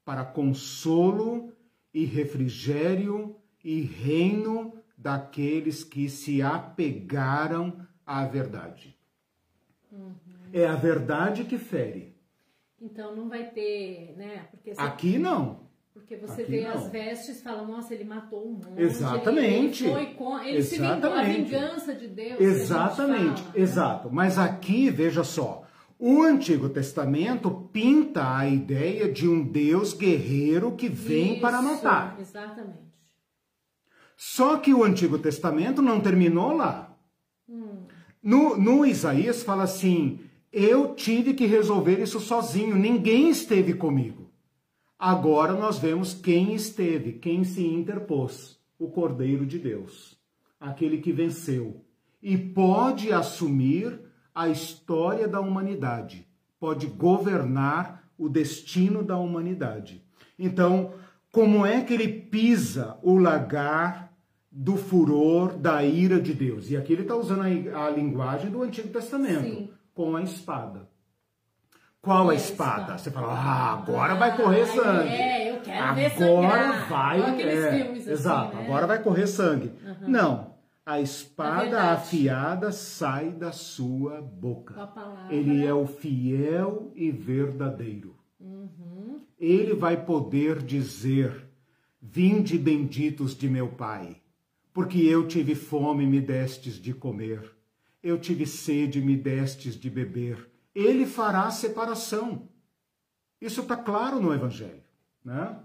para 0.04 0.24
consolo 0.24 1.52
e 1.92 2.04
refrigério 2.04 3.36
e 3.62 3.80
reino 3.80 4.74
daqueles 4.96 5.82
que 5.82 6.08
se 6.08 6.40
apegaram 6.42 7.86
à 8.06 8.24
verdade. 8.26 8.96
Uhum. 9.90 10.23
É 10.56 10.68
a 10.68 10.76
verdade 10.76 11.42
que 11.42 11.58
fere. 11.58 12.14
Então 12.80 13.16
não 13.16 13.28
vai 13.28 13.50
ter, 13.50 14.14
né? 14.16 14.46
Porque 14.52 14.72
Aqui 14.76 15.18
não. 15.18 15.64
Porque 15.92 16.16
você 16.16 16.42
Aqui 16.42 16.50
vê 16.50 16.60
não. 16.62 16.74
as 16.74 16.88
vestes 16.88 17.40
e 17.40 17.42
fala, 17.42 17.66
nossa, 17.66 17.92
ele 17.92 18.04
matou 18.04 18.46
um 18.46 18.52
monte. 18.52 18.80
Exatamente. 18.80 19.84
Ele, 19.84 19.94
ele, 19.94 20.14
foi 20.14 20.46
ele 20.46 20.58
Exatamente. 20.58 20.64
se 20.64 20.78
vingou, 20.78 21.12
a 21.12 21.22
vingança 21.24 21.94
de 21.94 22.06
Deus. 22.06 22.40
Exatamente, 22.40 23.42
fala, 23.42 23.54
né? 23.54 23.60
exato. 23.60 24.10
Mas 24.12 24.38
aqui, 24.38 24.90
veja 24.90 25.24
só, 25.24 25.64
o 25.98 26.22
Antigo 26.22 26.68
Testamento 26.68 27.68
pinta 27.72 28.36
a 28.36 28.48
ideia 28.48 29.10
de 29.10 29.28
um 29.28 29.42
Deus 29.42 29.92
guerreiro 29.92 30.76
que 30.76 30.88
vem 30.88 31.32
Isso, 31.32 31.40
para 31.40 31.60
matar. 31.60 32.16
Exatamente. 32.20 32.94
Só 34.16 34.58
que 34.58 34.72
o 34.72 34.84
Antigo 34.84 35.18
Testamento 35.18 35.82
não 35.82 36.00
terminou 36.00 36.56
lá. 36.56 36.96
Hum. 37.48 37.86
No, 38.22 38.56
no 38.56 38.86
Isaías 38.86 39.42
fala 39.42 39.64
assim: 39.64 40.20
eu 40.54 40.94
tive 40.94 41.34
que 41.34 41.46
resolver 41.46 42.00
isso 42.00 42.20
sozinho, 42.20 42.76
ninguém 42.76 43.28
esteve 43.28 43.74
comigo. 43.74 44.30
Agora 44.98 45.52
nós 45.52 45.78
vemos 45.78 46.14
quem 46.14 46.54
esteve, 46.54 47.14
quem 47.14 47.44
se 47.44 47.66
interpôs: 47.66 48.58
o 48.78 48.88
Cordeiro 48.88 49.44
de 49.44 49.58
Deus, 49.58 50.16
aquele 50.60 50.98
que 50.98 51.12
venceu 51.12 51.84
e 52.22 52.38
pode 52.38 53.12
assumir 53.12 54.00
a 54.34 54.48
história 54.48 55.28
da 55.28 55.40
humanidade, 55.40 56.26
pode 56.58 56.86
governar 56.86 58.08
o 58.16 58.30
destino 58.30 59.02
da 59.02 59.18
humanidade. 59.18 60.02
Então, 60.38 60.94
como 61.30 61.66
é 61.66 61.82
que 61.82 61.92
ele 61.92 62.08
pisa 62.08 62.96
o 63.02 63.18
lagar 63.18 64.10
do 64.50 64.76
furor, 64.76 65.58
da 65.58 65.84
ira 65.84 66.18
de 66.18 66.32
Deus? 66.32 66.70
E 66.70 66.76
aqui 66.76 66.94
ele 66.94 67.02
está 67.02 67.14
usando 67.14 67.42
a, 67.42 67.86
a, 67.86 67.90
linguagem 67.90 68.50
do 68.50 68.62
Antigo 68.62 68.88
Testamento, 68.88 69.42
Sim. 69.42 69.70
Com 69.94 70.16
a 70.16 70.22
espada. 70.22 70.88
Qual 72.04 72.28
a 72.28 72.34
espada? 72.34 72.98
Você 72.98 73.10
fala, 73.10 73.32
ah, 73.32 73.72
agora 73.72 74.14
vai 74.14 74.36
correr 74.36 74.66
sangue. 74.66 75.08
É, 75.08 75.50
eu 75.50 75.60
quero 75.62 75.84
agora 75.84 75.94
ver 75.94 76.88
vai. 76.90 77.40
É, 77.40 77.80
assim, 77.80 78.10
exato, 78.10 78.56
né? 78.56 78.64
agora 78.64 78.86
vai 78.86 79.02
correr 79.02 79.26
sangue. 79.26 79.72
Uhum. 79.82 80.08
Não. 80.08 80.54
A 80.84 81.00
espada 81.00 81.78
é 81.78 81.92
afiada 81.92 82.70
sai 82.70 83.30
da 83.30 83.52
sua 83.52 84.20
boca. 84.20 84.74
Ele 85.30 85.64
é 85.64 85.72
o 85.72 85.86
fiel 85.86 86.92
e 86.94 87.10
verdadeiro. 87.10 88.14
Uhum. 88.38 89.22
Ele 89.40 89.72
vai 89.72 90.04
poder 90.04 90.58
dizer: 90.58 91.48
Vinde 92.02 92.58
benditos 92.58 93.34
de 93.34 93.48
meu 93.48 93.68
Pai, 93.68 94.18
porque 94.74 94.98
eu 94.98 95.26
tive 95.26 95.54
fome 95.54 96.04
e 96.04 96.06
me 96.06 96.20
destes 96.20 96.74
de 96.74 96.92
comer, 96.92 97.50
eu 98.04 98.18
tive 98.18 98.46
sede 98.46 98.98
e 98.98 99.02
me 99.02 99.16
destes 99.16 99.80
de 99.80 99.88
beber. 99.88 100.46
Ele 100.74 101.06
fará 101.06 101.50
separação. 101.50 102.46
Isso 103.40 103.62
está 103.62 103.76
claro 103.76 104.20
no 104.20 104.34
Evangelho. 104.34 104.82
Né? 105.24 105.56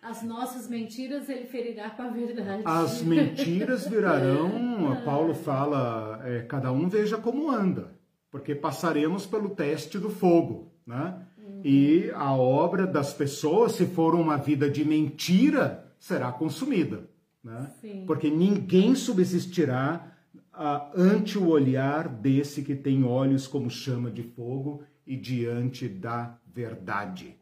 As 0.00 0.22
nossas 0.22 0.68
mentiras 0.68 1.28
ele 1.28 1.46
ferirá 1.46 1.90
com 1.90 2.02
a 2.02 2.08
verdade. 2.08 2.62
As 2.64 3.02
mentiras 3.02 3.88
virarão, 3.88 5.02
Paulo 5.04 5.34
fala, 5.34 6.20
é, 6.24 6.42
cada 6.42 6.70
um 6.70 6.88
veja 6.88 7.18
como 7.18 7.50
anda, 7.50 7.92
porque 8.30 8.54
passaremos 8.54 9.26
pelo 9.26 9.50
teste 9.50 9.98
do 9.98 10.08
fogo, 10.08 10.72
né? 10.86 11.26
Uhum. 11.36 11.60
E 11.64 12.10
a 12.14 12.32
obra 12.32 12.86
das 12.86 13.12
pessoas, 13.12 13.72
se 13.72 13.84
for 13.84 14.14
uma 14.14 14.36
vida 14.36 14.70
de 14.70 14.84
mentira, 14.84 15.92
será 15.98 16.30
consumida, 16.32 17.10
né? 17.42 17.70
Sim. 17.80 18.04
Porque 18.06 18.30
ninguém 18.30 18.94
subsistirá 18.94 20.10
uh, 20.54 20.90
ante 20.94 21.38
o 21.38 21.48
olhar 21.48 22.08
desse 22.08 22.62
que 22.62 22.74
tem 22.74 23.04
olhos 23.04 23.46
como 23.46 23.70
chama 23.70 24.10
de 24.10 24.22
fogo 24.22 24.82
e 25.06 25.16
diante 25.16 25.88
da 25.88 26.38
verdade. 26.46 27.36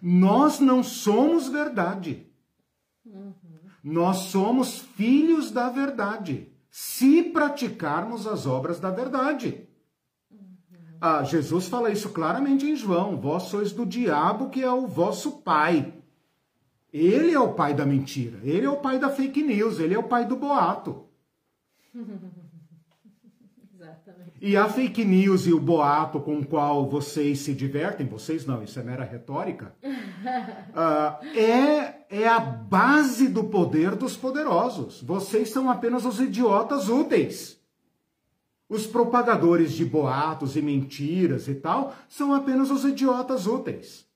Nós 0.00 0.60
não 0.60 0.82
somos 0.82 1.48
verdade. 1.48 2.26
Uhum. 3.04 3.34
Nós 3.82 4.16
somos 4.16 4.78
filhos 4.78 5.50
da 5.50 5.70
verdade, 5.70 6.52
se 6.70 7.22
praticarmos 7.22 8.26
as 8.26 8.46
obras 8.46 8.78
da 8.78 8.90
verdade. 8.90 9.66
Uhum. 10.30 10.38
Ah, 11.00 11.22
Jesus 11.22 11.68
fala 11.68 11.90
isso 11.90 12.10
claramente 12.10 12.66
em 12.66 12.76
João: 12.76 13.16
Vós 13.16 13.44
sois 13.44 13.72
do 13.72 13.86
diabo, 13.86 14.50
que 14.50 14.62
é 14.62 14.70
o 14.70 14.86
vosso 14.86 15.40
pai. 15.42 15.94
Ele 16.92 17.32
é 17.32 17.40
o 17.40 17.52
pai 17.54 17.74
da 17.74 17.84
mentira, 17.84 18.40
ele 18.42 18.66
é 18.66 18.70
o 18.70 18.78
pai 18.78 18.98
da 18.98 19.10
fake 19.10 19.42
news, 19.42 19.78
ele 19.78 19.94
é 19.94 19.98
o 19.98 20.08
pai 20.08 20.26
do 20.26 20.36
boato. 20.36 21.06
E 24.40 24.56
a 24.56 24.68
fake 24.68 25.04
news 25.04 25.46
e 25.46 25.52
o 25.52 25.58
boato 25.58 26.20
com 26.20 26.38
o 26.38 26.46
qual 26.46 26.88
vocês 26.88 27.40
se 27.40 27.52
divertem, 27.52 28.06
vocês 28.06 28.46
não, 28.46 28.62
isso 28.62 28.78
é 28.78 28.82
mera 28.82 29.04
retórica, 29.04 29.74
uh, 29.82 31.26
é, 31.36 32.06
é 32.08 32.28
a 32.28 32.38
base 32.38 33.28
do 33.28 33.44
poder 33.44 33.96
dos 33.96 34.16
poderosos. 34.16 35.02
Vocês 35.02 35.50
são 35.50 35.68
apenas 35.68 36.04
os 36.04 36.20
idiotas 36.20 36.88
úteis. 36.88 37.58
Os 38.68 38.86
propagadores 38.86 39.72
de 39.72 39.84
boatos 39.84 40.54
e 40.54 40.62
mentiras 40.62 41.48
e 41.48 41.54
tal 41.54 41.94
são 42.08 42.32
apenas 42.34 42.70
os 42.70 42.84
idiotas 42.84 43.46
úteis. 43.46 44.06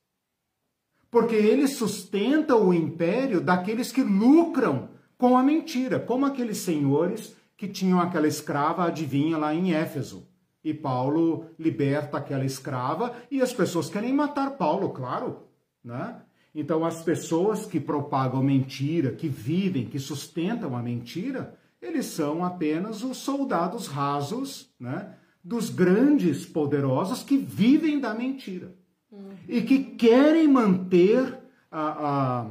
Porque 1.11 1.35
eles 1.35 1.77
sustentam 1.77 2.69
o 2.69 2.75
império 2.75 3.41
daqueles 3.41 3.91
que 3.91 4.03
lucram 4.03 4.91
com 5.19 5.37
a 5.37 5.43
mentira, 5.43 5.99
como 5.99 6.27
aqueles 6.27 6.59
senhores 6.59 7.35
que 7.57 7.69
tinham 7.69 8.01
aquela 8.01 8.27
escrava 8.27 8.85
adivinha 8.85 9.39
lá 9.39 9.55
em 9.55 9.73
Éfeso. 9.73 10.27
E 10.65 10.73
Paulo 10.73 11.47
liberta 11.59 12.19
aquela 12.19 12.45
escrava 12.45 13.15
e 13.31 13.41
as 13.43 13.53
pessoas 13.53 13.91
querem 13.91 14.13
matar 14.13 14.53
Paulo, 14.53 14.91
claro, 14.91 15.49
né? 15.85 16.23
Então 16.55 16.85
as 16.85 17.03
pessoas 17.03 17.67
que 17.67 17.81
propagam 17.81 18.43
mentira, 18.43 19.13
que 19.13 19.27
vivem, 19.27 19.87
que 19.87 19.99
sustentam 19.99 20.77
a 20.77 20.83
mentira, 20.83 21.59
eles 21.81 22.07
são 22.07 22.45
apenas 22.45 23.03
os 23.03 23.17
soldados 23.17 23.89
rasos, 23.89 24.73
né? 24.79 25.15
Dos 25.43 25.71
grandes 25.71 26.47
poderosos 26.47 27.25
que 27.25 27.37
vivem 27.37 27.99
da 27.99 28.15
mentira 28.15 28.73
uhum. 29.11 29.31
e 29.49 29.63
que 29.63 29.83
querem 29.97 30.47
manter, 30.47 31.39
a, 31.71 31.81
a, 31.81 32.47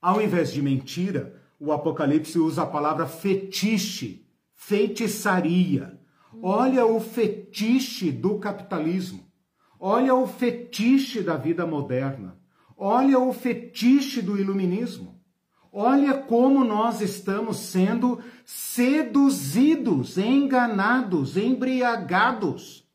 ao 0.00 0.22
invés 0.22 0.52
de 0.52 0.62
mentira, 0.62 1.40
o 1.58 1.72
Apocalipse 1.72 2.38
usa 2.38 2.62
a 2.62 2.66
palavra 2.66 3.06
fetiche 3.06 4.21
feitiçaria. 4.66 5.98
Olha 6.40 6.86
o 6.86 7.00
fetiche 7.00 8.10
do 8.10 8.38
capitalismo. 8.38 9.26
Olha 9.78 10.14
o 10.14 10.26
fetiche 10.26 11.20
da 11.20 11.36
vida 11.36 11.66
moderna. 11.66 12.38
Olha 12.76 13.18
o 13.18 13.32
fetiche 13.32 14.22
do 14.22 14.38
iluminismo. 14.38 15.20
Olha 15.72 16.14
como 16.14 16.64
nós 16.64 17.00
estamos 17.00 17.56
sendo 17.56 18.22
seduzidos, 18.44 20.16
enganados, 20.18 21.36
embriagados 21.36 22.86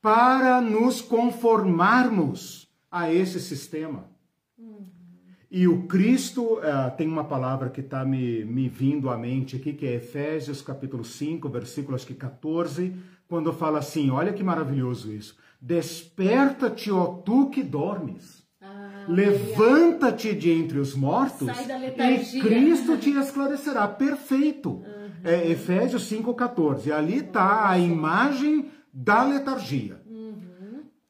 para 0.00 0.60
nos 0.60 1.00
conformarmos 1.00 2.68
a 2.90 3.12
esse 3.12 3.40
sistema. 3.40 4.10
E 5.54 5.68
o 5.68 5.82
Cristo, 5.82 6.54
uh, 6.54 6.96
tem 6.96 7.06
uma 7.06 7.24
palavra 7.24 7.68
que 7.68 7.82
está 7.82 8.06
me, 8.06 8.42
me 8.42 8.70
vindo 8.70 9.10
à 9.10 9.18
mente 9.18 9.54
aqui, 9.54 9.74
que 9.74 9.86
é 9.86 9.96
Efésios 9.96 10.62
capítulo 10.62 11.04
5, 11.04 11.46
versículo 11.50 11.94
acho 11.94 12.06
que 12.06 12.14
14, 12.14 12.96
quando 13.28 13.52
fala 13.52 13.80
assim, 13.80 14.08
olha 14.08 14.32
que 14.32 14.42
maravilhoso 14.42 15.12
isso. 15.12 15.36
Desperta-te, 15.60 16.90
ó 16.90 17.04
tu 17.04 17.50
que 17.50 17.62
dormes. 17.62 18.42
Ah, 18.62 19.04
Levanta-te 19.06 20.34
de 20.34 20.50
entre 20.50 20.78
os 20.78 20.94
mortos 20.94 21.50
e 22.34 22.40
Cristo 22.40 22.96
te 22.96 23.10
esclarecerá. 23.10 23.86
Perfeito. 23.86 24.70
Uhum. 24.70 24.84
É 25.22 25.50
Efésios 25.50 26.10
5,14. 26.10 26.90
Ali 26.90 27.18
está 27.18 27.68
a 27.68 27.78
imagem 27.78 28.70
da 28.90 29.22
letargia. 29.22 30.00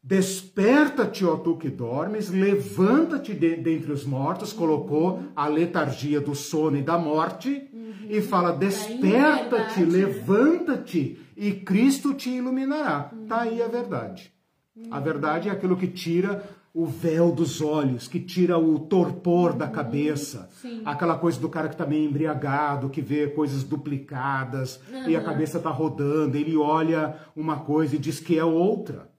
Desperta-te, 0.04 1.24
ó 1.24 1.36
tu 1.36 1.56
que 1.56 1.70
dormes, 1.70 2.28
levanta-te 2.28 3.32
de, 3.34 3.54
dentre 3.54 3.92
os 3.92 4.04
mortos, 4.04 4.52
colocou 4.52 5.22
a 5.36 5.46
letargia 5.46 6.20
do 6.20 6.34
sono 6.34 6.76
e 6.76 6.82
da 6.82 6.98
morte, 6.98 7.70
uhum. 7.72 8.08
e 8.08 8.20
fala: 8.20 8.50
desperta-te, 8.50 9.84
levanta-te, 9.84 11.20
e 11.36 11.52
Cristo 11.52 12.14
te 12.14 12.30
iluminará. 12.30 13.10
Uhum. 13.12 13.26
Tá 13.26 13.42
aí 13.42 13.62
a 13.62 13.68
verdade. 13.68 14.32
Uhum. 14.76 14.88
A 14.90 14.98
verdade 14.98 15.48
é 15.48 15.52
aquilo 15.52 15.76
que 15.76 15.86
tira 15.86 16.42
o 16.74 16.84
véu 16.84 17.30
dos 17.30 17.60
olhos, 17.60 18.08
que 18.08 18.18
tira 18.18 18.58
o 18.58 18.80
torpor 18.80 19.52
da 19.52 19.66
uhum. 19.66 19.72
cabeça. 19.72 20.48
Sim. 20.60 20.82
Aquela 20.84 21.16
coisa 21.16 21.38
do 21.38 21.48
cara 21.48 21.68
que 21.68 21.74
está 21.74 21.86
meio 21.86 22.08
embriagado, 22.08 22.90
que 22.90 23.00
vê 23.00 23.28
coisas 23.28 23.62
duplicadas 23.62 24.80
e 25.06 25.14
a 25.14 25.22
cabeça 25.22 25.58
está 25.58 25.70
rodando, 25.70 26.36
ele 26.36 26.56
olha 26.56 27.14
uma 27.36 27.60
coisa 27.60 27.94
e 27.94 28.00
diz 28.00 28.18
que 28.18 28.36
é 28.36 28.44
outra. 28.44 29.11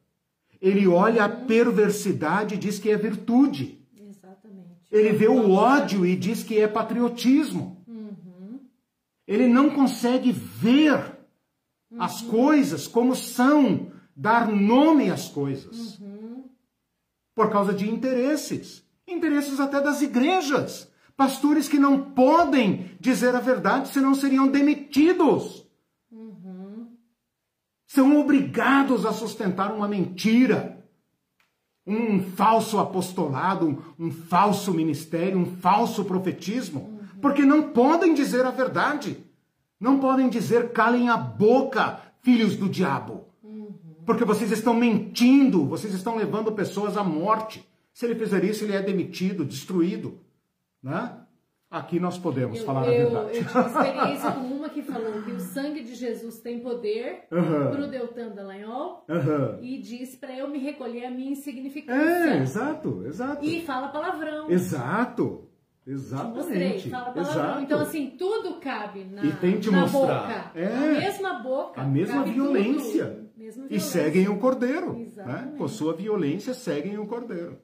Ele 0.64 0.88
olha 0.88 1.26
a 1.26 1.30
perversidade 1.30 2.56
e 2.56 2.58
diz 2.58 2.80
que 2.80 2.90
é 2.90 2.96
virtude. 2.96 3.86
Exatamente. 4.00 4.80
Ele 4.90 5.12
vê 5.12 5.28
o 5.28 5.52
ódio 5.52 6.06
e 6.06 6.16
diz 6.16 6.42
que 6.42 6.58
é 6.58 6.70
patriotismo. 6.70 7.84
Uhum. 7.86 8.62
Ele 9.28 9.46
não 9.46 9.70
consegue 9.70 10.32
ver 10.32 11.18
uhum. 11.92 12.02
as 12.02 12.22
coisas 12.22 12.88
como 12.88 13.14
são, 13.14 13.92
dar 14.16 14.48
nome 14.48 15.12
às 15.12 15.28
coisas. 15.28 16.00
Uhum. 16.00 16.46
Por 17.36 17.52
causa 17.52 17.74
de 17.74 17.90
interesses. 17.90 18.88
Interesses 19.06 19.60
até 19.60 19.82
das 19.82 20.02
igrejas. 20.02 20.90
Pastores 21.18 21.68
que 21.68 21.78
não 21.78 22.12
podem 22.12 22.90
dizer 23.02 23.36
a 23.36 23.42
verdade, 23.42 23.90
senão 23.90 24.16
seriam 24.16 24.48
demitidos 24.48 25.63
são 27.94 28.20
obrigados 28.20 29.06
a 29.06 29.14
sustentar 29.14 29.72
uma 29.72 29.88
mentira, 29.88 30.84
um 31.86 32.24
falso 32.24 32.80
apostolado, 32.80 33.68
um, 33.68 34.08
um 34.08 34.12
falso 34.12 34.74
ministério, 34.74 35.38
um 35.38 35.58
falso 35.58 36.04
profetismo, 36.04 37.00
porque 37.22 37.46
não 37.46 37.72
podem 37.72 38.16
dizer 38.16 38.48
a 38.48 38.50
verdade. 38.50 39.24
Não 39.80 40.00
podem 40.00 40.28
dizer 40.28 40.72
calem 40.72 41.08
a 41.10 41.16
boca, 41.16 42.02
filhos 42.24 42.56
do 42.56 42.68
diabo. 42.68 43.28
Porque 44.08 44.26
vocês 44.26 44.52
estão 44.52 44.74
mentindo, 44.74 45.64
vocês 45.64 45.94
estão 45.94 46.16
levando 46.16 46.52
pessoas 46.52 46.98
à 46.98 47.04
morte. 47.04 47.64
Se 47.94 48.08
ele 48.08 48.16
fizer 48.16 48.44
isso, 48.44 48.64
ele 48.64 48.76
é 48.76 48.82
demitido, 48.82 49.46
destruído. 49.46 50.20
Né? 50.82 51.16
Aqui 51.74 52.00
nós 52.00 52.20
podemos 52.20 52.60
eu, 52.60 52.66
falar 52.68 52.86
eu, 52.86 53.08
a 53.08 53.10
verdade. 53.10 53.38
Eu 53.40 53.46
tive 53.46 53.60
experiência 53.60 54.30
com 54.38 54.42
uma 54.42 54.70
que 54.70 54.84
falou 54.84 55.24
que 55.24 55.32
o 55.32 55.40
sangue 55.40 55.82
de 55.82 55.96
Jesus 55.96 56.40
tem 56.40 56.60
poder 56.60 57.24
uhum. 57.32 57.72
pro 57.72 57.88
Deltan 57.88 58.30
Dallagnol 58.30 59.04
uhum. 59.10 59.58
e 59.60 59.82
diz 59.82 60.16
para 60.16 60.38
eu 60.38 60.48
me 60.48 60.60
recolher 60.60 61.06
a 61.06 61.10
minha 61.10 61.32
insignificância. 61.32 62.36
É, 62.36 62.38
exato, 62.44 63.04
exato. 63.08 63.44
E 63.44 63.66
fala 63.66 63.88
palavrão. 63.88 64.52
Exato. 64.52 65.50
Exatamente. 65.86 66.36
Mostrei, 66.36 66.80
fala 66.92 67.12
palavrão. 67.12 67.44
Exato. 67.44 67.62
Então, 67.64 67.80
assim, 67.80 68.16
tudo 68.20 68.60
cabe 68.60 69.06
na, 69.06 69.26
e 69.26 69.32
tem 69.34 69.60
te 69.60 69.72
na 69.72 69.82
mostrar. 69.82 70.28
boca. 70.28 70.52
É. 70.54 70.68
A 70.68 71.00
mesma 71.00 71.34
boca. 71.40 71.82
A 71.82 71.86
mesma 71.86 72.24
violência. 72.24 73.20
E 73.68 73.80
seguem 73.80 74.30
o 74.30 74.38
cordeiro. 74.38 74.94
Né? 74.94 75.56
Com 75.58 75.68
sua 75.68 75.94
violência, 75.94 76.54
seguem 76.54 77.00
o 77.00 77.08
cordeiro 77.08 77.58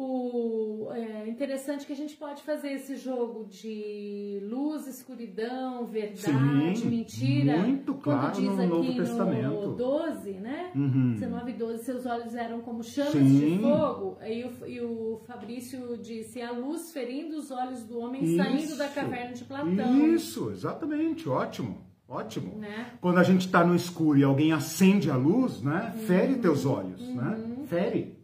o 0.00 0.92
é 0.92 1.28
interessante 1.28 1.84
que 1.84 1.92
a 1.92 1.96
gente 1.96 2.14
pode 2.16 2.42
fazer 2.42 2.72
esse 2.72 2.96
jogo 2.96 3.44
de 3.46 4.38
luz, 4.44 4.86
escuridão, 4.86 5.84
verdade, 5.86 6.78
Sim, 6.78 6.88
mentira. 6.88 7.58
Muito 7.58 7.94
claro 7.94 8.32
diz 8.32 8.44
no 8.44 8.52
aqui 8.52 8.66
Novo 8.66 8.94
Testamento. 8.94 9.66
no 9.66 9.74
12, 9.74 10.30
né? 10.34 10.70
Uhum. 10.74 11.14
19 11.14 11.50
e 11.50 11.54
12, 11.54 11.84
seus 11.84 12.06
olhos 12.06 12.34
eram 12.36 12.60
como 12.60 12.84
chamas 12.84 13.12
Sim. 13.12 13.56
de 13.56 13.58
fogo. 13.58 14.16
Aí 14.20 14.44
o, 14.44 14.66
e 14.68 14.80
o 14.80 15.20
Fabrício 15.26 15.98
disse: 15.98 16.40
a 16.40 16.52
luz 16.52 16.92
ferindo 16.92 17.36
os 17.36 17.50
olhos 17.50 17.82
do 17.84 17.98
homem 17.98 18.22
Isso. 18.22 18.36
saindo 18.36 18.76
da 18.76 18.88
caverna 18.88 19.32
de 19.32 19.44
Platão. 19.44 20.06
Isso, 20.14 20.50
exatamente, 20.50 21.28
ótimo. 21.28 21.88
Ótimo. 22.08 22.56
Né? 22.56 22.92
Quando 23.00 23.18
a 23.18 23.22
gente 23.22 23.46
está 23.46 23.62
no 23.62 23.74
escuro 23.74 24.18
e 24.18 24.24
alguém 24.24 24.52
acende 24.52 25.10
a 25.10 25.16
luz, 25.16 25.60
né? 25.60 25.92
Uhum. 25.94 26.06
Fere 26.06 26.36
teus 26.36 26.64
olhos, 26.64 27.00
né? 27.00 27.36
uhum. 27.36 27.48
né? 27.48 27.66
Fere. 27.66 28.17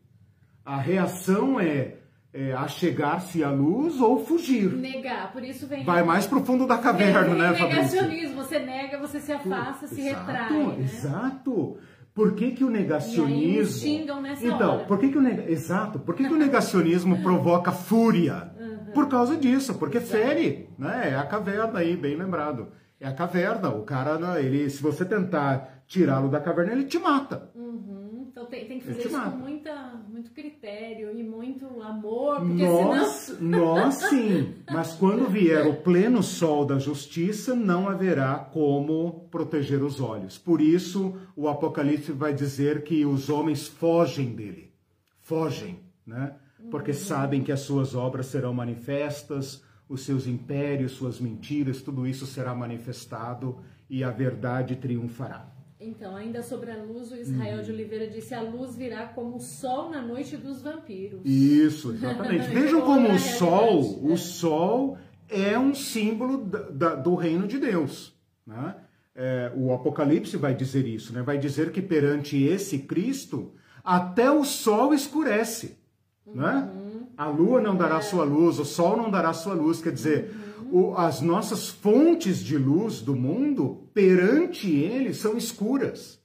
A 0.64 0.78
reação 0.78 1.60
é, 1.60 1.96
é 2.32 2.52
achegar-se 2.52 3.44
à 3.44 3.50
luz 3.50 4.00
ou 4.00 4.24
fugir. 4.24 4.70
Negar, 4.72 5.32
por 5.32 5.44
isso 5.44 5.66
vem. 5.66 5.84
Vai 5.84 6.02
mais 6.02 6.26
pro 6.26 6.44
fundo 6.44 6.66
da 6.66 6.78
caverna, 6.78 7.34
né, 7.34 7.54
Fabrício? 7.54 8.02
Negacionismo, 8.02 8.36
você 8.36 8.58
nega, 8.58 8.98
você 8.98 9.20
se 9.20 9.32
afasta, 9.32 9.86
se 9.86 10.08
exato, 10.08 10.26
retrai. 10.26 10.52
Né? 10.52 10.76
Exato. 10.80 11.78
Por 12.14 12.34
que, 12.34 12.52
que 12.52 12.64
o 12.64 12.70
negacionismo. 12.70 13.60
E 13.60 13.66
xingam 13.66 14.22
nessa 14.22 14.46
então, 14.46 14.76
hora. 14.76 14.84
por 14.84 14.98
que, 14.98 15.08
que 15.08 15.18
o 15.18 15.20
neg... 15.20 15.50
exato? 15.50 15.98
Por 15.98 16.14
que, 16.14 16.26
que 16.26 16.32
o 16.32 16.38
negacionismo 16.38 17.20
provoca 17.22 17.72
fúria? 17.72 18.52
Uhum. 18.58 18.92
Por 18.94 19.08
causa 19.08 19.36
disso, 19.36 19.74
porque 19.74 19.98
exato. 19.98 20.12
fere, 20.12 20.70
né? 20.78 21.10
É 21.10 21.16
a 21.16 21.24
caverna 21.24 21.80
aí, 21.80 21.96
bem 21.96 22.14
lembrado. 22.16 22.68
É 23.00 23.08
a 23.08 23.12
caverna. 23.12 23.68
O 23.70 23.82
cara, 23.82 24.16
né, 24.16 24.40
ele, 24.44 24.70
se 24.70 24.80
você 24.80 25.04
tentar 25.04 25.82
tirá-lo 25.88 26.28
da 26.28 26.40
caverna, 26.40 26.72
ele 26.72 26.84
te 26.84 26.98
mata. 26.98 27.50
Uhum. 27.54 28.03
Então 28.34 28.46
tem, 28.46 28.66
tem 28.66 28.80
que 28.80 28.86
fazer 28.86 29.06
isso 29.06 29.30
com 29.30 29.36
muita, 29.36 29.94
muito 30.08 30.32
critério 30.32 31.16
e 31.16 31.22
muito 31.22 31.80
amor, 31.80 32.44
nós, 32.44 33.06
senão... 33.06 33.76
nós 33.76 33.94
sim, 34.10 34.54
mas 34.68 34.92
quando 34.94 35.30
vier 35.30 35.64
o 35.68 35.76
pleno 35.76 36.20
sol 36.20 36.64
da 36.64 36.76
justiça, 36.76 37.54
não 37.54 37.88
haverá 37.88 38.34
como 38.52 39.28
proteger 39.30 39.84
os 39.84 40.00
olhos. 40.00 40.36
Por 40.36 40.60
isso, 40.60 41.14
o 41.36 41.46
Apocalipse 41.46 42.10
vai 42.10 42.34
dizer 42.34 42.82
que 42.82 43.06
os 43.06 43.30
homens 43.30 43.68
fogem 43.68 44.34
dele. 44.34 44.72
Fogem, 45.20 45.78
né? 46.04 46.34
Porque 46.72 46.90
uhum. 46.90 46.96
sabem 46.96 47.40
que 47.40 47.52
as 47.52 47.60
suas 47.60 47.94
obras 47.94 48.26
serão 48.26 48.52
manifestas, 48.52 49.62
os 49.88 50.00
seus 50.00 50.26
impérios, 50.26 50.90
suas 50.90 51.20
mentiras, 51.20 51.82
tudo 51.82 52.04
isso 52.04 52.26
será 52.26 52.52
manifestado 52.52 53.60
e 53.88 54.02
a 54.02 54.10
verdade 54.10 54.74
triunfará. 54.74 55.53
Então, 55.86 56.16
ainda 56.16 56.42
sobre 56.42 56.70
a 56.70 56.82
luz, 56.82 57.12
o 57.12 57.16
Israel 57.16 57.62
de 57.62 57.70
Oliveira 57.70 58.06
disse: 58.06 58.34
a 58.34 58.40
luz 58.40 58.74
virá 58.74 59.06
como 59.06 59.36
o 59.36 59.40
sol 59.40 59.90
na 59.90 60.00
noite 60.00 60.36
dos 60.36 60.62
vampiros. 60.62 61.20
Isso, 61.24 61.92
exatamente. 61.92 62.48
Vejam 62.52 62.80
como 62.80 63.12
o 63.12 63.18
sol, 63.18 64.02
o 64.02 64.16
sol 64.16 64.96
é 65.28 65.58
um 65.58 65.74
símbolo 65.74 66.38
da, 66.38 66.58
da, 66.70 66.94
do 66.94 67.14
reino 67.14 67.46
de 67.46 67.58
Deus. 67.58 68.14
Né? 68.46 68.74
É, 69.14 69.52
o 69.54 69.72
Apocalipse 69.72 70.36
vai 70.36 70.54
dizer 70.54 70.86
isso, 70.86 71.12
né? 71.12 71.22
vai 71.22 71.38
dizer 71.38 71.70
que 71.70 71.82
perante 71.82 72.42
esse 72.42 72.78
Cristo, 72.80 73.52
até 73.84 74.30
o 74.30 74.44
sol 74.44 74.94
escurece. 74.94 75.78
Né? 76.26 76.70
Uhum. 76.74 77.06
A 77.16 77.26
lua 77.26 77.60
não 77.60 77.76
dará 77.76 77.98
é. 77.98 78.02
sua 78.02 78.24
luz, 78.24 78.58
o 78.58 78.64
sol 78.64 78.96
não 78.96 79.10
dará 79.10 79.32
sua 79.34 79.54
luz. 79.54 79.82
Quer 79.82 79.92
dizer, 79.92 80.30
uhum 80.34 80.43
o, 80.74 80.96
as 80.96 81.20
nossas 81.20 81.68
fontes 81.68 82.40
de 82.40 82.58
luz 82.58 83.00
do 83.00 83.14
mundo, 83.14 83.88
perante 83.94 84.68
ele, 84.68 85.14
são 85.14 85.36
escuras. 85.36 86.20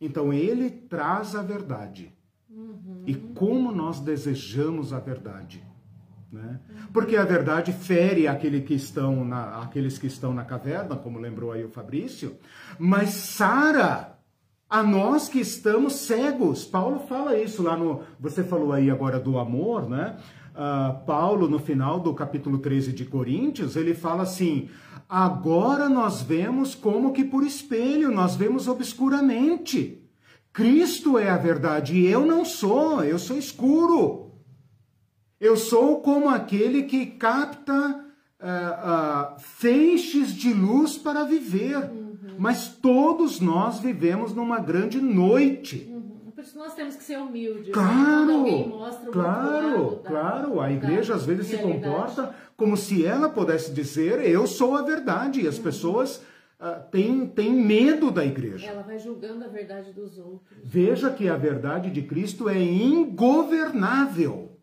Então 0.00 0.32
ele 0.32 0.70
traz 0.70 1.36
a 1.36 1.42
verdade. 1.42 2.10
Uhum. 2.48 3.02
E 3.06 3.14
como 3.14 3.70
nós 3.70 4.00
desejamos 4.00 4.94
a 4.94 4.98
verdade. 4.98 5.62
Né? 6.32 6.60
Porque 6.94 7.14
a 7.14 7.26
verdade 7.26 7.74
fere 7.74 8.26
aquele 8.26 8.62
que 8.62 8.72
estão 8.72 9.22
na, 9.22 9.60
aqueles 9.60 9.98
que 9.98 10.06
estão 10.06 10.32
na 10.32 10.46
caverna, 10.46 10.96
como 10.96 11.18
lembrou 11.18 11.52
aí 11.52 11.62
o 11.62 11.68
Fabrício, 11.68 12.38
mas 12.78 13.10
sara 13.10 14.18
a 14.70 14.82
nós 14.82 15.28
que 15.28 15.40
estamos 15.40 15.92
cegos. 15.96 16.64
Paulo 16.64 17.00
fala 17.00 17.38
isso 17.38 17.62
lá 17.62 17.76
no. 17.76 18.00
Você 18.18 18.42
falou 18.42 18.72
aí 18.72 18.90
agora 18.90 19.20
do 19.20 19.38
amor, 19.38 19.90
né? 19.90 20.16
Uh, 20.54 21.04
Paulo, 21.04 21.48
no 21.48 21.58
final 21.58 22.00
do 22.00 22.14
capítulo 22.14 22.58
13 22.58 22.92
de 22.92 23.04
Coríntios, 23.04 23.76
ele 23.76 23.94
fala 23.94 24.22
assim: 24.22 24.68
agora 25.08 25.88
nós 25.88 26.22
vemos 26.22 26.74
como 26.74 27.12
que 27.12 27.24
por 27.24 27.44
espelho, 27.44 28.10
nós 28.10 28.36
vemos 28.36 28.68
obscuramente. 28.68 30.00
Cristo 30.52 31.18
é 31.18 31.28
a 31.28 31.36
verdade 31.36 31.96
e 31.96 32.06
eu 32.06 32.24
não 32.24 32.44
sou, 32.44 33.02
eu 33.02 33.18
sou 33.18 33.36
escuro. 33.36 34.30
Eu 35.40 35.56
sou 35.56 36.00
como 36.00 36.28
aquele 36.28 36.84
que 36.84 37.06
capta 37.06 38.04
uh, 38.40 39.36
uh, 39.36 39.40
feixes 39.40 40.32
de 40.32 40.54
luz 40.54 40.96
para 40.96 41.24
viver. 41.24 41.76
Uhum. 41.76 42.36
Mas 42.38 42.68
todos 42.68 43.40
nós 43.40 43.80
vivemos 43.80 44.32
numa 44.32 44.60
grande 44.60 45.00
noite. 45.00 45.93
Isso 46.44 46.58
nós 46.58 46.74
temos 46.74 46.94
que 46.94 47.02
ser 47.02 47.16
humildes. 47.16 47.72
Claro, 47.72 48.42
né? 48.42 48.70
claro, 49.10 50.00
da, 50.02 50.10
claro. 50.10 50.60
A 50.60 50.70
igreja 50.70 51.14
às 51.14 51.24
vezes 51.24 51.50
realidade. 51.50 51.80
se 51.80 51.88
comporta 51.88 52.34
como 52.54 52.76
se 52.76 53.02
ela 53.06 53.30
pudesse 53.30 53.72
dizer 53.72 54.20
eu 54.28 54.46
sou 54.46 54.76
a 54.76 54.82
verdade 54.82 55.40
e 55.40 55.48
as 55.48 55.56
uhum. 55.56 55.62
pessoas 55.62 56.16
uh, 56.60 56.86
têm, 56.90 57.26
têm 57.28 57.50
medo 57.50 58.10
da 58.10 58.22
igreja. 58.22 58.66
Ela 58.66 58.82
vai 58.82 58.98
julgando 58.98 59.42
a 59.42 59.48
verdade 59.48 59.94
dos 59.94 60.18
outros. 60.18 60.58
Veja 60.62 61.10
que 61.10 61.30
a 61.30 61.36
verdade 61.36 61.90
de 61.90 62.02
Cristo 62.02 62.46
é 62.46 62.60
ingovernável. 62.60 64.58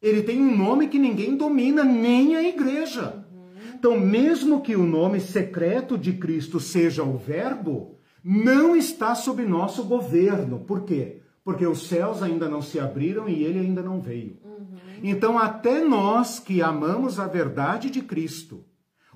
Ele 0.00 0.22
tem 0.22 0.40
um 0.40 0.56
nome 0.56 0.86
que 0.86 0.98
ninguém 0.98 1.36
domina, 1.36 1.82
nem 1.82 2.36
a 2.36 2.42
igreja. 2.44 3.24
Uhum. 3.32 3.74
Então, 3.74 3.98
mesmo 3.98 4.60
que 4.60 4.76
o 4.76 4.86
nome 4.86 5.18
secreto 5.18 5.98
de 5.98 6.12
Cristo 6.12 6.60
seja 6.60 7.02
o 7.02 7.18
Verbo, 7.18 7.95
não 8.28 8.74
está 8.74 9.14
sob 9.14 9.46
nosso 9.46 9.84
governo. 9.84 10.58
Por 10.58 10.82
quê? 10.82 11.20
Porque 11.44 11.64
os 11.64 11.86
céus 11.86 12.24
ainda 12.24 12.48
não 12.48 12.60
se 12.60 12.80
abriram 12.80 13.28
e 13.28 13.44
ele 13.44 13.60
ainda 13.60 13.80
não 13.80 14.00
veio. 14.00 14.36
Uhum. 14.44 14.66
Então, 15.00 15.38
até 15.38 15.84
nós 15.84 16.40
que 16.40 16.60
amamos 16.60 17.20
a 17.20 17.28
verdade 17.28 17.88
de 17.88 18.02
Cristo, 18.02 18.64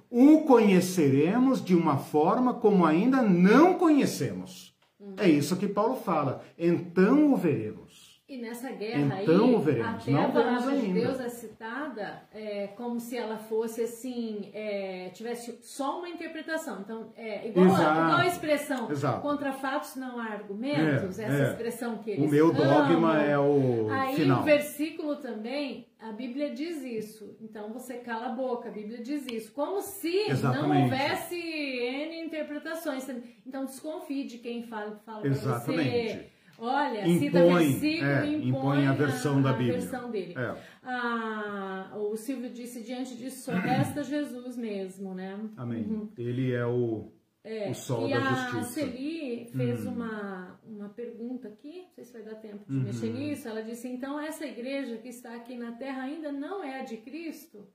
o 0.08 0.42
conheceremos 0.42 1.64
de 1.64 1.74
uma 1.74 1.98
forma 1.98 2.54
como 2.54 2.86
ainda 2.86 3.20
não 3.20 3.74
conhecemos. 3.74 4.76
Uhum. 5.00 5.14
É 5.16 5.28
isso 5.28 5.56
que 5.56 5.66
Paulo 5.66 5.96
fala. 5.96 6.44
Então 6.56 7.32
o 7.32 7.36
veremos. 7.36 7.89
E 8.30 8.36
nessa 8.36 8.70
guerra 8.70 9.22
então, 9.24 9.56
aí, 9.56 9.64
veremos. 9.64 10.02
até 10.02 10.14
a 10.14 10.28
palavra 10.28 10.76
de 10.76 10.92
Deus 10.92 11.18
é 11.18 11.28
citada 11.28 12.22
é, 12.32 12.68
como 12.76 13.00
se 13.00 13.16
ela 13.16 13.36
fosse 13.36 13.82
assim, 13.82 14.52
é, 14.54 15.10
tivesse 15.12 15.58
só 15.62 15.98
uma 15.98 16.08
interpretação. 16.08 16.78
Então, 16.80 17.12
é 17.16 17.48
igual, 17.48 17.74
a, 17.74 17.80
igual 17.80 18.18
a 18.18 18.26
expressão 18.28 18.88
Exato. 18.88 19.20
contra 19.20 19.52
fatos 19.52 19.96
não 19.96 20.20
há 20.20 20.26
argumentos, 20.26 21.18
é, 21.18 21.24
essa 21.24 21.42
é. 21.42 21.50
expressão 21.50 21.98
que 21.98 22.12
eles 22.12 22.24
O 22.24 22.28
meu 22.30 22.52
dogma 22.52 23.14
amam. 23.14 23.20
é 23.20 23.36
o 23.36 23.88
Aí, 23.90 24.14
final. 24.14 24.42
o 24.42 24.44
versículo 24.44 25.16
também, 25.16 25.88
a 25.98 26.12
Bíblia 26.12 26.54
diz 26.54 26.84
isso. 26.84 27.36
Então, 27.40 27.72
você 27.72 27.94
cala 27.94 28.26
a 28.26 28.32
boca, 28.32 28.68
a 28.68 28.72
Bíblia 28.72 29.02
diz 29.02 29.26
isso. 29.26 29.50
Como 29.50 29.82
se 29.82 30.30
Exatamente. 30.30 30.68
não 30.68 30.82
houvesse 30.84 31.34
N 31.36 32.26
interpretações. 32.26 33.08
Então, 33.44 33.64
desconfie 33.64 34.22
de 34.22 34.38
quem 34.38 34.62
fala, 34.62 35.02
fala 35.04 35.26
Exatamente. 35.26 35.90
você 35.90 36.39
Olha, 36.60 37.08
impõe, 37.08 37.18
cita 37.18 37.42
versículo, 37.42 38.10
é, 38.10 38.26
impõe, 38.26 38.48
impõe 38.48 38.86
a 38.86 38.92
versão 38.92 39.38
a, 39.38 39.42
da 39.42 39.52
Bíblia. 39.54 39.76
A 39.76 39.80
versão 39.80 40.10
dele. 40.10 40.34
É. 40.36 40.56
Ah, 40.82 41.92
o 41.96 42.16
Silvio 42.16 42.50
disse, 42.50 42.82
diante 42.82 43.16
disso 43.16 43.44
só 43.44 43.52
resta 43.52 44.02
Jesus 44.02 44.58
mesmo, 44.58 45.14
né? 45.14 45.40
Amém. 45.56 45.84
Uhum. 45.84 46.08
Ele 46.18 46.52
é 46.52 46.66
o, 46.66 47.10
é, 47.42 47.70
o 47.70 47.74
sol 47.74 48.08
da 48.08 48.20
justiça. 48.20 48.80
E 48.80 48.84
a 48.84 48.88
Celi 48.90 49.46
fez 49.56 49.86
hum. 49.86 49.92
uma, 49.92 50.60
uma 50.66 50.88
pergunta 50.90 51.48
aqui, 51.48 51.82
não 51.82 51.94
sei 51.94 52.04
se 52.04 52.12
vai 52.12 52.22
dar 52.22 52.34
tempo 52.34 52.64
de 52.68 52.76
uhum. 52.76 52.84
mexer 52.84 53.10
nisso, 53.10 53.48
ela 53.48 53.62
disse, 53.62 53.88
então 53.88 54.20
essa 54.20 54.44
igreja 54.44 54.98
que 54.98 55.08
está 55.08 55.34
aqui 55.34 55.56
na 55.56 55.72
terra 55.72 56.02
ainda 56.02 56.30
não 56.30 56.62
é 56.62 56.80
a 56.80 56.84
de 56.84 56.98
Cristo? 56.98 57.66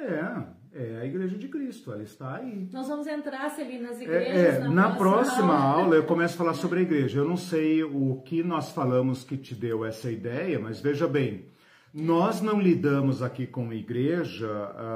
É, 0.00 0.42
é 0.72 1.00
a 1.02 1.04
igreja 1.04 1.36
de 1.36 1.48
Cristo, 1.48 1.92
ela 1.92 2.02
está 2.02 2.36
aí. 2.36 2.68
Nós 2.72 2.88
vamos 2.88 3.06
entrar, 3.06 3.54
ali 3.58 3.78
nas 3.78 4.00
igrejas. 4.00 4.34
É, 4.34 4.56
é, 4.56 4.58
na, 4.60 4.70
na 4.70 4.90
próxima 4.96 5.54
aula. 5.54 5.82
aula 5.82 5.96
eu 5.96 6.04
começo 6.04 6.34
a 6.34 6.38
falar 6.38 6.54
sobre 6.54 6.78
a 6.78 6.82
igreja. 6.82 7.18
Eu 7.18 7.28
não 7.28 7.36
sei 7.36 7.84
o 7.84 8.22
que 8.24 8.42
nós 8.42 8.70
falamos 8.70 9.22
que 9.22 9.36
te 9.36 9.54
deu 9.54 9.84
essa 9.84 10.10
ideia, 10.10 10.58
mas 10.58 10.80
veja 10.80 11.06
bem, 11.06 11.46
nós 11.92 12.40
não 12.40 12.60
lidamos 12.60 13.20
aqui 13.20 13.46
com 13.46 13.68
a 13.70 13.74
igreja, 13.74 14.46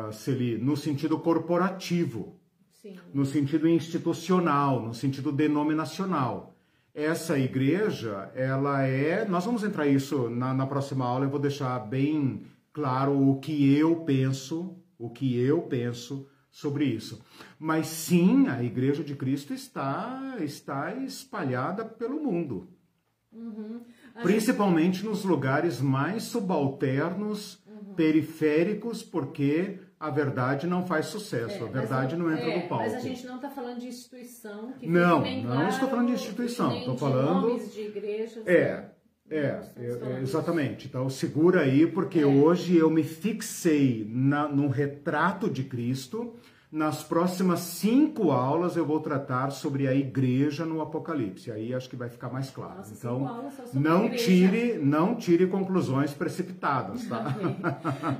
uh, 0.08 0.12
Celi, 0.12 0.56
no 0.56 0.76
sentido 0.76 1.18
corporativo, 1.18 2.40
Sim. 2.80 2.96
no 3.12 3.26
sentido 3.26 3.68
institucional, 3.68 4.80
no 4.80 4.94
sentido 4.94 5.30
denominacional. 5.32 6.54
Essa 6.94 7.36
igreja, 7.36 8.30
ela 8.36 8.82
é. 8.84 9.26
Nós 9.28 9.44
vamos 9.44 9.64
entrar 9.64 9.88
isso 9.88 10.30
na, 10.30 10.54
na 10.54 10.66
próxima 10.66 11.04
aula, 11.04 11.26
eu 11.26 11.30
vou 11.30 11.40
deixar 11.40 11.78
bem 11.80 12.42
claro 12.72 13.30
o 13.30 13.40
que 13.40 13.76
eu 13.76 13.96
penso 14.04 14.76
o 14.98 15.10
que 15.10 15.38
eu 15.38 15.62
penso 15.62 16.28
sobre 16.50 16.84
isso. 16.84 17.20
Mas 17.58 17.88
sim, 17.88 18.46
a 18.46 18.62
Igreja 18.62 19.02
de 19.02 19.14
Cristo 19.14 19.52
está, 19.52 20.36
está 20.40 20.94
espalhada 20.94 21.84
pelo 21.84 22.22
mundo. 22.22 22.68
Uhum. 23.32 23.80
Principalmente 24.22 24.98
gente... 24.98 25.06
nos 25.06 25.24
lugares 25.24 25.80
mais 25.80 26.22
subalternos, 26.22 27.60
uhum. 27.66 27.94
periféricos, 27.94 29.02
porque 29.02 29.80
a 29.98 30.10
verdade 30.10 30.66
não 30.68 30.86
faz 30.86 31.06
sucesso, 31.06 31.64
é, 31.64 31.66
a 31.66 31.70
verdade 31.70 32.14
não 32.14 32.30
entra 32.30 32.44
é, 32.44 32.62
no 32.62 32.68
palco. 32.68 32.84
Mas 32.84 32.94
a 32.94 33.00
gente 33.00 33.26
não 33.26 33.36
está 33.36 33.50
falando 33.50 33.80
de 33.80 33.88
instituição. 33.88 34.72
Que 34.72 34.86
não, 34.86 35.22
não 35.22 35.42
claro, 35.42 35.68
estou 35.68 35.88
falando 35.88 36.06
de 36.06 36.12
instituição. 36.12 36.78
Estou 36.78 36.96
falando. 36.96 37.48
Nomes 37.48 37.72
de 37.72 37.80
igrejas. 37.80 38.46
É? 38.46 38.93
É, 39.34 39.62
é, 39.76 40.20
exatamente. 40.20 40.86
Então 40.86 41.08
segura 41.10 41.62
aí, 41.62 41.86
porque 41.86 42.20
é. 42.20 42.26
hoje 42.26 42.76
eu 42.76 42.90
me 42.90 43.02
fixei 43.02 44.06
na, 44.10 44.48
num 44.48 44.68
retrato 44.68 45.50
de 45.50 45.64
Cristo 45.64 46.34
nas 46.74 47.04
próximas 47.04 47.60
cinco 47.60 48.32
aulas 48.32 48.76
eu 48.76 48.84
vou 48.84 48.98
tratar 48.98 49.50
sobre 49.50 49.86
a 49.86 49.94
igreja 49.94 50.66
no 50.66 50.80
Apocalipse. 50.80 51.52
Aí 51.52 51.72
acho 51.72 51.88
que 51.88 51.94
vai 51.94 52.08
ficar 52.08 52.28
mais 52.30 52.50
claro. 52.50 52.78
Nossa, 52.78 52.94
então, 52.94 53.44
não 53.72 54.10
tire, 54.10 54.76
não 54.78 55.14
tire 55.14 55.46
conclusões 55.46 56.12
precipitadas, 56.12 57.06
tá? 57.06 57.26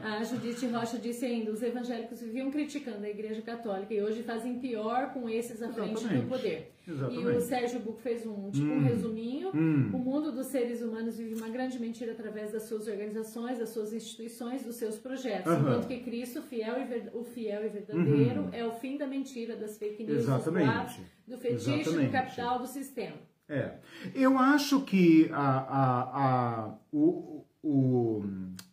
a 0.05 0.23
Judite 0.23 0.69
Rocha 0.69 0.99
disse 0.99 1.25
ainda: 1.25 1.51
os 1.51 1.61
evangélicos 1.65 2.21
viviam 2.21 2.49
criticando 2.53 3.05
a 3.05 3.09
igreja 3.09 3.43
católica 3.43 3.93
e 3.93 4.01
hoje 4.01 4.23
fazem 4.23 4.61
pior 4.61 5.13
com 5.13 5.29
esses 5.29 5.61
à 5.61 5.73
frente 5.73 5.95
Exatamente. 5.95 6.23
do 6.23 6.29
poder. 6.29 6.74
Exatamente. 6.87 7.35
E 7.35 7.37
o 7.37 7.41
Sérgio 7.41 7.81
Buco 7.81 8.01
fez 8.01 8.27
um 8.27 8.51
tipo 8.51 8.67
hum. 8.67 8.79
um 8.79 8.83
resuminho. 8.83 9.51
Hum. 9.55 9.91
O 9.93 9.99
mundo 9.99 10.33
dos 10.33 10.47
seres 10.47 10.83
humanos 10.83 11.19
vive 11.19 11.35
uma 11.35 11.49
grande 11.49 11.79
mentira 11.79 12.13
através 12.13 12.53
das 12.53 12.65
suas 12.65 12.87
organizações, 12.89 13.59
das 13.59 13.71
suas 13.71 13.93
instituições, 13.93 14.65
dos 14.65 14.77
seus 14.77 14.99
projetos, 14.99 15.53
uhum. 15.53 15.61
enquanto 15.61 15.87
que 15.87 16.01
Cristo, 16.01 16.43
fiel 16.43 16.77
e 16.79 17.17
o 17.17 17.25
fiel 17.25 17.67
e 17.67 17.69
verdadeiro, 17.69 18.43
uhum 18.43 18.55
é 18.55 18.65
o 18.65 18.73
fim 18.73 18.97
da 18.97 19.07
mentira, 19.07 19.57
das 19.57 19.77
fake 19.77 20.05
news, 20.05 20.19
Exatamente. 20.19 21.01
do 21.27 21.37
fetiche, 21.37 21.81
Exatamente. 21.81 22.07
do 22.07 22.13
capital, 22.13 22.59
do 22.59 22.67
sistema. 22.67 23.17
É. 23.49 23.75
Eu 24.15 24.39
acho 24.39 24.81
que 24.83 25.29
a, 25.33 25.59
a, 25.59 26.65
a, 26.65 26.79
o, 26.93 27.45
o 27.63 28.23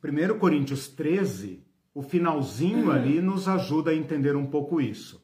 1 0.03 0.39
Coríntios 0.39 0.87
13, 0.87 1.63
o 1.93 2.01
finalzinho 2.01 2.85
uhum. 2.85 2.91
ali, 2.91 3.21
nos 3.21 3.47
ajuda 3.47 3.91
a 3.91 3.95
entender 3.95 4.35
um 4.35 4.45
pouco 4.45 4.79
isso. 4.79 5.20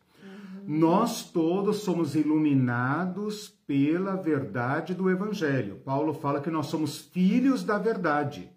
Nós 0.68 1.24
todos 1.24 1.78
somos 1.78 2.14
iluminados 2.14 3.48
pela 3.66 4.18
verdade 4.18 4.94
do 4.94 5.10
Evangelho. 5.10 5.78
Paulo 5.78 6.14
fala 6.14 6.42
que 6.42 6.52
nós 6.52 6.66
somos 6.66 6.98
filhos 6.98 7.64
da 7.64 7.78
verdade. 7.78 8.52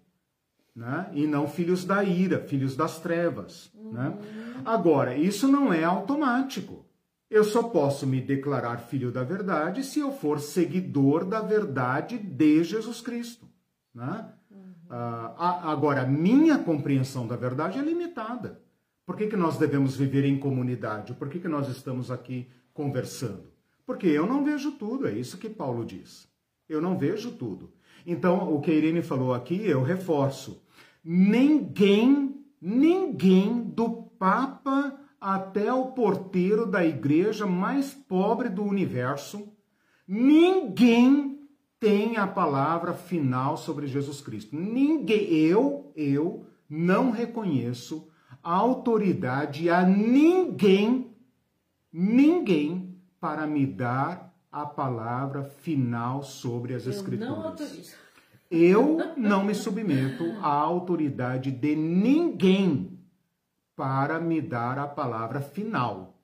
Né? 0.75 1.09
E 1.13 1.25
não 1.25 1.47
filhos 1.47 1.85
da 1.85 2.03
ira, 2.03 2.39
filhos 2.39 2.75
das 2.75 2.99
trevas. 2.99 3.71
Uhum. 3.73 3.93
Né? 3.93 4.17
Agora, 4.65 5.15
isso 5.15 5.47
não 5.47 5.71
é 5.71 5.85
automático. 5.85 6.85
Eu 7.29 7.45
só 7.45 7.63
posso 7.63 8.05
me 8.05 8.19
declarar 8.19 8.79
filho 8.79 9.09
da 9.09 9.23
verdade 9.23 9.81
se 9.81 9.99
eu 9.99 10.11
for 10.11 10.41
seguidor 10.41 11.23
da 11.23 11.39
verdade 11.39 12.17
de 12.17 12.61
Jesus 12.61 12.99
Cristo. 12.99 13.47
Né? 13.95 14.27
Uhum. 14.51 14.57
Uh, 14.89 15.33
agora, 15.37 16.05
minha 16.05 16.57
compreensão 16.57 17.25
da 17.25 17.37
verdade 17.37 17.79
é 17.79 17.81
limitada. 17.81 18.59
Por 19.11 19.17
que, 19.17 19.27
que 19.27 19.35
nós 19.35 19.57
devemos 19.57 19.97
viver 19.97 20.23
em 20.23 20.39
comunidade? 20.39 21.13
Por 21.15 21.27
que, 21.27 21.37
que 21.37 21.47
nós 21.49 21.67
estamos 21.67 22.09
aqui 22.09 22.47
conversando? 22.73 23.51
Porque 23.85 24.07
eu 24.07 24.25
não 24.25 24.41
vejo 24.41 24.71
tudo, 24.71 25.05
é 25.05 25.11
isso 25.11 25.37
que 25.37 25.49
Paulo 25.49 25.83
diz. 25.83 26.29
Eu 26.69 26.81
não 26.81 26.97
vejo 26.97 27.31
tudo. 27.31 27.73
Então, 28.07 28.55
o 28.55 28.61
que 28.61 28.71
a 28.71 28.73
Irene 28.73 29.01
falou 29.01 29.33
aqui, 29.33 29.67
eu 29.67 29.83
reforço. 29.83 30.63
Ninguém, 31.03 32.41
ninguém 32.61 33.61
do 33.61 34.03
Papa 34.17 34.97
até 35.19 35.73
o 35.73 35.87
porteiro 35.87 36.65
da 36.65 36.85
igreja 36.85 37.45
mais 37.45 37.93
pobre 37.93 38.47
do 38.47 38.63
universo, 38.63 39.51
ninguém 40.07 41.37
tem 41.81 42.15
a 42.15 42.25
palavra 42.25 42.93
final 42.93 43.57
sobre 43.57 43.87
Jesus 43.87 44.21
Cristo. 44.21 44.55
Ninguém, 44.55 45.33
eu, 45.33 45.91
eu 45.97 46.45
não 46.69 47.11
reconheço 47.11 48.09
autoridade 48.43 49.69
a 49.69 49.85
ninguém, 49.85 51.15
ninguém 51.91 52.95
para 53.19 53.45
me 53.45 53.65
dar 53.65 54.33
a 54.51 54.65
palavra 54.65 55.43
final 55.43 56.23
sobre 56.23 56.73
as 56.73 56.85
eu 56.85 56.91
Escrituras. 56.91 57.29
Não 57.29 57.43
autorizo. 57.43 57.95
Eu 58.49 58.97
não 59.15 59.45
me 59.45 59.55
submeto 59.55 60.25
à 60.41 60.49
autoridade 60.49 61.51
de 61.51 61.73
ninguém 61.73 62.99
para 63.75 64.19
me 64.19 64.41
dar 64.41 64.77
a 64.77 64.87
palavra 64.87 65.39
final. 65.39 66.17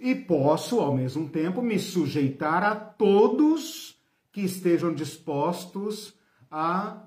E 0.00 0.14
posso, 0.14 0.80
ao 0.80 0.94
mesmo 0.94 1.28
tempo, 1.28 1.62
me 1.62 1.78
sujeitar 1.78 2.64
a 2.64 2.74
todos 2.74 3.96
que 4.32 4.40
estejam 4.40 4.92
dispostos 4.92 6.14
a, 6.50 7.04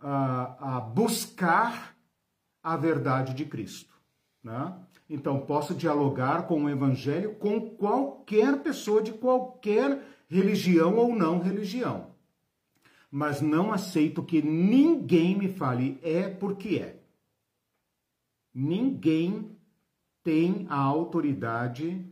a, 0.00 0.76
a 0.76 0.80
buscar 0.80 1.96
a 2.62 2.76
verdade 2.76 3.34
de 3.34 3.44
Cristo. 3.44 3.94
Né? 4.42 4.74
Então, 5.08 5.40
posso 5.40 5.74
dialogar 5.74 6.46
com 6.46 6.64
o 6.64 6.70
Evangelho 6.70 7.34
com 7.36 7.60
qualquer 7.76 8.62
pessoa 8.62 9.02
de 9.02 9.12
qualquer 9.12 10.02
religião 10.28 10.96
ou 10.96 11.14
não 11.14 11.40
religião. 11.40 12.08
mas 13.10 13.40
não 13.40 13.72
aceito 13.72 14.22
que 14.22 14.42
ninguém 14.42 15.36
me 15.36 15.48
fale 15.48 15.98
é 16.02 16.28
porque 16.28 16.76
é. 16.76 17.00
Ninguém 18.52 19.56
tem 20.22 20.66
a 20.68 20.76
autoridade 20.76 22.04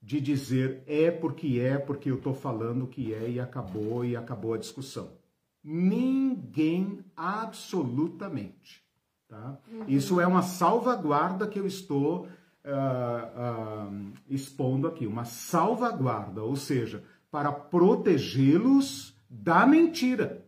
de 0.00 0.20
dizer 0.20 0.82
é 0.86 1.10
porque 1.10 1.58
é, 1.60 1.76
porque 1.76 2.10
eu 2.10 2.16
estou 2.16 2.32
falando 2.32 2.86
que 2.86 3.12
é 3.12 3.28
e 3.28 3.40
acabou 3.40 4.04
e 4.04 4.16
acabou 4.16 4.54
a 4.54 4.58
discussão. 4.58 5.18
Ninguém, 5.62 7.04
absolutamente. 7.16 8.85
Tá? 9.28 9.58
Uhum. 9.70 9.84
Isso 9.88 10.20
é 10.20 10.26
uma 10.26 10.42
salvaguarda 10.42 11.48
que 11.48 11.58
eu 11.58 11.66
estou 11.66 12.26
uh, 12.26 13.90
uh, 13.90 14.12
expondo 14.28 14.86
aqui, 14.86 15.06
uma 15.06 15.24
salvaguarda, 15.24 16.42
ou 16.42 16.54
seja, 16.54 17.02
para 17.30 17.50
protegê-los 17.50 19.16
da 19.28 19.66
mentira. 19.66 20.44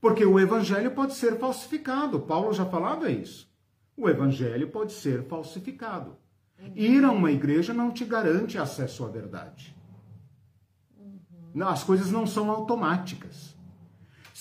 Porque 0.00 0.24
o 0.24 0.38
evangelho 0.38 0.92
pode 0.92 1.14
ser 1.14 1.38
falsificado. 1.38 2.20
Paulo 2.20 2.52
já 2.52 2.64
falava 2.64 3.10
isso. 3.10 3.50
O 3.96 4.08
evangelho 4.08 4.68
pode 4.68 4.92
ser 4.92 5.24
falsificado. 5.24 6.16
Ir 6.74 7.04
a 7.04 7.10
uma 7.10 7.32
igreja 7.32 7.74
não 7.74 7.90
te 7.90 8.04
garante 8.04 8.58
acesso 8.58 9.04
à 9.04 9.08
verdade. 9.08 9.74
As 11.60 11.82
coisas 11.82 12.10
não 12.10 12.26
são 12.26 12.50
automáticas. 12.50 13.57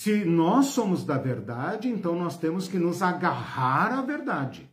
Se 0.07 0.23
nós 0.23 0.67
somos 0.67 1.03
da 1.03 1.17
verdade, 1.17 1.89
então 1.89 2.15
nós 2.15 2.37
temos 2.37 2.65
que 2.69 2.79
nos 2.79 3.01
agarrar 3.01 3.91
à 3.91 4.01
verdade. 4.01 4.71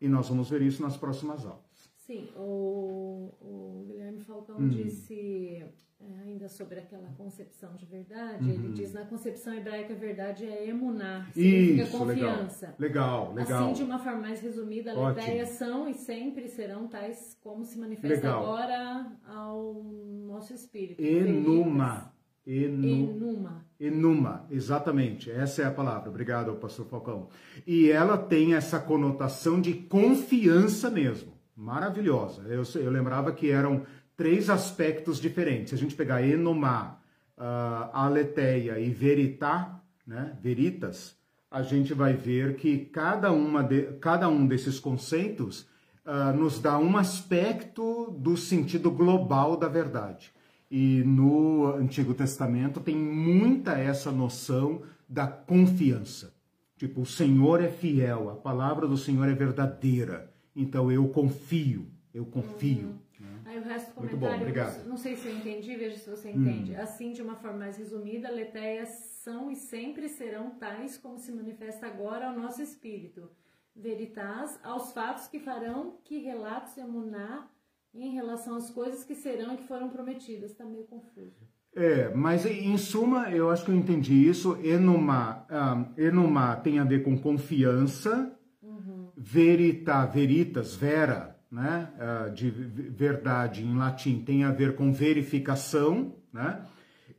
E 0.00 0.06
nós 0.08 0.28
vamos 0.28 0.48
ver 0.48 0.62
isso 0.62 0.80
nas 0.80 0.96
próximas 0.96 1.44
aulas. 1.44 1.90
Sim, 1.96 2.28
o, 2.36 3.34
o 3.40 3.84
Guilherme 3.88 4.20
Falcão 4.20 4.56
hum. 4.56 4.68
disse 4.68 5.64
é, 6.00 6.20
ainda 6.22 6.48
sobre 6.48 6.78
aquela 6.78 7.08
concepção 7.16 7.74
de 7.74 7.86
verdade, 7.86 8.44
uhum. 8.44 8.54
ele 8.54 8.72
diz 8.72 8.92
na 8.92 9.04
concepção 9.04 9.52
hebraica 9.52 9.94
a 9.94 9.96
verdade 9.96 10.46
é 10.46 10.68
emunar, 10.68 11.28
significa 11.32 11.82
Isso, 11.82 11.98
confiança. 11.98 12.74
Legal, 12.78 13.34
legal. 13.34 13.64
Assim, 13.64 13.72
de 13.72 13.82
uma 13.82 13.98
forma 13.98 14.20
mais 14.20 14.40
resumida, 14.40 14.94
ideias 15.10 15.48
são 15.50 15.88
e 15.88 15.94
sempre 15.94 16.46
serão 16.46 16.86
tais 16.86 17.36
como 17.42 17.64
se 17.64 17.76
manifesta 17.76 18.14
legal. 18.14 18.42
agora 18.44 19.12
ao 19.26 19.82
nosso 20.24 20.54
espírito. 20.54 21.02
Enuma. 21.02 22.16
Enu... 22.48 23.10
Enuma. 23.10 23.66
Enuma, 23.78 24.46
exatamente. 24.50 25.30
Essa 25.30 25.62
é 25.62 25.64
a 25.66 25.70
palavra. 25.70 26.08
Obrigado, 26.08 26.54
pastor 26.54 26.86
Falcão. 26.86 27.28
E 27.66 27.90
ela 27.90 28.16
tem 28.16 28.54
essa 28.54 28.80
conotação 28.80 29.60
de 29.60 29.74
confiança 29.74 30.90
mesmo. 30.90 31.34
Maravilhosa. 31.54 32.42
Eu, 32.48 32.62
eu 32.80 32.90
lembrava 32.90 33.32
que 33.32 33.50
eram 33.50 33.82
três 34.16 34.48
aspectos 34.48 35.20
diferentes. 35.20 35.68
Se 35.68 35.74
a 35.74 35.78
gente 35.78 35.94
pegar 35.94 36.26
enomá, 36.26 36.98
uh, 37.36 37.90
aletheia 37.92 38.80
e 38.80 38.90
veritá, 38.90 39.82
né, 40.06 40.36
veritas, 40.40 41.14
a 41.50 41.62
gente 41.62 41.92
vai 41.92 42.14
ver 42.14 42.56
que 42.56 42.78
cada, 42.78 43.30
uma 43.30 43.62
de, 43.62 43.82
cada 44.00 44.26
um 44.28 44.46
desses 44.46 44.80
conceitos 44.80 45.68
uh, 46.06 46.34
nos 46.34 46.58
dá 46.58 46.78
um 46.78 46.96
aspecto 46.96 48.10
do 48.18 48.38
sentido 48.38 48.90
global 48.90 49.54
da 49.56 49.68
verdade. 49.68 50.32
E 50.70 51.02
no 51.04 51.74
Antigo 51.74 52.12
Testamento 52.12 52.80
tem 52.80 52.96
muita 52.96 53.78
essa 53.78 54.12
noção 54.12 54.82
da 55.08 55.26
confiança. 55.26 56.34
Tipo, 56.76 57.00
o 57.00 57.06
Senhor 57.06 57.62
é 57.62 57.68
fiel, 57.68 58.30
a 58.30 58.36
palavra 58.36 58.86
do 58.86 58.96
Senhor 58.96 59.28
é 59.28 59.34
verdadeira. 59.34 60.32
Então 60.54 60.92
eu 60.92 61.08
confio, 61.08 61.90
eu 62.12 62.26
confio. 62.26 62.88
Uhum. 62.88 62.98
Aí 63.46 63.58
o 63.58 63.62
resto 63.62 63.88
do 63.88 63.94
comentário, 63.94 64.54
bom, 64.54 64.88
não 64.90 64.96
sei 64.96 65.16
se 65.16 65.26
eu 65.26 65.34
entendi, 65.34 65.74
veja 65.74 65.96
se 65.96 66.08
você 66.08 66.30
entende. 66.30 66.72
Hum. 66.72 66.80
Assim, 66.80 67.12
de 67.12 67.22
uma 67.22 67.34
forma 67.34 67.58
mais 67.58 67.78
resumida, 67.78 68.30
leteias 68.30 68.90
são 69.24 69.50
e 69.50 69.56
sempre 69.56 70.08
serão 70.08 70.50
tais 70.50 70.98
como 70.98 71.18
se 71.18 71.32
manifesta 71.32 71.86
agora 71.86 72.28
ao 72.28 72.38
nosso 72.38 72.60
espírito. 72.60 73.30
Veritas, 73.74 74.60
aos 74.62 74.92
fatos 74.92 75.28
que 75.28 75.40
farão 75.40 75.98
que 76.04 76.18
relatos 76.18 76.76
emunar 76.76 77.50
em 78.02 78.14
relação 78.14 78.56
às 78.56 78.70
coisas 78.70 79.04
que 79.04 79.14
serão 79.14 79.54
e 79.54 79.56
que 79.58 79.68
foram 79.68 79.88
prometidas. 79.88 80.50
Está 80.50 80.64
meio 80.64 80.84
confuso. 80.84 81.36
É, 81.74 82.12
mas 82.14 82.44
em 82.46 82.76
suma, 82.76 83.30
eu 83.30 83.50
acho 83.50 83.64
que 83.64 83.70
eu 83.70 83.76
entendi 83.76 84.28
isso. 84.28 84.58
Enuma, 84.64 85.46
um, 85.50 86.02
enuma 86.02 86.56
tem 86.56 86.78
a 86.78 86.84
ver 86.84 87.02
com 87.02 87.16
confiança, 87.16 88.32
uhum. 88.62 89.10
verita, 89.16 90.04
veritas, 90.06 90.74
vera, 90.74 91.36
né, 91.50 91.90
ah, 91.98 92.28
de 92.28 92.50
verdade 92.50 93.64
em 93.64 93.74
latim 93.76 94.20
tem 94.20 94.44
a 94.44 94.50
ver 94.50 94.76
com 94.76 94.92
verificação, 94.92 96.14
né? 96.32 96.62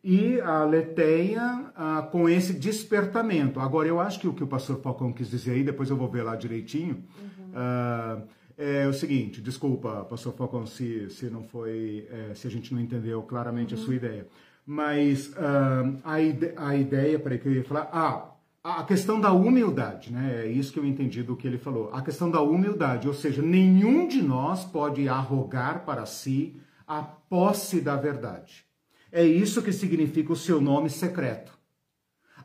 E 0.01 0.39
a 0.39 0.64
leteia 0.64 1.73
uh, 1.76 2.10
com 2.10 2.30
esse 2.30 2.53
despertamento. 2.53 3.60
Agora, 3.60 3.85
eu 3.85 3.99
acho 3.99 4.18
que 4.18 4.30
o 4.30 4.34
que 4.34 4.41
o 4.41 4.47
pastor 4.47 4.80
Falcão 4.81 5.11
quis 5.11 5.30
dizer 5.30 5.51
aí, 5.51 5.64
depois 5.64 5.89
eu 5.89 5.97
vou 5.97 6.07
ver 6.07 6.23
lá 6.23 6.38
direitinho, 6.38 7.03
uhum. 7.19 7.49
uh, 7.49 8.23
é 8.61 8.86
o 8.86 8.91
seguinte, 8.91 9.41
desculpa, 9.41 10.03
pastor 10.03 10.34
Falcão, 10.34 10.65
se, 10.65 11.10
se 11.10 11.27
não 11.27 11.44
foi, 11.44 12.06
é, 12.11 12.34
se 12.36 12.45
a 12.45 12.52
gente 12.52 12.73
não 12.73 12.81
entendeu 12.81 13.23
claramente 13.23 13.73
uhum. 13.73 13.81
a 13.81 13.86
sua 13.86 13.95
ideia. 13.95 14.27
Mas 14.65 15.27
uh, 15.30 15.98
a, 16.03 16.22
ide 16.22 16.52
a 16.57 16.76
ideia, 16.76 17.18
para 17.18 17.38
que 17.38 17.48
eu 17.48 17.53
ia 17.53 17.64
falar, 17.64 17.90
ah, 17.94 18.36
a 18.61 18.84
questão 18.84 19.19
da 19.19 19.31
humildade, 19.31 20.11
né? 20.11 20.44
É 20.44 20.48
isso 20.48 20.73
que 20.73 20.80
eu 20.80 20.86
entendi 20.86 21.23
do 21.23 21.38
que 21.38 21.48
ele 21.48 21.57
falou. 21.57 21.90
A 21.94 22.02
questão 22.02 22.30
da 22.30 22.41
humildade, 22.41 23.07
ou 23.07 23.14
seja, 23.14 23.41
nenhum 23.41 24.06
de 24.06 24.22
nós 24.22 24.65
pode 24.65 25.07
arrogar 25.07 25.86
para 25.86 26.06
si 26.06 26.60
a 26.86 27.02
posse 27.02 27.80
da 27.80 27.95
verdade. 27.95 28.65
É 29.10 29.23
isso 29.23 29.64
que 29.64 29.72
significa 29.72 30.34
o 30.34 30.36
seu 30.36 30.60
nome 30.60 30.90
secreto. 30.90 31.57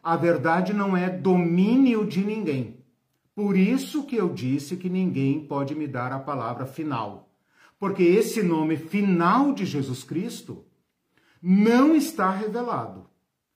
A 0.01 0.16
verdade 0.16 0.73
não 0.73 0.97
é 0.97 1.11
domínio 1.11 2.07
de 2.07 2.24
ninguém. 2.24 2.73
Por 3.35 3.56
isso 3.56 4.05
que 4.05 4.16
eu 4.16 4.32
disse 4.32 4.77
que 4.77 4.89
ninguém 4.89 5.40
pode 5.40 5.74
me 5.74 5.89
dar 5.89 6.12
a 6.12 6.19
palavra 6.19 6.66
final. 6.66 7.28
Porque 7.78 8.02
esse 8.02 8.43
nome 8.43 8.77
final 8.77 9.52
de 9.52 9.66
Jesus 9.66 10.05
Cristo 10.05 10.65
não 11.43 11.94
está 11.94 12.31
revelado. 12.31 13.06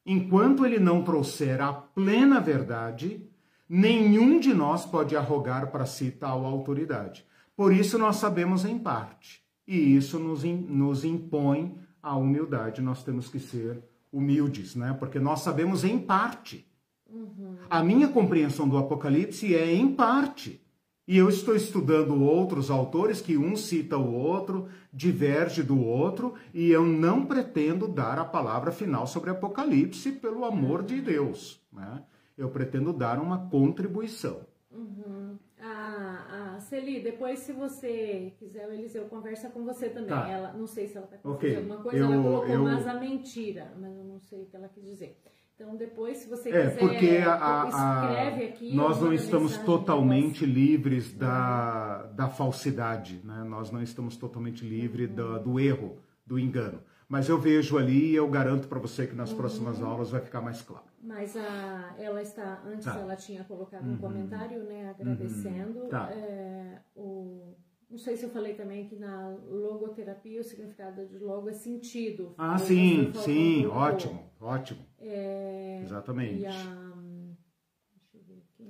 Enquanto 0.05 0.67
ele 0.67 0.79
não 0.79 1.03
trouxer 1.03 1.61
a 1.61 1.73
plena 1.73 2.41
verdade, 2.41 3.27
nenhum 3.69 4.41
de 4.41 4.53
nós 4.53 4.85
pode 4.85 5.17
arrogar 5.17 5.71
para 5.71 5.87
si 5.87 6.11
tal 6.11 6.45
autoridade. 6.45 7.25
Por 7.57 7.73
isso 7.73 7.99
nós 7.99 8.17
sabemos 8.17 8.65
em 8.65 8.79
parte. 8.79 9.43
E 9.67 9.97
isso 9.97 10.19
nos, 10.19 10.45
nos 10.45 11.05
impõe 11.05 11.79
a 12.03 12.17
humildade. 12.17 12.83
Nós 12.83 13.03
temos 13.05 13.29
que 13.29 13.39
ser 13.39 13.83
humildes, 14.13 14.75
né? 14.75 14.97
Porque 14.99 15.19
nós 15.19 15.41
sabemos 15.41 15.85
em 15.85 15.99
parte. 15.99 16.68
Uhum. 17.09 17.57
A 17.71 17.83
minha 17.83 18.09
compreensão 18.09 18.69
do 18.69 18.77
Apocalipse 18.77 19.55
é 19.55 19.73
em 19.73 19.95
parte. 19.95 20.61
E 21.07 21.17
eu 21.17 21.31
estou 21.31 21.57
estudando 21.57 22.23
outros 22.23 22.71
autores 22.71 23.23
que 23.23 23.39
um 23.39 23.57
cita 23.57 23.97
o 23.97 24.15
outro, 24.15 24.69
diverge 24.93 25.63
do 25.63 25.83
outro, 25.83 26.35
e 26.53 26.71
eu 26.71 26.85
não 26.85 27.25
pretendo 27.25 27.89
dar 27.89 28.19
a 28.19 28.27
palavra 28.27 28.71
final 28.71 29.07
sobre 29.07 29.31
Apocalipse 29.31 30.13
pelo 30.13 30.45
amor 30.45 30.83
de 30.83 31.01
Deus. 31.01 31.63
Né? 31.73 32.03
Eu 32.37 32.51
pretendo 32.51 32.93
dar 32.93 33.19
uma 33.19 33.49
contribuição. 33.49 34.41
Uhum. 34.71 35.39
Ah, 35.59 36.27
ah, 36.57 36.61
Celi, 36.61 37.01
depois 37.01 37.39
se 37.39 37.53
você 37.53 38.35
quiser, 38.39 38.69
o 38.69 38.73
Eliseu 38.73 39.07
conversa 39.07 39.49
com 39.49 39.65
você 39.65 39.89
também. 39.89 40.11
Tá. 40.11 40.29
Ela, 40.29 40.53
não 40.53 40.67
sei 40.67 40.87
se 40.87 40.99
ela 40.99 41.09
está 41.11 41.27
okay. 41.27 41.57
alguma 41.57 41.79
coisa, 41.79 41.99
eu, 41.99 42.13
ela 42.13 42.23
colocou 42.23 42.55
eu... 42.55 42.63
mais 42.65 42.87
a 42.87 42.95
mentira, 42.95 43.73
mas 43.81 43.97
eu 43.97 44.05
não 44.05 44.21
sei 44.21 44.43
o 44.43 44.47
que 44.47 44.55
ela 44.55 44.69
quis 44.69 44.85
dizer. 44.85 45.19
Então, 45.59 45.75
depois, 45.75 46.19
se 46.19 46.29
você 46.29 46.51
é, 46.51 46.71
quiser, 46.71 46.79
porque 46.79 47.17
a, 47.17 47.33
a, 47.35 48.29
aqui, 48.29 48.73
nós 48.77 49.01
não 49.01 49.13
estamos 49.13 49.59
totalmente 49.59 50.47
livres 50.47 51.13
da, 51.13 52.05
da 52.15 52.29
falsidade, 52.29 53.21
né? 53.25 53.43
nós 53.43 53.73
não 53.73 53.83
estamos 53.83 54.17
totalmente 54.17 54.65
livres 54.65 55.11
uhum. 55.11 55.17
do, 55.17 55.39
do, 55.41 55.61
erro, 55.61 55.99
do 56.25 56.39
engano. 56.39 56.81
Mas 57.09 57.29
eu 57.29 57.41
vejo 57.41 57.77
ali 57.77 58.13
e 58.13 58.15
eu 58.15 58.29
garanto 58.29 58.69
para 58.69 58.79
você 58.79 59.05
que 59.05 59.17
nas 59.17 59.33
uhum. 59.33 59.37
próximas 59.37 59.83
aulas 59.83 60.11
vai 60.11 60.21
ficar 60.21 60.41
mais 60.41 60.63
claro. 60.63 60.85
Mas 61.03 61.37
a, 61.37 61.93
ela 61.99 62.23
está, 62.23 62.63
antes 62.65 62.85
tá. 62.85 62.97
ela 62.97 63.17
tinha 63.17 63.43
colocado 63.43 63.85
uhum. 63.85 63.95
um 63.95 63.99
comentário, 63.99 64.63
né, 64.63 64.91
agradecendo. 64.91 65.81
Uhum. 65.81 65.89
Tá. 65.89 66.09
É, 66.13 66.79
o 66.95 67.57
não 67.90 67.98
sei 67.98 68.16
se 68.16 68.24
eu 68.24 68.31
falei 68.31 68.55
também 68.55 68.86
que 68.86 68.97
na 68.97 69.31
logoterapia 69.48 70.40
o 70.40 70.44
significado 70.44 71.06
de 71.06 71.19
logo 71.19 71.48
é 71.48 71.55
sentido. 71.55 72.35
Ah, 72.36 72.59
sim, 72.59 73.10
sim, 73.15 73.66
ótimo, 73.66 74.31
ótimo. 74.40 74.85
É, 74.98 75.81
Exatamente. 75.82 76.44
A, 76.44 76.89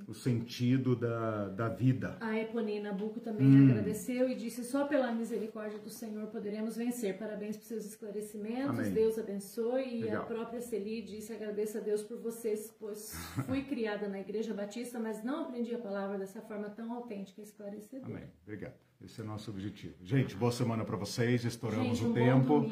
o 0.07 0.13
sentido 0.13 0.95
da, 0.95 1.49
da 1.49 1.69
vida. 1.69 2.17
A 2.19 2.35
Eponina 2.39 2.91
Buco 2.91 3.19
também 3.19 3.45
hum. 3.45 3.69
agradeceu 3.69 4.27
e 4.27 4.35
disse: 4.35 4.63
só 4.63 4.87
pela 4.87 5.11
misericórdia 5.11 5.77
do 5.77 5.89
Senhor 5.89 6.27
poderemos 6.27 6.75
vencer. 6.75 7.17
Parabéns 7.17 7.57
por 7.57 7.65
seus 7.65 7.85
esclarecimentos. 7.85 8.79
Amém. 8.79 8.91
Deus 8.91 9.19
abençoe. 9.19 10.01
Legal. 10.01 10.13
E 10.13 10.15
a 10.15 10.21
própria 10.21 10.61
Celi 10.61 11.01
disse: 11.01 11.31
agradeço 11.31 11.77
a 11.77 11.81
Deus 11.81 12.01
por 12.01 12.17
vocês, 12.17 12.73
pois 12.79 13.13
fui 13.45 13.63
criada 13.69 14.07
na 14.07 14.19
Igreja 14.19 14.53
Batista, 14.53 14.97
mas 14.99 15.23
não 15.23 15.43
aprendi 15.43 15.75
a 15.75 15.79
palavra 15.79 16.17
dessa 16.17 16.41
forma 16.41 16.69
tão 16.69 16.91
autêntica 16.93 17.41
e 17.41 17.43
esclarecedora. 17.43 18.11
Amém. 18.11 18.29
Obrigado. 18.43 18.88
Esse 19.03 19.21
é 19.21 19.23
o 19.23 19.27
nosso 19.27 19.49
objetivo. 19.49 19.93
Gente, 20.03 20.35
boa 20.35 20.51
semana 20.51 20.83
para 20.83 20.97
vocês. 20.97 21.45
Estouramos 21.45 21.99
Gente, 21.99 22.07
um 22.07 22.11
o 22.11 22.13
tempo. 22.13 22.65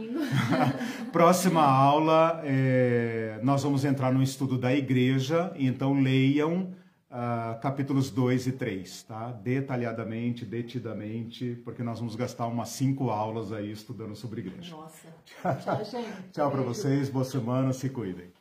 Próxima 1.09 1.63
aula, 1.63 2.41
é, 2.43 3.39
nós 3.43 3.63
vamos 3.63 3.85
entrar 3.85 4.11
no 4.11 4.21
estudo 4.21 4.57
da 4.57 4.75
igreja, 4.75 5.53
então 5.55 6.01
leiam 6.01 6.73
uh, 7.09 7.57
capítulos 7.61 8.09
2 8.11 8.47
e 8.47 8.51
3, 8.51 9.03
tá? 9.03 9.31
Detalhadamente, 9.31 10.43
detidamente, 10.43 11.61
porque 11.63 11.81
nós 11.81 11.99
vamos 11.99 12.13
gastar 12.17 12.47
umas 12.47 12.69
cinco 12.69 13.09
aulas 13.09 13.53
aí 13.53 13.71
estudando 13.71 14.13
sobre 14.13 14.41
igreja. 14.41 14.75
Nossa. 14.75 15.07
Tchau, 15.63 15.85
gente. 15.85 16.29
Tchau 16.33 16.51
para 16.51 16.61
vocês, 16.61 17.09
boa 17.09 17.23
semana, 17.23 17.71
se 17.71 17.89
cuidem. 17.89 18.36